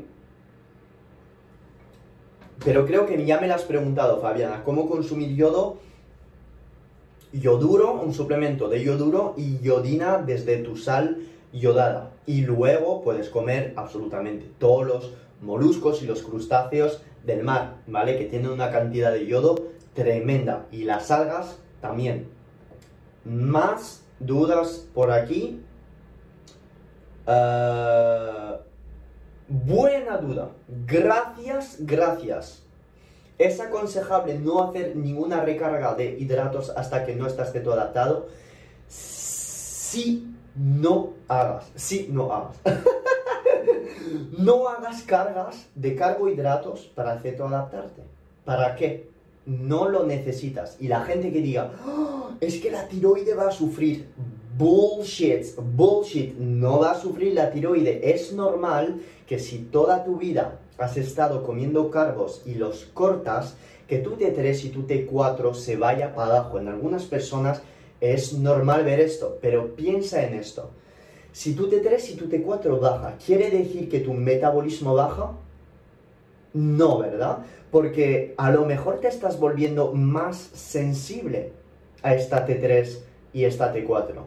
Pero 2.63 2.85
creo 2.85 3.07
que 3.07 3.25
ya 3.25 3.41
me 3.41 3.47
lo 3.47 3.55
has 3.55 3.63
preguntado, 3.63 4.21
Fabiana, 4.21 4.63
¿cómo 4.63 4.87
consumir 4.87 5.35
yodo? 5.35 5.79
Yoduro, 7.33 7.93
un 7.93 8.13
suplemento 8.13 8.69
de 8.69 8.83
yoduro 8.83 9.33
y 9.35 9.57
yodina 9.59 10.19
desde 10.19 10.57
tu 10.57 10.77
sal 10.77 11.17
yodada. 11.51 12.11
Y 12.27 12.41
luego 12.41 13.01
puedes 13.01 13.29
comer 13.29 13.73
absolutamente 13.77 14.45
todos 14.59 14.85
los 14.85 15.13
moluscos 15.41 16.03
y 16.03 16.05
los 16.05 16.21
crustáceos 16.21 17.01
del 17.25 17.43
mar, 17.43 17.77
¿vale? 17.87 18.17
Que 18.17 18.25
tienen 18.25 18.51
una 18.51 18.69
cantidad 18.69 19.11
de 19.11 19.25
yodo 19.25 19.55
tremenda. 19.95 20.67
Y 20.71 20.83
las 20.83 21.09
algas 21.09 21.57
también. 21.81 22.40
Más 23.23 24.03
dudas 24.19 24.87
por 24.93 25.11
aquí. 25.11 25.63
Eh, 27.27 28.57
buena 29.47 30.17
duda. 30.17 30.49
Gracias, 30.85 31.77
gracias. 31.79 32.63
¿Es 33.37 33.59
aconsejable 33.59 34.37
no 34.37 34.63
hacer 34.63 34.95
ninguna 34.95 35.41
recarga 35.41 35.95
de 35.95 36.17
hidratos 36.19 36.69
hasta 36.71 37.05
que 37.05 37.15
no 37.15 37.27
estás 37.27 37.51
todo 37.59 37.73
adaptado? 37.73 38.27
Si 38.87 40.31
no 40.55 41.13
hagas. 41.27 41.71
Si 41.75 42.07
no 42.11 42.31
hagas. 42.33 42.57
No 44.37 44.67
hagas 44.67 45.03
cargas 45.03 45.67
de 45.75 45.95
carbohidratos 45.95 46.87
para 46.95 47.13
adaptarte. 47.47 48.03
¿Para 48.43 48.75
qué? 48.75 49.10
No 49.45 49.89
lo 49.89 50.05
necesitas. 50.05 50.77
Y 50.79 50.87
la 50.87 51.01
gente 51.01 51.31
que 51.31 51.41
diga, 51.41 51.73
¡Ah! 51.85 52.29
es 52.39 52.59
que 52.59 52.71
la 52.71 52.87
tiroide 52.87 53.33
va 53.33 53.47
a 53.47 53.51
sufrir. 53.51 54.07
Bullshit, 54.57 55.55
bullshit. 55.57 56.35
No 56.37 56.79
va 56.79 56.91
a 56.91 56.99
sufrir 56.99 57.33
la 57.33 57.51
tiroide. 57.51 58.11
Es 58.13 58.33
normal 58.33 59.01
que 59.25 59.39
si 59.39 59.59
toda 59.59 60.03
tu 60.03 60.17
vida 60.17 60.59
has 60.77 60.97
estado 60.97 61.43
comiendo 61.43 61.89
carbos 61.89 62.41
y 62.45 62.55
los 62.55 62.85
cortas, 62.93 63.55
que 63.87 63.97
tu 63.97 64.15
T3 64.15 64.65
y 64.65 64.69
tu 64.69 64.83
T4 64.83 65.53
se 65.53 65.75
vaya 65.75 66.15
para 66.15 66.37
abajo. 66.37 66.59
En 66.59 66.67
algunas 66.67 67.03
personas 67.03 67.61
es 67.99 68.33
normal 68.33 68.83
ver 68.83 68.99
esto, 68.99 69.37
pero 69.41 69.75
piensa 69.75 70.23
en 70.23 70.35
esto. 70.35 70.71
Si 71.33 71.53
tu 71.53 71.69
T3 71.69 72.11
y 72.11 72.15
tu 72.15 72.27
T4 72.27 72.79
baja, 72.79 73.17
¿quiere 73.25 73.49
decir 73.49 73.89
que 73.89 73.99
tu 73.99 74.13
metabolismo 74.13 74.95
baja? 74.95 75.31
No, 76.53 76.99
¿verdad? 76.99 77.39
Porque 77.71 78.33
a 78.37 78.51
lo 78.51 78.65
mejor 78.65 78.99
te 78.99 79.07
estás 79.07 79.39
volviendo 79.39 79.93
más 79.93 80.37
sensible 80.37 81.53
a 82.03 82.15
esta 82.15 82.45
T3 82.45 82.99
y 83.33 83.45
esta 83.45 83.73
T4. 83.73 84.23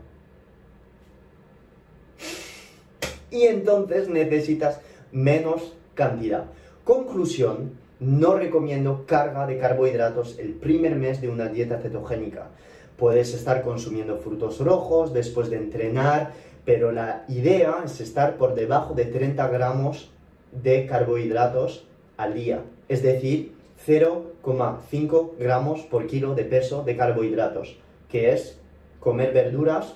Y 3.31 3.43
entonces 3.43 4.09
necesitas 4.09 4.81
menos 5.13 5.75
cantidad. 5.95 6.45
Conclusión, 6.85 7.73
no 8.01 8.37
recomiendo 8.37 9.05
carga 9.07 9.47
de 9.47 9.59
carbohidratos 9.59 10.39
el 10.39 10.55
primer 10.55 10.97
mes 10.97 11.21
de 11.21 11.29
una 11.29 11.49
dieta 11.49 11.79
cetogénica. 11.79 12.49
Puedes 12.97 13.35
estar 13.35 13.63
consumiendo 13.63 14.19
frutos 14.19 14.61
rojos 14.61 15.13
después 15.13 15.51
de 15.51 15.57
entrenar, 15.57 16.33
pero 16.65 16.93
la 16.93 17.25
idea 17.29 17.83
es 17.85 18.01
estar 18.01 18.37
por 18.37 18.55
debajo 18.55 18.95
de 18.95 19.07
30 19.07 19.49
gramos 19.49 20.11
de 20.53 20.87
carbohidratos 20.87 21.87
al 22.17 22.35
día, 22.35 22.63
es 22.89 23.03
decir, 23.03 23.55
0,5 23.87 25.33
gramos 25.39 25.83
por 25.83 26.07
kilo 26.07 26.35
de 26.35 26.45
peso 26.45 26.83
de 26.83 26.97
carbohidratos, 26.97 27.77
que 28.09 28.33
es 28.33 28.59
comer 29.01 29.33
verduras, 29.33 29.95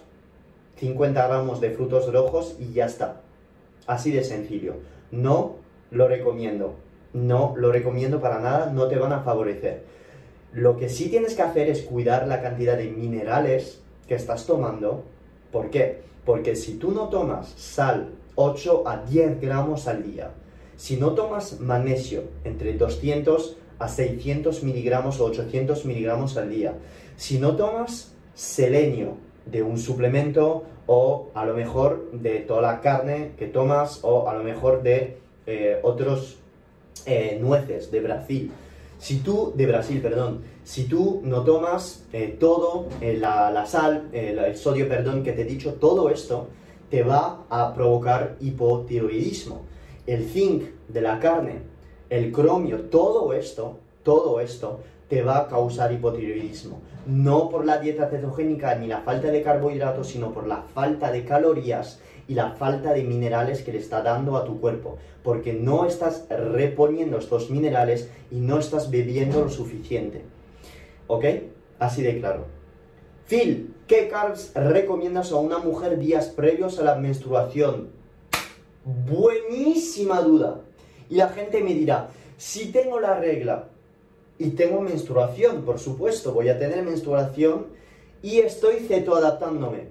50 0.77 1.27
gramos 1.27 1.61
de 1.61 1.71
frutos 1.71 2.13
rojos 2.13 2.57
y 2.59 2.73
ya 2.73 2.87
está. 2.87 3.21
Así 3.87 4.11
de 4.11 4.23
sencillo. 4.23 4.75
No 5.11 5.57
lo 5.91 6.09
recomiendo. 6.09 6.75
No 7.13 7.55
lo 7.57 7.73
recomiendo 7.73 8.21
para 8.21 8.39
nada, 8.41 8.71
no 8.71 8.87
te 8.87 8.99
van 8.99 9.13
a 9.13 9.23
favorecer. 9.23 9.85
Lo 10.53 10.77
que 10.77 10.89
sí 10.89 11.09
tienes 11.09 11.35
que 11.35 11.43
hacer 11.43 11.69
es 11.69 11.83
cuidar 11.83 12.29
la 12.29 12.43
cantidad 12.43 12.77
de 12.77 12.91
minerales 12.91 13.81
que 14.07 14.15
estás 14.15 14.47
tomando. 14.47 15.05
¿Por 15.51 15.71
qué? 15.71 16.01
Porque 16.25 16.55
si 16.55 16.75
tú 16.75 16.93
no 16.93 17.09
tomas 17.09 17.49
sal 17.57 18.11
8 18.35 18.85
a 18.87 18.99
10 18.99 19.41
gramos 19.41 19.89
al 19.89 20.03
día, 20.03 20.31
si 20.79 20.97
no 20.97 21.11
tomas 21.11 21.59
magnesio 21.59 22.23
entre 22.45 22.73
200 22.75 23.57
a 23.81 23.89
600 23.89 24.63
miligramos 24.63 25.19
o 25.21 25.25
800 25.25 25.85
miligramos 25.85 26.37
al 26.37 26.51
día, 26.51 26.75
si 27.17 27.41
no 27.41 27.57
tomas 27.57 28.15
selenio 28.35 29.17
de 29.45 29.65
un 29.65 29.77
suplemento 29.77 30.63
o 30.87 31.31
a 31.35 31.45
lo 31.45 31.55
mejor 31.55 32.13
de 32.13 32.39
toda 32.39 32.63
la 32.63 32.81
carne 32.81 33.33
que 33.37 33.47
tomas 33.49 33.99
o 34.03 34.29
a 34.29 34.35
lo 34.35 34.45
mejor 34.45 34.85
de 34.85 35.19
eh, 35.47 35.81
otros 35.83 36.39
eh, 37.07 37.37
nueces 37.41 37.91
de 37.91 38.01
Brasil, 38.01 38.53
si 39.01 39.19
tú, 39.19 39.53
de 39.57 39.67
Brasil, 39.67 40.01
perdón, 40.01 40.43
si 40.63 40.85
tú 40.85 41.21
no 41.25 41.43
tomas 41.43 42.05
eh, 42.13 42.37
todo, 42.39 42.87
la, 43.01 43.67
sal, 43.67 44.11
el 44.13 44.57
sodio, 44.57 44.89
perdón, 44.89 45.25
que 45.25 45.33
te 45.33 45.43
he 45.43 45.45
dicho, 45.45 45.75
todo 45.75 46.09
esto 46.09 46.47
te 46.89 47.03
va 47.03 47.47
a 47.51 47.75
provocar 47.75 48.37
hipotiroidismo. 48.41 49.63
El 50.09 50.25
zinc 50.25 50.65
de 50.89 51.01
la 51.01 51.21
carne, 51.21 51.61
el 52.11 52.33
cromio, 52.33 52.81
todo 52.91 53.33
esto 53.33 53.79
todo 54.09 54.41
esto 54.41 54.81
te 55.11 55.21
va 55.21 55.37
a 55.37 55.49
causar 55.49 55.93
hipotiroidismo. 55.93 56.81
No 57.07 57.51
por 57.51 57.67
la 57.67 57.79
dieta 57.79 58.09
cetogénica 58.09 58.75
ni 58.75 58.87
la 58.87 59.03
falta 59.03 59.31
de 59.31 59.43
carbohidratos, 59.43 60.09
sino 60.09 60.33
por 60.33 60.47
la 60.47 60.63
falta 60.63 61.13
de 61.13 61.27
calorías 61.27 62.01
y 62.27 62.33
la 62.33 62.53
falta 62.53 62.95
de 62.95 63.05
minerales 63.05 63.61
que 63.61 63.73
le 63.73 63.79
está 63.79 64.01
dando 64.01 64.39
a 64.39 64.47
tu 64.47 64.63
cuerpo. 64.63 64.97
Porque 65.23 65.53
no 65.53 65.85
estás 65.85 66.27
reponiendo 66.31 67.19
estos 67.19 67.51
minerales 67.51 68.11
y 68.31 68.37
no 68.37 68.59
estás 68.59 68.91
bebiendo 68.91 69.43
lo 69.43 69.51
suficiente. 69.51 70.23
¿Ok? 71.07 71.27
Así 71.79 72.03
de 72.03 72.21
claro. 72.21 72.47
Phil, 73.27 73.75
¿qué 73.87 74.09
carbs 74.09 74.53
recomiendas 74.55 75.33
a 75.33 75.37
una 75.37 75.59
mujer 75.59 75.99
días 75.99 76.29
previos 76.29 76.79
a 76.79 76.83
la 76.83 76.95
menstruación? 76.95 77.98
Buenísima 79.07 80.21
duda. 80.21 80.61
Y 81.11 81.17
la 81.17 81.29
gente 81.29 81.63
me 81.63 81.75
dirá, 81.75 82.09
si 82.37 82.73
tengo 82.73 83.01
la 83.01 83.19
regla, 83.19 83.69
y 84.39 84.51
tengo 84.51 84.81
menstruación, 84.81 85.63
por 85.63 85.79
supuesto, 85.79 86.33
voy 86.33 86.49
a 86.49 86.59
tener 86.59 86.85
menstruación 86.85 87.67
y 88.23 88.39
estoy 88.39 88.77
cetoadaptándome. 88.77 89.89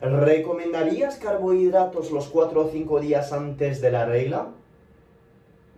¿Recomendarías 0.00 1.16
carbohidratos 1.16 2.10
los 2.10 2.26
4 2.28 2.60
o 2.60 2.68
5 2.70 3.00
días 3.00 3.32
antes 3.32 3.80
de 3.80 3.90
la 3.90 4.04
regla? 4.04 4.48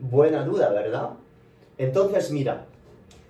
Buena 0.00 0.44
duda, 0.44 0.70
¿verdad? 0.70 1.10
Entonces, 1.78 2.32
mira, 2.32 2.66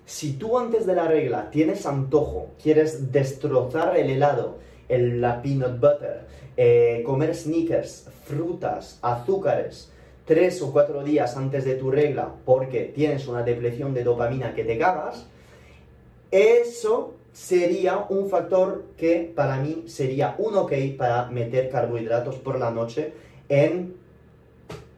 si 0.05 0.33
tú 0.33 0.57
antes 0.57 0.87
de 0.87 0.95
la 0.95 1.07
regla 1.07 1.51
tienes 1.51 1.85
antojo, 1.85 2.47
quieres 2.61 3.11
destrozar 3.11 3.95
el 3.95 4.09
helado, 4.09 4.57
el, 4.89 5.21
la 5.21 5.41
peanut 5.41 5.79
butter, 5.79 6.25
eh, 6.57 7.01
comer 7.05 7.35
sneakers, 7.35 8.09
frutas, 8.25 8.99
azúcares, 9.01 9.91
tres 10.25 10.61
o 10.61 10.71
cuatro 10.71 11.03
días 11.03 11.37
antes 11.37 11.65
de 11.65 11.75
tu 11.75 11.89
regla 11.89 12.33
porque 12.45 12.91
tienes 12.93 13.27
una 13.27 13.43
depresión 13.43 13.93
de 13.93 14.03
dopamina 14.03 14.53
que 14.53 14.63
te 14.63 14.77
cagas, 14.77 15.25
eso 16.31 17.15
sería 17.31 18.05
un 18.09 18.29
factor 18.29 18.83
que 18.97 19.31
para 19.35 19.57
mí 19.57 19.85
sería 19.87 20.35
un 20.37 20.55
ok 20.55 20.73
para 20.97 21.27
meter 21.27 21.69
carbohidratos 21.69 22.35
por 22.35 22.59
la 22.59 22.71
noche 22.71 23.13
en 23.47 23.95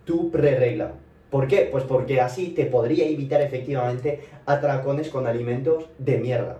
tu 0.06 0.32
pre-regla. 0.32 0.94
¿Por 1.30 1.48
qué? 1.48 1.70
Pues 1.72 1.86
porque 1.86 2.20
así 2.20 2.48
te 2.48 2.66
podría 2.66 3.06
evitar 3.06 3.42
efectivamente 3.42 4.22
atracones 4.46 5.10
con 5.10 5.28
alimentos 5.28 5.86
de 5.98 6.18
mierda. 6.18 6.58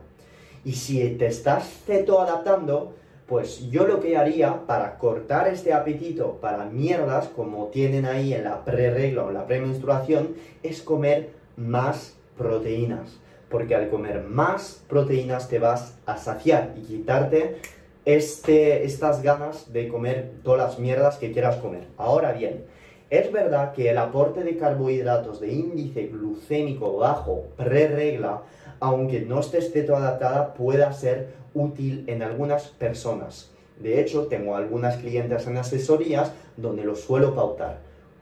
Y 0.64 0.74
si 0.74 1.10
te 1.16 1.26
estás 1.26 1.68
ceto-adaptando, 1.86 2.94
pues 3.32 3.70
yo 3.70 3.88
lo 3.88 4.02
que 4.02 4.18
haría 4.18 4.66
para 4.68 4.98
cortar 4.98 5.48
este 5.48 5.72
apetito 5.72 6.40
para 6.42 6.66
mierdas, 6.66 7.30
como 7.30 7.68
tienen 7.68 8.06
ahí 8.06 8.34
en 8.34 8.44
la 8.44 8.66
pre-regla 8.66 9.24
o 9.24 9.32
la 9.32 9.48
premenstruación, 9.48 10.36
es 10.64 10.82
comer 10.82 11.30
más 11.56 12.18
proteínas. 12.38 13.22
Porque 13.50 13.74
al 13.74 13.90
comer 13.90 14.22
más 14.24 14.84
proteínas 14.90 15.48
te 15.48 15.60
vas 15.60 15.98
a 16.06 16.18
saciar 16.18 16.74
y 16.76 16.82
quitarte 16.82 17.62
este, 18.04 18.84
estas 18.84 19.24
ganas 19.24 19.72
de 19.72 19.88
comer 19.88 20.34
todas 20.44 20.72
las 20.72 20.80
mierdas 20.80 21.16
que 21.16 21.32
quieras 21.32 21.56
comer. 21.56 21.88
Ahora 21.96 22.34
bien, 22.34 22.66
es 23.10 23.32
verdad 23.32 23.72
que 23.72 23.90
el 23.90 23.98
aporte 23.98 24.44
de 24.44 24.58
carbohidratos 24.58 25.40
de 25.40 25.54
índice 25.54 26.08
glucémico 26.08 26.98
bajo 26.98 27.46
pre-regla, 27.56 28.42
aunque 28.82 29.22
no 29.22 29.40
estés 29.40 29.74
adaptada, 29.90 30.54
pueda 30.54 30.92
ser 30.92 31.41
útil 31.54 32.04
en 32.08 32.24
algunas 32.24 32.68
personas. 32.68 33.52
De 33.80 34.00
hecho, 34.00 34.28
tengo 34.28 34.56
algunas 34.56 34.98
clientes 34.98 35.48
en 35.48 35.58
asesorías 35.58 36.32
donde 36.58 36.84
lo 36.84 36.96
suelo 36.96 37.34
pautar. 37.34 37.80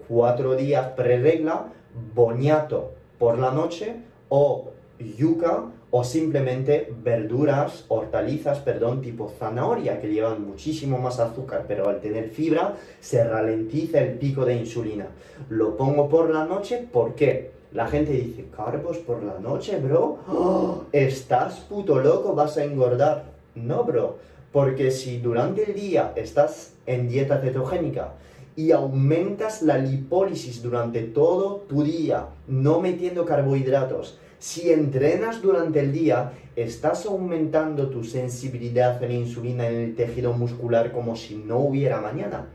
Cuatro 0.07 0.55
días 0.55 0.87
pre-regla, 0.95 1.67
boñato 2.15 2.93
por 3.17 3.37
la 3.37 3.51
noche 3.51 3.95
o 4.29 4.71
yuca 5.17 5.65
o 5.91 6.03
simplemente 6.03 6.93
verduras, 7.03 7.85
hortalizas, 7.87 8.59
perdón, 8.59 9.01
tipo 9.01 9.33
zanahoria, 9.39 9.99
que 9.99 10.07
llevan 10.07 10.45
muchísimo 10.45 10.99
más 10.99 11.19
azúcar, 11.19 11.65
pero 11.67 11.89
al 11.89 11.99
tener 11.99 12.29
fibra 12.29 12.75
se 12.99 13.23
ralentiza 13.23 13.99
el 13.99 14.13
pico 14.13 14.45
de 14.45 14.55
insulina. 14.55 15.07
Lo 15.49 15.75
pongo 15.77 16.07
por 16.07 16.29
la 16.29 16.45
noche, 16.45 16.87
¿por 16.91 17.15
qué? 17.15 17.58
La 17.71 17.87
gente 17.87 18.13
dice, 18.13 18.45
carbos 18.55 18.97
por 18.97 19.21
la 19.21 19.37
noche, 19.39 19.77
bro. 19.77 20.17
¡Oh! 20.27 20.83
Estás 20.91 21.59
puto 21.59 21.99
loco, 21.99 22.33
vas 22.33 22.57
a 22.57 22.63
engordar. 22.63 23.25
No, 23.53 23.83
bro. 23.83 24.17
Porque 24.51 24.89
si 24.89 25.19
durante 25.19 25.69
el 25.69 25.75
día 25.75 26.13
estás 26.15 26.73
en 26.87 27.07
dieta 27.07 27.39
cetogénica 27.39 28.13
y 28.55 28.71
aumentas 28.71 29.61
la 29.61 29.77
lipólisis 29.77 30.63
durante 30.63 31.03
todo 31.03 31.57
tu 31.69 31.83
día, 31.83 32.25
no 32.47 32.79
metiendo 32.79 33.23
carbohidratos, 33.23 34.17
si 34.39 34.71
entrenas 34.71 35.41
durante 35.43 35.81
el 35.81 35.91
día, 35.91 36.31
estás 36.55 37.05
aumentando 37.05 37.89
tu 37.89 38.03
sensibilidad 38.03 38.97
a 39.03 39.05
la 39.05 39.13
insulina 39.13 39.67
en 39.67 39.75
el 39.75 39.95
tejido 39.95 40.33
muscular 40.33 40.91
como 40.91 41.15
si 41.15 41.35
no 41.35 41.59
hubiera 41.59 42.01
mañana. 42.01 42.47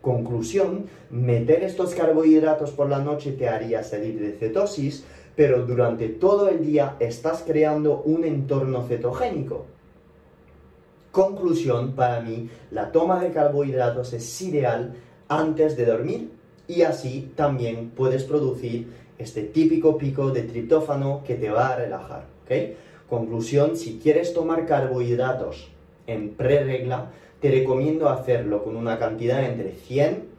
Conclusión, 0.00 0.86
meter 1.10 1.62
estos 1.62 1.94
carbohidratos 1.94 2.70
por 2.70 2.88
la 2.88 3.00
noche 3.00 3.32
te 3.32 3.48
haría 3.48 3.82
salir 3.82 4.18
de 4.18 4.32
cetosis, 4.32 5.04
pero 5.36 5.66
durante 5.66 6.08
todo 6.08 6.48
el 6.48 6.64
día 6.64 6.96
estás 7.00 7.44
creando 7.46 8.00
un 8.04 8.24
entorno 8.24 8.86
cetogénico. 8.86 9.66
Conclusión, 11.12 11.92
para 11.92 12.20
mí, 12.20 12.48
la 12.70 12.92
toma 12.92 13.22
de 13.22 13.30
carbohidratos 13.30 14.12
es 14.12 14.40
ideal 14.42 14.94
antes 15.28 15.76
de 15.76 15.84
dormir 15.84 16.30
y 16.66 16.82
así 16.82 17.32
también 17.36 17.90
puedes 17.90 18.24
producir 18.24 18.88
este 19.18 19.42
típico 19.42 19.98
pico 19.98 20.30
de 20.30 20.44
triptófano 20.44 21.22
que 21.26 21.34
te 21.34 21.50
va 21.50 21.68
a 21.68 21.76
relajar. 21.76 22.24
Conclusión, 23.08 23.76
si 23.76 23.98
quieres 23.98 24.32
tomar 24.34 24.66
carbohidratos 24.66 25.68
en 26.06 26.30
pre-regla, 26.30 27.10
te 27.40 27.50
recomiendo 27.50 28.08
hacerlo 28.08 28.62
con 28.62 28.76
una 28.76 28.98
cantidad 28.98 29.44
entre 29.44 29.72
100 29.72 30.30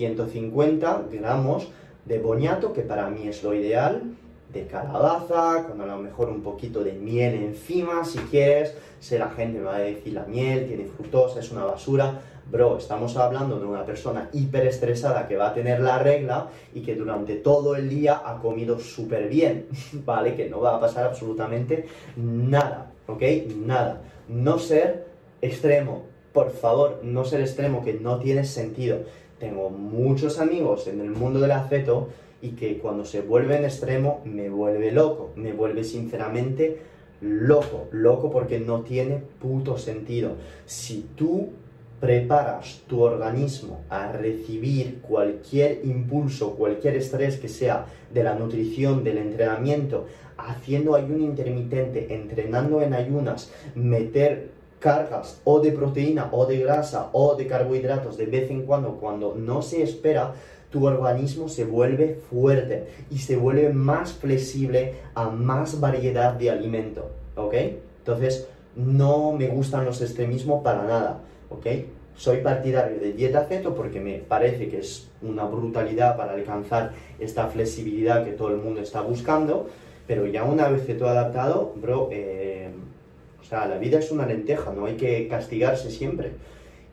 150 0.00 1.04
gramos 1.12 1.68
de 2.06 2.18
boñato, 2.18 2.72
que 2.72 2.80
para 2.80 3.10
mí 3.10 3.28
es 3.28 3.42
lo 3.42 3.54
ideal, 3.54 4.02
de 4.50 4.66
calabaza, 4.66 5.66
con 5.68 5.80
a 5.82 5.86
lo 5.86 5.98
mejor 5.98 6.30
un 6.30 6.42
poquito 6.42 6.82
de 6.82 6.92
miel 6.92 7.34
encima, 7.34 8.04
si 8.04 8.18
quieres. 8.18 8.74
Sé 8.98 9.18
la 9.18 9.28
gente 9.28 9.58
me 9.58 9.66
va 9.66 9.76
a 9.76 9.80
decir 9.80 10.14
la 10.14 10.24
miel 10.24 10.66
tiene 10.66 10.86
fructosa, 10.86 11.40
es 11.40 11.52
una 11.52 11.64
basura. 11.64 12.20
Bro, 12.50 12.78
estamos 12.78 13.16
hablando 13.16 13.60
de 13.60 13.66
una 13.66 13.84
persona 13.84 14.30
hiperestresada 14.32 15.28
que 15.28 15.36
va 15.36 15.50
a 15.50 15.54
tener 15.54 15.80
la 15.80 15.98
regla 15.98 16.48
y 16.74 16.80
que 16.80 16.96
durante 16.96 17.36
todo 17.36 17.76
el 17.76 17.88
día 17.88 18.22
ha 18.24 18.40
comido 18.40 18.78
súper 18.80 19.28
bien, 19.28 19.66
¿vale? 20.04 20.34
Que 20.34 20.48
no 20.48 20.60
va 20.60 20.76
a 20.76 20.80
pasar 20.80 21.04
absolutamente 21.04 21.86
nada, 22.16 22.90
¿ok? 23.06 23.22
Nada. 23.54 24.00
No 24.28 24.58
ser 24.58 25.06
extremo, 25.42 26.09
por 26.32 26.50
favor, 26.50 27.00
no 27.02 27.24
ser 27.24 27.40
extremo, 27.40 27.84
que 27.84 27.94
no 27.94 28.18
tiene 28.18 28.44
sentido. 28.44 28.98
Tengo 29.38 29.70
muchos 29.70 30.38
amigos 30.38 30.86
en 30.86 31.00
el 31.00 31.10
mundo 31.10 31.40
del 31.40 31.52
aceto 31.52 32.08
y 32.42 32.50
que 32.50 32.78
cuando 32.78 33.04
se 33.04 33.20
vuelve 33.20 33.56
extremo 33.64 34.20
me 34.24 34.48
vuelve 34.48 34.92
loco, 34.92 35.30
me 35.36 35.52
vuelve 35.52 35.84
sinceramente 35.84 36.78
loco, 37.20 37.88
loco 37.90 38.30
porque 38.30 38.60
no 38.60 38.82
tiene 38.82 39.22
puto 39.40 39.76
sentido. 39.78 40.36
Si 40.66 41.06
tú 41.16 41.50
preparas 42.00 42.80
tu 42.86 43.02
organismo 43.02 43.80
a 43.90 44.10
recibir 44.10 45.00
cualquier 45.02 45.84
impulso, 45.84 46.54
cualquier 46.54 46.96
estrés 46.96 47.36
que 47.36 47.48
sea 47.48 47.86
de 48.12 48.24
la 48.24 48.34
nutrición, 48.34 49.04
del 49.04 49.18
entrenamiento, 49.18 50.06
haciendo 50.38 50.94
ayuno 50.94 51.24
intermitente, 51.24 52.14
entrenando 52.14 52.80
en 52.80 52.94
ayunas, 52.94 53.52
meter 53.74 54.59
cargas 54.80 55.40
o 55.44 55.60
de 55.60 55.70
proteína 55.70 56.28
o 56.32 56.46
de 56.46 56.58
grasa 56.58 57.10
o 57.12 57.36
de 57.36 57.46
carbohidratos 57.46 58.16
de 58.16 58.26
vez 58.26 58.50
en 58.50 58.62
cuando 58.62 58.94
cuando 58.94 59.36
no 59.36 59.62
se 59.62 59.82
espera, 59.82 60.32
tu 60.70 60.86
organismo 60.86 61.48
se 61.48 61.64
vuelve 61.64 62.18
fuerte 62.30 62.88
y 63.10 63.18
se 63.18 63.36
vuelve 63.36 63.70
más 63.72 64.14
flexible 64.14 64.94
a 65.14 65.28
más 65.28 65.78
variedad 65.80 66.32
de 66.32 66.50
alimento, 66.50 67.10
¿ok? 67.36 67.54
Entonces, 67.98 68.48
no 68.76 69.32
me 69.32 69.48
gustan 69.48 69.84
los 69.84 70.00
extremismos 70.00 70.62
para 70.62 70.84
nada, 70.84 71.20
¿ok? 71.50 71.66
Soy 72.16 72.38
partidario 72.38 73.00
de 73.00 73.12
dieta 73.12 73.44
ceto 73.44 73.74
porque 73.74 74.00
me 74.00 74.18
parece 74.18 74.68
que 74.68 74.78
es 74.78 75.08
una 75.22 75.44
brutalidad 75.44 76.16
para 76.16 76.32
alcanzar 76.32 76.92
esta 77.18 77.48
flexibilidad 77.48 78.24
que 78.24 78.32
todo 78.32 78.48
el 78.48 78.58
mundo 78.58 78.80
está 78.80 79.00
buscando, 79.00 79.68
pero 80.06 80.26
ya 80.26 80.44
una 80.44 80.68
vez 80.68 80.86
ceto 80.86 81.08
adaptado, 81.08 81.72
bro, 81.76 82.08
eh, 82.12 82.70
o 83.40 83.44
sea, 83.44 83.66
la 83.66 83.78
vida 83.78 83.98
es 83.98 84.10
una 84.10 84.26
lenteja, 84.26 84.72
no 84.72 84.86
hay 84.86 84.94
que 84.94 85.28
castigarse 85.28 85.90
siempre, 85.90 86.32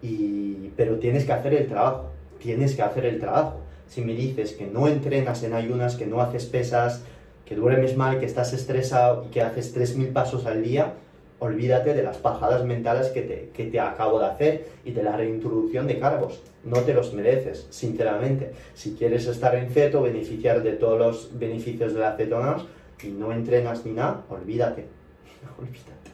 y, 0.01 0.71
pero 0.75 0.99
tienes 0.99 1.25
que 1.25 1.33
hacer 1.33 1.53
el 1.53 1.67
trabajo, 1.67 2.11
tienes 2.39 2.75
que 2.75 2.81
hacer 2.81 3.05
el 3.05 3.19
trabajo 3.19 3.61
si 3.87 4.01
me 4.01 4.13
dices 4.13 4.53
que 4.53 4.67
no 4.67 4.87
entrenas 4.87 5.43
en 5.43 5.53
ayunas, 5.53 5.95
que 5.95 6.05
no 6.05 6.21
haces 6.21 6.45
pesas, 6.45 7.03
que 7.45 7.55
duermes 7.55 7.95
mal, 7.95 8.19
que 8.19 8.25
estás 8.25 8.53
estresado 8.53 9.25
y 9.25 9.29
que 9.29 9.41
haces 9.41 9.75
3.000 9.75 10.11
pasos 10.11 10.45
al 10.45 10.61
día, 10.61 10.93
olvídate 11.39 11.93
de 11.93 12.03
las 12.03 12.17
pajadas 12.17 12.65
mentales 12.65 13.07
que 13.07 13.21
te, 13.21 13.49
que 13.53 13.65
te 13.65 13.79
acabo 13.79 14.19
de 14.19 14.25
hacer 14.25 14.67
y 14.83 14.91
de 14.91 15.03
la 15.03 15.15
reintroducción 15.15 15.87
de 15.87 15.99
cargos. 15.99 16.41
No 16.63 16.81
te 16.81 16.93
los 16.93 17.13
mereces, 17.13 17.67
sinceramente. 17.69 18.51
Si 18.73 18.95
quieres 18.95 19.27
estar 19.27 19.55
en 19.55 19.69
ceto, 19.69 20.01
beneficiar 20.01 20.61
de 20.61 20.73
todos 20.73 20.99
los 20.99 21.39
beneficios 21.39 21.93
de 21.93 22.01
las 22.01 22.17
cetonas, 22.17 22.63
y 23.01 23.09
no 23.09 23.31
entrenas 23.31 23.85
ni 23.85 23.93
nada, 23.93 24.25
olvídate. 24.29 24.85
olvídate. 25.59 26.06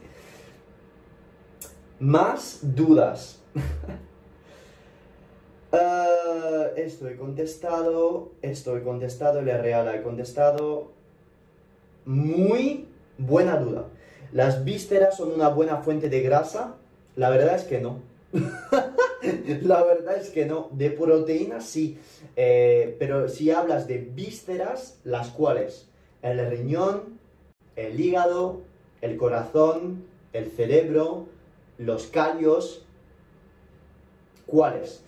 Más 1.98 2.58
dudas. 2.62 3.40
Uh, 5.72 6.76
esto 6.76 7.08
he 7.08 7.16
contestado, 7.16 8.32
esto 8.42 8.76
he 8.76 8.82
contestado, 8.82 9.42
la 9.42 9.58
real 9.58 9.94
he 9.94 10.02
contestado. 10.02 10.92
Muy 12.04 12.88
buena 13.18 13.56
duda. 13.56 13.86
¿Las 14.32 14.64
vísceras 14.64 15.16
son 15.16 15.32
una 15.32 15.48
buena 15.48 15.78
fuente 15.78 16.08
de 16.08 16.20
grasa? 16.20 16.74
La 17.16 17.30
verdad 17.30 17.54
es 17.54 17.62
que 17.62 17.80
no. 17.80 18.00
la 19.62 19.84
verdad 19.84 20.16
es 20.16 20.30
que 20.30 20.44
no. 20.44 20.68
De 20.72 20.90
proteína 20.90 21.60
sí. 21.60 21.98
Eh, 22.34 22.96
pero 22.98 23.28
si 23.28 23.52
hablas 23.52 23.86
de 23.86 23.98
vísceras, 23.98 24.98
las 25.04 25.28
cuales 25.28 25.88
el 26.22 26.44
riñón, 26.50 27.18
el 27.76 28.00
hígado, 28.00 28.62
el 29.00 29.16
corazón, 29.16 30.04
el 30.32 30.50
cerebro, 30.50 31.26
los 31.78 32.06
callos, 32.06 32.84
¿cuáles? 34.46 35.02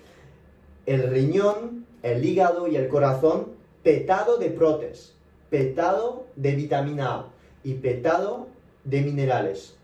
El 0.86 1.08
riñón, 1.10 1.86
el 2.02 2.24
hígado 2.24 2.68
y 2.68 2.76
el 2.76 2.88
corazón 2.88 3.52
petado 3.82 4.38
de 4.38 4.50
protes, 4.50 5.14
petado 5.50 6.26
de 6.36 6.54
vitamina 6.54 7.14
A 7.14 7.26
y 7.62 7.74
petado 7.74 8.48
de 8.84 9.02
minerales. 9.02 9.76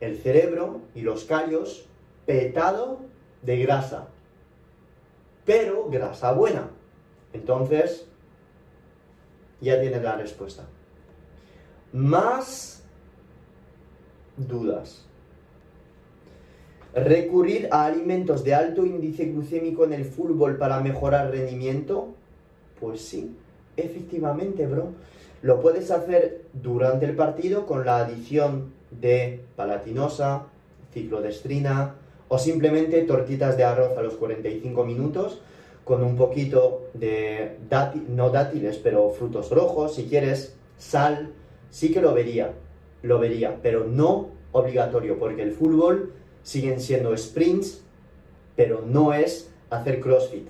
El 0.00 0.16
cerebro 0.18 0.80
y 0.94 1.00
los 1.00 1.24
callos 1.24 1.86
petado 2.26 3.00
de 3.42 3.58
grasa, 3.58 4.08
pero 5.44 5.88
grasa 5.88 6.32
buena. 6.32 6.68
Entonces, 7.32 8.06
ya 9.60 9.80
tienes 9.80 10.02
la 10.02 10.16
respuesta. 10.16 10.66
Más 11.92 12.84
dudas. 14.36 15.07
Recurrir 16.94 17.68
a 17.70 17.86
alimentos 17.86 18.44
de 18.44 18.54
alto 18.54 18.84
índice 18.84 19.26
glucémico 19.26 19.84
en 19.84 19.92
el 19.92 20.04
fútbol 20.04 20.56
para 20.56 20.80
mejorar 20.80 21.30
rendimiento. 21.30 22.08
Pues 22.80 23.02
sí, 23.02 23.36
efectivamente, 23.76 24.66
bro. 24.66 24.88
Lo 25.42 25.60
puedes 25.60 25.90
hacer 25.90 26.46
durante 26.52 27.06
el 27.06 27.14
partido 27.14 27.66
con 27.66 27.84
la 27.86 27.98
adición 27.98 28.72
de 28.90 29.40
palatinosa, 29.54 30.46
ciclodestrina 30.92 31.94
o 32.28 32.38
simplemente 32.38 33.02
tortitas 33.02 33.56
de 33.56 33.64
arroz 33.64 33.96
a 33.96 34.02
los 34.02 34.14
45 34.14 34.84
minutos 34.84 35.40
con 35.84 36.02
un 36.02 36.16
poquito 36.16 36.88
de 36.92 37.56
no 38.08 38.28
dátiles, 38.28 38.76
pero 38.76 39.08
frutos 39.08 39.50
rojos, 39.50 39.94
si 39.94 40.04
quieres, 40.04 40.54
sal, 40.76 41.30
sí 41.70 41.90
que 41.90 42.02
lo 42.02 42.12
vería, 42.12 42.52
lo 43.02 43.18
vería, 43.18 43.56
pero 43.62 43.84
no 43.84 44.28
obligatorio, 44.52 45.18
porque 45.18 45.42
el 45.42 45.52
fútbol 45.52 46.12
siguen 46.48 46.80
siendo 46.80 47.14
sprints, 47.14 47.82
pero 48.56 48.82
no 48.82 49.12
es 49.12 49.50
hacer 49.68 50.00
CrossFit, 50.00 50.48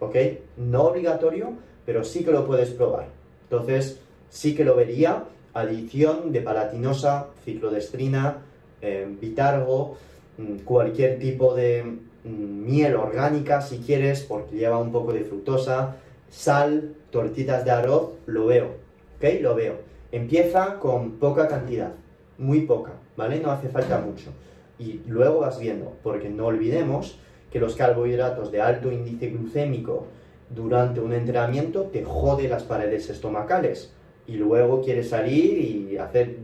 ¿ok? 0.00 0.16
No 0.56 0.86
obligatorio, 0.86 1.52
pero 1.84 2.02
sí 2.02 2.24
que 2.24 2.32
lo 2.32 2.44
puedes 2.44 2.70
probar. 2.70 3.06
Entonces, 3.44 4.00
sí 4.28 4.56
que 4.56 4.64
lo 4.64 4.74
vería, 4.74 5.22
adición 5.54 6.32
de 6.32 6.40
palatinosa, 6.40 7.28
ciclodestrina, 7.44 8.38
eh, 8.82 9.06
bitargo, 9.20 9.96
mm, 10.36 10.64
cualquier 10.64 11.20
tipo 11.20 11.54
de 11.54 11.96
miel 12.24 12.96
orgánica 12.96 13.60
si 13.60 13.78
quieres, 13.78 14.22
porque 14.22 14.56
lleva 14.56 14.78
un 14.78 14.90
poco 14.90 15.12
de 15.12 15.20
fructosa, 15.20 15.94
sal, 16.28 16.96
tortitas 17.12 17.64
de 17.64 17.70
arroz, 17.70 18.14
lo 18.26 18.46
veo, 18.46 18.70
¿ok? 19.16 19.40
Lo 19.42 19.54
veo. 19.54 19.76
Empieza 20.10 20.80
con 20.80 21.12
poca 21.12 21.46
cantidad, 21.46 21.92
muy 22.36 22.62
poca, 22.62 22.94
¿vale? 23.16 23.38
No 23.38 23.52
hace 23.52 23.68
falta 23.68 24.00
mucho. 24.00 24.32
Y 24.78 25.00
luego 25.06 25.40
vas 25.40 25.58
viendo, 25.58 25.96
porque 26.02 26.28
no 26.28 26.46
olvidemos 26.46 27.18
que 27.50 27.60
los 27.60 27.74
carbohidratos 27.74 28.52
de 28.52 28.60
alto 28.60 28.92
índice 28.92 29.28
glucémico 29.28 30.06
durante 30.50 31.00
un 31.00 31.12
entrenamiento 31.12 31.84
te 31.84 32.04
jode 32.04 32.48
las 32.48 32.62
paredes 32.62 33.08
estomacales. 33.08 33.92
Y 34.26 34.36
luego 34.36 34.82
quieres 34.82 35.08
salir 35.08 35.58
y 35.58 35.98
hacer, 35.98 36.36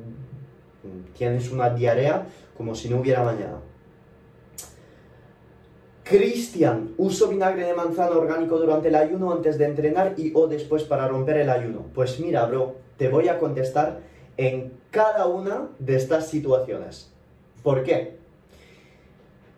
tienes 1.16 1.50
una 1.50 1.70
diarrea 1.70 2.26
como 2.56 2.74
si 2.74 2.88
no 2.88 3.00
hubiera 3.00 3.22
mañana. 3.22 3.58
Cristian, 6.04 6.94
uso 6.98 7.28
vinagre 7.28 7.64
de 7.64 7.74
manzana 7.74 8.16
orgánico 8.16 8.58
durante 8.58 8.88
el 8.88 8.94
ayuno 8.96 9.32
antes 9.32 9.56
de 9.56 9.66
entrenar 9.66 10.14
y 10.16 10.32
o 10.34 10.46
después 10.46 10.82
para 10.84 11.08
romper 11.08 11.38
el 11.38 11.50
ayuno. 11.50 11.86
Pues 11.94 12.20
mira, 12.20 12.44
bro, 12.46 12.76
te 12.96 13.08
voy 13.08 13.28
a 13.28 13.38
contestar 13.38 14.00
en 14.36 14.72
cada 14.90 15.26
una 15.26 15.68
de 15.78 15.96
estas 15.96 16.28
situaciones. 16.28 17.10
¿Por 17.62 17.82
qué? 17.82 18.21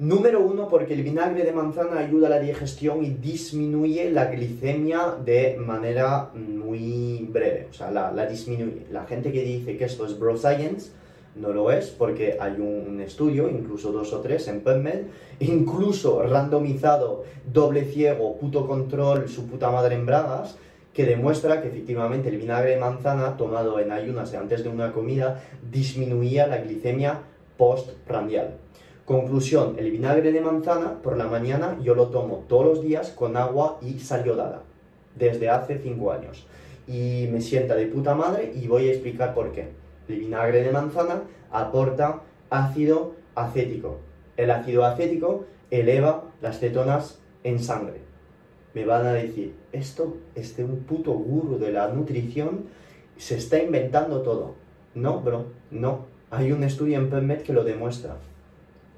Número 0.00 0.40
uno, 0.40 0.68
porque 0.68 0.94
el 0.94 1.04
vinagre 1.04 1.44
de 1.44 1.52
manzana 1.52 1.98
ayuda 2.00 2.26
a 2.26 2.30
la 2.30 2.40
digestión 2.40 3.04
y 3.04 3.10
disminuye 3.10 4.10
la 4.10 4.24
glicemia 4.24 5.14
de 5.24 5.56
manera 5.56 6.30
muy 6.34 7.28
breve. 7.30 7.68
O 7.70 7.72
sea, 7.72 7.92
la, 7.92 8.10
la 8.10 8.26
disminuye. 8.26 8.86
La 8.90 9.04
gente 9.06 9.30
que 9.30 9.44
dice 9.44 9.76
que 9.76 9.84
esto 9.84 10.04
es 10.04 10.18
bro 10.18 10.36
science, 10.36 10.90
no 11.36 11.52
lo 11.52 11.70
es 11.70 11.90
porque 11.90 12.36
hay 12.40 12.60
un 12.60 13.00
estudio, 13.00 13.48
incluso 13.48 13.92
dos 13.92 14.12
o 14.12 14.20
tres 14.20 14.48
en 14.48 14.62
PubMed, 14.62 15.02
incluso 15.38 16.24
randomizado, 16.24 17.22
doble 17.52 17.84
ciego, 17.84 18.36
puto 18.36 18.66
control, 18.66 19.28
su 19.28 19.46
puta 19.46 19.70
madre 19.70 19.94
en 19.94 20.06
bragas, 20.06 20.56
que 20.92 21.06
demuestra 21.06 21.62
que 21.62 21.68
efectivamente 21.68 22.30
el 22.30 22.38
vinagre 22.38 22.70
de 22.70 22.80
manzana 22.80 23.36
tomado 23.36 23.78
en 23.78 23.92
ayunas 23.92 24.34
antes 24.34 24.64
de 24.64 24.70
una 24.70 24.92
comida 24.92 25.40
disminuía 25.70 26.48
la 26.48 26.58
glicemia 26.58 27.20
postprandial. 27.56 28.58
Conclusión, 29.04 29.76
el 29.78 29.90
vinagre 29.90 30.32
de 30.32 30.40
manzana 30.40 31.02
por 31.02 31.18
la 31.18 31.26
mañana 31.26 31.76
yo 31.82 31.94
lo 31.94 32.06
tomo 32.06 32.44
todos 32.48 32.64
los 32.64 32.82
días 32.82 33.10
con 33.10 33.36
agua 33.36 33.76
y 33.82 33.98
sal 33.98 34.24
yodada, 34.24 34.62
desde 35.14 35.50
hace 35.50 35.78
5 35.78 36.10
años. 36.10 36.46
Y 36.88 37.28
me 37.30 37.42
sienta 37.42 37.74
de 37.74 37.86
puta 37.86 38.14
madre 38.14 38.50
y 38.54 38.66
voy 38.66 38.88
a 38.88 38.92
explicar 38.92 39.34
por 39.34 39.52
qué. 39.52 39.68
El 40.08 40.20
vinagre 40.20 40.62
de 40.62 40.70
manzana 40.70 41.22
aporta 41.50 42.22
ácido 42.48 43.12
acético. 43.34 43.98
El 44.38 44.50
ácido 44.50 44.86
acético 44.86 45.44
eleva 45.70 46.24
las 46.40 46.58
cetonas 46.58 47.18
en 47.42 47.58
sangre. 47.58 48.00
Me 48.72 48.86
van 48.86 49.04
a 49.04 49.12
decir, 49.12 49.54
esto, 49.72 50.16
este 50.34 50.64
un 50.64 50.78
puto 50.84 51.12
gurú 51.12 51.58
de 51.58 51.72
la 51.72 51.88
nutrición 51.88 52.64
se 53.18 53.36
está 53.36 53.62
inventando 53.62 54.22
todo. 54.22 54.54
No, 54.94 55.20
bro, 55.20 55.44
no. 55.70 56.06
Hay 56.30 56.52
un 56.52 56.64
estudio 56.64 56.96
en 56.96 57.10
PubMed 57.10 57.42
que 57.42 57.52
lo 57.52 57.64
demuestra. 57.64 58.16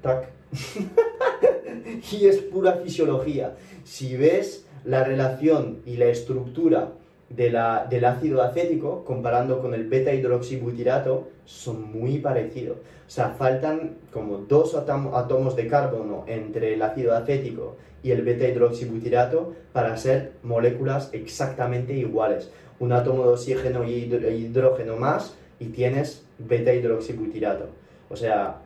Tac. 0.01 0.29
y 2.11 2.25
es 2.25 2.37
pura 2.37 2.73
fisiología. 2.73 3.55
Si 3.83 4.15
ves 4.15 4.65
la 4.85 5.03
relación 5.03 5.81
y 5.85 5.97
la 5.97 6.05
estructura 6.05 6.91
del 7.29 8.05
ácido 8.05 8.41
acético, 8.41 9.03
comparando 9.03 9.61
con 9.61 9.73
el 9.73 9.87
beta 9.87 10.13
hidroxibutirato, 10.13 11.27
son 11.45 11.91
muy 11.91 12.19
parecidos. 12.19 12.77
O 12.77 13.09
sea, 13.09 13.29
faltan 13.29 13.97
como 14.11 14.37
dos 14.37 14.75
átomos 14.75 15.55
de 15.55 15.67
carbono 15.67 16.23
entre 16.27 16.73
el 16.73 16.81
ácido 16.81 17.15
acético 17.15 17.75
y 18.01 18.11
el 18.11 18.21
beta 18.21 18.47
hidroxibutirato 18.47 19.53
para 19.73 19.97
ser 19.97 20.33
moléculas 20.43 21.09
exactamente 21.13 21.93
iguales. 21.93 22.51
Un 22.79 22.93
átomo 22.93 23.23
de 23.23 23.33
oxígeno 23.33 23.83
y 23.83 23.93
hidrógeno 23.93 24.95
más 24.95 25.35
y 25.59 25.65
tienes 25.67 26.25
beta 26.37 26.73
hidroxibutirato. 26.73 27.65
O 28.09 28.15
sea, 28.15 28.61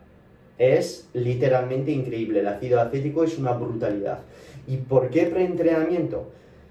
es 0.58 1.08
literalmente 1.12 1.90
increíble. 1.90 2.40
El 2.40 2.48
ácido 2.48 2.80
acético 2.80 3.24
es 3.24 3.38
una 3.38 3.52
brutalidad. 3.52 4.20
¿Y 4.66 4.78
por 4.78 5.10
qué 5.10 5.24
preentrenamiento? 5.24 6.30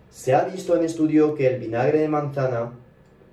Se 0.10 0.34
ha 0.34 0.44
visto 0.44 0.76
en 0.76 0.86
estudio 0.86 1.36
que 1.36 1.48
el 1.48 1.60
vinagre 1.60 2.00
de 2.00 2.08
manzana 2.08 2.74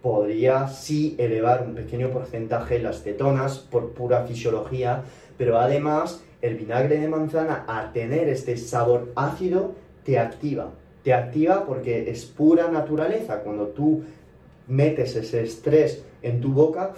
podría 0.02 0.68
sí 0.68 1.16
elevar 1.18 1.64
un 1.66 1.74
pequeño 1.74 2.10
porcentaje 2.10 2.78
las 2.78 3.02
cetonas 3.02 3.58
por 3.58 3.92
pura 3.92 4.24
fisiología, 4.24 5.02
pero 5.36 5.58
además 5.58 6.22
el 6.40 6.56
vinagre 6.56 6.98
de 6.98 7.08
manzana 7.08 7.64
al 7.66 7.92
tener 7.92 8.28
este 8.28 8.56
sabor 8.56 9.12
ácido 9.16 9.74
te 10.04 10.18
activa. 10.18 10.70
Te 11.02 11.12
activa 11.12 11.64
porque 11.66 12.10
es 12.10 12.24
pura 12.24 12.70
naturaleza. 12.70 13.40
Cuando 13.40 13.68
tú 13.68 14.04
metes 14.68 15.16
ese 15.16 15.42
estrés 15.42 16.04
en 16.22 16.40
tu 16.40 16.52
boca, 16.52 16.94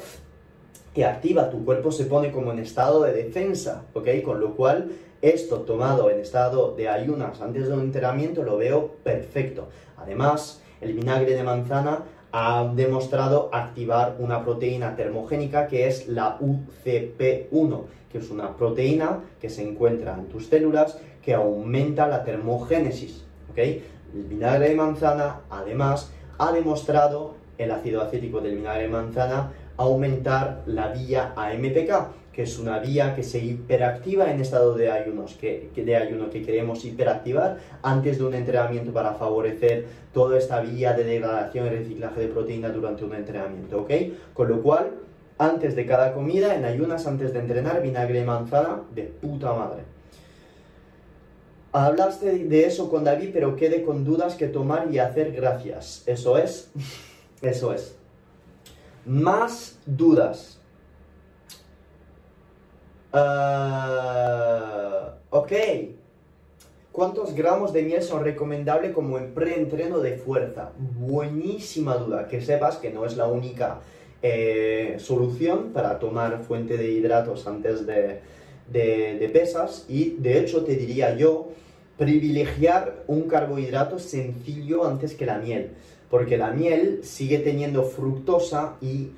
te 0.94 1.04
activa, 1.04 1.50
tu 1.50 1.64
cuerpo 1.64 1.92
se 1.92 2.04
pone 2.04 2.32
como 2.32 2.52
en 2.52 2.58
estado 2.58 3.02
de 3.02 3.12
defensa, 3.12 3.84
¿ok? 3.94 4.08
Con 4.24 4.40
lo 4.40 4.56
cual 4.56 4.90
esto 5.22 5.60
tomado 5.60 6.10
en 6.10 6.20
estado 6.20 6.74
de 6.74 6.88
ayunas 6.88 7.40
antes 7.40 7.68
de 7.68 7.74
un 7.74 7.80
entrenamiento 7.80 8.42
lo 8.42 8.56
veo 8.56 8.92
perfecto. 9.04 9.68
Además, 9.96 10.62
el 10.80 10.94
vinagre 10.94 11.34
de 11.34 11.42
manzana 11.42 12.04
ha 12.32 12.70
demostrado 12.74 13.50
activar 13.52 14.16
una 14.18 14.44
proteína 14.44 14.96
termogénica 14.96 15.66
que 15.66 15.88
es 15.88 16.08
la 16.08 16.38
UCP1, 16.38 17.82
que 18.10 18.18
es 18.18 18.30
una 18.30 18.56
proteína 18.56 19.20
que 19.40 19.50
se 19.50 19.68
encuentra 19.68 20.14
en 20.14 20.26
tus 20.26 20.46
células 20.46 20.98
que 21.22 21.34
aumenta 21.34 22.08
la 22.08 22.24
termogénesis. 22.24 23.24
¿ok? 23.50 23.58
El 23.58 24.24
vinagre 24.28 24.70
de 24.70 24.74
manzana, 24.74 25.40
además, 25.50 26.10
ha 26.38 26.52
demostrado 26.52 27.34
el 27.58 27.70
ácido 27.70 28.00
acético 28.00 28.40
del 28.40 28.56
vinagre 28.56 28.84
de 28.84 28.88
manzana, 28.88 29.52
aumentar 29.80 30.62
la 30.66 30.88
vía 30.88 31.32
AMPK, 31.36 32.32
que 32.32 32.42
es 32.42 32.58
una 32.58 32.80
vía 32.80 33.14
que 33.14 33.22
se 33.22 33.38
hiperactiva 33.38 34.30
en 34.30 34.40
estado 34.40 34.74
de, 34.74 34.90
ayunos, 34.90 35.34
que, 35.40 35.70
de 35.74 35.96
ayuno 35.96 36.28
que 36.28 36.42
queremos 36.42 36.84
hiperactivar 36.84 37.56
antes 37.82 38.18
de 38.18 38.24
un 38.24 38.34
entrenamiento 38.34 38.92
para 38.92 39.14
favorecer 39.14 39.86
toda 40.12 40.36
esta 40.36 40.60
vía 40.60 40.92
de 40.92 41.04
degradación 41.04 41.66
y 41.66 41.70
reciclaje 41.70 42.20
de 42.20 42.28
proteína 42.28 42.68
durante 42.68 43.04
un 43.04 43.14
entrenamiento, 43.14 43.80
¿ok? 43.80 43.90
Con 44.34 44.50
lo 44.50 44.62
cual, 44.62 44.90
antes 45.38 45.74
de 45.74 45.86
cada 45.86 46.12
comida, 46.12 46.54
en 46.54 46.66
ayunas, 46.66 47.06
antes 47.06 47.32
de 47.32 47.38
entrenar, 47.38 47.80
vinagre 47.80 48.18
de 48.18 48.26
manzana 48.26 48.82
de 48.94 49.04
puta 49.04 49.54
madre. 49.54 49.84
Hablaste 51.72 52.44
de 52.44 52.66
eso 52.66 52.90
con 52.90 53.04
David, 53.04 53.30
pero 53.32 53.56
quede 53.56 53.82
con 53.82 54.04
dudas 54.04 54.34
que 54.34 54.48
tomar 54.48 54.88
y 54.92 54.98
hacer 54.98 55.32
gracias. 55.32 56.02
Eso 56.04 56.36
es, 56.36 56.70
eso 57.40 57.72
es. 57.72 57.99
Más 59.10 59.80
dudas. 59.86 60.60
Ah, 63.12 64.36
ok. 65.30 65.52
¿Cuántos 66.92 67.34
gramos 67.34 67.72
de 67.72 67.82
miel 67.82 68.04
son 68.04 68.22
recomendables 68.22 68.92
como 68.92 69.18
en 69.18 69.34
preentreno 69.34 69.98
de 69.98 70.12
fuerza? 70.16 70.70
Buenísima 70.78 71.96
duda. 71.96 72.28
Que 72.28 72.40
sepas 72.40 72.76
que 72.76 72.92
no 72.92 73.04
es 73.04 73.16
la 73.16 73.26
única 73.26 73.80
eh, 74.22 74.94
solución 75.00 75.72
para 75.72 75.98
tomar 75.98 76.44
fuente 76.44 76.76
de 76.76 76.92
hidratos 76.92 77.48
antes 77.48 77.84
de, 77.88 78.20
de 78.68 79.30
pesas. 79.32 79.86
Y 79.88 80.10
de 80.18 80.38
hecho 80.38 80.62
te 80.62 80.76
diría 80.76 81.16
yo 81.16 81.48
privilegiar 82.00 83.04
un 83.08 83.28
carbohidrato 83.28 83.98
sencillo 83.98 84.86
antes 84.86 85.12
que 85.14 85.26
la 85.26 85.36
miel. 85.36 85.72
Porque 86.08 86.38
la 86.38 86.50
miel 86.50 87.00
sigue 87.02 87.40
teniendo 87.40 87.82
fructosa 87.82 88.76
y 88.80 89.10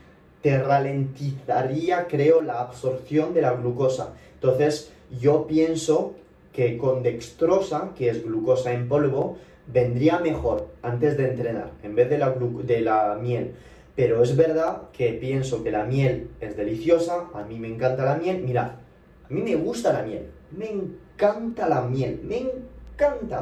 te 0.42 0.58
ralentizaría, 0.60 2.08
creo, 2.08 2.42
la 2.42 2.60
absorción 2.60 3.34
de 3.34 3.42
la 3.42 3.52
glucosa. 3.52 4.14
Entonces, 4.34 4.90
yo 5.20 5.46
pienso 5.46 6.16
que 6.52 6.76
con 6.76 7.04
dextrosa, 7.04 7.92
que 7.96 8.10
es 8.10 8.24
glucosa 8.24 8.72
en 8.72 8.88
polvo, 8.88 9.38
vendría 9.72 10.18
mejor 10.18 10.66
antes 10.82 11.16
de 11.16 11.28
entrenar, 11.28 11.70
en 11.84 11.94
vez 11.94 12.10
de 12.10 12.18
la, 12.18 12.30
de 12.30 12.80
la 12.80 13.16
miel. 13.22 13.52
Pero 13.94 14.24
es 14.24 14.34
verdad 14.34 14.88
que 14.92 15.12
pienso 15.12 15.62
que 15.62 15.70
la 15.70 15.84
miel 15.84 16.30
es 16.40 16.56
deliciosa, 16.56 17.28
a 17.32 17.44
mí 17.44 17.60
me 17.60 17.68
encanta 17.68 18.04
la 18.04 18.16
miel. 18.16 18.42
Mirad, 18.42 18.70
a 18.70 19.28
mí 19.28 19.40
me 19.40 19.54
gusta 19.54 19.92
la 19.92 20.02
miel, 20.02 20.26
me 20.50 20.68
encanta 20.68 21.68
la 21.68 21.82
miel, 21.82 22.20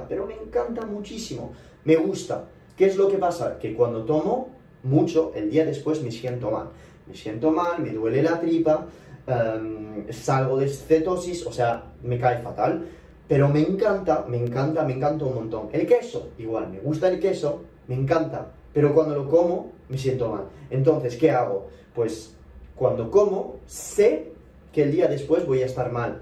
pero 0.08 0.26
me 0.26 0.34
encanta 0.34 0.86
muchísimo, 0.86 1.52
me 1.84 1.96
gusta. 1.96 2.44
¿Qué 2.76 2.86
es 2.86 2.96
lo 2.96 3.08
que 3.08 3.18
pasa? 3.18 3.58
Que 3.58 3.74
cuando 3.74 4.04
tomo 4.04 4.48
mucho, 4.82 5.32
el 5.34 5.50
día 5.50 5.66
después 5.66 6.02
me 6.02 6.10
siento 6.10 6.50
mal 6.50 6.70
me 7.10 7.16
siento 7.16 7.50
mal, 7.50 7.82
me 7.82 7.90
duele 7.90 8.22
la 8.22 8.38
tripa, 8.38 8.86
em, 9.26 10.10
salgo 10.12 10.56
de 10.56 10.68
cetosis, 10.68 11.44
o 11.46 11.52
sea, 11.52 11.82
me 12.02 12.18
cae 12.18 12.40
fatal. 12.40 12.86
Pero 13.28 13.48
me 13.48 13.60
encanta, 13.60 14.24
me 14.28 14.38
encanta, 14.38 14.84
me 14.84 14.94
encanta 14.94 15.24
un 15.24 15.34
montón. 15.34 15.68
El 15.72 15.86
queso, 15.86 16.30
igual, 16.38 16.68
me 16.70 16.80
gusta 16.80 17.08
el 17.08 17.20
queso, 17.20 17.62
me 17.86 17.94
encanta, 17.94 18.48
pero 18.72 18.94
cuando 18.94 19.14
lo 19.14 19.28
como 19.28 19.72
me 19.88 19.98
siento 19.98 20.30
mal. 20.30 20.44
Entonces, 20.70 21.16
¿qué 21.16 21.30
hago? 21.30 21.68
Pues 21.94 22.36
cuando 22.74 23.10
como, 23.10 23.56
sé 23.66 24.32
que 24.72 24.82
el 24.84 24.92
día 24.92 25.08
después 25.08 25.46
voy 25.46 25.62
a 25.62 25.66
estar 25.66 25.92
mal. 25.92 26.20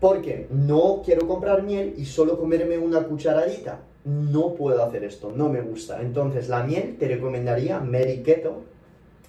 Porque 0.00 0.46
no 0.50 1.02
quiero 1.04 1.26
comprar 1.26 1.62
miel 1.62 1.94
y 1.96 2.04
solo 2.04 2.38
comerme 2.38 2.78
una 2.78 3.02
cucharadita. 3.02 3.80
No 4.04 4.54
puedo 4.54 4.82
hacer 4.84 5.04
esto, 5.04 5.32
no 5.34 5.48
me 5.48 5.60
gusta. 5.60 6.00
Entonces, 6.00 6.48
la 6.48 6.62
miel 6.62 6.96
te 6.98 7.08
recomendaría 7.08 7.80
Mary 7.80 8.22
Keto, 8.22 8.62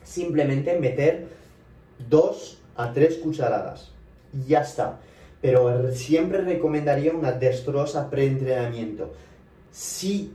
simplemente 0.04 0.80
meter 0.80 1.28
dos 2.08 2.62
a 2.76 2.94
tres 2.94 3.18
cucharadas. 3.18 3.92
Ya 4.48 4.62
está. 4.62 5.00
Pero 5.42 5.92
siempre 5.92 6.42
recomendaría 6.42 7.14
una 7.14 7.32
destrosa 7.32 8.10
preentrenamiento. 8.10 9.12
Si 9.72 10.34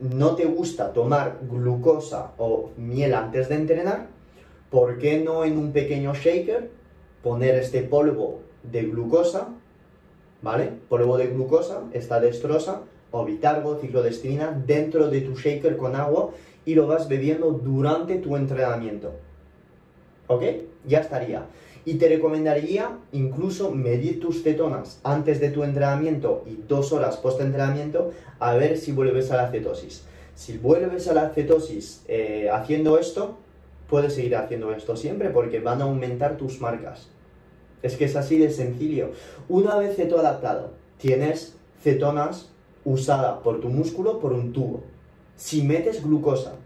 no 0.00 0.34
te 0.34 0.44
gusta 0.44 0.92
tomar 0.92 1.38
glucosa 1.48 2.32
o 2.38 2.70
miel 2.76 3.14
antes 3.14 3.48
de 3.48 3.54
entrenar, 3.56 4.06
¿por 4.70 4.98
qué 4.98 5.18
no 5.20 5.44
en 5.44 5.58
un 5.58 5.72
pequeño 5.72 6.14
shaker 6.14 6.70
poner 7.22 7.56
este 7.56 7.82
polvo 7.82 8.40
de 8.62 8.82
glucosa, 8.82 9.48
¿vale? 10.42 10.72
Polvo 10.88 11.16
de 11.16 11.28
glucosa, 11.28 11.82
esta 11.92 12.20
destrosa, 12.20 12.82
o 13.10 13.24
bitargo, 13.24 13.78
ciclodestrina, 13.80 14.62
dentro 14.66 15.08
de 15.08 15.22
tu 15.22 15.34
shaker 15.34 15.76
con 15.76 15.96
agua 15.96 16.30
y 16.64 16.74
lo 16.74 16.86
vas 16.86 17.08
bebiendo 17.08 17.50
durante 17.52 18.16
tu 18.16 18.36
entrenamiento. 18.36 19.12
¿Ok? 20.26 20.42
Ya 20.86 21.00
estaría. 21.00 21.46
Y 21.84 21.94
te 21.94 22.08
recomendaría 22.08 22.98
incluso 23.12 23.70
medir 23.70 24.20
tus 24.20 24.42
cetonas 24.42 25.00
antes 25.04 25.40
de 25.40 25.50
tu 25.50 25.64
entrenamiento 25.64 26.44
y 26.46 26.56
dos 26.68 26.92
horas 26.92 27.16
post 27.16 27.40
entrenamiento 27.40 28.12
a 28.38 28.54
ver 28.54 28.76
si 28.76 28.92
vuelves 28.92 29.30
a 29.30 29.36
la 29.36 29.50
cetosis. 29.50 30.04
Si 30.34 30.58
vuelves 30.58 31.08
a 31.08 31.14
la 31.14 31.30
cetosis 31.30 32.04
eh, 32.06 32.50
haciendo 32.52 32.98
esto, 32.98 33.38
puedes 33.88 34.14
seguir 34.14 34.36
haciendo 34.36 34.72
esto 34.72 34.96
siempre 34.96 35.30
porque 35.30 35.60
van 35.60 35.80
a 35.80 35.84
aumentar 35.84 36.36
tus 36.36 36.60
marcas. 36.60 37.08
Es 37.82 37.96
que 37.96 38.06
es 38.06 38.16
así 38.16 38.38
de 38.38 38.50
sencillo. 38.50 39.12
Una 39.48 39.76
vez 39.76 39.96
ceto 39.96 40.18
adaptado, 40.18 40.72
tienes 40.98 41.56
cetonas 41.82 42.50
usada 42.84 43.42
por 43.42 43.60
tu 43.60 43.68
músculo 43.68 44.18
por 44.18 44.32
un 44.32 44.52
tubo. 44.52 44.82
Si 45.36 45.62
metes 45.62 46.02
glucosa 46.02 46.56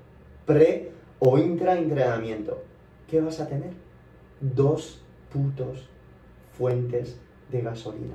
pre 0.46 0.90
o 1.18 1.38
intraentrenamiento, 1.38 2.62
¿qué 3.08 3.20
vas 3.20 3.40
a 3.40 3.46
tener? 3.46 3.70
Dos 4.40 5.02
putos 5.32 5.88
fuentes 6.56 7.18
de 7.50 7.60
gasolina. 7.60 8.14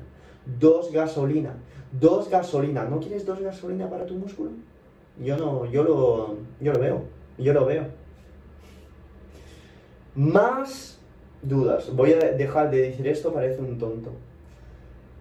Dos 0.59 0.91
gasolina. 0.91 1.53
Dos 1.91 2.29
gasolina. 2.29 2.85
¿No 2.85 2.99
quieres 2.99 3.25
dos 3.25 3.39
gasolina 3.39 3.89
para 3.89 4.05
tu 4.05 4.15
músculo? 4.15 4.51
Yo 5.23 5.37
no, 5.37 5.65
yo 5.65 5.83
lo, 5.83 6.37
yo 6.59 6.73
lo 6.73 6.79
veo. 6.79 7.03
Yo 7.37 7.53
lo 7.53 7.65
veo. 7.65 7.85
Más 10.15 10.96
dudas. 11.41 11.93
Voy 11.95 12.13
a 12.13 12.19
dejar 12.19 12.71
de 12.71 12.81
decir 12.81 13.07
esto, 13.07 13.33
parece 13.33 13.59
un 13.59 13.77
tonto. 13.77 14.11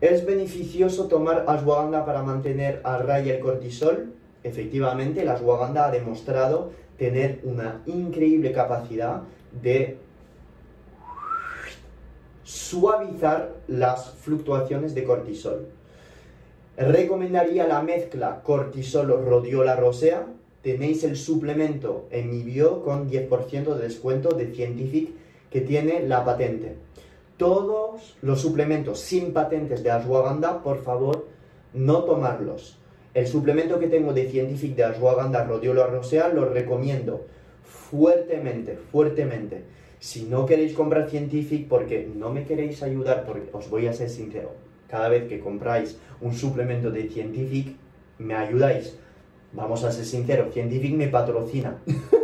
¿Es 0.01 0.27
beneficioso 0.27 1.07
tomar 1.07 1.45
ashwagandha 1.47 2.05
para 2.05 2.23
mantener 2.23 2.81
a 2.85 2.99
raya 2.99 3.35
el 3.35 3.41
cortisol? 3.41 4.13
Efectivamente, 4.43 5.25
la 5.25 5.35
ashwagandha 5.35 5.87
ha 5.87 5.91
demostrado 5.91 6.71
tener 6.99 7.41
una 7.45 7.83
increíble 7.87 8.53
capacidad 8.53 9.23
de 9.63 9.99
suavizar 12.45 13.55
las 13.67 14.11
fluctuaciones 14.11 14.95
de 14.95 15.05
cortisol. 15.05 15.67
Recomendaría 16.77 17.67
la 17.67 17.81
mezcla 17.83 18.43
cortisol-rodiola 18.43 19.77
rosea. 19.77 20.27
Tenéis 20.63 21.05
el 21.05 21.17
suplemento 21.17 22.07
en 22.11 22.31
mi 22.31 22.43
bio 22.43 22.83
con 22.85 23.09
10% 23.09 23.75
de 23.75 23.83
descuento 23.83 24.31
de 24.31 24.53
Scientific 24.53 25.11
que 25.51 25.61
tiene 25.61 26.07
la 26.07 26.25
patente. 26.25 26.75
Todos 27.37 28.17
los 28.23 28.41
suplementos 28.41 29.01
sin 29.01 29.33
patentes 29.33 29.83
de 29.83 29.91
ashwagandha, 29.91 30.63
por 30.63 30.83
favor, 30.83 31.27
no 31.75 32.05
tomarlos. 32.05 32.79
El 33.17 33.27
suplemento 33.27 33.79
que 33.79 33.89
tengo 33.89 34.13
de 34.13 34.29
Scientific 34.29 34.77
de 34.77 34.85
Ashwagandha 34.85 35.45
Rhodiola 35.45 35.87
Rosea 35.87 36.29
lo 36.29 36.51
recomiendo 36.51 37.27
fuertemente, 37.65 38.77
fuertemente. 38.77 39.65
Si 39.99 40.25
no 40.25 40.45
queréis 40.45 40.75
comprar 40.75 41.09
Scientific 41.09 41.67
porque 41.67 42.07
no 42.15 42.31
me 42.31 42.45
queréis 42.45 42.83
ayudar, 42.83 43.25
porque 43.25 43.49
os 43.55 43.71
voy 43.71 43.87
a 43.87 43.95
ser 43.95 44.11
sincero, 44.11 44.53
cada 44.87 45.09
vez 45.09 45.29
que 45.29 45.41
compráis 45.41 45.99
un 46.21 46.35
suplemento 46.35 46.91
de 46.91 47.09
Scientific, 47.09 47.77
me 48.19 48.35
ayudáis. 48.35 48.99
Vamos 49.55 49.83
a 49.85 49.93
ser 49.93 50.05
sinceros, 50.05 50.53
Scientific 50.53 50.95
me 50.95 51.09
patrocina. 51.09 51.79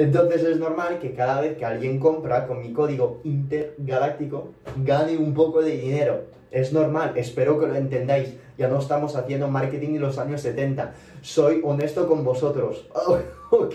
Entonces 0.00 0.42
es 0.42 0.58
normal 0.58 0.98
que 0.98 1.12
cada 1.12 1.42
vez 1.42 1.58
que 1.58 1.64
alguien 1.66 1.98
compra 1.98 2.46
con 2.46 2.60
mi 2.60 2.72
código 2.72 3.20
intergaláctico, 3.24 4.48
gane 4.76 5.18
un 5.18 5.34
poco 5.34 5.60
de 5.60 5.72
dinero. 5.72 6.22
Es 6.50 6.72
normal, 6.72 7.12
espero 7.16 7.60
que 7.60 7.66
lo 7.66 7.76
entendáis 7.76 8.34
ya 8.60 8.68
no 8.68 8.78
estamos 8.78 9.16
haciendo 9.16 9.48
marketing 9.48 9.94
en 9.94 10.02
los 10.02 10.18
años 10.18 10.42
70. 10.42 10.92
Soy 11.22 11.62
honesto 11.64 12.06
con 12.06 12.24
vosotros. 12.24 12.86
ok, 13.50 13.74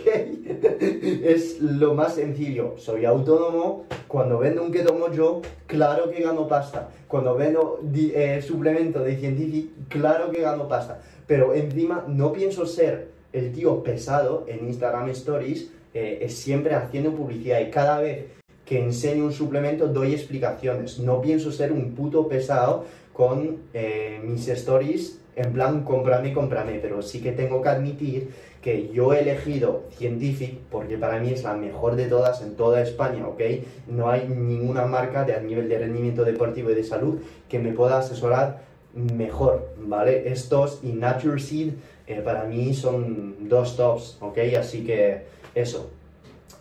es 1.24 1.60
lo 1.60 1.96
más 1.96 2.14
sencillo. 2.14 2.76
Soy 2.78 3.04
autónomo. 3.06 3.86
Cuando 4.08 4.38
vendo 4.38 4.62
un 4.62 4.72
keto 4.72 5.12
yo, 5.12 5.42
claro 5.66 6.12
que 6.12 6.22
gano 6.22 6.48
pasta. 6.48 6.90
Cuando 7.08 7.36
vendo 7.36 7.80
eh, 7.96 8.44
suplemento 8.44 9.00
de 9.00 9.18
científico, 9.18 9.74
claro 9.90 10.30
que 10.30 10.42
gano 10.42 10.68
pasta. 10.68 11.02
Pero 11.26 11.56
encima 11.56 12.06
no 12.08 12.32
pienso 12.32 12.68
ser 12.68 13.10
el 13.34 13.52
tío 13.54 13.82
pesado 13.82 14.46
en 14.48 14.68
Instagram 14.68 15.10
Stories, 15.10 15.72
eh, 15.96 16.20
es 16.22 16.36
siempre 16.38 16.76
haciendo 16.76 17.14
publicidad 17.14 17.62
y 17.62 17.72
cada 17.72 18.02
vez 18.02 18.26
que 18.66 18.80
enseño 18.80 19.24
un 19.26 19.32
suplemento 19.32 19.88
doy 19.88 20.14
explicaciones. 20.14 21.00
No 21.00 21.22
pienso 21.22 21.52
ser 21.52 21.72
un 21.72 21.96
puto 21.96 22.28
pesado 22.28 22.86
con 23.14 23.60
eh, 23.74 24.20
mis 24.24 24.48
stories 24.50 25.22
en 25.38 25.54
plan 25.54 25.84
cómprame, 25.84 26.34
cómprame, 26.34 26.80
pero 26.82 27.02
sí 27.02 27.22
que 27.22 27.32
tengo 27.32 27.62
que 27.62 27.70
admitir 27.70 28.30
que 28.62 28.90
yo 28.90 29.14
he 29.14 29.20
elegido 29.20 29.84
Scientific 29.96 30.58
porque 30.70 30.98
para 30.98 31.20
mí 31.20 31.30
es 31.30 31.44
la 31.44 31.54
mejor 31.54 31.96
de 31.96 32.08
todas 32.08 32.42
en 32.42 32.56
toda 32.56 32.82
España, 32.82 33.28
¿ok? 33.28 33.42
No 33.88 34.10
hay 34.10 34.28
ninguna 34.28 34.86
marca 34.86 35.24
de 35.24 35.34
a 35.34 35.40
nivel 35.40 35.70
de 35.70 35.80
rendimiento 35.80 36.24
deportivo 36.24 36.72
y 36.72 36.76
de 36.76 36.84
salud 36.84 37.20
que 37.48 37.60
me 37.60 37.72
pueda 37.72 38.00
asesorar 38.00 38.64
mejor, 38.94 39.74
¿vale? 39.78 40.30
Estos 40.30 40.80
y 40.84 40.94
Nature 40.94 41.40
Seed 41.40 41.74
eh, 42.08 42.22
para 42.24 42.46
mí 42.46 42.74
son 42.74 43.50
dos 43.50 43.76
tops, 43.76 44.18
¿ok? 44.22 44.38
Así 44.58 44.86
que 44.86 45.26
eso. 45.56 45.90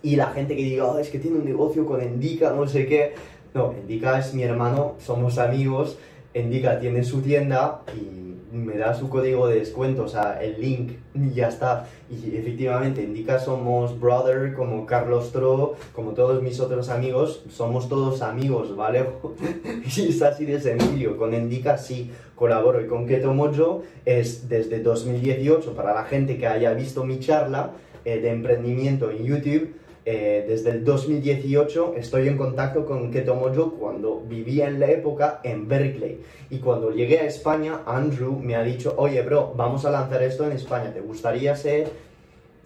Y 0.02 0.16
la 0.16 0.26
gente 0.28 0.56
que 0.56 0.62
diga, 0.62 0.86
oh, 0.86 0.98
es 0.98 1.08
que 1.08 1.18
tiene 1.18 1.38
un 1.38 1.44
negocio 1.44 1.84
con 1.86 2.02
Indica, 2.02 2.50
no 2.50 2.66
sé 2.66 2.86
qué. 2.86 3.14
No, 3.52 3.72
Indica 3.72 4.18
es 4.18 4.34
mi 4.34 4.42
hermano, 4.42 4.94
somos 4.98 5.38
amigos. 5.38 5.98
Indica 6.34 6.78
tiene 6.78 7.04
su 7.04 7.20
tienda 7.20 7.82
y 7.96 8.24
me 8.54 8.76
da 8.76 8.94
su 8.94 9.08
código 9.08 9.48
de 9.48 9.58
descuento, 9.58 10.04
o 10.04 10.08
sea, 10.08 10.40
el 10.40 10.60
link, 10.60 10.92
y 11.14 11.32
ya 11.32 11.48
está. 11.48 11.88
Y 12.10 12.36
efectivamente, 12.36 13.02
Indica 13.02 13.38
somos 13.38 13.98
brother, 13.98 14.54
como 14.54 14.86
Carlos 14.86 15.32
Tro, 15.32 15.74
como 15.92 16.12
todos 16.12 16.42
mis 16.42 16.60
otros 16.60 16.88
amigos, 16.88 17.42
somos 17.50 17.88
todos 17.88 18.22
amigos, 18.22 18.76
¿vale? 18.76 19.06
y 19.96 20.08
es 20.08 20.22
así 20.22 20.44
de 20.44 20.60
sencillo. 20.60 21.16
Con 21.16 21.34
Indica 21.34 21.78
sí 21.78 22.10
colaboro 22.36 22.80
y 22.80 22.86
con 22.86 23.06
Keto 23.06 23.32
Mojo 23.32 23.82
es 24.04 24.48
desde 24.48 24.80
2018, 24.80 25.74
para 25.74 25.94
la 25.94 26.04
gente 26.04 26.36
que 26.36 26.46
haya 26.46 26.74
visto 26.74 27.04
mi 27.04 27.20
charla 27.20 27.72
eh, 28.04 28.20
de 28.20 28.30
emprendimiento 28.30 29.10
en 29.10 29.24
YouTube 29.24 29.74
eh, 30.06 30.44
desde 30.46 30.70
el 30.70 30.84
2018 30.84 31.94
estoy 31.96 32.28
en 32.28 32.36
contacto 32.36 32.84
con 32.84 33.10
Keto 33.10 33.36
Mojo 33.36 33.72
cuando 33.72 34.20
vivía 34.20 34.68
en 34.68 34.78
la 34.78 34.90
época 34.90 35.40
en 35.44 35.66
Berkeley. 35.66 36.20
Y 36.50 36.58
cuando 36.58 36.90
llegué 36.90 37.20
a 37.20 37.24
España, 37.24 37.80
Andrew 37.86 38.38
me 38.38 38.54
ha 38.54 38.62
dicho, 38.62 38.94
oye, 38.98 39.22
bro, 39.22 39.54
vamos 39.56 39.86
a 39.86 39.90
lanzar 39.90 40.22
esto 40.22 40.44
en 40.44 40.52
España, 40.52 40.92
¿te 40.92 41.00
gustaría 41.00 41.56
ser 41.56 41.88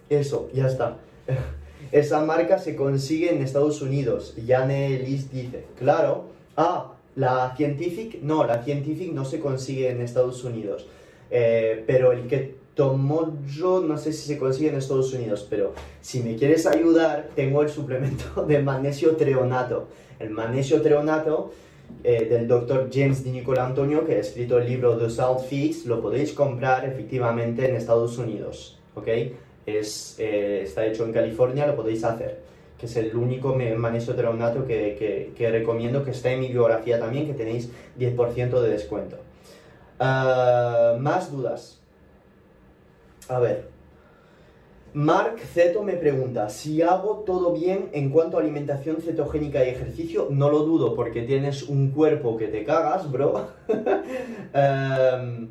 eso? 0.09 0.49
Ya 0.53 0.67
está. 0.67 0.97
Esa 1.93 2.21
marca 2.25 2.59
se 2.59 2.75
consigue 2.75 3.33
en 3.33 3.41
Estados 3.41 3.81
Unidos. 3.81 4.35
Yane 4.45 4.99
Liz 4.99 5.31
dice, 5.31 5.63
claro, 5.77 6.25
ah, 6.57 6.95
la 7.15 7.53
Scientific, 7.55 8.21
no, 8.21 8.45
la 8.45 8.63
Scientific 8.63 9.13
no 9.13 9.23
se 9.23 9.39
consigue 9.39 9.89
en 9.89 10.01
Estados 10.01 10.43
Unidos. 10.43 10.87
Eh, 11.31 11.83
pero 11.87 12.11
el 12.11 12.27
que 12.27 12.58
yo 13.47 13.81
no 13.81 13.97
sé 13.97 14.13
si 14.13 14.27
se 14.27 14.37
consigue 14.37 14.69
en 14.69 14.75
Estados 14.75 15.13
Unidos, 15.13 15.45
pero 15.49 15.73
si 16.01 16.21
me 16.21 16.35
quieres 16.35 16.65
ayudar, 16.65 17.29
tengo 17.35 17.61
el 17.61 17.69
suplemento 17.69 18.45
de 18.47 18.61
magnesio 18.61 19.15
treonato. 19.15 19.87
El 20.19 20.29
magnesio 20.31 20.81
treonato 20.81 21.51
eh, 22.03 22.25
del 22.25 22.47
doctor 22.47 22.89
James 22.91 23.23
Di 23.23 23.31
Nicola 23.31 23.65
Antonio, 23.65 24.05
que 24.05 24.15
ha 24.15 24.19
escrito 24.19 24.57
el 24.57 24.67
libro 24.67 24.97
The 24.97 25.09
Salt 25.09 25.41
Fix, 25.41 25.85
lo 25.85 26.01
podéis 26.01 26.33
comprar 26.33 26.85
efectivamente 26.85 27.67
en 27.67 27.75
Estados 27.75 28.17
Unidos, 28.17 28.79
¿ok? 28.95 29.07
Es, 29.65 30.15
eh, 30.17 30.61
está 30.63 30.85
hecho 30.85 31.05
en 31.05 31.13
California, 31.13 31.67
lo 31.67 31.75
podéis 31.75 32.03
hacer, 32.03 32.39
que 32.77 32.85
es 32.85 32.95
el 32.95 33.15
único 33.15 33.55
magnesio 33.77 34.15
treonato 34.15 34.65
que 34.65 35.33
recomiendo, 35.51 36.03
que 36.03 36.11
está 36.11 36.31
en 36.31 36.39
mi 36.39 36.47
biografía 36.47 36.99
también, 36.99 37.27
que 37.27 37.33
tenéis 37.33 37.69
10% 37.99 38.61
de 38.61 38.69
descuento. 38.69 39.17
Ah, 39.99 40.95
más 40.99 41.31
dudas. 41.31 41.78
A 43.29 43.39
ver. 43.39 43.69
Mark 44.93 45.39
Zeto 45.53 45.83
me 45.83 45.93
pregunta, 45.93 46.49
si 46.49 46.81
hago 46.81 47.23
todo 47.23 47.53
bien 47.53 47.89
en 47.93 48.09
cuanto 48.09 48.37
a 48.37 48.41
alimentación 48.41 49.01
cetogénica 49.03 49.63
y 49.63 49.69
ejercicio, 49.69 50.29
no 50.31 50.49
lo 50.49 50.63
dudo 50.63 50.95
porque 50.95 51.21
tienes 51.21 51.63
un 51.69 51.91
cuerpo 51.91 52.37
que 52.37 52.47
te 52.47 52.65
cagas, 52.65 53.09
bro. 53.11 53.47
Em, 54.51 55.49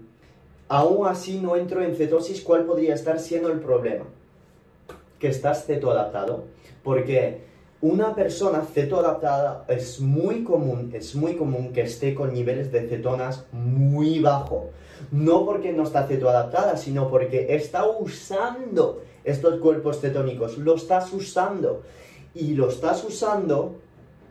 aún 0.66 1.06
así 1.06 1.38
no 1.40 1.54
entro 1.54 1.80
en 1.82 1.94
cetosis, 1.94 2.42
¿cuál 2.42 2.64
podría 2.64 2.94
estar 2.94 3.20
siendo 3.20 3.48
el 3.52 3.60
problema? 3.60 4.06
Que 5.20 5.28
estás 5.28 5.64
cetoadaptado. 5.66 6.46
Porque 6.82 7.47
una 7.80 8.14
persona 8.14 8.62
cetoadaptada 8.62 9.64
es 9.68 10.00
muy 10.00 10.42
común, 10.42 10.90
es 10.94 11.14
muy 11.14 11.36
común 11.36 11.72
que 11.72 11.82
esté 11.82 12.14
con 12.14 12.32
niveles 12.32 12.72
de 12.72 12.88
cetonas 12.88 13.44
muy 13.52 14.18
bajo. 14.18 14.70
No 15.12 15.44
porque 15.44 15.72
no 15.72 15.84
está 15.84 16.06
cetoadaptada, 16.06 16.76
sino 16.76 17.08
porque 17.08 17.54
está 17.54 17.86
usando 17.86 19.02
estos 19.22 19.60
cuerpos 19.60 20.00
cetónicos, 20.00 20.58
lo 20.58 20.74
estás 20.74 21.12
usando. 21.12 21.82
Y 22.34 22.54
lo 22.54 22.68
estás 22.68 23.02
usando 23.04 23.76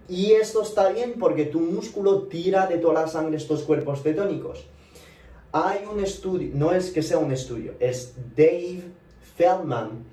y 0.09 0.31
esto 0.31 0.61
está 0.61 0.89
bien 0.89 1.15
porque 1.19 1.45
tu 1.45 1.59
músculo 1.59 2.23
tira 2.23 2.67
de 2.67 2.77
toda 2.77 3.01
la 3.01 3.07
sangre 3.07 3.35
estos 3.35 3.63
cuerpos 3.63 4.01
cetónicos. 4.01 4.65
Hay 5.51 5.79
un 5.91 5.99
estudio, 6.01 6.51
no 6.53 6.71
es 6.71 6.91
que 6.91 7.01
sea 7.01 7.17
un 7.17 7.31
estudio, 7.31 7.73
es 7.79 8.13
Dave 8.35 8.83
Feldman 9.35 10.05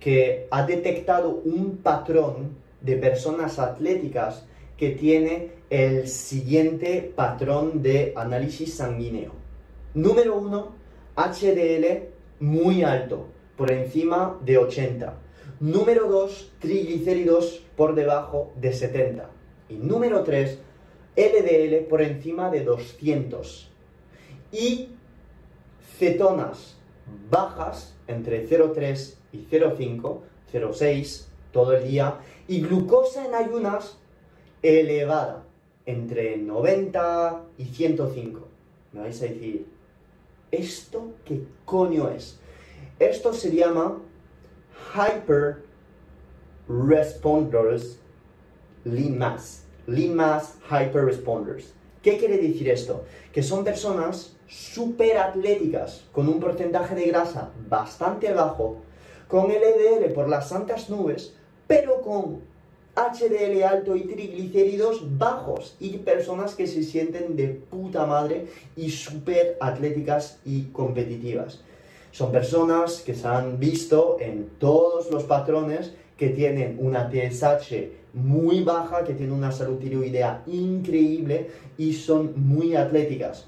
que 0.00 0.48
ha 0.50 0.64
detectado 0.66 1.30
un 1.30 1.78
patrón 1.78 2.56
de 2.86 2.96
personas 2.96 3.58
atléticas 3.58 4.46
que 4.76 4.90
tiene 4.90 5.50
el 5.68 6.08
siguiente 6.08 7.12
patrón 7.14 7.82
de 7.82 8.12
análisis 8.16 8.74
sanguíneo. 8.74 9.32
Número 9.94 10.38
uno, 10.38 10.74
HDL 11.16 12.08
muy 12.40 12.82
alto, 12.82 13.26
por 13.56 13.72
encima 13.72 14.38
de 14.44 14.58
80. 14.58 15.14
Número 15.58 16.08
2, 16.08 16.52
triglicéridos 16.60 17.64
por 17.76 17.94
debajo 17.94 18.52
de 18.56 18.72
70. 18.72 19.30
Y 19.68 19.74
número 19.74 20.22
3, 20.22 20.58
LDL 21.16 21.86
por 21.88 22.02
encima 22.02 22.50
de 22.50 22.62
200. 22.62 23.70
Y 24.52 24.90
cetonas 25.98 26.76
bajas 27.30 27.96
entre 28.06 28.46
0,3 28.46 29.14
y 29.32 29.38
0,5, 29.50 30.20
0,6 30.52 31.26
todo 31.52 31.72
el 31.72 31.88
día. 31.88 32.18
Y 32.48 32.60
glucosa 32.60 33.26
en 33.26 33.34
ayunas 33.34 33.98
elevada 34.62 35.44
entre 35.84 36.36
90 36.36 37.42
y 37.58 37.64
105. 37.64 38.40
Me 38.92 39.00
vais 39.00 39.20
a 39.22 39.26
decir, 39.26 39.66
¿esto 40.50 41.12
qué 41.24 41.42
coño 41.64 42.08
es? 42.10 42.38
Esto 42.98 43.32
se 43.32 43.54
llama 43.54 43.98
Hyper 44.94 45.64
Responders. 46.68 47.98
Lean 48.84 49.18
Mass 49.18 49.62
Hyper 50.70 51.04
Responders. 51.04 51.72
¿Qué 52.02 52.18
quiere 52.18 52.38
decir 52.38 52.70
esto? 52.70 53.04
Que 53.32 53.42
son 53.42 53.64
personas 53.64 54.36
súper 54.48 55.18
atléticas, 55.18 56.04
con 56.12 56.28
un 56.28 56.38
porcentaje 56.38 56.94
de 56.94 57.06
grasa 57.06 57.50
bastante 57.68 58.32
bajo, 58.32 58.76
con 59.28 59.48
LDL 59.48 60.12
por 60.14 60.28
las 60.28 60.48
santas 60.48 60.88
nubes, 60.88 61.34
pero 61.66 62.00
con 62.02 62.40
HDL 62.96 63.62
alto 63.62 63.94
y 63.94 64.02
triglicéridos 64.02 65.18
bajos 65.18 65.76
y 65.78 65.98
personas 65.98 66.54
que 66.54 66.66
se 66.66 66.82
sienten 66.82 67.36
de 67.36 67.48
puta 67.48 68.06
madre 68.06 68.46
y 68.74 68.90
súper 68.90 69.58
atléticas 69.60 70.38
y 70.46 70.62
competitivas. 70.72 71.60
Son 72.10 72.32
personas 72.32 73.02
que 73.02 73.14
se 73.14 73.28
han 73.28 73.58
visto 73.58 74.16
en 74.18 74.48
todos 74.58 75.10
los 75.10 75.24
patrones 75.24 75.92
que 76.16 76.30
tienen 76.30 76.78
una 76.80 77.10
TSH 77.10 78.14
muy 78.14 78.62
baja, 78.62 79.04
que 79.04 79.12
tienen 79.12 79.34
una 79.34 79.52
salud 79.52 79.76
tiroidea 79.76 80.42
increíble 80.46 81.50
y 81.76 81.92
son 81.92 82.32
muy 82.36 82.74
atléticas. 82.74 83.46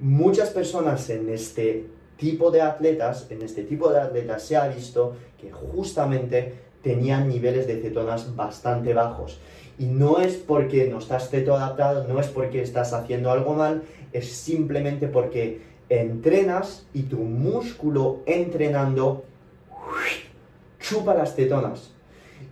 Muchas 0.00 0.48
personas 0.48 1.10
en 1.10 1.28
este 1.28 1.84
tipo 2.16 2.50
de 2.50 2.62
atletas, 2.62 3.26
en 3.28 3.42
este 3.42 3.62
tipo 3.64 3.92
de 3.92 4.00
atletas 4.00 4.42
se 4.42 4.56
ha 4.56 4.68
visto 4.68 5.16
que 5.38 5.52
justamente 5.52 6.65
tenían 6.86 7.28
niveles 7.28 7.66
de 7.66 7.82
cetonas 7.82 8.36
bastante 8.36 8.94
bajos. 8.94 9.40
Y 9.76 9.86
no 9.86 10.18
es 10.18 10.36
porque 10.36 10.86
no 10.86 10.98
estás 10.98 11.30
cetoadaptado, 11.30 12.06
no 12.06 12.20
es 12.20 12.28
porque 12.28 12.62
estás 12.62 12.92
haciendo 12.92 13.32
algo 13.32 13.54
mal, 13.54 13.82
es 14.12 14.30
simplemente 14.30 15.08
porque 15.08 15.62
entrenas 15.88 16.86
y 16.94 17.02
tu 17.02 17.16
músculo 17.16 18.20
entrenando 18.24 19.24
chupa 20.78 21.14
las 21.14 21.34
cetonas. 21.34 21.90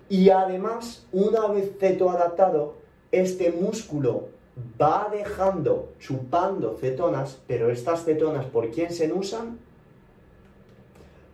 Y 0.08 0.30
además, 0.30 1.06
una 1.12 1.46
vez 1.46 1.70
cetoadaptado, 1.78 2.74
este 3.12 3.52
músculo 3.52 4.30
va 4.82 5.10
dejando, 5.12 5.92
chupando 6.00 6.76
cetonas, 6.80 7.38
pero 7.46 7.70
estas 7.70 8.04
cetonas, 8.04 8.46
¿por 8.46 8.72
quién 8.72 8.92
se 8.92 9.12
usan? 9.12 9.60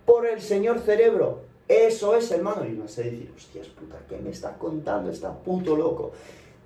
Por 0.04 0.26
el 0.26 0.42
señor 0.42 0.80
cerebro. 0.80 1.49
Eso 1.70 2.16
es, 2.16 2.28
hermano. 2.32 2.66
Y 2.66 2.74
vas 2.74 2.98
a 2.98 3.02
decir, 3.02 3.32
hostias 3.36 3.68
puta, 3.68 3.96
¿qué 4.08 4.16
me 4.16 4.30
está 4.30 4.58
contando? 4.58 5.08
Está 5.08 5.32
puto 5.32 5.76
loco. 5.76 6.10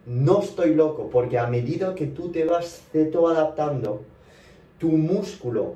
No 0.07 0.41
estoy 0.41 0.75
loco, 0.75 1.11
porque 1.11 1.39
a 1.39 1.47
medida 1.47 1.95
que 1.95 2.07
tú 2.07 2.31
te 2.31 2.47
vas 2.47 2.85
ceto-adaptando, 2.91 4.01
tu 4.79 4.89
músculo 4.89 5.75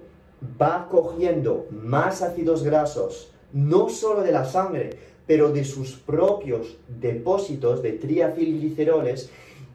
va 0.61 0.89
cogiendo 0.91 1.67
más 1.71 2.23
ácidos 2.23 2.63
grasos, 2.63 3.31
no 3.53 3.91
solo 3.91 4.23
de 4.23 4.33
la 4.33 4.47
sangre, 4.47 4.99
pero 5.27 5.53
de 5.53 5.65
sus 5.65 5.97
propios 5.97 6.79
depósitos 6.89 7.83
de 7.83 7.93
triacilgliceroles 7.93 9.29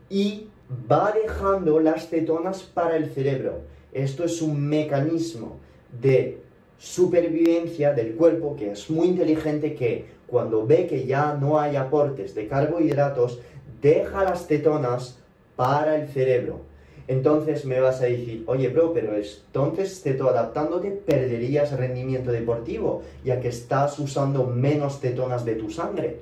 y 0.09 0.47
va 0.91 1.11
dejando 1.11 1.79
las 1.79 2.07
cetonas 2.09 2.63
para 2.63 2.95
el 2.97 3.11
cerebro. 3.11 3.59
Esto 3.91 4.23
es 4.23 4.41
un 4.41 4.67
mecanismo 4.67 5.57
de 6.01 6.42
supervivencia 6.83 7.93
del 7.93 8.13
cuerpo 8.15 8.57
que 8.57 8.71
es 8.71 8.89
muy 8.89 9.07
inteligente 9.07 9.73
que 9.73 10.05
cuando 10.27 10.67
ve 10.67 10.85
que 10.85 11.05
ya 11.05 11.33
no 11.33 11.57
hay 11.57 11.77
aportes 11.77 12.35
de 12.35 12.49
carbohidratos, 12.49 13.39
deja 13.81 14.25
las 14.25 14.47
cetonas 14.47 15.17
para 15.55 15.95
el 15.95 16.09
cerebro. 16.09 16.59
Entonces 17.07 17.63
me 17.63 17.79
vas 17.79 18.01
a 18.01 18.05
decir, 18.05 18.43
oye 18.47 18.67
bro, 18.67 18.93
pero 18.93 19.13
entonces 19.15 20.01
cetoadaptándote 20.03 20.91
perderías 20.91 21.71
rendimiento 21.71 22.33
deportivo, 22.33 23.01
ya 23.23 23.39
que 23.39 23.47
estás 23.47 23.97
usando 23.97 24.45
menos 24.45 24.99
cetonas 24.99 25.45
de 25.45 25.55
tu 25.55 25.69
sangre. 25.69 26.19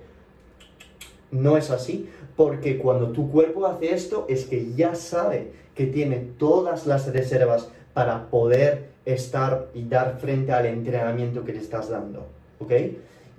No 1.32 1.58
es 1.58 1.72
así, 1.72 2.08
porque 2.36 2.78
cuando 2.78 3.08
tu 3.08 3.32
cuerpo 3.32 3.66
hace 3.66 3.96
esto 3.96 4.28
es 4.30 4.46
que 4.46 4.74
ya 4.74 4.94
sabe 4.94 5.54
que 5.74 5.88
tiene 5.88 6.18
todas 6.38 6.86
las 6.86 7.12
reservas 7.12 7.70
para 7.94 8.30
poder 8.30 8.91
estar 9.14 9.68
y 9.74 9.84
dar 9.84 10.18
frente 10.20 10.52
al 10.52 10.66
entrenamiento 10.66 11.44
que 11.44 11.54
le 11.54 11.60
estás 11.60 11.90
dando. 11.90 12.28
¿Ok? 12.60 12.72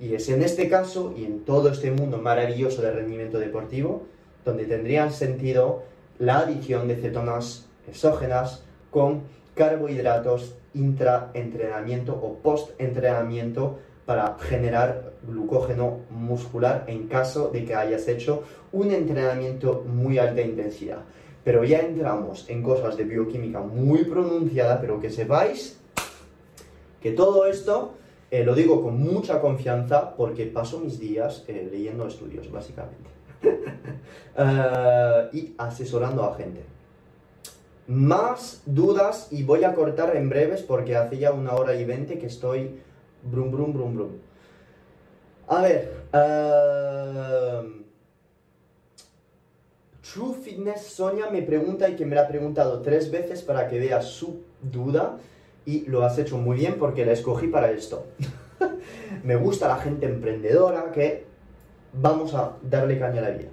Y 0.00 0.14
es 0.14 0.28
en 0.28 0.42
este 0.42 0.68
caso 0.68 1.14
y 1.16 1.24
en 1.24 1.44
todo 1.44 1.70
este 1.70 1.90
mundo 1.90 2.18
maravilloso 2.18 2.82
de 2.82 2.90
rendimiento 2.90 3.38
deportivo 3.38 4.02
donde 4.44 4.64
tendría 4.64 5.10
sentido 5.10 5.82
la 6.18 6.40
adición 6.40 6.88
de 6.88 6.96
cetonas 6.96 7.68
exógenas 7.88 8.64
con 8.90 9.22
carbohidratos 9.54 10.56
intraentrenamiento 10.74 12.14
o 12.14 12.34
post-entrenamiento 12.38 13.78
para 14.06 14.36
generar 14.40 15.12
glucógeno 15.26 16.00
muscular 16.10 16.84
en 16.86 17.06
caso 17.06 17.48
de 17.48 17.64
que 17.64 17.74
hayas 17.74 18.08
hecho 18.08 18.42
un 18.72 18.90
entrenamiento 18.90 19.84
muy 19.86 20.18
alta 20.18 20.40
intensidad. 20.40 20.98
Pero 21.44 21.64
ya 21.64 21.80
entramos 21.80 22.48
en 22.48 22.62
cosas 22.62 22.96
de 22.96 23.04
bioquímica 23.04 23.60
muy 23.60 24.04
pronunciada, 24.04 24.80
pero 24.80 25.00
que 25.00 25.10
sepáis 25.10 25.80
que 27.00 27.10
todo 27.10 27.46
esto 27.46 27.94
eh, 28.32 28.44
lo 28.44 28.54
digo 28.54 28.82
con 28.82 28.98
mucha 28.98 29.42
confianza 29.42 30.16
porque 30.16 30.46
paso 30.46 30.80
mis 30.80 30.98
días 30.98 31.44
eh, 31.48 31.68
leyendo 31.70 32.06
estudios, 32.06 32.50
básicamente. 32.50 33.10
Eh, 34.34 35.28
y 35.34 35.54
asesorando 35.58 36.24
a 36.24 36.34
gente. 36.34 36.64
Más 37.86 38.62
dudas 38.64 39.28
y 39.30 39.42
voy 39.42 39.64
a 39.64 39.74
cortar 39.74 40.16
en 40.16 40.30
breves 40.30 40.62
porque 40.62 40.96
hace 40.96 41.18
ya 41.18 41.32
una 41.32 41.52
hora 41.52 41.74
y 41.74 41.84
veinte 41.84 42.18
que 42.18 42.26
estoy 42.26 42.80
brum 43.22 43.50
brum 43.50 43.74
brum 43.74 43.94
brum. 43.94 44.10
A 45.48 45.60
ver, 45.60 46.06
True 50.12 50.34
Fitness 50.34 50.82
Sonia 50.82 51.30
me 51.30 51.40
pregunta 51.40 51.88
y 51.88 51.96
que 51.96 52.04
me 52.04 52.14
la 52.14 52.22
ha 52.22 52.28
preguntado 52.28 52.82
tres 52.82 53.10
veces 53.10 53.40
para 53.40 53.66
que 53.66 53.78
vea 53.78 54.02
su 54.02 54.42
duda 54.60 55.16
y 55.64 55.86
lo 55.86 56.04
has 56.04 56.18
hecho 56.18 56.36
muy 56.36 56.56
bien 56.58 56.76
porque 56.78 57.06
la 57.06 57.12
escogí 57.12 57.46
para 57.46 57.70
esto. 57.70 58.04
me 59.24 59.36
gusta 59.36 59.68
la 59.68 59.76
gente 59.78 60.04
emprendedora 60.04 60.92
que 60.92 61.24
vamos 61.94 62.34
a 62.34 62.58
darle 62.62 62.98
caña 62.98 63.20
a 63.20 63.30
la 63.30 63.30
vida. 63.30 63.48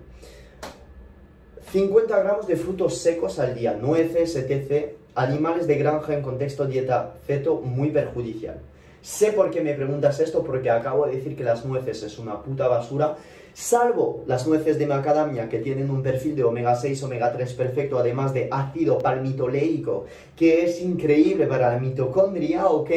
50 1.71 2.19
gramos 2.19 2.45
de 2.45 2.57
frutos 2.57 2.97
secos 2.97 3.39
al 3.39 3.55
día, 3.55 3.73
nueces, 3.73 4.35
etc. 4.35 4.95
Animales 5.15 5.65
de 5.65 5.75
granja 5.75 6.13
en 6.13 6.21
contexto 6.21 6.65
dieta 6.65 7.15
feto 7.25 7.61
muy 7.61 7.91
perjudicial. 7.91 8.59
Sé 9.01 9.31
por 9.31 9.49
qué 9.49 9.61
me 9.61 9.73
preguntas 9.73 10.19
esto, 10.19 10.43
porque 10.43 10.69
acabo 10.69 11.05
de 11.05 11.15
decir 11.15 11.35
que 11.35 11.43
las 11.43 11.65
nueces 11.65 12.03
es 12.03 12.19
una 12.19 12.41
puta 12.41 12.67
basura 12.67 13.15
salvo 13.59 14.23
las 14.25 14.47
nueces 14.47 14.79
de 14.79 14.87
macadamia 14.87 15.49
que 15.49 15.59
tienen 15.59 15.89
un 15.89 16.01
perfil 16.01 16.35
de 16.35 16.45
omega 16.45 16.75
6, 16.75 17.03
omega 17.03 17.31
3 17.33 17.53
perfecto, 17.53 17.97
además 17.97 18.33
de 18.33 18.47
ácido 18.49 18.99
palmitoleico, 18.99 20.05
que 20.35 20.63
es 20.63 20.81
increíble 20.81 21.45
para 21.45 21.73
la 21.73 21.79
mitocondria, 21.79 22.67
¿ok? 22.67 22.91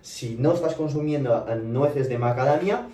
Si 0.00 0.36
no 0.36 0.54
estás 0.54 0.74
consumiendo 0.74 1.44
nueces 1.62 2.08
de 2.08 2.16
macadamia, 2.16 2.88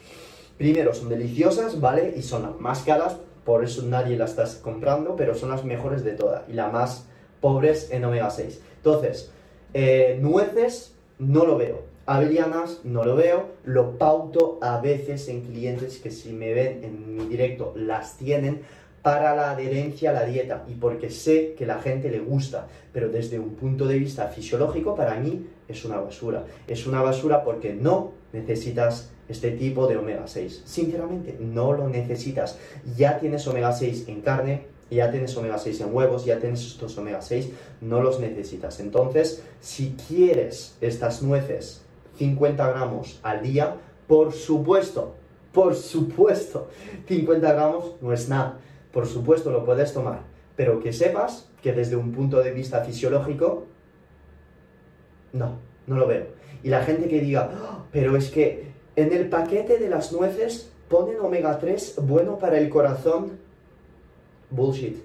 primero 0.59 0.93
son 0.93 1.09
deliciosas, 1.09 1.81
¿vale? 1.81 2.15
Y 2.17 2.23
son 2.23 2.43
las 2.43 2.61
más 2.61 2.83
caras, 2.83 3.17
por 3.45 3.63
eso 3.63 3.83
nadie 3.83 4.17
las 4.17 4.31
estás 4.31 4.57
comprando, 4.57 5.15
pero 5.15 5.37
son 5.37 5.51
las 5.51 5.65
mejores 5.65 6.03
de 6.03 6.13
todas 6.13 6.43
y 6.49 6.55
las 6.55 6.73
más 6.73 7.07
pobres 7.41 7.91
en 7.93 8.05
omega 8.05 8.31
6. 8.31 8.61
Entonces, 8.79 9.31
eh, 9.73 10.19
nueces 10.21 10.95
no 11.19 11.45
lo 11.45 11.59
veo. 11.59 11.94
Avelianas 12.07 12.81
no 12.85 13.03
lo 13.03 13.17
veo, 13.17 13.53
lo 13.65 13.97
pauto 13.97 14.59
a 14.61 14.79
veces 14.79 15.27
en 15.29 15.41
clientes 15.41 15.99
que 15.99 16.11
si 16.11 16.33
me 16.33 16.53
ven 16.53 16.85
en 16.85 17.17
mi 17.17 17.25
directo 17.25 17.73
las 17.77 18.19
tienen 18.19 18.61
para 19.01 19.35
la 19.35 19.53
adherencia 19.53 20.11
a 20.11 20.13
la 20.13 20.25
dieta 20.25 20.65
y 20.69 20.75
porque 20.75 21.11
sé 21.11 21.55
que 21.57 21.65
la 21.65 21.79
gente 21.79 22.11
le 22.11 22.21
gusta, 22.21 22.69
pero 22.93 23.09
desde 23.09 23.39
un 23.39 23.55
punto 23.55 23.87
de 23.87 23.99
vista 23.99 24.29
fisiológico 24.29 24.95
para 24.95 25.15
mí 25.19 25.47
es 25.67 25.85
una 25.87 25.99
basura. 25.99 26.45
Es 26.67 26.87
una 26.87 27.01
basura 27.01 27.43
porque 27.43 27.73
no 27.73 28.13
necesitas 28.35 29.11
este 29.29 29.53
tipo 29.53 29.87
de 29.87 29.97
omega 29.97 30.27
6. 30.27 30.63
Sinceramente, 30.67 31.37
no 31.41 31.73
lo 31.73 31.89
necesitas. 31.89 32.59
Ya 32.97 33.19
tienes 33.19 33.47
omega 33.47 33.73
6 33.73 34.09
en 34.09 34.21
carne, 34.21 34.67
ya 34.91 35.11
tienes 35.11 35.35
omega 35.37 35.59
6 35.59 35.81
en 35.81 35.95
huevos, 35.95 36.27
ya 36.27 36.39
tienes 36.39 36.67
estos 36.67 36.99
omega 36.99 37.23
6, 37.23 37.49
no 37.81 38.03
los 38.03 38.21
necesitas. 38.21 38.81
Entonces, 38.81 39.43
si 39.61 39.97
quieres 40.07 40.77
estas 40.81 41.23
nueces 41.23 41.84
50 42.17 42.69
gramos 42.69 43.21
al 43.23 43.43
día, 43.43 43.77
por 44.07 44.33
supuesto, 44.33 45.15
por 45.53 45.75
supuesto, 45.75 46.69
50 47.07 47.53
gramos 47.53 47.97
no 48.01 48.13
es 48.13 48.29
nada, 48.29 48.59
por 48.93 49.07
supuesto 49.07 49.51
lo 49.51 49.65
puedes 49.65 49.93
tomar, 49.93 50.21
pero 50.57 50.81
que 50.81 50.93
sepas 50.93 51.49
que 51.63 51.73
desde 51.73 51.97
un 51.97 52.13
punto 52.13 52.43
de 52.43 52.51
vista 52.51 52.85
fisiológico, 52.85 53.65
no, 55.33 55.59
no 55.87 55.97
lo 55.97 56.07
veo. 56.07 56.27
Y 56.63 56.69
la 56.69 56.83
gente 56.83 57.09
que 57.09 57.21
diga, 57.21 57.51
oh, 57.53 57.85
pero 57.93 58.17
es 58.17 58.31
que 58.31 58.73
en 58.97 59.13
el 59.13 59.29
paquete 59.29 59.79
de 59.79 59.89
las 59.89 60.13
nueces 60.13 60.71
ponen 60.89 61.21
omega 61.21 61.59
3 61.59 61.97
bueno 62.03 62.39
para 62.39 62.59
el 62.59 62.69
corazón, 62.69 63.39
bullshit, 64.51 64.97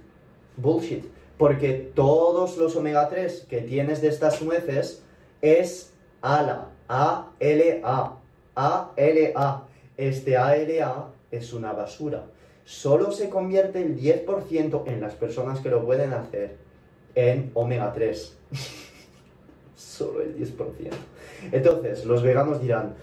bullshit, 0.58 1.06
porque 1.38 1.92
todos 1.96 2.58
los 2.58 2.76
omega 2.76 3.08
3 3.10 3.48
que 3.50 3.62
tienes 3.62 4.02
de 4.02 4.10
estas 4.10 4.42
nueces 4.42 5.04
es 5.42 5.94
ALA, 6.22 6.70
a-L-A. 6.90 8.18
A-L-A. 8.56 9.64
Este 9.96 10.38
A-L-A 10.38 11.08
es 11.32 11.54
una 11.54 11.72
basura. 11.72 12.26
Solo 12.66 13.12
se 13.12 13.30
convierte 13.30 13.82
el 13.82 13.98
10% 13.98 14.84
en 14.88 15.02
las 15.02 15.14
personas 15.14 15.60
que 15.60 15.70
lo 15.70 15.86
pueden 15.86 16.14
hacer 16.14 16.58
en 17.16 17.52
omega 17.54 17.94
3. 17.94 18.38
Solo 19.76 20.22
el 20.22 20.38
10%. 20.38 20.56
Entonces, 21.52 22.06
los 22.06 22.22
veganos 22.22 22.62
dirán, 22.62 22.96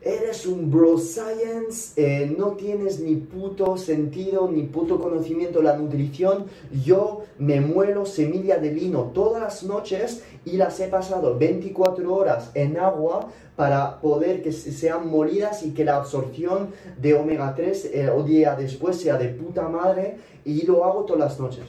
eres 0.00 0.46
un 0.46 0.70
bro 0.70 0.98
science, 0.98 1.92
eh, 1.96 2.32
no 2.36 2.52
tienes 2.52 3.00
ni 3.00 3.16
puto 3.16 3.76
sentido, 3.76 4.48
ni 4.50 4.62
puto 4.62 5.00
conocimiento 5.00 5.58
de 5.58 5.64
la 5.64 5.76
nutrición. 5.76 6.46
Yo 6.84 7.24
me 7.38 7.60
muelo 7.60 8.06
semilla 8.06 8.58
de 8.58 8.72
lino 8.72 9.10
todas 9.14 9.42
las 9.42 9.62
noches 9.64 10.22
y 10.44 10.52
las 10.56 10.78
he 10.80 10.88
pasado 10.88 11.36
24 11.36 12.14
horas 12.14 12.50
en 12.54 12.78
agua 12.78 13.28
para 13.56 14.00
poder 14.00 14.40
que 14.40 14.52
sean 14.52 15.08
molidas 15.08 15.64
y 15.64 15.72
que 15.72 15.84
la 15.84 15.96
absorción 15.96 16.68
de 16.96 17.14
omega 17.14 17.54
3 17.56 17.90
eh, 17.92 18.10
o 18.10 18.22
día 18.22 18.54
después 18.54 19.00
sea 19.00 19.16
de 19.16 19.28
puta 19.28 19.68
madre 19.68 20.18
y 20.44 20.64
lo 20.64 20.84
hago 20.84 21.04
todas 21.04 21.20
las 21.20 21.40
noches. 21.40 21.64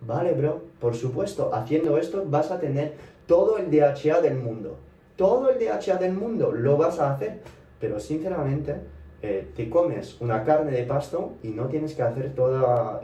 Vale, 0.00 0.32
bro, 0.32 0.62
por 0.80 0.94
supuesto, 0.94 1.50
haciendo 1.52 1.98
esto 1.98 2.24
vas 2.26 2.50
a 2.50 2.58
tener 2.58 2.94
todo 3.26 3.58
el 3.58 3.70
DHA 3.70 4.22
del 4.22 4.36
mundo. 4.36 4.76
Todo 5.16 5.50
el 5.50 5.58
DHA 5.58 5.96
del 5.96 6.14
mundo 6.14 6.52
lo 6.52 6.76
vas 6.76 6.98
a 7.00 7.12
hacer 7.12 7.40
pero 7.80 8.00
sinceramente 8.00 8.76
eh, 9.22 9.50
te 9.56 9.68
comes 9.68 10.16
una 10.20 10.44
carne 10.44 10.70
de 10.70 10.84
pasto 10.84 11.34
y 11.42 11.48
no 11.48 11.66
tienes 11.66 11.94
que 11.94 12.02
hacer 12.02 12.34
todas 12.34 13.02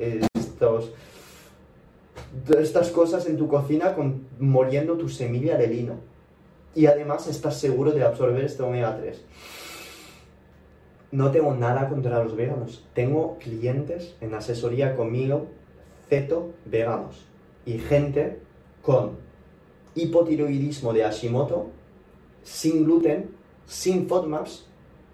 estas 2.59 2.91
cosas 2.91 3.27
en 3.27 3.37
tu 3.37 3.49
cocina 3.49 3.95
con, 3.95 4.27
moliendo 4.39 4.97
tu 4.97 5.09
semilla 5.09 5.57
de 5.57 5.67
lino. 5.67 5.95
Y 6.75 6.87
además 6.87 7.29
estás 7.29 7.59
seguro 7.59 7.93
de 7.93 8.03
absorber 8.03 8.45
este 8.45 8.63
omega 8.63 8.97
3. 8.97 9.25
No 11.13 11.31
tengo 11.31 11.55
nada 11.55 11.89
contra 11.89 12.23
los 12.23 12.35
veganos. 12.35 12.85
Tengo 12.95 13.39
clientes 13.39 14.17
en 14.21 14.35
asesoría 14.35 14.97
conmigo, 14.97 15.47
feto 16.09 16.51
veganos. 16.65 17.25
Y 17.65 17.79
gente 17.79 18.41
con 18.83 19.19
hipotiroidismo 19.95 20.93
de 20.93 21.05
Hashimoto, 21.05 21.71
sin 22.43 22.85
gluten, 22.85 23.31
sin 23.67 24.09
FODMAPs 24.09 24.67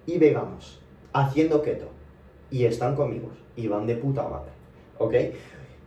y 0.07 0.19
veganos, 0.19 0.81
haciendo 1.13 1.63
keto. 1.63 1.87
Y 2.51 2.65
están 2.65 2.97
conmigo 2.97 3.29
y 3.57 3.69
van 3.69 3.87
de 3.87 3.97
puta 3.97 4.29
madre. 4.29 4.51
¿Ok? 4.99 5.15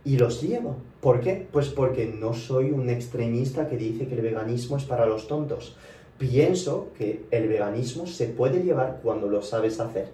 Y 0.05 0.17
los 0.17 0.41
llevo. 0.41 0.77
¿Por 1.01 1.19
qué? 1.19 1.47
Pues 1.51 1.69
porque 1.69 2.05
no 2.05 2.33
soy 2.33 2.71
un 2.71 2.89
extremista 2.89 3.67
que 3.67 3.77
dice 3.77 4.07
que 4.07 4.15
el 4.15 4.21
veganismo 4.21 4.77
es 4.77 4.83
para 4.85 5.05
los 5.05 5.27
tontos. 5.27 5.75
Pienso 6.17 6.89
que 6.97 7.25
el 7.31 7.47
veganismo 7.47 8.07
se 8.07 8.27
puede 8.27 8.63
llevar 8.63 8.99
cuando 9.03 9.27
lo 9.27 9.41
sabes 9.41 9.79
hacer. 9.79 10.09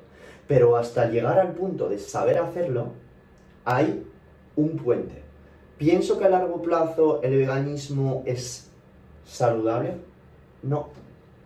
Pero 0.47 0.77
hasta 0.77 1.09
llegar 1.09 1.37
al 1.37 1.53
punto 1.53 1.89
de 1.89 1.99
saber 1.99 2.39
hacerlo, 2.39 2.87
hay 3.65 4.03
un 4.55 4.77
puente. 4.77 5.21
Pienso 5.77 6.17
que 6.17 6.25
a 6.25 6.29
largo 6.29 6.61
plazo 6.61 7.21
el 7.21 7.37
veganismo 7.37 8.23
es 8.25 8.69
saludable. 9.25 9.93
No, 10.63 10.89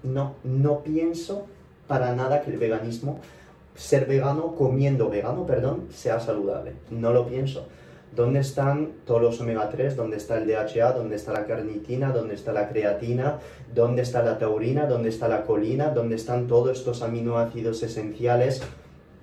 no, 0.03 0.35
no 0.43 0.79
pienso 0.83 1.47
para 1.87 2.15
nada 2.15 2.41
que 2.41 2.51
el 2.51 2.57
veganismo, 2.57 3.19
ser 3.75 4.05
vegano, 4.05 4.55
comiendo 4.55 5.09
vegano, 5.09 5.45
perdón, 5.45 5.87
sea 5.91 6.19
saludable. 6.19 6.73
No 6.91 7.11
lo 7.11 7.27
pienso. 7.27 7.67
¿Dónde 8.15 8.41
están 8.41 8.91
todos 9.05 9.21
los 9.21 9.41
omega 9.41 9.69
3? 9.69 9.95
¿Dónde 9.95 10.17
está 10.17 10.37
el 10.37 10.45
DHA? 10.45 10.91
¿Dónde 10.91 11.15
está 11.15 11.33
la 11.33 11.45
carnitina? 11.47 12.11
¿Dónde 12.11 12.35
está 12.35 12.53
la 12.53 12.69
creatina? 12.69 13.39
¿Dónde 13.73 14.03
está 14.03 14.21
la 14.21 14.37
taurina? 14.37 14.85
¿Dónde 14.85 15.09
está 15.09 15.27
la 15.27 15.43
colina? 15.43 15.89
¿Dónde 15.89 16.15
están 16.15 16.47
todos 16.47 16.77
estos 16.77 17.01
aminoácidos 17.01 17.81
esenciales? 17.81 18.61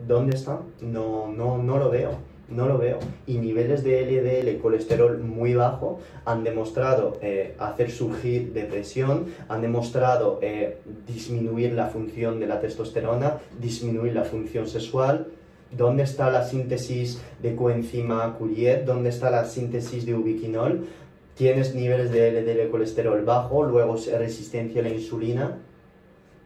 ¿Dónde 0.08 0.34
están? 0.34 0.62
No, 0.80 1.28
no, 1.28 1.58
no 1.58 1.78
lo 1.78 1.90
veo. 1.90 2.29
No 2.50 2.66
lo 2.66 2.78
veo. 2.78 2.98
Y 3.26 3.38
niveles 3.38 3.84
de 3.84 4.02
LDL, 4.02 4.60
colesterol 4.60 5.18
muy 5.18 5.54
bajo, 5.54 6.00
han 6.24 6.42
demostrado 6.42 7.18
eh, 7.22 7.54
hacer 7.58 7.90
surgir 7.90 8.52
depresión, 8.52 9.26
han 9.48 9.62
demostrado 9.62 10.40
eh, 10.42 10.78
disminuir 11.06 11.72
la 11.72 11.86
función 11.86 12.40
de 12.40 12.46
la 12.46 12.60
testosterona, 12.60 13.38
disminuir 13.60 14.14
la 14.14 14.24
función 14.24 14.66
sexual, 14.66 15.28
¿Dónde 15.70 16.02
está 16.02 16.30
la 16.30 16.44
síntesis 16.44 17.22
de 17.40 17.54
coenzima 17.54 18.36
Q10? 18.36 18.84
¿Dónde 18.84 19.10
está 19.10 19.30
la 19.30 19.44
síntesis 19.44 20.04
de 20.04 20.14
ubiquinol? 20.14 20.88
Tienes 21.36 21.76
niveles 21.76 22.10
de 22.10 22.32
LDL 22.32 22.70
colesterol 22.70 23.24
bajo, 23.24 23.62
luego 23.62 23.96
resistencia 24.18 24.80
a 24.80 24.84
la 24.84 24.90
insulina. 24.90 25.58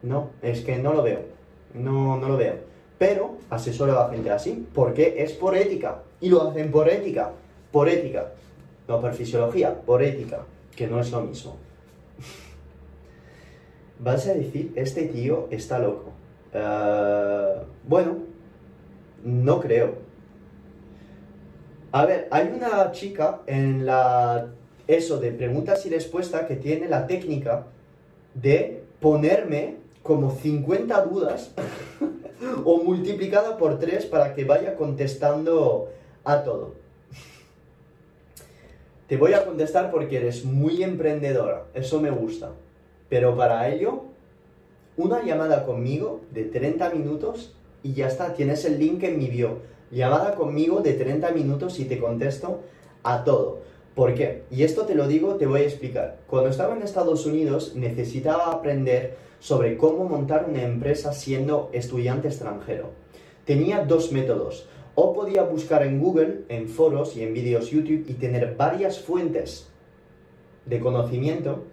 No, 0.03 0.29
es 0.43 0.61
que 0.61 0.77
no 0.77 0.93
lo 0.93 1.01
veo. 1.01 1.21
No, 1.73 2.17
no 2.17 2.29
lo 2.29 2.37
veo. 2.37 2.74
Pero 2.97 3.37
asesoro 3.49 3.99
a 3.99 4.07
la 4.07 4.13
gente 4.13 4.31
así, 4.31 4.67
porque 4.73 5.15
es 5.17 5.33
por 5.33 5.55
ética. 5.55 6.03
Y 6.21 6.29
lo 6.29 6.47
hacen 6.47 6.71
por 6.71 6.89
ética. 6.89 7.31
Por 7.71 7.89
ética. 7.89 8.31
No 8.87 9.01
por 9.01 9.13
fisiología, 9.13 9.81
por 9.81 10.01
ética. 10.01 10.45
Que 10.75 10.87
no 10.87 10.99
es 10.99 11.11
lo 11.11 11.21
mismo. 11.21 11.57
Vas 13.99 14.27
a 14.27 14.33
decir, 14.33 14.71
este 14.75 15.03
tío 15.07 15.47
está 15.51 15.79
loco. 15.79 16.11
Eh, 16.53 17.61
bueno, 17.87 18.17
no 19.23 19.59
creo. 19.59 19.95
A 21.91 22.05
ver, 22.05 22.27
hay 22.31 22.51
una 22.53 22.91
chica 22.91 23.41
en 23.47 23.85
la 23.85 24.49
eso 24.87 25.19
de 25.19 25.31
preguntas 25.31 25.85
y 25.85 25.89
respuestas 25.89 26.45
que 26.45 26.55
tiene 26.55 26.87
la 26.87 27.07
técnica 27.07 27.65
de 28.33 28.83
ponerme 28.99 29.77
como 30.05 30.29
50 30.29 31.01
dudas 31.05 31.51
o 32.63 32.77
multiplicada 32.77 33.57
por 33.57 33.79
3 33.79 34.05
para 34.05 34.35
que 34.35 34.45
vaya 34.45 34.75
contestando 34.75 35.89
a 36.23 36.43
todo. 36.43 36.75
Te 39.07 39.17
voy 39.17 39.33
a 39.33 39.43
contestar 39.43 39.89
porque 39.89 40.17
eres 40.17 40.45
muy 40.45 40.83
emprendedora, 40.83 41.63
eso 41.73 41.99
me 41.99 42.11
gusta. 42.11 42.51
Pero 43.09 43.35
para 43.35 43.67
ello, 43.69 44.03
una 44.95 45.23
llamada 45.23 45.65
conmigo 45.65 46.21
de 46.31 46.43
30 46.43 46.91
minutos 46.91 47.55
y 47.81 47.93
ya 47.93 48.07
está, 48.07 48.35
tienes 48.35 48.63
el 48.65 48.77
link 48.77 49.01
en 49.01 49.17
mi 49.17 49.27
bio. 49.27 49.57
Llamada 49.89 50.35
conmigo 50.35 50.81
de 50.81 50.93
30 50.93 51.31
minutos 51.31 51.79
y 51.79 51.85
te 51.85 51.97
contesto 51.97 52.61
a 53.01 53.23
todo. 53.23 53.61
¿Por 53.95 54.13
qué? 54.13 54.43
Y 54.51 54.61
esto 54.61 54.85
te 54.85 54.93
lo 54.93 55.07
digo, 55.07 55.35
te 55.35 55.47
voy 55.47 55.61
a 55.61 55.65
explicar. 55.65 56.19
Cuando 56.27 56.51
estaba 56.51 56.75
en 56.75 56.83
Estados 56.83 57.25
Unidos 57.25 57.75
necesitaba 57.75 58.51
aprender 58.51 59.25
sobre 59.45 59.77
cómo 59.77 60.05
montar 60.05 60.47
una 60.49 60.63
empresa 60.63 61.13
siendo 61.13 61.69
estudiante 61.71 62.29
extranjero. 62.29 62.89
Tenía 63.45 63.85
dos 63.85 64.11
métodos. 64.11 64.67
O 64.95 65.13
podía 65.13 65.43
buscar 65.43 65.83
en 65.83 65.99
Google, 65.99 66.45
en 66.49 66.67
foros 66.67 67.15
y 67.15 67.21
en 67.21 67.35
vídeos 67.35 67.69
YouTube 67.69 68.05
y 68.07 68.13
tener 68.15 68.55
varias 68.55 68.99
fuentes 68.99 69.69
de 70.65 70.79
conocimiento, 70.79 71.65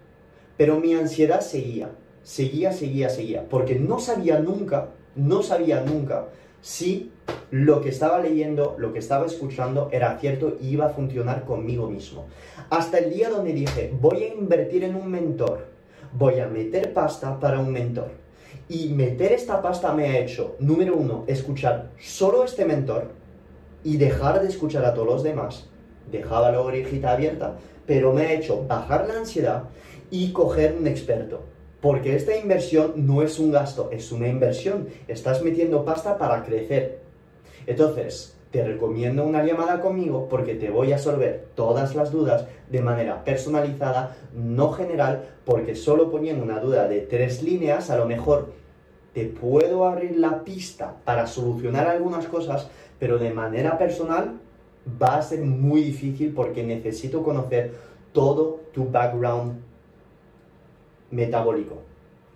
pero 0.55 0.79
mi 0.79 0.93
ansiedad 0.93 1.41
seguía, 1.41 1.89
seguía, 2.21 2.71
seguía, 2.73 3.09
seguía, 3.09 3.49
porque 3.49 3.73
no 3.73 3.97
sabía 3.97 4.37
nunca 4.37 4.89
no 5.15 5.43
sabía 5.43 5.81
nunca 5.81 6.27
si 6.61 7.11
lo 7.51 7.81
que 7.81 7.89
estaba 7.89 8.19
leyendo, 8.19 8.75
lo 8.77 8.93
que 8.93 8.99
estaba 8.99 9.25
escuchando 9.25 9.89
era 9.91 10.17
cierto 10.19 10.57
y 10.61 10.69
iba 10.69 10.85
a 10.85 10.89
funcionar 10.89 11.45
conmigo 11.45 11.89
mismo. 11.89 12.27
Hasta 12.69 12.99
el 12.99 13.13
día 13.13 13.29
donde 13.29 13.53
dije, 13.53 13.93
voy 13.99 14.23
a 14.23 14.33
invertir 14.33 14.83
en 14.83 14.95
un 14.95 15.09
mentor, 15.09 15.72
voy 16.17 16.39
a 16.39 16.47
meter 16.47 16.93
pasta 16.93 17.39
para 17.39 17.59
un 17.59 17.71
mentor. 17.71 18.11
Y 18.69 18.89
meter 18.89 19.33
esta 19.33 19.61
pasta 19.61 19.93
me 19.93 20.05
ha 20.05 20.19
hecho, 20.19 20.55
número 20.59 20.95
uno, 20.95 21.25
escuchar 21.27 21.89
solo 21.99 22.43
este 22.43 22.65
mentor 22.65 23.11
y 23.83 23.97
dejar 23.97 24.41
de 24.41 24.47
escuchar 24.47 24.85
a 24.85 24.93
todos 24.93 25.07
los 25.07 25.23
demás. 25.23 25.67
Dejaba 26.11 26.51
la 26.51 26.61
orejita 26.61 27.11
abierta, 27.11 27.55
pero 27.85 28.13
me 28.13 28.23
ha 28.23 28.33
hecho 28.33 28.65
bajar 28.67 29.07
la 29.07 29.15
ansiedad 29.19 29.63
y 30.09 30.31
coger 30.31 30.75
un 30.79 30.87
experto 30.87 31.53
porque 31.83 32.15
esta 32.15 32.37
inversión 32.37 32.93
no 32.95 33.23
es 33.23 33.39
un 33.39 33.51
gasto, 33.51 33.89
es 33.91 34.13
una 34.13 34.29
inversión. 34.29 34.87
Estás 35.09 35.43
metiendo 35.43 35.83
pasta 35.83 36.17
para 36.17 36.41
crecer. 36.45 37.01
Entonces, 37.67 38.32
te 38.53 38.63
recomiendo 38.63 39.25
una 39.25 39.43
llamada 39.43 39.81
conmigo 39.81 40.27
porque 40.29 40.53
te 40.53 40.69
voy 40.69 40.91
a 40.91 40.97
resolver 40.97 41.47
todas 41.55 41.95
las 41.95 42.11
dudas 42.11 42.45
de 42.69 42.81
manera 42.81 43.23
personalizada, 43.23 44.15
no 44.31 44.71
general, 44.73 45.23
porque 45.43 45.73
solo 45.75 46.11
poniendo 46.11 46.43
una 46.43 46.59
duda 46.59 46.87
de 46.87 46.99
tres 46.99 47.41
líneas, 47.41 47.89
a 47.89 47.97
lo 47.97 48.05
mejor 48.05 48.53
te 49.15 49.25
puedo 49.25 49.85
abrir 49.85 50.17
la 50.17 50.43
pista 50.43 50.97
para 51.03 51.25
solucionar 51.25 51.87
algunas 51.87 52.27
cosas, 52.27 52.69
pero 52.99 53.17
de 53.17 53.31
manera 53.31 53.79
personal 53.79 54.39
va 55.01 55.17
a 55.17 55.23
ser 55.23 55.41
muy 55.41 55.81
difícil 55.81 56.31
porque 56.31 56.63
necesito 56.63 57.23
conocer 57.23 57.73
todo 58.11 58.59
tu 58.71 58.87
background 58.87 59.61
metabólico. 61.09 61.81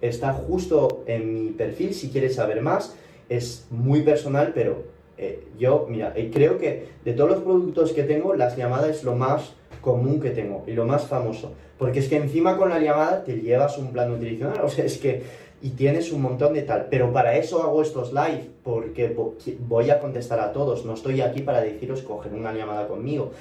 Está 0.02 0.34
justo 0.34 1.04
en 1.06 1.32
mi 1.32 1.52
perfil 1.52 1.94
si 1.94 2.10
quieres 2.10 2.34
saber 2.34 2.64
más. 2.64 2.96
Es 3.30 3.68
muy 3.70 4.02
personal, 4.02 4.52
pero 4.56 4.97
eh, 5.18 5.48
yo, 5.58 5.88
mira, 5.90 6.14
eh, 6.16 6.30
creo 6.34 6.58
que 6.58 6.88
de 7.04 7.14
todos 7.14 7.32
los 7.32 7.42
productos 7.42 7.94
que 7.94 8.04
tengo, 8.04 8.34
las 8.36 8.56
llamadas 8.56 8.90
es 8.90 9.04
lo 9.04 9.16
más 9.16 9.54
común 9.82 10.20
que 10.20 10.32
tengo 10.32 10.64
y 10.68 10.74
lo 10.74 10.86
más 10.86 11.08
famoso. 11.08 11.54
Porque 11.78 12.00
es 12.00 12.08
que 12.08 12.18
encima 12.18 12.58
con 12.58 12.70
la 12.70 12.80
llamada 12.80 13.24
te 13.24 13.40
llevas 13.40 13.78
un 13.78 13.92
plan 13.92 14.10
nutricional, 14.10 14.62
o 14.64 14.70
sea, 14.70 14.86
es 14.86 14.98
que 14.98 15.48
y 15.60 15.72
tienes 15.72 16.12
un 16.12 16.22
montón 16.22 16.54
de 16.54 16.62
tal. 16.62 16.88
Pero 16.90 17.12
para 17.12 17.36
eso 17.36 17.64
hago 17.64 17.82
estos 17.82 18.14
live, 18.14 18.48
porque 18.64 19.16
voy 19.60 19.90
a 19.90 20.00
contestar 20.00 20.40
a 20.40 20.52
todos. 20.52 20.86
No 20.86 20.94
estoy 20.94 21.22
aquí 21.22 21.42
para 21.42 21.62
deciros 21.62 22.04
coger 22.04 22.34
una 22.34 22.54
llamada 22.54 22.88
conmigo 22.88 23.32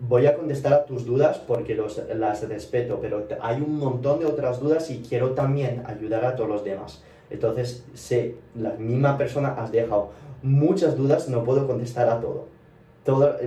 voy 0.00 0.26
a 0.26 0.36
contestar 0.36 0.72
a 0.72 0.84
tus 0.84 1.04
dudas 1.04 1.38
porque 1.38 1.78
las 2.14 2.48
respeto, 2.48 2.98
pero 3.00 3.26
hay 3.40 3.60
un 3.60 3.78
montón 3.78 4.20
de 4.20 4.26
otras 4.26 4.60
dudas 4.60 4.90
y 4.90 4.98
quiero 4.98 5.30
también 5.30 5.82
ayudar 5.86 6.24
a 6.24 6.36
todos 6.36 6.50
los 6.50 6.64
demás. 6.64 7.02
Entonces, 7.30 7.84
sé, 7.94 8.36
la 8.54 8.72
misma 8.72 9.16
persona 9.16 9.54
has 9.54 9.72
dejado 9.72 10.10
muchas 10.44 10.96
dudas, 10.96 11.28
no 11.28 11.42
puedo 11.42 11.66
contestar 11.66 12.08
a 12.08 12.20
todo. 12.20 12.46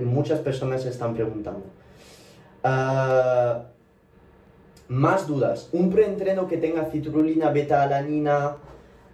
muchas 0.02 0.40
personas 0.40 0.84
están 0.84 1.14
preguntando. 1.14 1.64
Ah, 2.62 3.62
más 4.88 5.26
dudas. 5.26 5.68
Un 5.72 5.90
preentreno 5.90 6.46
que 6.48 6.56
tenga 6.56 6.86
citrulina, 6.86 7.50
beta-alanina, 7.50 8.56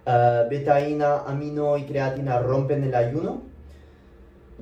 uh, 0.05 0.49
betaína, 0.49 1.23
amino 1.27 1.77
y 1.77 1.83
creatina 1.83 2.39
rompen 2.39 2.83
el 2.83 2.95
ayuno. 2.95 3.41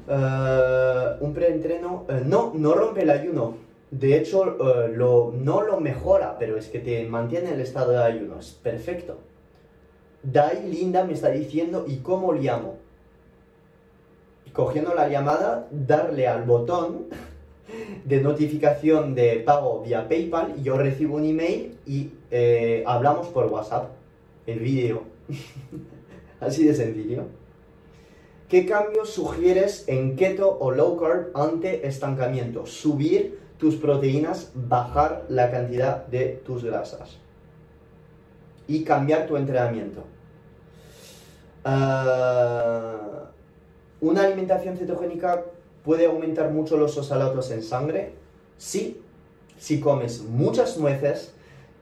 Eh, 0.07 1.17
un 1.21 1.33
preentreno, 1.33 2.05
uh, 2.09 2.27
no, 2.27 2.51
no 2.55 2.73
rompe 2.73 3.03
el 3.03 3.11
ayuno. 3.11 3.57
De 3.91 4.17
hecho, 4.17 4.57
eh, 4.57 4.89
lo, 4.89 5.31
no 5.37 5.61
lo 5.61 5.79
mejora, 5.79 6.37
pero 6.39 6.57
es 6.57 6.67
que 6.67 6.79
te 6.79 7.05
mantiene 7.05 7.53
el 7.53 7.61
estado 7.61 7.91
de 7.91 8.03
ayuno. 8.03 8.39
Es 8.39 8.51
perfecto. 8.51 9.19
Dai 10.23 10.67
Linda 10.67 11.03
me 11.03 11.13
está 11.13 11.29
diciendo, 11.29 11.85
¿y 11.87 11.97
cómo 11.97 12.33
llamo? 12.33 12.77
Cogiendo 14.53 14.93
la 14.93 15.09
llamada, 15.09 15.67
darle 15.71 16.27
al 16.27 16.43
botón 16.43 17.07
de 18.05 18.21
notificación 18.21 19.15
de 19.15 19.37
pago 19.45 19.81
vía 19.81 20.07
PayPal, 20.07 20.61
yo 20.61 20.77
recibo 20.77 21.15
un 21.15 21.25
email 21.25 21.77
y 21.87 22.11
hablamos 22.85 23.27
por 23.27 23.47
WhatsApp, 23.47 23.89
el 24.45 24.59
vídeo. 24.59 25.03
Así 26.39 26.65
de 26.65 26.75
sencillo. 26.75 27.23
¿Qué 28.53 28.67
cambios 28.67 29.09
sugieres 29.09 29.85
en 29.87 30.15
keto 30.15 30.57
o 30.59 30.69
low 30.69 30.97
carb 30.97 31.35
ante 31.35 31.87
estancamiento? 31.87 32.67
Subir 32.67 33.39
tus 33.57 33.77
proteínas, 33.77 34.51
bajar 34.53 35.25
la 35.29 35.49
cantidad 35.49 36.05
de 36.05 36.41
tus 36.45 36.63
grasas 36.63 37.17
y 38.67 38.83
cambiar 38.83 39.25
tu 39.25 39.37
entrenamiento. 39.37 40.03
Ah, 41.65 43.31
¿Una 44.03 44.25
alimentación 44.25 44.75
cetogénica 44.75 45.45
puede 45.81 46.07
aumentar 46.07 46.51
mucho 46.51 46.75
los 46.75 46.97
oxalatos 46.97 47.49
en 47.51 47.63
sangre? 47.63 48.11
Sí, 48.57 49.01
si 49.57 49.79
comes 49.79 50.23
muchas 50.23 50.77
nueces 50.77 51.33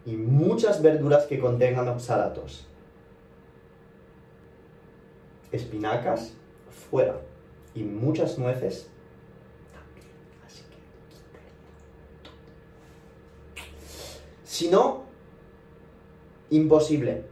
y 0.05 0.17
muchas 0.17 0.83
verduras 0.83 1.25
que 1.25 1.39
contengan 1.39 1.87
oxalatos. 1.87 2.67
Espinacas, 5.51 6.33
fuera. 6.91 7.19
Y 7.73 7.81
muchas 7.81 8.37
nueces 8.37 8.87
Si 14.43 14.69
no, 14.69 15.05
Imposible. 16.51 17.30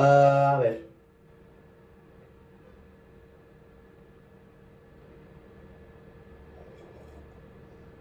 Ah, 0.00 0.54
a 0.56 0.60
ver. 0.60 0.86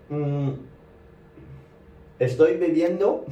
Mm, 0.10 0.52
estoy 2.20 2.58
bebiendo 2.58 3.26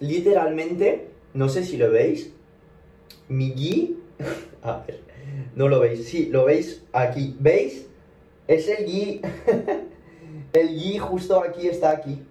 literalmente, 0.00 1.08
no 1.34 1.50
sé 1.50 1.62
si 1.64 1.76
lo 1.76 1.90
veis, 1.90 2.32
mi 3.28 3.50
ghee. 3.52 3.96
A 4.62 4.78
ver, 4.86 5.00
no 5.54 5.68
lo 5.68 5.80
veis. 5.80 6.08
Sí, 6.08 6.26
lo 6.32 6.46
veis 6.46 6.82
aquí. 6.92 7.36
¿Veis? 7.38 7.86
Es 8.48 8.66
el 8.68 8.86
ghee. 8.86 9.20
el 10.54 10.68
ghee 10.68 10.98
justo 10.98 11.42
aquí 11.42 11.68
está 11.68 11.90
aquí. 11.90 12.22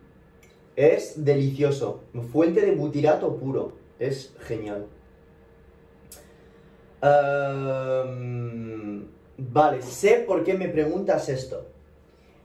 Es 0.76 1.24
delicioso. 1.24 2.02
Fuente 2.32 2.62
de 2.62 2.72
butirato 2.72 3.38
puro. 3.38 3.74
Es 4.00 4.34
genial. 4.40 4.88
Em, 7.06 9.06
vale, 9.38 9.82
sé 9.84 10.24
por 10.26 10.44
qué 10.44 10.56
me 10.56 10.70
preguntas 10.70 11.30
esto. 11.30 11.68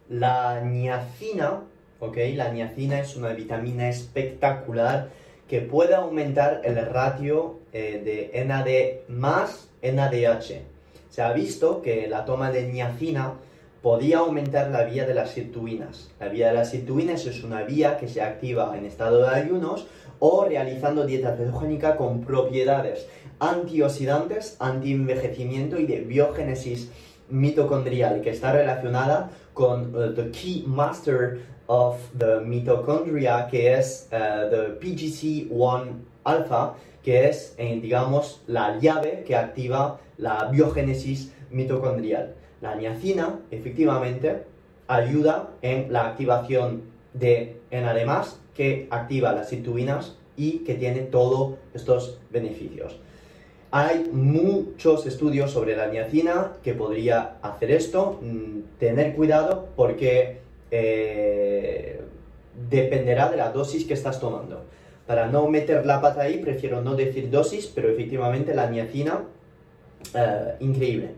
La 0.08 0.60
niacina, 0.60 1.62
¿ok? 1.98 2.18
La 2.34 2.52
niacina 2.52 3.00
es 3.00 3.16
una 3.16 3.32
vitamina 3.32 3.88
espectacular 3.88 5.08
que 5.48 5.62
puede 5.62 5.94
aumentar 5.94 6.60
el 6.64 6.76
ratio 6.86 7.60
eh, 7.72 8.30
de 8.32 8.44
NAD 8.44 9.08
más 9.08 9.70
NADH. 9.82 10.62
Se 11.08 11.22
ha 11.22 11.32
visto 11.32 11.80
que 11.80 12.06
la 12.06 12.24
toma 12.24 12.50
de 12.50 12.68
niacina 12.68 13.34
podía 13.82 14.18
aumentar 14.18 14.70
la 14.70 14.84
vía 14.84 15.06
de 15.06 15.14
las 15.14 15.30
sirtuinas. 15.30 16.10
La 16.20 16.28
vía 16.28 16.48
de 16.48 16.54
las 16.54 16.70
sirtuinas 16.70 17.24
es 17.24 17.42
una 17.42 17.62
vía 17.62 17.96
que 17.96 18.08
se 18.08 18.20
activa 18.20 18.76
en 18.76 18.84
estado 18.84 19.22
de 19.22 19.28
ayunos 19.28 19.86
o 20.18 20.44
realizando 20.44 21.06
dieta 21.06 21.34
cetogénica 21.34 21.96
con 21.96 22.20
propiedades 22.20 23.06
antioxidantes, 23.40 24.56
antienvejecimiento 24.60 25.78
y 25.78 25.86
de 25.86 26.00
biogénesis 26.00 26.90
mitocondrial, 27.28 28.20
que 28.20 28.30
está 28.30 28.52
relacionada 28.52 29.30
con 29.54 29.94
uh, 29.94 30.14
the 30.14 30.30
key 30.30 30.64
master 30.66 31.40
of 31.66 31.96
the 32.18 32.40
mitochondria, 32.40 33.48
que 33.50 33.74
es 33.74 34.08
uh, 34.12 34.50
the 34.50 34.78
PGC1 34.80 35.92
alpha, 36.24 36.74
que 37.02 37.28
es, 37.28 37.54
eh, 37.56 37.78
digamos, 37.80 38.42
la 38.46 38.78
llave 38.78 39.24
que 39.26 39.34
activa 39.34 40.00
la 40.18 40.44
biogénesis 40.46 41.32
mitocondrial. 41.50 42.34
La 42.60 42.74
niacina, 42.74 43.40
efectivamente, 43.50 44.44
ayuda 44.86 45.50
en 45.62 45.92
la 45.92 46.08
activación 46.08 46.82
de 47.14 47.60
NAD+, 47.70 48.26
que 48.54 48.86
activa 48.90 49.32
las 49.32 49.48
sirtuinas 49.48 50.16
y 50.36 50.58
que 50.58 50.74
tiene 50.74 51.00
todos 51.00 51.54
estos 51.72 52.18
beneficios. 52.30 52.98
Hay 53.72 54.10
muchos 54.12 55.06
estudios 55.06 55.52
sobre 55.52 55.76
la 55.76 55.86
niacina 55.86 56.54
que 56.62 56.74
podría 56.74 57.36
hacer 57.40 57.70
esto. 57.70 58.18
Mm, 58.20 58.78
tener 58.80 59.14
cuidado 59.14 59.68
porque 59.76 60.40
eh, 60.72 62.00
dependerá 62.68 63.30
de 63.30 63.36
la 63.36 63.52
dosis 63.52 63.84
que 63.84 63.94
estás 63.94 64.18
tomando. 64.18 64.64
Para 65.06 65.26
no 65.26 65.48
meter 65.48 65.86
la 65.86 66.00
pata 66.00 66.22
ahí, 66.22 66.38
prefiero 66.38 66.82
no 66.82 66.96
decir 66.96 67.30
dosis, 67.30 67.68
pero 67.68 67.88
efectivamente 67.88 68.54
la 68.54 68.68
niacina, 68.68 69.24
eh, 70.14 70.56
increíble. 70.60 71.14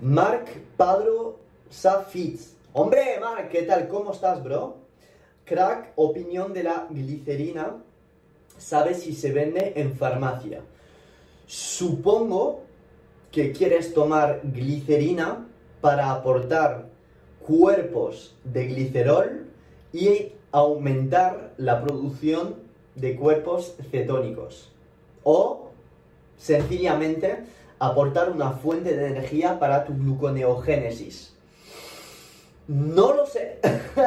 Mark 0.00 0.46
Padro 0.76 1.38
Safitz. 1.70 2.56
Hombre, 2.72 3.18
Mark, 3.20 3.48
¿qué 3.50 3.62
tal? 3.62 3.86
¿Cómo 3.86 4.12
estás, 4.12 4.42
bro? 4.42 4.78
Crack, 5.44 5.92
opinión 5.94 6.52
de 6.52 6.64
la 6.64 6.88
glicerina. 6.90 7.76
¿Sabes 8.58 9.02
si 9.02 9.14
se 9.14 9.30
vende 9.30 9.74
en 9.76 9.94
farmacia? 9.94 10.60
Supongo 11.46 12.62
que 13.30 13.52
quieres 13.52 13.94
tomar 13.94 14.40
glicerina 14.44 15.46
para 15.80 16.10
aportar 16.12 16.86
cuerpos 17.40 18.36
de 18.44 18.66
glicerol 18.66 19.46
y 19.92 20.32
aumentar 20.50 21.52
la 21.56 21.82
producción 21.82 22.54
de 22.94 23.16
cuerpos 23.16 23.76
cetónicos. 23.90 24.72
O 25.24 25.70
sencillamente 26.36 27.44
aportar 27.78 28.30
una 28.30 28.52
fuente 28.52 28.96
de 28.96 29.08
energía 29.08 29.58
para 29.58 29.84
tu 29.84 29.94
gluconeogénesis. 29.94 31.34
No 32.66 33.12
lo 33.12 33.26
sé, 33.26 33.58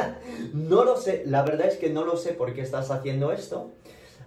no 0.53 0.83
lo 0.83 0.97
sé, 0.97 1.23
la 1.25 1.43
verdad 1.43 1.67
es 1.67 1.77
que 1.77 1.89
no 1.89 2.05
lo 2.05 2.17
sé 2.17 2.33
por 2.33 2.53
qué 2.53 2.61
estás 2.61 2.89
haciendo 2.89 3.31
esto. 3.31 3.69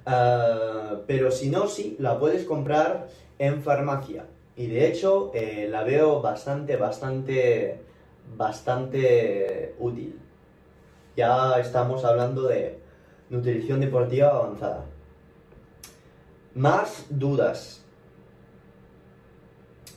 Ah, 0.06 1.00
pero 1.06 1.30
si 1.30 1.50
no, 1.50 1.66
sí, 1.66 1.96
la 1.98 2.18
puedes 2.18 2.44
comprar 2.44 3.08
en 3.38 3.62
farmacia. 3.62 4.26
Y 4.56 4.66
de 4.66 4.86
hecho, 4.86 5.30
eh, 5.34 5.68
la 5.70 5.84
veo 5.84 6.20
bastante, 6.20 6.76
bastante, 6.76 7.80
bastante 8.36 9.74
útil. 9.78 10.18
Ya 11.16 11.58
estamos 11.58 12.04
hablando 12.04 12.46
de 12.48 12.78
nutrición 13.30 13.80
deportiva 13.80 14.28
avanzada. 14.28 14.84
Más 16.54 17.06
dudas. 17.08 17.84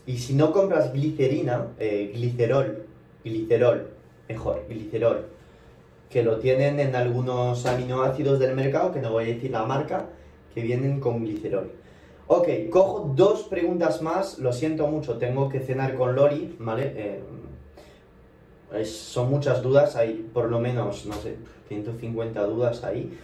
Y 0.06 0.18
si 0.18 0.34
no 0.34 0.52
compras 0.52 0.94
glicerina, 0.94 1.68
eh, 1.80 2.12
glicerol, 2.14 2.86
glicerol, 3.24 3.90
mejor, 4.28 4.66
glicerol, 4.68 5.28
que 6.14 6.22
lo 6.22 6.38
tienen 6.38 6.80
en 6.80 6.96
algunos 6.96 7.66
aminoácidos 7.66 8.38
del 8.38 8.56
mercado, 8.56 8.92
que 8.92 9.02
no 9.02 9.12
voy 9.12 9.24
a 9.24 9.28
decir 9.34 9.50
la 9.50 9.66
marca, 9.66 10.06
que 10.54 10.62
vienen 10.62 11.00
con 11.00 11.24
glicerol. 11.24 11.72
Ok, 12.28 12.48
cojo 12.70 13.12
dos 13.16 13.46
preguntas 13.46 14.04
más, 14.04 14.38
lo 14.38 14.54
siento 14.54 14.86
mucho, 14.86 15.18
tengo 15.18 15.50
que 15.50 15.60
cenar 15.60 15.96
con 15.96 16.14
Lori, 16.16 16.56
¿vale? 16.60 16.94
Eh, 16.96 18.86
son 18.86 19.32
muchas 19.32 19.64
dudas, 19.64 19.96
hay 19.96 20.30
por 20.32 20.52
lo 20.52 20.60
menos, 20.60 21.08
no 21.08 21.16
sé, 21.16 21.36
150 21.68 22.44
dudas 22.44 22.84
ahí. 22.84 23.18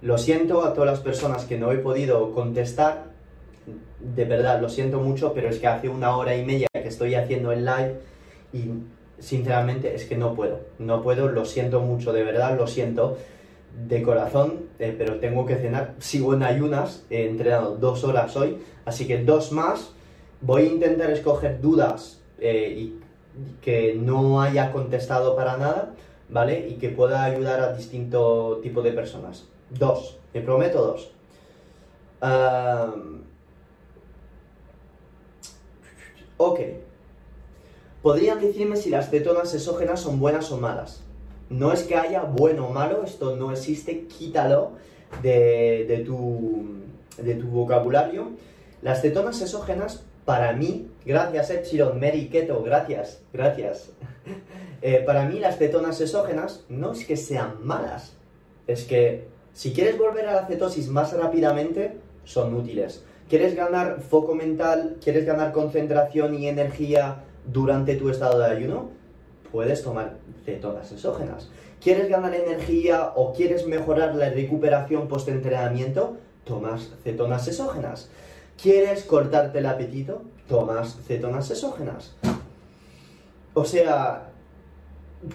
Lo 0.00 0.16
siento 0.16 0.64
a 0.64 0.72
todas 0.72 0.88
las 0.88 1.00
personas 1.00 1.46
que 1.46 1.58
no 1.58 1.72
he 1.72 1.78
podido 1.78 2.32
contestar, 2.32 3.06
de 3.98 4.24
verdad, 4.24 4.60
lo 4.60 4.68
siento 4.68 5.00
mucho, 5.00 5.32
pero 5.34 5.48
es 5.48 5.58
que 5.58 5.66
hace 5.66 5.88
una 5.88 6.16
hora 6.16 6.36
y 6.36 6.44
media 6.44 6.68
que 6.72 6.86
estoy 6.86 7.16
haciendo 7.16 7.50
el 7.50 7.64
live 7.64 7.96
y 8.52 8.70
sinceramente 9.18 9.94
es 9.94 10.04
que 10.04 10.16
no 10.16 10.34
puedo, 10.34 10.60
no 10.78 11.02
puedo, 11.02 11.28
lo 11.28 11.44
siento 11.44 11.80
mucho, 11.80 12.12
de 12.12 12.22
verdad, 12.22 12.56
lo 12.56 12.66
siento 12.66 13.16
de 13.86 14.02
corazón, 14.02 14.66
eh, 14.78 14.94
pero 14.96 15.18
tengo 15.20 15.46
que 15.46 15.56
cenar, 15.56 15.94
sigo 15.98 16.34
en 16.34 16.42
ayunas, 16.42 17.04
he 17.10 17.28
entrenado 17.28 17.76
dos 17.76 18.04
horas 18.04 18.36
hoy, 18.36 18.58
así 18.84 19.06
que 19.06 19.18
dos 19.18 19.52
más, 19.52 19.90
voy 20.40 20.62
a 20.62 20.66
intentar 20.66 21.10
escoger 21.10 21.60
dudas 21.60 22.20
eh, 22.38 22.74
y 22.76 23.00
que 23.60 23.94
no 23.94 24.40
haya 24.40 24.72
contestado 24.72 25.36
para 25.36 25.56
nada, 25.56 25.94
¿vale? 26.28 26.68
Y 26.68 26.74
que 26.74 26.88
pueda 26.88 27.24
ayudar 27.24 27.60
a 27.60 27.72
distinto 27.74 28.60
tipo 28.62 28.82
de 28.82 28.92
personas. 28.92 29.44
Dos, 29.70 30.18
me 30.32 30.40
prometo 30.40 30.82
dos. 30.86 31.12
ok. 36.38 36.60
¿Podrían 38.06 38.40
decirme 38.40 38.76
si 38.76 38.88
las 38.88 39.10
cetonas 39.10 39.52
exógenas 39.52 39.98
son 39.98 40.20
buenas 40.20 40.52
o 40.52 40.58
malas? 40.58 41.00
No 41.50 41.72
es 41.72 41.82
que 41.82 41.96
haya 41.96 42.22
bueno 42.22 42.68
o 42.68 42.72
malo, 42.72 43.02
esto 43.02 43.34
no 43.34 43.50
existe, 43.50 44.06
quítalo 44.06 44.74
de, 45.24 46.04
tu, 46.06 46.86
vocabulario. 47.50 48.30
Las 48.80 49.02
cetonas 49.02 49.42
exógenas, 49.42 50.04
para 50.24 50.52
mí, 50.52 50.88
gracias 51.04 51.50
Epsilon, 51.50 51.98
Mary 51.98 52.28
Keto, 52.28 52.62
gracias, 52.62 53.22
gracias. 53.32 53.90
Eh, 54.82 55.02
para 55.04 55.24
mí 55.24 55.40
las 55.40 55.56
cetonas 55.58 56.00
exógenas 56.00 56.64
no 56.68 56.92
es 56.92 57.04
que 57.06 57.16
sean 57.16 57.54
malas, 57.64 58.12
es 58.68 58.84
que 58.84 59.26
si 59.52 59.72
quieres 59.72 59.98
volver 59.98 60.28
a 60.28 60.34
la 60.34 60.46
cetosis 60.46 60.88
más 60.88 61.12
rápidamente, 61.12 61.96
son 62.24 62.54
útiles. 62.54 63.02
¿Quieres 63.28 63.56
ganar 63.56 64.00
foco 64.00 64.34
mental? 64.34 64.98
¿Quieres 65.02 65.24
ganar 65.24 65.50
concentración 65.50 66.34
y 66.34 66.46
energía 66.46 67.24
durante 67.46 67.96
tu 67.96 68.10
estado 68.10 68.38
de 68.38 68.46
ayuno, 68.46 68.90
puedes 69.52 69.82
tomar 69.82 70.16
cetonas 70.44 70.92
exógenas. 70.92 71.48
¿Quieres 71.80 72.08
ganar 72.08 72.34
energía 72.34 73.12
o 73.14 73.32
quieres 73.32 73.66
mejorar 73.66 74.14
la 74.14 74.30
recuperación 74.30 75.08
post-entrenamiento? 75.08 76.16
Tomas 76.44 76.90
cetonas 77.04 77.46
exógenas. 77.48 78.10
¿Quieres 78.60 79.04
cortarte 79.04 79.58
el 79.58 79.66
apetito? 79.66 80.22
Tomas 80.48 80.96
cetonas 81.06 81.50
exógenas. 81.50 82.14
O 83.54 83.64
sea, 83.64 84.30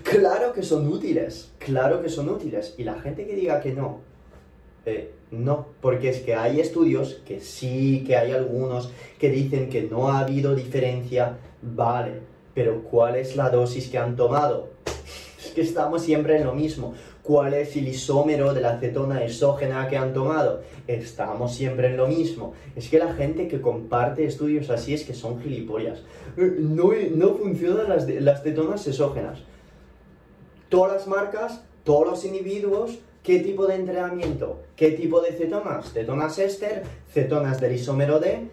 claro 0.04 0.54
que 0.54 0.64
son 0.64 0.88
útiles, 0.88 1.52
claro 1.58 2.02
que 2.02 2.10
son 2.10 2.30
útiles. 2.30 2.76
Y 2.78 2.84
la 2.84 3.00
gente 3.00 3.26
que 3.26 3.36
diga 3.36 3.60
que 3.62 3.74
no, 3.74 4.00
eh, 4.86 5.14
no, 5.32 5.68
porque 5.82 6.10
es 6.10 6.20
que 6.20 6.36
hay 6.36 6.60
estudios 6.60 7.22
que 7.26 7.40
sí, 7.40 8.04
que 8.06 8.18
hay 8.18 8.32
algunos 8.34 8.92
que 9.18 9.30
dicen 9.30 9.70
que 9.70 9.84
no 9.84 10.10
ha 10.10 10.20
habido 10.20 10.56
diferencia 10.56 11.38
Vale, 11.62 12.22
pero 12.56 12.82
¿cuál 12.84 13.16
es 13.16 13.36
la 13.36 13.50
dosis 13.50 13.88
que 13.88 13.98
han 13.98 14.16
tomado? 14.16 14.70
Es 15.40 15.52
que 15.52 15.62
estamos 15.62 16.02
siempre 16.02 16.38
en 16.38 16.46
lo 16.46 16.54
mismo. 16.54 16.94
cuál 17.22 17.54
es 17.54 17.76
el 17.78 17.88
isómero 17.88 18.52
de 18.54 18.62
la 18.62 18.72
acetona 18.72 19.24
exógena 19.24 19.88
que 19.88 19.96
han 19.96 20.12
tomado. 20.12 20.64
Estamos 20.88 21.54
siempre 21.54 21.90
en 21.90 21.98
lo 21.98 22.08
mismo. 22.08 22.54
Es 22.76 22.90
que 22.90 22.98
la 22.98 23.14
gente 23.14 23.48
que 23.48 23.62
comparte 23.62 24.26
estudios 24.26 24.72
así 24.72 24.96
es 24.96 25.04
que 25.04 25.14
son 25.14 25.40
gilipollas. 25.40 26.00
Eh, 26.36 26.56
No, 26.58 26.92
no 27.16 27.36
funcionan 27.36 27.90
las, 27.90 28.10
las 28.10 28.42
cetonas 28.42 28.88
exógenas. 28.88 29.40
Todas 30.70 30.94
las 30.94 31.08
marcas, 31.08 31.64
todos 31.84 32.08
los 32.08 32.26
individuos, 32.26 32.98
¿qué 33.24 33.40
tipo 33.40 33.68
de 33.68 33.76
entrenamiento? 33.76 34.62
¿Qué 34.76 34.92
tipo 34.92 35.22
de 35.22 35.32
cetonas? 35.32 35.92
Cetonas 35.94 36.38
éster, 36.40 36.84
cetonas 37.12 37.60
del 37.60 37.74
isómero 37.74 38.20
D. 38.20 38.48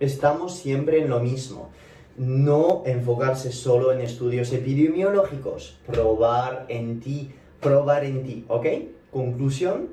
Estamos 0.00 0.56
siempre 0.56 1.00
en 1.00 1.08
lo 1.08 1.20
mismo. 1.20 1.70
No 2.16 2.82
enfocarse 2.86 3.52
solo 3.52 3.92
en 3.92 4.00
estudios 4.00 4.52
epidemiológicos. 4.52 5.78
Probar 5.86 6.66
en 6.68 7.00
ti, 7.00 7.32
probar 7.60 8.04
en 8.04 8.22
ti, 8.22 8.44
¿ok? 8.48 8.66
Conclusión, 9.10 9.88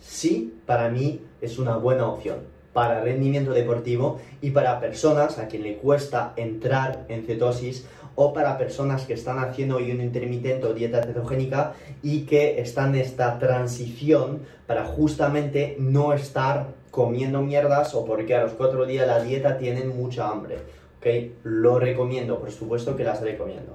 sí, 0.00 0.54
para 0.66 0.88
mí 0.88 1.20
es 1.40 1.58
una 1.58 1.76
buena 1.76 2.08
opción 2.08 2.58
para 2.78 3.00
rendimiento 3.00 3.52
deportivo 3.52 4.20
y 4.40 4.50
para 4.50 4.78
personas 4.78 5.40
a 5.40 5.48
quien 5.48 5.64
le 5.64 5.78
cuesta 5.78 6.32
entrar 6.36 7.06
en 7.08 7.24
cetosis 7.24 7.86
o 8.20 8.32
para 8.32 8.58
personas 8.58 9.04
que 9.06 9.14
están 9.14 9.38
haciendo 9.38 9.78
ayuno 9.78 10.02
intermitente 10.02 10.66
o 10.66 10.74
dieta 10.74 11.04
cetogénica 11.04 11.74
y 12.02 12.22
que 12.22 12.60
están 12.60 12.96
en 12.96 13.02
esta 13.02 13.38
transición 13.38 14.40
para 14.66 14.84
justamente 14.84 15.76
no 15.78 16.12
estar 16.12 16.66
comiendo 16.90 17.42
mierdas 17.42 17.94
o 17.94 18.04
porque 18.04 18.34
a 18.34 18.42
los 18.42 18.54
cuatro 18.54 18.86
días 18.86 19.06
la 19.06 19.22
dieta 19.22 19.56
tienen 19.56 19.96
mucha 19.96 20.28
hambre. 20.28 20.56
¿Ok? 20.98 21.06
Lo 21.44 21.78
recomiendo, 21.78 22.40
por 22.40 22.50
supuesto 22.50 22.96
que 22.96 23.04
las 23.04 23.20
recomiendo. 23.20 23.74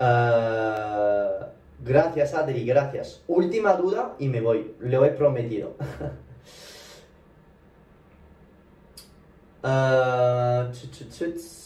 Ah, 0.00 1.46
gracias, 1.84 2.34
Adri, 2.34 2.64
gracias. 2.64 3.22
Última 3.28 3.74
duda 3.74 4.16
y 4.18 4.26
me 4.26 4.40
voy, 4.40 4.74
lo 4.80 5.04
he 5.04 5.10
prometido. 5.10 5.74
Ch- 10.72 11.59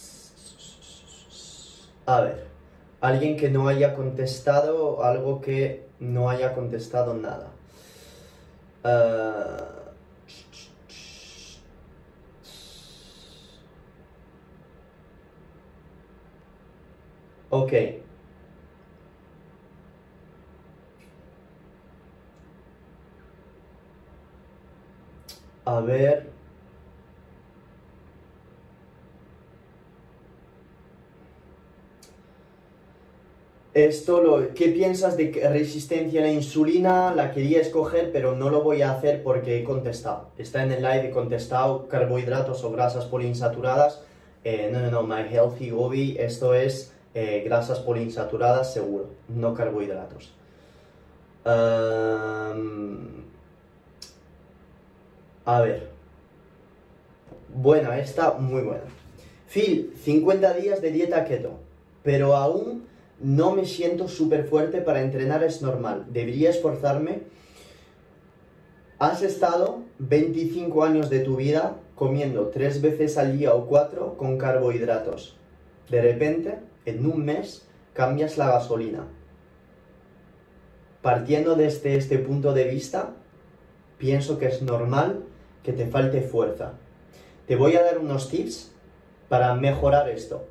A 2.06 2.20
ver, 2.20 2.46
alguien 3.00 3.36
que 3.36 3.48
no 3.50 3.68
haya 3.68 3.94
contestado, 3.94 5.02
algo 5.04 5.40
que 5.40 5.86
no 6.00 6.28
haya 6.30 6.54
contestado 6.54 7.14
nada. 7.14 7.48
Ah, 8.84 9.92
ok. 17.50 17.72
A 25.66 25.80
ver. 25.80 26.30
Esto, 33.74 34.22
lo, 34.22 34.54
¿qué 34.54 34.68
piensas 34.68 35.16
de 35.16 35.48
resistencia 35.50 36.20
a 36.20 36.24
la 36.24 36.30
insulina? 36.30 37.12
La 37.12 37.32
quería 37.32 37.60
escoger, 37.60 38.12
pero 38.12 38.36
no 38.36 38.48
lo 38.48 38.62
voy 38.62 38.82
a 38.82 38.92
hacer 38.92 39.24
porque 39.24 39.58
he 39.58 39.64
contestado. 39.64 40.28
Está 40.38 40.62
en 40.62 40.70
el 40.70 40.80
live, 40.80 41.08
he 41.08 41.10
contestado 41.10 41.88
carbohidratos 41.88 42.62
o 42.62 42.70
grasas 42.70 43.06
poliinsaturadas. 43.06 44.00
Eh, 44.44 44.70
no, 44.72 44.78
no, 44.78 44.92
no, 44.92 45.02
My 45.02 45.24
Healthy 45.28 45.70
Gobi, 45.70 46.16
esto 46.20 46.54
es 46.54 46.92
eh, 47.14 47.42
grasas 47.44 47.80
poliinsaturadas 47.80 48.72
seguro, 48.72 49.08
no 49.28 49.54
carbohidratos. 49.54 50.32
A 51.44 52.52
ver. 55.60 55.90
Buena, 57.52 57.98
esta 57.98 58.34
muy 58.34 58.62
buena. 58.62 58.84
Phil, 59.48 59.92
50 60.04 60.54
días 60.54 60.80
de 60.80 60.92
dieta 60.92 61.24
keto, 61.24 61.58
pero 62.02 62.36
aún 62.36 62.93
no 63.20 63.54
me 63.54 63.64
siento 63.64 64.08
súper 64.08 64.44
fuerte 64.44 64.80
para 64.80 65.02
entrenar, 65.02 65.42
es 65.44 65.62
normal. 65.62 66.06
¿Debería 66.10 66.50
esforzarme? 66.50 67.22
Has 68.98 69.22
estado 69.22 69.82
25 69.98 70.84
años 70.84 71.10
de 71.10 71.20
tu 71.20 71.36
vida 71.36 71.76
comiendo 71.94 72.48
tres 72.48 72.80
veces 72.80 73.18
al 73.18 73.38
día 73.38 73.54
o 73.54 73.66
cuatro 73.66 74.16
con 74.16 74.38
carbohidratos. 74.38 75.36
De 75.90 76.00
repente, 76.00 76.58
en 76.84 77.06
un 77.06 77.24
mes, 77.24 77.66
cambias 77.92 78.36
la 78.36 78.48
gasolina. 78.48 79.06
Partiendo 81.02 81.54
desde 81.54 81.96
este 81.96 82.18
punto 82.18 82.52
de 82.52 82.64
vista, 82.64 83.14
pienso 83.98 84.38
que 84.38 84.46
es 84.46 84.62
normal 84.62 85.24
que 85.62 85.72
te 85.72 85.86
falte 85.86 86.22
fuerza. 86.22 86.74
Te 87.46 87.56
voy 87.56 87.76
a 87.76 87.82
dar 87.82 87.98
unos 87.98 88.30
tips 88.30 88.72
para 89.28 89.54
mejorar 89.54 90.08
esto. 90.08 90.46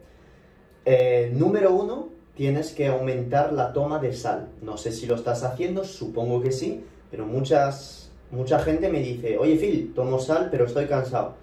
Eh, 0.86 1.32
número 1.34 1.74
uno, 1.74 2.13
tienes 2.36 2.72
que 2.72 2.88
aumentar 2.88 3.54
la 3.54 3.74
toma 3.74 4.00
de 4.00 4.14
sal. 4.14 4.50
No 4.62 4.78
sé 4.78 4.92
si 4.92 5.06
lo 5.06 5.16
estás 5.16 5.44
haciendo, 5.44 5.84
supongo 5.84 6.42
que 6.42 6.52
sí, 6.52 6.84
pero 7.12 7.26
muchas, 7.26 8.12
mucha 8.32 8.60
gente 8.60 8.90
me 8.90 9.00
dice, 9.00 9.38
oye 9.38 9.56
Phil, 9.58 9.94
tomo 9.94 10.20
sal, 10.20 10.50
pero 10.52 10.66
estoy 10.66 10.86
cansado. 10.88 11.36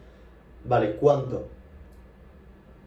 Vale, 0.64 0.96
¿cuánto? 0.96 1.48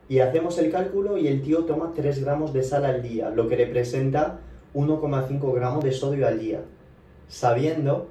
Y 0.10 0.20
hacemos 0.20 0.58
el 0.60 0.72
cálculo 0.72 1.18
y 1.18 1.28
el 1.28 1.42
tío 1.42 1.66
toma 1.66 1.94
3 1.96 2.24
gramos 2.24 2.54
de 2.54 2.64
sal 2.64 2.86
al 2.86 3.02
día, 3.02 3.30
lo 3.30 3.48
que 3.48 3.56
representa 3.56 4.40
1,5 4.74 5.54
gramos 5.54 5.84
de 5.84 5.92
sodio 5.92 6.28
al 6.28 6.40
día, 6.40 6.62
sabiendo 7.28 8.10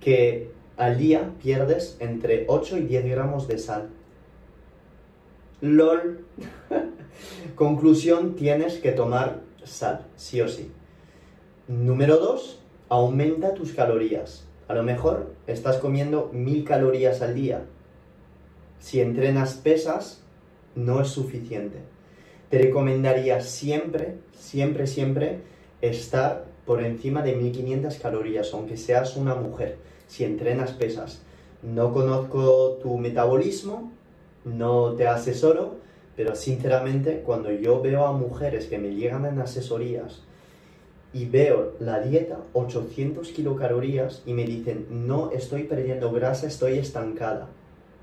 que 0.00 0.50
al 0.76 0.98
día 0.98 1.32
pierdes 1.42 1.96
entre 2.00 2.44
8 2.48 2.78
y 2.78 2.82
10 2.82 3.04
gramos 3.06 3.46
de 3.46 3.58
sal. 3.58 3.88
LOL. 5.60 6.24
Conclusión, 7.54 8.34
tienes 8.34 8.78
que 8.78 8.92
tomar 8.92 9.40
sal, 9.64 10.06
sí 10.16 10.40
o 10.40 10.48
sí. 10.48 10.70
Número 11.68 12.16
2, 12.16 12.62
aumenta 12.88 13.54
tus 13.54 13.72
calorías. 13.72 14.46
A 14.68 14.74
lo 14.74 14.82
mejor 14.82 15.34
estás 15.46 15.76
comiendo 15.76 16.30
1000 16.32 16.64
calorías 16.64 17.22
al 17.22 17.34
día. 17.34 17.66
Si 18.78 19.00
entrenas 19.00 19.54
pesas, 19.54 20.22
no 20.74 21.02
es 21.02 21.08
suficiente. 21.08 21.78
Te 22.48 22.58
recomendaría 22.58 23.40
siempre, 23.42 24.16
siempre, 24.32 24.86
siempre 24.86 25.40
estar 25.82 26.46
por 26.64 26.82
encima 26.82 27.22
de 27.22 27.36
1500 27.36 27.96
calorías, 27.96 28.54
aunque 28.54 28.76
seas 28.76 29.16
una 29.16 29.34
mujer, 29.34 29.76
si 30.06 30.24
entrenas 30.24 30.72
pesas. 30.72 31.22
No 31.62 31.92
conozco 31.92 32.78
tu 32.82 32.96
metabolismo, 32.96 33.92
no 34.44 34.94
te 34.94 35.06
asesoro, 35.06 35.76
pero 36.16 36.34
sinceramente 36.34 37.22
cuando 37.24 37.50
yo 37.50 37.80
veo 37.80 38.06
a 38.06 38.12
mujeres 38.12 38.66
que 38.66 38.78
me 38.78 38.94
llegan 38.94 39.24
en 39.26 39.38
asesorías 39.38 40.22
y 41.12 41.26
veo 41.26 41.74
la 41.80 42.00
dieta, 42.00 42.38
800 42.52 43.28
kilocalorías, 43.28 44.22
y 44.26 44.32
me 44.32 44.44
dicen, 44.44 44.86
no 44.90 45.30
estoy 45.32 45.64
perdiendo 45.64 46.12
grasa, 46.12 46.46
estoy 46.46 46.78
estancada. 46.78 47.48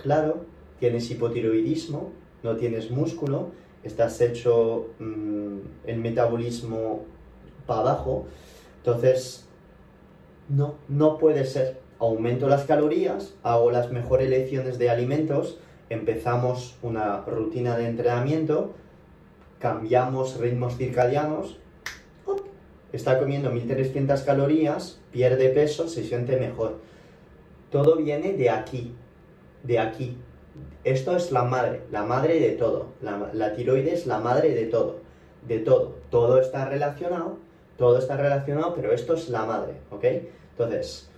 Claro, 0.02 0.46
tienes 0.80 1.10
hipotiroidismo, 1.10 2.12
no 2.44 2.58
tienes 2.58 2.92
músculo, 2.92 3.52
estás 3.84 4.20
hecho 4.20 4.88
mm, 5.00 5.58
el 5.86 6.00
metabolismo 6.00 7.06
para 7.66 7.82
abajo, 7.82 8.26
entonces 8.78 9.48
no, 10.50 10.76
no 10.88 11.18
puede 11.18 11.46
ser. 11.46 11.80
Aumento 12.00 12.48
las 12.48 12.66
calorías, 12.66 13.34
hago 13.42 13.72
las 13.72 13.92
mejores 13.92 14.28
elecciones 14.28 14.78
de 14.78 14.90
alimentos, 14.90 15.58
empezamos 15.90 16.78
una 16.82 17.22
rutina 17.22 17.78
de 17.78 17.88
entrenamiento, 17.88 18.74
cambiamos 19.60 20.38
ritmos 20.38 20.78
circadianos, 20.78 21.58
está 22.92 23.20
comiendo 23.20 23.52
1300 23.52 24.22
calorías, 24.22 25.00
pierde 25.12 25.50
peso, 25.50 25.88
se 25.88 26.04
siente 26.04 26.38
mejor. 26.38 26.78
Todo 27.72 27.98
viene 27.98 28.34
de 28.34 28.50
aquí, 28.50 28.94
de 29.64 29.80
aquí. 29.80 30.18
Esto 30.84 31.16
es 31.16 31.32
la 31.32 31.44
madre, 31.44 31.82
la 31.92 32.04
madre 32.04 32.40
de 32.40 32.52
todo. 32.52 32.94
La, 33.02 33.30
la 33.34 33.54
tiroides 33.54 34.02
es 34.02 34.08
la 34.08 34.20
madre 34.20 34.54
de 34.56 34.66
todo, 34.66 35.00
de 35.48 35.60
todo. 35.60 35.96
Todo 36.10 36.40
está 36.40 36.66
relacionado, 36.66 37.38
todo 37.78 38.00
está 38.00 38.16
relacionado, 38.18 38.74
pero 38.74 38.94
esto 38.94 39.14
es 39.14 39.30
la 39.30 39.46
madre, 39.46 39.74
¿ok? 39.92 40.06
Entonces, 40.52 41.10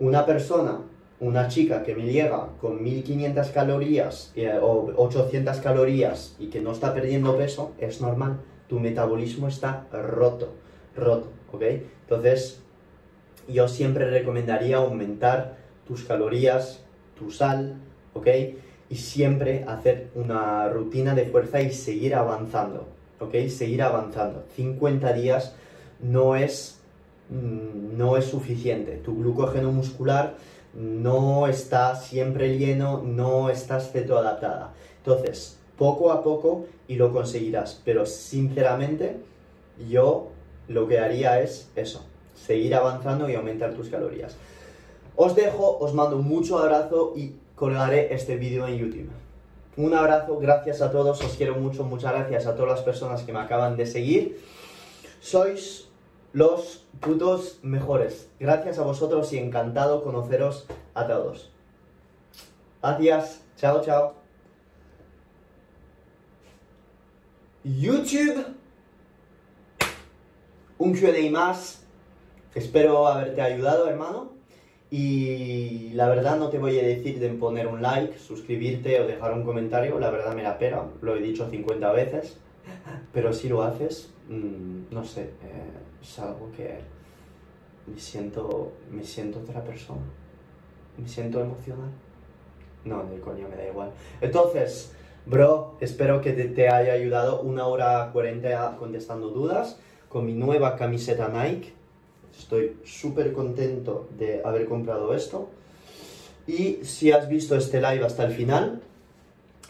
una 0.00 0.26
persona, 0.26 0.80
una 1.20 1.48
chica 1.48 1.82
que 1.82 1.94
me 1.94 2.04
llega 2.04 2.48
con 2.60 2.82
1500 2.82 3.48
calorías 3.48 4.32
eh, 4.36 4.58
o 4.60 4.92
800 4.96 5.58
calorías 5.58 6.36
y 6.38 6.48
que 6.48 6.60
no 6.60 6.72
está 6.72 6.92
perdiendo 6.92 7.36
peso, 7.36 7.72
es 7.78 8.00
normal. 8.00 8.40
Tu 8.68 8.80
metabolismo 8.80 9.48
está 9.48 9.86
roto, 9.92 10.52
roto, 10.96 11.28
¿ok? 11.52 11.62
Entonces, 12.02 12.62
yo 13.48 13.68
siempre 13.68 14.10
recomendaría 14.10 14.78
aumentar 14.78 15.56
tus 15.86 16.04
calorías, 16.04 16.82
tu 17.18 17.30
sal, 17.30 17.76
¿ok? 18.14 18.28
Y 18.90 18.96
siempre 18.96 19.64
hacer 19.68 20.10
una 20.14 20.68
rutina 20.68 21.14
de 21.14 21.26
fuerza 21.26 21.60
y 21.60 21.72
seguir 21.72 22.14
avanzando, 22.14 22.88
¿ok? 23.20 23.34
Seguir 23.48 23.82
avanzando. 23.82 24.44
50 24.56 25.12
días 25.12 25.54
no 26.00 26.36
es, 26.36 26.80
mm, 27.30 27.96
no 27.96 28.16
es 28.16 28.24
suficiente. 28.24 28.96
Tu 28.96 29.16
glucógeno 29.16 29.72
muscular 29.72 30.36
no 30.74 31.46
está 31.46 31.94
siempre 31.96 32.58
lleno, 32.58 33.02
no 33.04 33.50
estás 33.50 33.92
cetoadaptada. 33.92 34.72
Entonces, 34.98 35.58
poco 35.78 36.12
a 36.12 36.22
poco 36.22 36.66
y 36.88 36.96
lo 36.96 37.12
conseguirás. 37.12 37.80
Pero 37.84 38.06
sinceramente, 38.06 39.16
yo 39.88 40.28
lo 40.68 40.88
que 40.88 40.98
haría 40.98 41.40
es 41.40 41.70
eso, 41.76 42.04
seguir 42.34 42.74
avanzando 42.74 43.28
y 43.28 43.34
aumentar 43.34 43.74
tus 43.74 43.88
calorías. 43.88 44.36
Os 45.16 45.36
dejo, 45.36 45.78
os 45.78 45.94
mando 45.94 46.18
mucho 46.18 46.58
abrazo 46.58 47.12
y 47.16 47.34
colgaré 47.54 48.12
este 48.12 48.36
vídeo 48.36 48.66
en 48.66 48.78
YouTube. 48.78 49.10
Un 49.76 49.94
abrazo, 49.94 50.38
gracias 50.38 50.80
a 50.82 50.90
todos, 50.90 51.20
os 51.22 51.32
quiero 51.34 51.56
mucho, 51.56 51.84
muchas 51.84 52.12
gracias 52.12 52.46
a 52.46 52.54
todas 52.54 52.72
las 52.72 52.82
personas 52.82 53.22
que 53.22 53.32
me 53.32 53.40
acaban 53.40 53.76
de 53.76 53.86
seguir. 53.86 54.40
Sois 55.20 55.88
los 56.34 56.84
putos 57.00 57.60
mejores. 57.62 58.28
Gracias 58.38 58.78
a 58.78 58.82
vosotros 58.82 59.32
y 59.32 59.38
encantado 59.38 60.02
conoceros 60.02 60.66
a 60.92 61.06
todos. 61.06 61.50
Gracias, 62.82 63.42
chao, 63.56 63.80
chao. 63.82 64.14
YouTube, 67.62 68.44
un 70.76 70.92
QA 70.92 71.30
más. 71.30 71.86
Espero 72.54 73.06
haberte 73.06 73.40
ayudado, 73.40 73.88
hermano. 73.88 74.32
Y 74.90 75.90
la 75.94 76.08
verdad 76.08 76.36
no 76.36 76.50
te 76.50 76.58
voy 76.58 76.78
a 76.78 76.82
decir 76.82 77.20
de 77.20 77.28
poner 77.30 77.68
un 77.68 77.80
like, 77.80 78.18
suscribirte 78.18 79.00
o 79.00 79.06
dejar 79.06 79.32
un 79.32 79.44
comentario, 79.44 79.98
la 79.98 80.10
verdad 80.10 80.34
me 80.34 80.42
la 80.42 80.58
pena, 80.58 80.82
lo 81.00 81.16
he 81.16 81.20
dicho 81.20 81.48
50 81.48 81.90
veces, 81.92 82.36
pero 83.12 83.32
si 83.32 83.48
lo 83.48 83.62
haces, 83.64 84.12
mmm, 84.28 84.92
no 84.92 85.04
sé, 85.04 85.22
eh, 85.22 85.93
es 86.04 86.18
algo 86.20 86.52
que 86.56 86.78
me 87.86 87.98
siento, 87.98 88.72
me 88.92 89.02
siento 89.02 89.40
otra 89.40 89.64
persona, 89.64 90.02
me 90.96 91.08
siento 91.08 91.40
emocional. 91.40 91.90
No, 92.84 93.02
de 93.04 93.18
coño, 93.18 93.48
me 93.48 93.56
da 93.56 93.66
igual. 93.66 93.90
Entonces, 94.20 94.92
bro, 95.26 95.74
espero 95.80 96.20
que 96.20 96.32
te, 96.32 96.44
te 96.44 96.68
haya 96.68 96.92
ayudado 96.92 97.40
una 97.40 97.66
hora 97.66 98.10
40 98.12 98.76
contestando 98.76 99.30
dudas 99.30 99.80
con 100.08 100.26
mi 100.26 100.34
nueva 100.34 100.76
camiseta 100.76 101.28
Nike 101.28 101.72
Estoy 102.38 102.76
súper 102.84 103.32
contento 103.32 104.08
de 104.18 104.42
haber 104.44 104.66
comprado 104.66 105.14
esto. 105.14 105.48
Y 106.46 106.80
si 106.82 107.12
has 107.12 107.28
visto 107.28 107.56
este 107.56 107.80
live 107.80 108.04
hasta 108.04 108.24
el 108.24 108.32
final, 108.32 108.82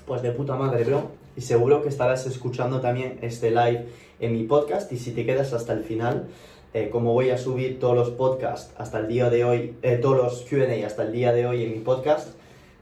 pues 0.07 0.23
de 0.23 0.33
puta 0.33 0.57
madre, 0.57 0.85
bro. 0.85 1.11
Y 1.37 1.43
seguro 1.43 1.83
que 1.83 1.89
estarás 1.89 2.27
escuchando 2.27 2.81
también 2.81 3.19
este 3.23 3.51
live 3.51 3.87
en 4.21 4.33
mi 4.33 4.45
podcast. 4.45 4.93
Y 4.93 4.99
si 4.99 5.13
te 5.13 5.25
quedas 5.27 5.53
hasta 5.53 5.73
el 5.73 5.85
final, 5.85 6.29
eh, 6.75 6.91
como 6.91 7.13
voy 7.13 7.31
a 7.31 7.39
subir 7.39 7.79
todos 7.79 7.95
los 7.95 8.11
podcasts 8.11 8.75
hasta 8.77 8.99
el 8.99 9.09
día 9.09 9.31
de 9.31 9.45
hoy, 9.45 9.77
eh, 9.83 9.97
todos 9.97 10.17
los 10.17 10.43
QA 10.43 10.85
hasta 10.85 11.05
el 11.05 11.13
día 11.13 11.33
de 11.33 11.47
hoy 11.47 11.63
en 11.63 11.73
mi 11.73 11.79
podcast, 11.79 12.29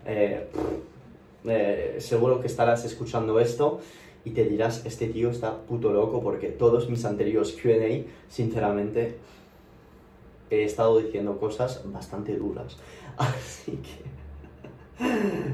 eh, 0.07 0.47
seguro 1.99 2.41
que 2.41 2.47
estarás 2.47 2.85
escuchando 2.85 3.39
esto 3.39 3.81
y 4.25 4.31
te 4.31 4.45
dirás, 4.45 4.87
este 4.87 5.09
tío 5.09 5.31
está 5.31 5.59
puto 5.59 5.93
loco 5.93 6.23
porque 6.23 6.49
todos 6.49 6.89
mis 6.89 7.05
anteriores 7.05 7.53
QA, 7.53 8.11
sinceramente, 8.29 9.17
he 10.51 10.65
estado 10.65 10.99
diciendo 10.99 11.39
cosas 11.39 11.83
bastante 11.85 12.37
duras. 12.37 12.79
Así 13.19 13.73
que 13.73 14.13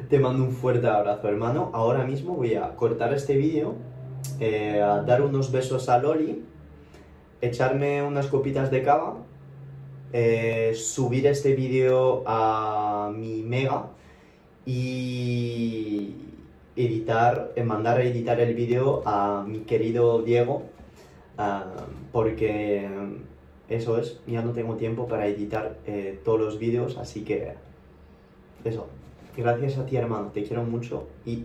te 0.08 0.18
mando 0.18 0.44
un 0.44 0.52
fuerte 0.52 0.86
abrazo, 0.86 1.28
hermano. 1.28 1.70
Ahora 1.72 2.04
mismo 2.04 2.34
voy 2.34 2.54
a 2.54 2.76
cortar 2.76 3.14
este 3.14 3.36
vídeo, 3.36 3.74
dar 4.38 5.22
unos 5.22 5.50
besos 5.50 5.88
a 5.88 5.98
Loli, 5.98 6.44
echarme 7.40 8.02
unas 8.02 8.26
copitas 8.26 8.70
de 8.70 8.82
cava, 8.82 9.16
eh, 10.12 10.72
subir 10.74 11.26
este 11.26 11.54
vídeo 11.54 12.22
a 12.26 13.12
mi 13.14 13.42
mega 13.42 13.90
y 14.64 16.14
editar, 16.76 17.52
eh, 17.56 17.62
mandar 17.62 17.98
a 17.98 18.04
editar 18.04 18.40
el 18.40 18.54
vídeo 18.54 19.02
a 19.04 19.44
mi 19.46 19.60
querido 19.60 20.22
Diego, 20.22 20.62
ah, 21.36 21.64
porque 22.12 22.88
eso 23.68 23.98
es, 23.98 24.20
ya 24.26 24.42
no 24.42 24.52
tengo 24.52 24.76
tiempo 24.76 25.06
para 25.08 25.26
editar 25.26 25.76
eh, 25.86 26.18
todos 26.24 26.40
los 26.40 26.58
vídeos, 26.58 26.96
así 26.96 27.22
que 27.22 27.52
eso. 28.64 28.86
Gracias 29.36 29.78
a 29.78 29.86
ti, 29.86 29.96
hermano, 29.96 30.30
te 30.32 30.42
quiero 30.42 30.64
mucho 30.64 31.06
y 31.24 31.44